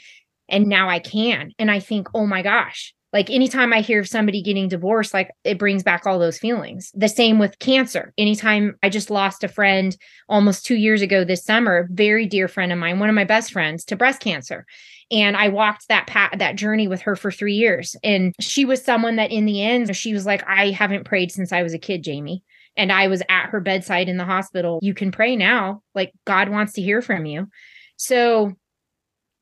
And 0.50 0.68
now 0.68 0.90
I 0.90 1.00
can. 1.00 1.52
And 1.58 1.72
I 1.72 1.80
think, 1.80 2.10
oh 2.14 2.28
my 2.28 2.42
gosh, 2.42 2.94
like 3.14 3.30
anytime 3.30 3.72
I 3.72 3.82
hear 3.82 4.00
of 4.00 4.08
somebody 4.08 4.42
getting 4.42 4.68
divorced, 4.68 5.14
like 5.14 5.30
it 5.44 5.60
brings 5.60 5.84
back 5.84 6.08
all 6.08 6.18
those 6.18 6.40
feelings. 6.40 6.92
The 6.96 7.08
same 7.08 7.38
with 7.38 7.60
cancer. 7.60 8.12
Anytime 8.18 8.76
I 8.82 8.90
just 8.90 9.12
lost 9.12 9.44
a 9.44 9.48
friend 9.48 9.96
almost 10.28 10.66
two 10.66 10.76
years 10.76 11.04
ago 11.04 11.24
this 11.24 11.46
summer, 11.46 11.88
very 11.92 12.26
dear 12.26 12.48
friend 12.48 12.72
of 12.72 12.80
mine, 12.80 13.00
one 13.00 13.10
of 13.10 13.16
my 13.16 13.24
best 13.24 13.54
friends 13.54 13.86
to 13.86 13.96
breast 13.96 14.20
cancer. 14.20 14.66
And 15.12 15.38
I 15.38 15.50
walked 15.50 15.88
that 15.90 16.08
path 16.08 16.32
that 16.40 16.56
journey 16.56 16.88
with 16.88 17.02
her 17.02 17.16
for 17.16 17.32
3 17.32 17.54
years. 17.54 17.96
And 18.04 18.34
she 18.42 18.66
was 18.66 18.84
someone 18.84 19.18
that 19.18 19.32
in 19.32 19.46
the 19.46 19.62
end 19.62 19.96
she 19.96 20.12
was 20.12 20.26
like 20.26 20.44
I 20.48 20.72
haven't 20.72 21.06
prayed 21.06 21.32
since 21.32 21.54
I 21.54 21.62
was 21.62 21.74
a 21.76 21.80
kid 21.80 22.04
Jamie. 22.04 22.44
And 22.76 22.92
I 22.92 23.08
was 23.08 23.22
at 23.30 23.50
her 23.50 23.60
bedside 23.60 24.10
in 24.10 24.18
the 24.18 24.26
hospital. 24.26 24.80
You 24.82 24.96
can 24.96 25.12
pray 25.12 25.36
now. 25.36 25.84
Like 25.94 26.14
God 26.26 26.50
wants 26.50 26.74
to 26.74 26.82
hear 26.82 27.04
from 27.04 27.28
you. 27.28 27.48
So 27.96 28.54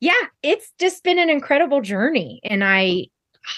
yeah 0.01 0.11
it's 0.43 0.73
just 0.77 1.05
been 1.05 1.19
an 1.19 1.29
incredible 1.29 1.79
journey. 1.79 2.41
And 2.43 2.65
I 2.65 3.05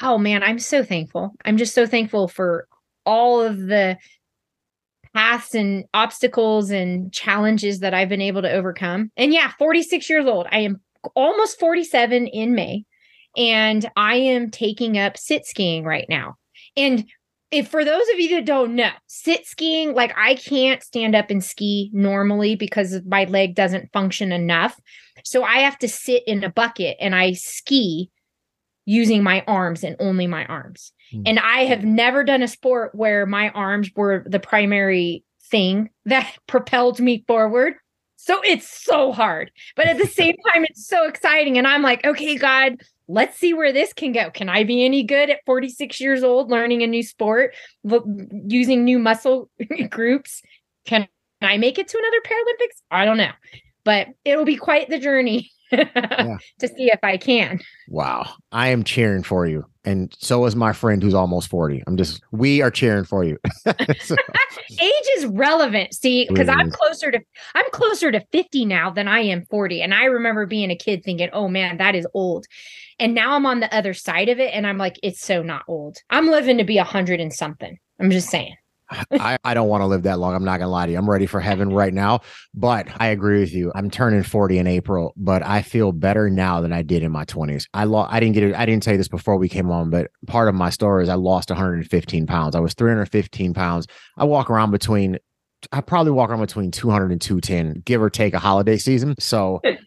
oh 0.02 0.18
man 0.18 0.44
I'm 0.44 0.60
so 0.60 0.84
thankful 0.84 1.36
I'm 1.46 1.58
just 1.58 1.74
so 1.74 1.86
thankful 1.86 2.28
for 2.28 2.68
all 3.06 3.42
of 3.42 3.60
the 3.60 3.98
paths 5.14 5.54
and 5.54 5.86
obstacles 5.94 6.72
and 6.72 7.12
challenges 7.14 7.80
that 7.80 7.94
I've 7.94 8.10
been 8.10 8.22
able 8.22 8.42
to 8.42 8.52
overcome. 8.52 9.12
And 9.16 9.34
yeah, 9.34 9.52
46 9.60 10.10
years 10.10 10.26
old. 10.26 10.48
I 10.52 10.60
am 10.60 10.82
almost 11.16 11.60
47 11.60 12.28
in 12.28 12.56
May, 12.56 12.86
and 13.38 13.90
I 13.96 14.16
am 14.16 14.50
taking 14.50 14.98
up 14.98 15.18
sit 15.18 15.46
skiing 15.46 15.84
right 15.84 16.08
now. 16.10 16.36
And 16.76 17.06
if 17.52 17.68
for 17.68 17.86
those 17.86 18.10
of 18.12 18.20
you 18.20 18.30
that 18.36 18.46
don't 18.46 18.76
know, 18.76 18.90
sit 19.08 19.46
skiing, 19.46 19.94
like 19.94 20.14
I 20.18 20.36
can't 20.36 20.82
stand 20.82 21.16
up 21.16 21.30
and 21.30 21.44
ski 21.44 21.92
normally 21.94 22.56
because 22.56 23.00
my 23.06 23.26
leg 23.26 23.54
doesn't 23.54 23.94
function 23.94 24.32
enough. 24.32 24.80
So 25.24 25.44
I 25.44 25.60
have 25.60 25.78
to 25.80 25.88
sit 25.88 26.24
in 26.26 26.44
a 26.44 26.50
bucket 26.50 26.98
and 27.00 27.14
I 27.14 27.34
ski 27.34 28.10
using 28.86 29.24
my 29.24 29.44
arms 29.48 29.84
and 29.84 29.96
only 30.00 30.28
my 30.28 30.46
arms. 30.46 30.92
Mm-hmm. 31.14 31.24
And 31.26 31.40
I 31.40 31.66
have 31.66 31.84
never 31.84 32.24
done 32.24 32.42
a 32.42 32.48
sport 32.48 32.94
where 32.94 33.26
my 33.26 33.50
arms 33.50 33.90
were 33.96 34.24
the 34.26 34.40
primary 34.40 35.24
thing 35.50 35.90
that 36.06 36.32
propelled 36.48 37.00
me 37.00 37.24
forward. 37.28 37.76
So 38.18 38.40
it's 38.44 38.70
so 38.70 39.12
hard. 39.12 39.52
But 39.76 39.88
at 39.88 39.98
the 39.98 40.08
same 40.08 40.36
time, 40.54 40.66
it's 40.66 40.88
so 40.88 41.08
exciting. 41.08 41.58
And 41.58 41.68
I'm 41.68 41.82
like, 41.82 42.06
okay, 42.06 42.38
God, 42.38 42.82
let's 43.08 43.38
see 43.38 43.54
where 43.54 43.74
this 43.74 43.94
can 43.94 44.12
go. 44.12 44.30
Can 44.32 44.50
I 44.50 44.64
be 44.64 44.86
any 44.86 45.04
good 45.04 45.30
at 45.30 45.46
46 45.46 46.00
years 46.00 46.24
old 46.24 46.50
learning 46.50 46.84
a 46.84 46.88
new 46.88 47.04
sport, 47.04 47.56
using 48.48 48.84
new 48.84 49.00
muscle 49.00 49.50
groups? 49.90 50.42
Can 50.86 51.08
I 51.42 51.58
make 51.58 51.78
it 51.78 51.88
to 51.90 51.98
another 51.98 52.22
Paralympics? 52.22 52.82
I 52.92 53.06
don't 53.06 53.18
know. 53.18 53.32
But 53.84 54.08
it'll 54.24 54.46
be 54.46 54.56
quite 54.56 54.90
the 54.90 55.00
journey 55.00 55.52
yeah. 55.72 56.38
to 56.60 56.68
see 56.68 56.92
if 56.92 57.00
I 57.04 57.18
can. 57.18 57.60
Wow. 57.88 58.30
I 58.52 58.70
am 58.70 58.84
cheering 58.84 59.24
for 59.24 59.46
you. 59.46 59.66
And 59.86 60.16
so 60.18 60.46
is 60.46 60.56
my 60.56 60.72
friend 60.72 61.04
who's 61.04 61.14
almost 61.14 61.50
40. 61.50 61.84
I'm 61.88 61.98
just, 61.98 62.22
we 62.32 62.62
are 62.62 62.72
cheering 62.72 63.04
for 63.04 63.24
you. 63.24 63.38
so, 64.02 64.16
Age 64.82 65.08
is 65.18 65.26
relevant. 65.26 65.94
See, 65.94 66.26
because 66.30 66.48
I'm 66.48 66.72
closer 66.72 67.12
to, 67.12 67.20
I'm 67.54 67.66
closer 67.72 68.12
to 68.12 68.22
50 68.32 68.66
now 68.66 68.90
than 68.90 69.08
I 69.08 69.20
am 69.20 69.46
40. 69.46 69.82
And 69.82 69.94
I 69.94 70.06
remember 70.06 70.46
being 70.46 70.72
a 70.72 70.76
kid 70.76 71.04
thinking, 71.04 71.30
oh 71.34 71.48
man, 71.48 71.78
that 71.78 71.96
is 71.96 72.08
old. 72.14 72.46
And 73.00 73.14
now 73.14 73.36
I'm 73.36 73.46
on 73.46 73.60
the 73.60 73.74
other 73.76 73.94
side 73.94 74.30
of 74.30 74.40
it. 74.40 74.54
And 74.54 74.66
I'm 74.66 74.78
like, 74.78 74.98
it's 75.04 75.22
so 75.22 75.42
not 75.42 75.64
old. 75.68 75.98
I'm 76.10 76.28
living 76.28 76.58
to 76.60 76.64
be 76.64 76.78
a 76.78 76.84
hundred 76.84 77.20
and 77.20 77.34
something. 77.34 77.78
I'm 78.00 78.12
just 78.12 78.30
saying. 78.30 78.56
I, 79.12 79.38
I 79.44 79.54
don't 79.54 79.68
want 79.68 79.82
to 79.82 79.88
live 79.88 80.04
that 80.04 80.20
long. 80.20 80.36
I'm 80.36 80.44
not 80.44 80.60
gonna 80.60 80.72
lie 80.72 80.86
to 80.86 80.92
you. 80.92 80.98
I'm 80.98 81.10
ready 81.10 81.26
for 81.26 81.40
heaven 81.40 81.74
right 81.74 81.94
now. 81.94 82.22
But 82.54 82.88
I 82.98 83.08
agree 83.08 83.40
with 83.40 83.54
you. 83.54 83.72
I'm 83.76 83.90
turning 83.90 84.24
40 84.24 84.58
in 84.58 84.68
April, 84.68 85.14
but 85.18 85.46
I 85.46 85.62
feel 85.62 85.92
better 85.92 86.30
now 86.30 86.62
than 86.62 86.72
I 86.72 86.82
did 86.82 87.04
in 87.04 87.12
my 87.12 87.26
20s. 87.26 87.66
I 87.74 87.86
lost 87.86 88.14
I 88.14 88.20
didn't 88.20 88.36
get 88.36 88.44
it, 88.44 88.56
I 88.56 88.66
didn't 88.66 88.84
tell 88.84 88.94
you 88.94 88.98
this 88.98 89.08
before 89.08 89.38
we 89.38 89.50
came 89.50 89.70
on, 89.72 89.90
but 89.90 90.12
part 90.28 90.48
of 90.48 90.56
my 90.56 90.70
story 90.70 91.04
is 91.04 91.10
I 91.10 91.16
lost 91.16 91.50
115 91.50 92.28
pounds. 92.28 92.56
I 92.56 92.60
was 92.60 92.74
315 92.74 93.54
pounds. 93.54 93.88
I 94.18 94.24
walk 94.26 94.50
around 94.50 94.72
between 94.72 95.18
I 95.72 95.82
probably 95.82 96.12
walk 96.12 96.30
around 96.30 96.42
between 96.42 96.72
200 96.72 97.12
and 97.12 97.22
210, 97.22 97.84
give 97.86 98.02
or 98.02 98.10
take 98.10 98.34
a 98.34 98.40
holiday 98.40 98.78
season. 98.78 99.16
So 99.20 99.62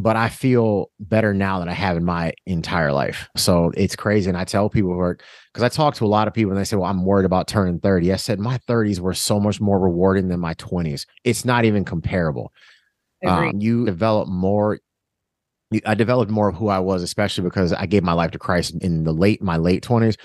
but 0.00 0.14
I 0.14 0.28
feel 0.28 0.92
better 1.00 1.34
now 1.34 1.58
than 1.58 1.68
I 1.68 1.72
have 1.72 1.96
in 1.96 2.04
my 2.04 2.32
entire 2.46 2.92
life. 2.92 3.28
So 3.36 3.72
it's 3.76 3.96
crazy. 3.96 4.30
And 4.30 4.38
I 4.38 4.44
tell 4.44 4.70
people 4.70 4.90
work 4.90 5.24
because 5.52 5.64
I 5.64 5.68
talk 5.68 5.96
to 5.96 6.04
a 6.04 6.06
lot 6.06 6.28
of 6.28 6.34
people 6.34 6.52
and 6.52 6.58
they 6.58 6.64
say, 6.64 6.76
Well, 6.76 6.88
I'm 6.88 7.04
worried 7.04 7.26
about 7.26 7.48
turning 7.48 7.80
30. 7.80 8.12
I 8.12 8.16
said, 8.16 8.38
My 8.38 8.58
30s 8.58 9.00
were 9.00 9.12
so 9.12 9.40
much 9.40 9.60
more 9.60 9.80
rewarding 9.80 10.28
than 10.28 10.38
my 10.38 10.54
20s. 10.54 11.04
It's 11.24 11.44
not 11.44 11.64
even 11.64 11.84
comparable. 11.84 12.52
Um, 13.26 13.60
you 13.60 13.86
develop 13.86 14.28
more. 14.28 14.78
I 15.84 15.94
developed 15.94 16.30
more 16.30 16.48
of 16.48 16.54
who 16.54 16.68
I 16.68 16.78
was, 16.78 17.02
especially 17.02 17.42
because 17.42 17.72
I 17.72 17.86
gave 17.86 18.04
my 18.04 18.12
life 18.12 18.30
to 18.30 18.38
Christ 18.38 18.76
in 18.80 19.02
the 19.02 19.12
late 19.12 19.42
my 19.42 19.56
late 19.56 19.82
20s 19.82 20.16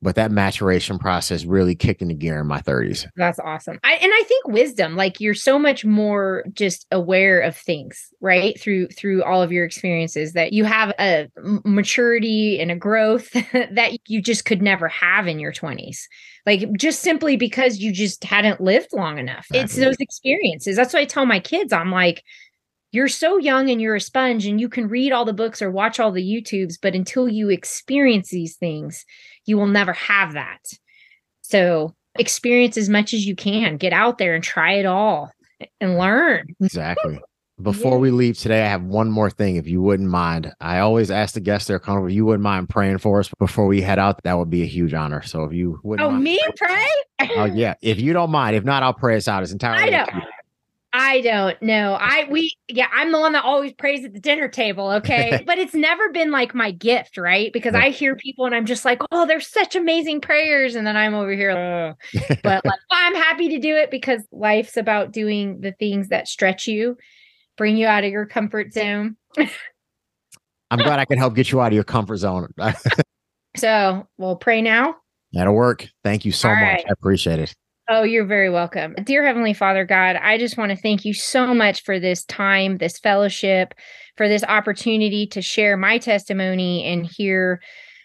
but 0.00 0.14
that 0.14 0.30
maturation 0.30 0.98
process 0.98 1.44
really 1.44 1.74
kicked 1.74 2.02
into 2.02 2.14
gear 2.14 2.40
in 2.40 2.46
my 2.46 2.60
30s. 2.60 3.06
That's 3.16 3.40
awesome. 3.40 3.78
I, 3.82 3.94
and 3.94 4.12
I 4.14 4.22
think 4.26 4.46
wisdom, 4.46 4.96
like 4.96 5.20
you're 5.20 5.34
so 5.34 5.58
much 5.58 5.84
more 5.84 6.44
just 6.52 6.86
aware 6.92 7.40
of 7.40 7.56
things, 7.56 8.08
right? 8.20 8.58
Through 8.60 8.88
through 8.88 9.24
all 9.24 9.42
of 9.42 9.50
your 9.50 9.64
experiences 9.64 10.34
that 10.34 10.52
you 10.52 10.64
have 10.64 10.92
a 11.00 11.28
maturity 11.64 12.60
and 12.60 12.70
a 12.70 12.76
growth 12.76 13.30
that 13.52 13.98
you 14.06 14.22
just 14.22 14.44
could 14.44 14.62
never 14.62 14.88
have 14.88 15.26
in 15.26 15.40
your 15.40 15.52
20s. 15.52 16.02
Like 16.46 16.72
just 16.78 17.02
simply 17.02 17.36
because 17.36 17.78
you 17.78 17.92
just 17.92 18.24
hadn't 18.24 18.60
lived 18.60 18.90
long 18.92 19.18
enough. 19.18 19.46
Exactly. 19.50 19.60
It's 19.60 19.76
those 19.76 19.96
experiences. 20.00 20.76
That's 20.76 20.94
what 20.94 21.00
I 21.00 21.06
tell 21.06 21.26
my 21.26 21.40
kids. 21.40 21.72
I'm 21.72 21.90
like, 21.90 22.22
you're 22.90 23.08
so 23.08 23.38
young 23.38 23.70
and 23.70 23.80
you're 23.80 23.96
a 23.96 24.00
sponge 24.00 24.46
and 24.46 24.60
you 24.60 24.68
can 24.68 24.88
read 24.88 25.12
all 25.12 25.24
the 25.24 25.32
books 25.32 25.60
or 25.60 25.70
watch 25.70 26.00
all 26.00 26.10
the 26.10 26.22
YouTubes, 26.22 26.74
but 26.80 26.94
until 26.94 27.28
you 27.28 27.50
experience 27.50 28.30
these 28.30 28.56
things, 28.56 29.04
you 29.44 29.56
will 29.56 29.66
never 29.66 29.92
have 29.92 30.32
that. 30.32 30.60
So 31.42 31.94
experience 32.18 32.76
as 32.76 32.88
much 32.88 33.12
as 33.12 33.26
you 33.26 33.36
can. 33.36 33.76
Get 33.76 33.92
out 33.92 34.18
there 34.18 34.34
and 34.34 34.42
try 34.42 34.72
it 34.74 34.86
all 34.86 35.30
and 35.80 35.98
learn. 35.98 36.54
Exactly. 36.60 37.20
Before 37.60 37.94
yeah. 37.94 37.98
we 37.98 38.10
leave 38.12 38.38
today, 38.38 38.62
I 38.62 38.68
have 38.68 38.84
one 38.84 39.10
more 39.10 39.30
thing, 39.30 39.56
if 39.56 39.66
you 39.66 39.82
wouldn't 39.82 40.08
mind. 40.08 40.52
I 40.60 40.78
always 40.78 41.10
ask 41.10 41.34
the 41.34 41.40
guests 41.40 41.66
there, 41.66 41.80
Connor, 41.80 42.08
if 42.08 42.14
you 42.14 42.24
wouldn't 42.24 42.42
mind 42.44 42.68
praying 42.68 42.98
for 42.98 43.18
us 43.18 43.28
before 43.40 43.66
we 43.66 43.80
head 43.80 43.98
out, 43.98 44.22
that 44.22 44.38
would 44.38 44.48
be 44.48 44.62
a 44.62 44.66
huge 44.66 44.94
honor. 44.94 45.22
So 45.22 45.42
if 45.42 45.52
you 45.52 45.80
wouldn't 45.82 46.08
Oh, 46.08 46.12
me 46.12 46.40
pray? 46.56 46.86
Oh, 47.36 47.46
yeah. 47.46 47.74
If 47.82 48.00
you 48.00 48.12
don't 48.12 48.30
mind, 48.30 48.54
if 48.54 48.62
not, 48.62 48.84
I'll 48.84 48.94
pray 48.94 49.16
us 49.16 49.26
out. 49.26 49.42
It's 49.42 49.50
entirely 49.58 49.92
I 49.92 50.04
don't. 50.04 50.24
I 51.00 51.20
don't 51.20 51.62
know. 51.62 51.96
I 51.98 52.26
we 52.28 52.52
yeah, 52.66 52.88
I'm 52.92 53.12
the 53.12 53.20
one 53.20 53.32
that 53.32 53.44
always 53.44 53.72
prays 53.72 54.04
at 54.04 54.14
the 54.14 54.18
dinner 54.18 54.48
table, 54.48 54.90
okay? 54.90 55.40
but 55.46 55.56
it's 55.56 55.72
never 55.72 56.10
been 56.10 56.32
like 56.32 56.56
my 56.56 56.72
gift, 56.72 57.16
right? 57.16 57.52
Because 57.52 57.76
I 57.76 57.90
hear 57.90 58.16
people 58.16 58.46
and 58.46 58.54
I'm 58.54 58.66
just 58.66 58.84
like, 58.84 59.00
"Oh, 59.12 59.24
they're 59.24 59.40
such 59.40 59.76
amazing 59.76 60.20
prayers." 60.20 60.74
And 60.74 60.84
then 60.84 60.96
I'm 60.96 61.14
over 61.14 61.30
here 61.30 61.96
but 62.42 62.64
like 62.64 62.80
I'm 62.90 63.14
happy 63.14 63.48
to 63.50 63.60
do 63.60 63.76
it 63.76 63.92
because 63.92 64.22
life's 64.32 64.76
about 64.76 65.12
doing 65.12 65.60
the 65.60 65.70
things 65.70 66.08
that 66.08 66.26
stretch 66.26 66.66
you, 66.66 66.96
bring 67.56 67.76
you 67.76 67.86
out 67.86 68.02
of 68.02 68.10
your 68.10 68.26
comfort 68.26 68.72
zone. 68.72 69.16
I'm 70.70 70.78
glad 70.78 70.98
I 70.98 71.04
can 71.04 71.16
help 71.16 71.36
get 71.36 71.52
you 71.52 71.60
out 71.60 71.68
of 71.68 71.74
your 71.74 71.84
comfort 71.84 72.16
zone. 72.16 72.52
so, 73.56 74.08
we'll 74.18 74.36
pray 74.36 74.62
now. 74.62 74.96
That'll 75.32 75.54
work. 75.54 75.86
Thank 76.02 76.24
you 76.24 76.32
so 76.32 76.48
All 76.48 76.56
much. 76.56 76.64
Right. 76.64 76.84
I 76.88 76.92
appreciate 76.92 77.38
it. 77.38 77.54
Oh, 77.90 78.02
you're 78.02 78.26
very 78.26 78.50
welcome. 78.50 78.94
Dear 79.02 79.24
Heavenly 79.24 79.54
Father 79.54 79.86
God, 79.86 80.16
I 80.16 80.36
just 80.36 80.58
want 80.58 80.70
to 80.70 80.76
thank 80.76 81.06
you 81.06 81.14
so 81.14 81.54
much 81.54 81.84
for 81.84 81.98
this 81.98 82.22
time, 82.26 82.76
this 82.76 82.98
fellowship, 82.98 83.72
for 84.14 84.28
this 84.28 84.44
opportunity 84.44 85.26
to 85.28 85.40
share 85.40 85.74
my 85.78 85.96
testimony 85.96 86.84
and 86.84 87.06
hear 87.06 87.62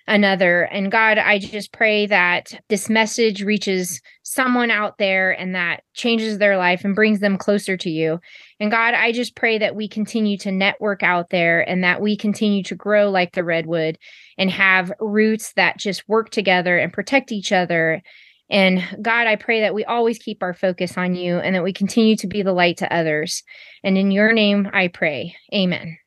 another. 0.08 0.64
And 0.64 0.90
God, 0.90 1.18
I 1.18 1.38
just 1.38 1.74
pray 1.74 2.06
that 2.06 2.62
this 2.70 2.90
message 2.90 3.44
reaches 3.44 4.02
someone 4.24 4.72
out 4.72 5.00
there 5.00 5.32
and 5.32 5.54
that 5.54 5.84
changes 5.94 6.38
their 6.38 6.58
life 6.58 6.86
and 6.86 6.96
brings 6.96 7.20
them 7.20 7.38
closer 7.38 7.76
to 7.76 7.90
you. 7.90 8.20
And 8.62 8.72
God, 8.72 8.94
I 8.94 9.12
just 9.12 9.36
pray 9.36 9.58
that 9.58 9.76
we 9.76 9.90
continue 9.90 10.38
to 10.40 10.52
network 10.52 11.04
out 11.04 11.30
there 11.30 11.68
and 11.68 11.84
that 11.84 12.00
we 12.00 12.16
continue 12.16 12.64
to 12.64 12.76
grow 12.76 13.10
like 13.10 13.34
the 13.34 13.44
redwood 13.44 13.98
and 14.38 14.50
have 14.50 14.94
roots 15.02 15.52
that 15.54 15.78
just 15.78 16.08
work 16.08 16.30
together 16.30 16.78
and 16.78 16.94
protect 16.94 17.34
each 17.34 17.52
other. 17.52 18.02
And 18.50 18.84
God, 19.02 19.28
I 19.28 19.36
pray 19.36 19.62
that 19.62 19.74
we 19.74 19.86
always 19.86 20.20
keep 20.20 20.44
our 20.44 20.54
focus 20.54 20.98
on 20.98 21.16
you 21.16 21.38
and 21.38 21.56
that 21.56 21.64
we 21.64 21.74
continue 21.74 22.16
to 22.18 22.28
be 22.28 22.42
the 22.42 22.54
light 22.54 22.78
to 22.78 22.94
others. 22.94 23.44
And 23.84 23.98
in 23.98 24.12
your 24.12 24.34
name, 24.34 24.70
I 24.74 24.90
pray. 24.90 25.36
Amen. 25.54 25.98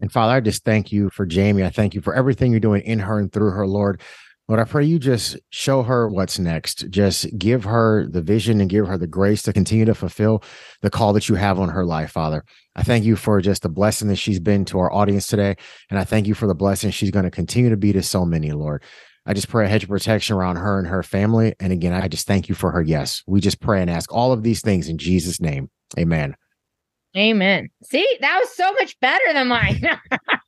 And 0.00 0.12
Father, 0.12 0.34
I 0.34 0.40
just 0.40 0.64
thank 0.64 0.92
you 0.92 1.10
for 1.10 1.26
Jamie. 1.26 1.64
I 1.64 1.70
thank 1.70 1.94
you 1.94 2.00
for 2.00 2.14
everything 2.14 2.50
you're 2.50 2.60
doing 2.60 2.82
in 2.82 3.00
her 3.00 3.18
and 3.18 3.32
through 3.32 3.50
her, 3.50 3.66
Lord. 3.66 4.00
Lord, 4.48 4.60
I 4.60 4.64
pray 4.64 4.84
you 4.84 4.98
just 4.98 5.36
show 5.50 5.82
her 5.82 6.08
what's 6.08 6.38
next. 6.38 6.88
Just 6.88 7.26
give 7.38 7.64
her 7.64 8.06
the 8.06 8.22
vision 8.22 8.62
and 8.62 8.70
give 8.70 8.86
her 8.86 8.96
the 8.96 9.06
grace 9.06 9.42
to 9.42 9.52
continue 9.52 9.84
to 9.84 9.94
fulfill 9.94 10.42
the 10.80 10.88
call 10.88 11.12
that 11.12 11.28
you 11.28 11.34
have 11.34 11.58
on 11.58 11.68
her 11.68 11.84
life, 11.84 12.12
Father. 12.12 12.44
I 12.74 12.82
thank 12.82 13.04
you 13.04 13.14
for 13.14 13.42
just 13.42 13.60
the 13.60 13.68
blessing 13.68 14.08
that 14.08 14.16
she's 14.16 14.40
been 14.40 14.64
to 14.66 14.78
our 14.78 14.90
audience 14.90 15.26
today. 15.26 15.56
And 15.90 15.98
I 15.98 16.04
thank 16.04 16.26
you 16.26 16.32
for 16.32 16.46
the 16.46 16.54
blessing 16.54 16.90
she's 16.90 17.10
going 17.10 17.26
to 17.26 17.30
continue 17.30 17.68
to 17.68 17.76
be 17.76 17.92
to 17.92 18.02
so 18.02 18.24
many, 18.24 18.52
Lord. 18.52 18.82
I 19.28 19.34
just 19.34 19.50
pray 19.50 19.66
a 19.66 19.68
hedge 19.68 19.82
of 19.82 19.90
protection 19.90 20.36
around 20.36 20.56
her 20.56 20.78
and 20.78 20.88
her 20.88 21.02
family. 21.02 21.54
And 21.60 21.70
again, 21.70 21.92
I 21.92 22.08
just 22.08 22.26
thank 22.26 22.48
you 22.48 22.54
for 22.54 22.70
her. 22.70 22.80
Yes, 22.80 23.22
we 23.26 23.42
just 23.42 23.60
pray 23.60 23.82
and 23.82 23.90
ask 23.90 24.10
all 24.10 24.32
of 24.32 24.42
these 24.42 24.62
things 24.62 24.88
in 24.88 24.96
Jesus' 24.96 25.38
name. 25.38 25.68
Amen. 25.98 26.34
Amen. 27.14 27.68
See, 27.84 28.08
that 28.22 28.38
was 28.38 28.50
so 28.54 28.72
much 28.72 28.98
better 29.00 29.32
than 29.34 29.48
mine. 29.48 29.82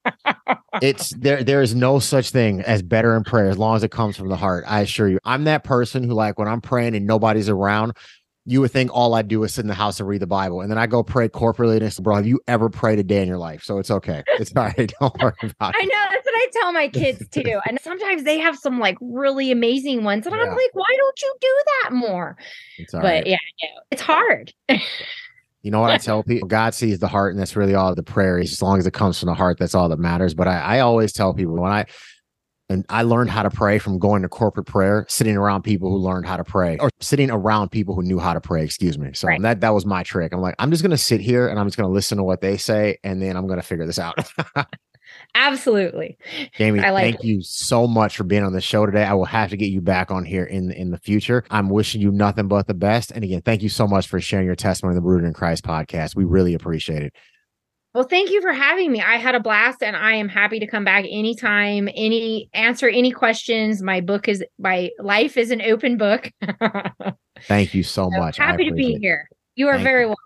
it's 0.82 1.10
there 1.10 1.44
there 1.44 1.60
is 1.60 1.74
no 1.74 1.98
such 1.98 2.30
thing 2.30 2.62
as 2.62 2.82
better 2.82 3.14
in 3.16 3.24
prayer 3.24 3.50
as 3.50 3.58
long 3.58 3.76
as 3.76 3.82
it 3.82 3.90
comes 3.90 4.16
from 4.16 4.28
the 4.28 4.36
heart. 4.36 4.64
I 4.66 4.80
assure 4.80 5.08
you. 5.08 5.18
I'm 5.24 5.44
that 5.44 5.62
person 5.62 6.02
who 6.02 6.14
like 6.14 6.38
when 6.38 6.48
I'm 6.48 6.62
praying 6.62 6.94
and 6.94 7.06
nobody's 7.06 7.50
around, 7.50 7.92
you 8.46 8.62
would 8.62 8.70
think 8.70 8.90
all 8.94 9.14
I 9.14 9.20
do 9.22 9.42
is 9.44 9.54
sit 9.54 9.62
in 9.62 9.68
the 9.68 9.74
house 9.74 10.00
and 10.00 10.08
read 10.08 10.22
the 10.22 10.26
Bible. 10.26 10.62
And 10.62 10.70
then 10.70 10.78
I 10.78 10.86
go 10.86 11.02
pray 11.02 11.28
corporately 11.28 11.74
and 11.74 11.82
it's 11.82 12.00
bro, 12.00 12.16
have 12.16 12.26
you 12.26 12.40
ever 12.48 12.70
prayed 12.70 12.98
a 12.98 13.02
day 13.02 13.20
in 13.20 13.28
your 13.28 13.38
life? 13.38 13.62
So 13.62 13.78
it's 13.78 13.90
okay. 13.90 14.22
It's 14.38 14.52
all 14.56 14.64
right. 14.64 14.92
Don't 15.00 15.22
worry 15.22 15.34
about 15.42 15.74
it. 15.74 15.82
I 15.82 15.84
know 15.84 16.19
I 16.40 16.48
tell 16.52 16.72
my 16.72 16.88
kids 16.88 17.28
too. 17.28 17.60
And 17.68 17.78
sometimes 17.80 18.24
they 18.24 18.38
have 18.38 18.56
some 18.56 18.78
like 18.78 18.96
really 19.00 19.50
amazing 19.50 20.04
ones. 20.04 20.26
And 20.26 20.34
yeah. 20.34 20.42
I'm 20.42 20.48
like, 20.48 20.70
why 20.74 20.96
don't 20.96 21.22
you 21.22 21.34
do 21.40 21.58
that 21.82 21.92
more? 21.92 22.36
but 22.92 23.02
right. 23.02 23.26
yeah, 23.26 23.36
it's 23.90 24.02
hard. 24.02 24.52
You 25.62 25.70
know 25.70 25.80
what 25.80 25.90
I 25.90 25.98
tell 25.98 26.22
people? 26.22 26.48
God 26.48 26.74
sees 26.74 27.00
the 27.00 27.08
heart, 27.08 27.32
and 27.32 27.40
that's 27.40 27.54
really 27.54 27.74
all 27.74 27.94
the 27.94 28.02
prayer 28.02 28.38
is. 28.38 28.52
As 28.52 28.62
long 28.62 28.78
as 28.78 28.86
it 28.86 28.94
comes 28.94 29.18
from 29.18 29.26
the 29.26 29.34
heart, 29.34 29.58
that's 29.58 29.74
all 29.74 29.90
that 29.90 29.98
matters. 29.98 30.32
But 30.32 30.48
I, 30.48 30.58
I 30.58 30.80
always 30.80 31.12
tell 31.12 31.34
people 31.34 31.54
when 31.54 31.70
I 31.70 31.84
and 32.70 32.86
I 32.88 33.02
learned 33.02 33.30
how 33.30 33.42
to 33.42 33.50
pray 33.50 33.78
from 33.78 33.98
going 33.98 34.22
to 34.22 34.28
corporate 34.28 34.66
prayer, 34.66 35.04
sitting 35.08 35.36
around 35.36 35.62
people 35.62 35.90
who 35.90 35.96
learned 35.96 36.24
how 36.24 36.36
to 36.36 36.44
pray, 36.44 36.78
or 36.78 36.88
sitting 37.00 37.30
around 37.30 37.70
people 37.70 37.94
who 37.96 38.02
knew 38.02 38.18
how 38.20 38.32
to 38.32 38.40
pray. 38.40 38.64
Excuse 38.64 38.96
me. 38.96 39.10
So 39.12 39.28
right. 39.28 39.42
that 39.42 39.60
that 39.60 39.74
was 39.74 39.84
my 39.84 40.02
trick. 40.02 40.32
I'm 40.32 40.40
like, 40.40 40.54
I'm 40.58 40.70
just 40.70 40.82
gonna 40.82 40.96
sit 40.96 41.20
here 41.20 41.48
and 41.48 41.58
I'm 41.58 41.66
just 41.66 41.76
gonna 41.76 41.92
listen 41.92 42.16
to 42.18 42.24
what 42.24 42.40
they 42.40 42.56
say, 42.56 42.98
and 43.04 43.20
then 43.20 43.36
I'm 43.36 43.46
gonna 43.46 43.62
figure 43.62 43.86
this 43.86 43.98
out. 43.98 44.16
Absolutely. 45.34 46.18
Jamie, 46.56 46.80
like 46.80 46.94
thank 46.94 47.16
it. 47.16 47.24
you 47.24 47.42
so 47.42 47.86
much 47.86 48.16
for 48.16 48.24
being 48.24 48.42
on 48.42 48.52
the 48.52 48.60
show 48.60 48.84
today. 48.86 49.04
I 49.04 49.14
will 49.14 49.24
have 49.24 49.50
to 49.50 49.56
get 49.56 49.70
you 49.70 49.80
back 49.80 50.10
on 50.10 50.24
here 50.24 50.44
in 50.44 50.70
in 50.72 50.90
the 50.90 50.98
future. 50.98 51.44
I'm 51.50 51.68
wishing 51.68 52.00
you 52.00 52.10
nothing 52.10 52.48
but 52.48 52.66
the 52.66 52.74
best. 52.74 53.10
And 53.12 53.22
again, 53.22 53.42
thank 53.42 53.62
you 53.62 53.68
so 53.68 53.86
much 53.86 54.08
for 54.08 54.20
sharing 54.20 54.46
your 54.46 54.56
testimony 54.56 54.96
in 54.96 55.02
the 55.02 55.08
Rooted 55.08 55.26
in 55.26 55.32
Christ 55.34 55.64
podcast. 55.64 56.16
We 56.16 56.24
really 56.24 56.54
appreciate 56.54 57.02
it. 57.02 57.14
Well, 57.92 58.04
thank 58.04 58.30
you 58.30 58.40
for 58.40 58.52
having 58.52 58.92
me. 58.92 59.00
I 59.00 59.16
had 59.16 59.34
a 59.34 59.40
blast 59.40 59.82
and 59.82 59.96
I 59.96 60.14
am 60.14 60.28
happy 60.28 60.60
to 60.60 60.66
come 60.66 60.84
back 60.84 61.04
anytime, 61.08 61.88
any 61.96 62.48
answer 62.54 62.88
any 62.88 63.10
questions. 63.10 63.82
My 63.82 64.00
book 64.00 64.28
is 64.28 64.44
my 64.58 64.90
life 65.00 65.36
is 65.36 65.50
an 65.50 65.60
open 65.62 65.96
book. 65.96 66.30
thank 67.42 67.74
you 67.74 67.82
so, 67.82 68.08
so 68.08 68.18
much. 68.18 68.36
Happy 68.36 68.68
to 68.68 68.74
be 68.74 68.94
it. 68.94 69.00
here. 69.00 69.28
You 69.56 69.68
are 69.68 69.74
thank 69.74 69.84
very 69.84 70.02
you. 70.02 70.08
welcome. 70.08 70.24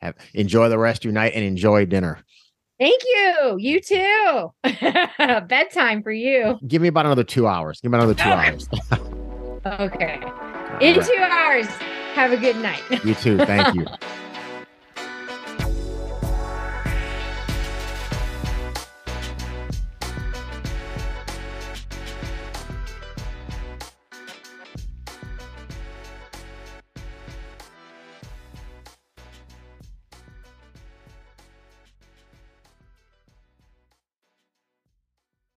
Have, 0.00 0.16
enjoy 0.34 0.68
the 0.68 0.78
rest 0.78 1.02
of 1.02 1.04
your 1.04 1.12
night 1.12 1.32
and 1.34 1.44
enjoy 1.44 1.84
dinner. 1.86 2.24
Thank 2.80 3.02
you. 3.04 3.56
You 3.58 3.78
too. 3.78 4.54
Bedtime 5.46 6.02
for 6.02 6.12
you. 6.12 6.58
Give 6.66 6.80
me 6.80 6.88
about 6.88 7.04
another 7.04 7.24
two 7.24 7.46
hours. 7.46 7.78
Give 7.82 7.92
me 7.92 7.98
another 7.98 8.14
two 8.14 8.30
hours. 8.30 8.68
okay. 9.66 10.14
In 10.80 10.96
right. 10.96 11.06
two 11.06 11.22
hours. 11.22 11.66
Have 12.14 12.32
a 12.32 12.38
good 12.38 12.56
night. 12.56 12.82
You 13.04 13.14
too. 13.14 13.36
Thank 13.36 13.74
you. 13.74 13.86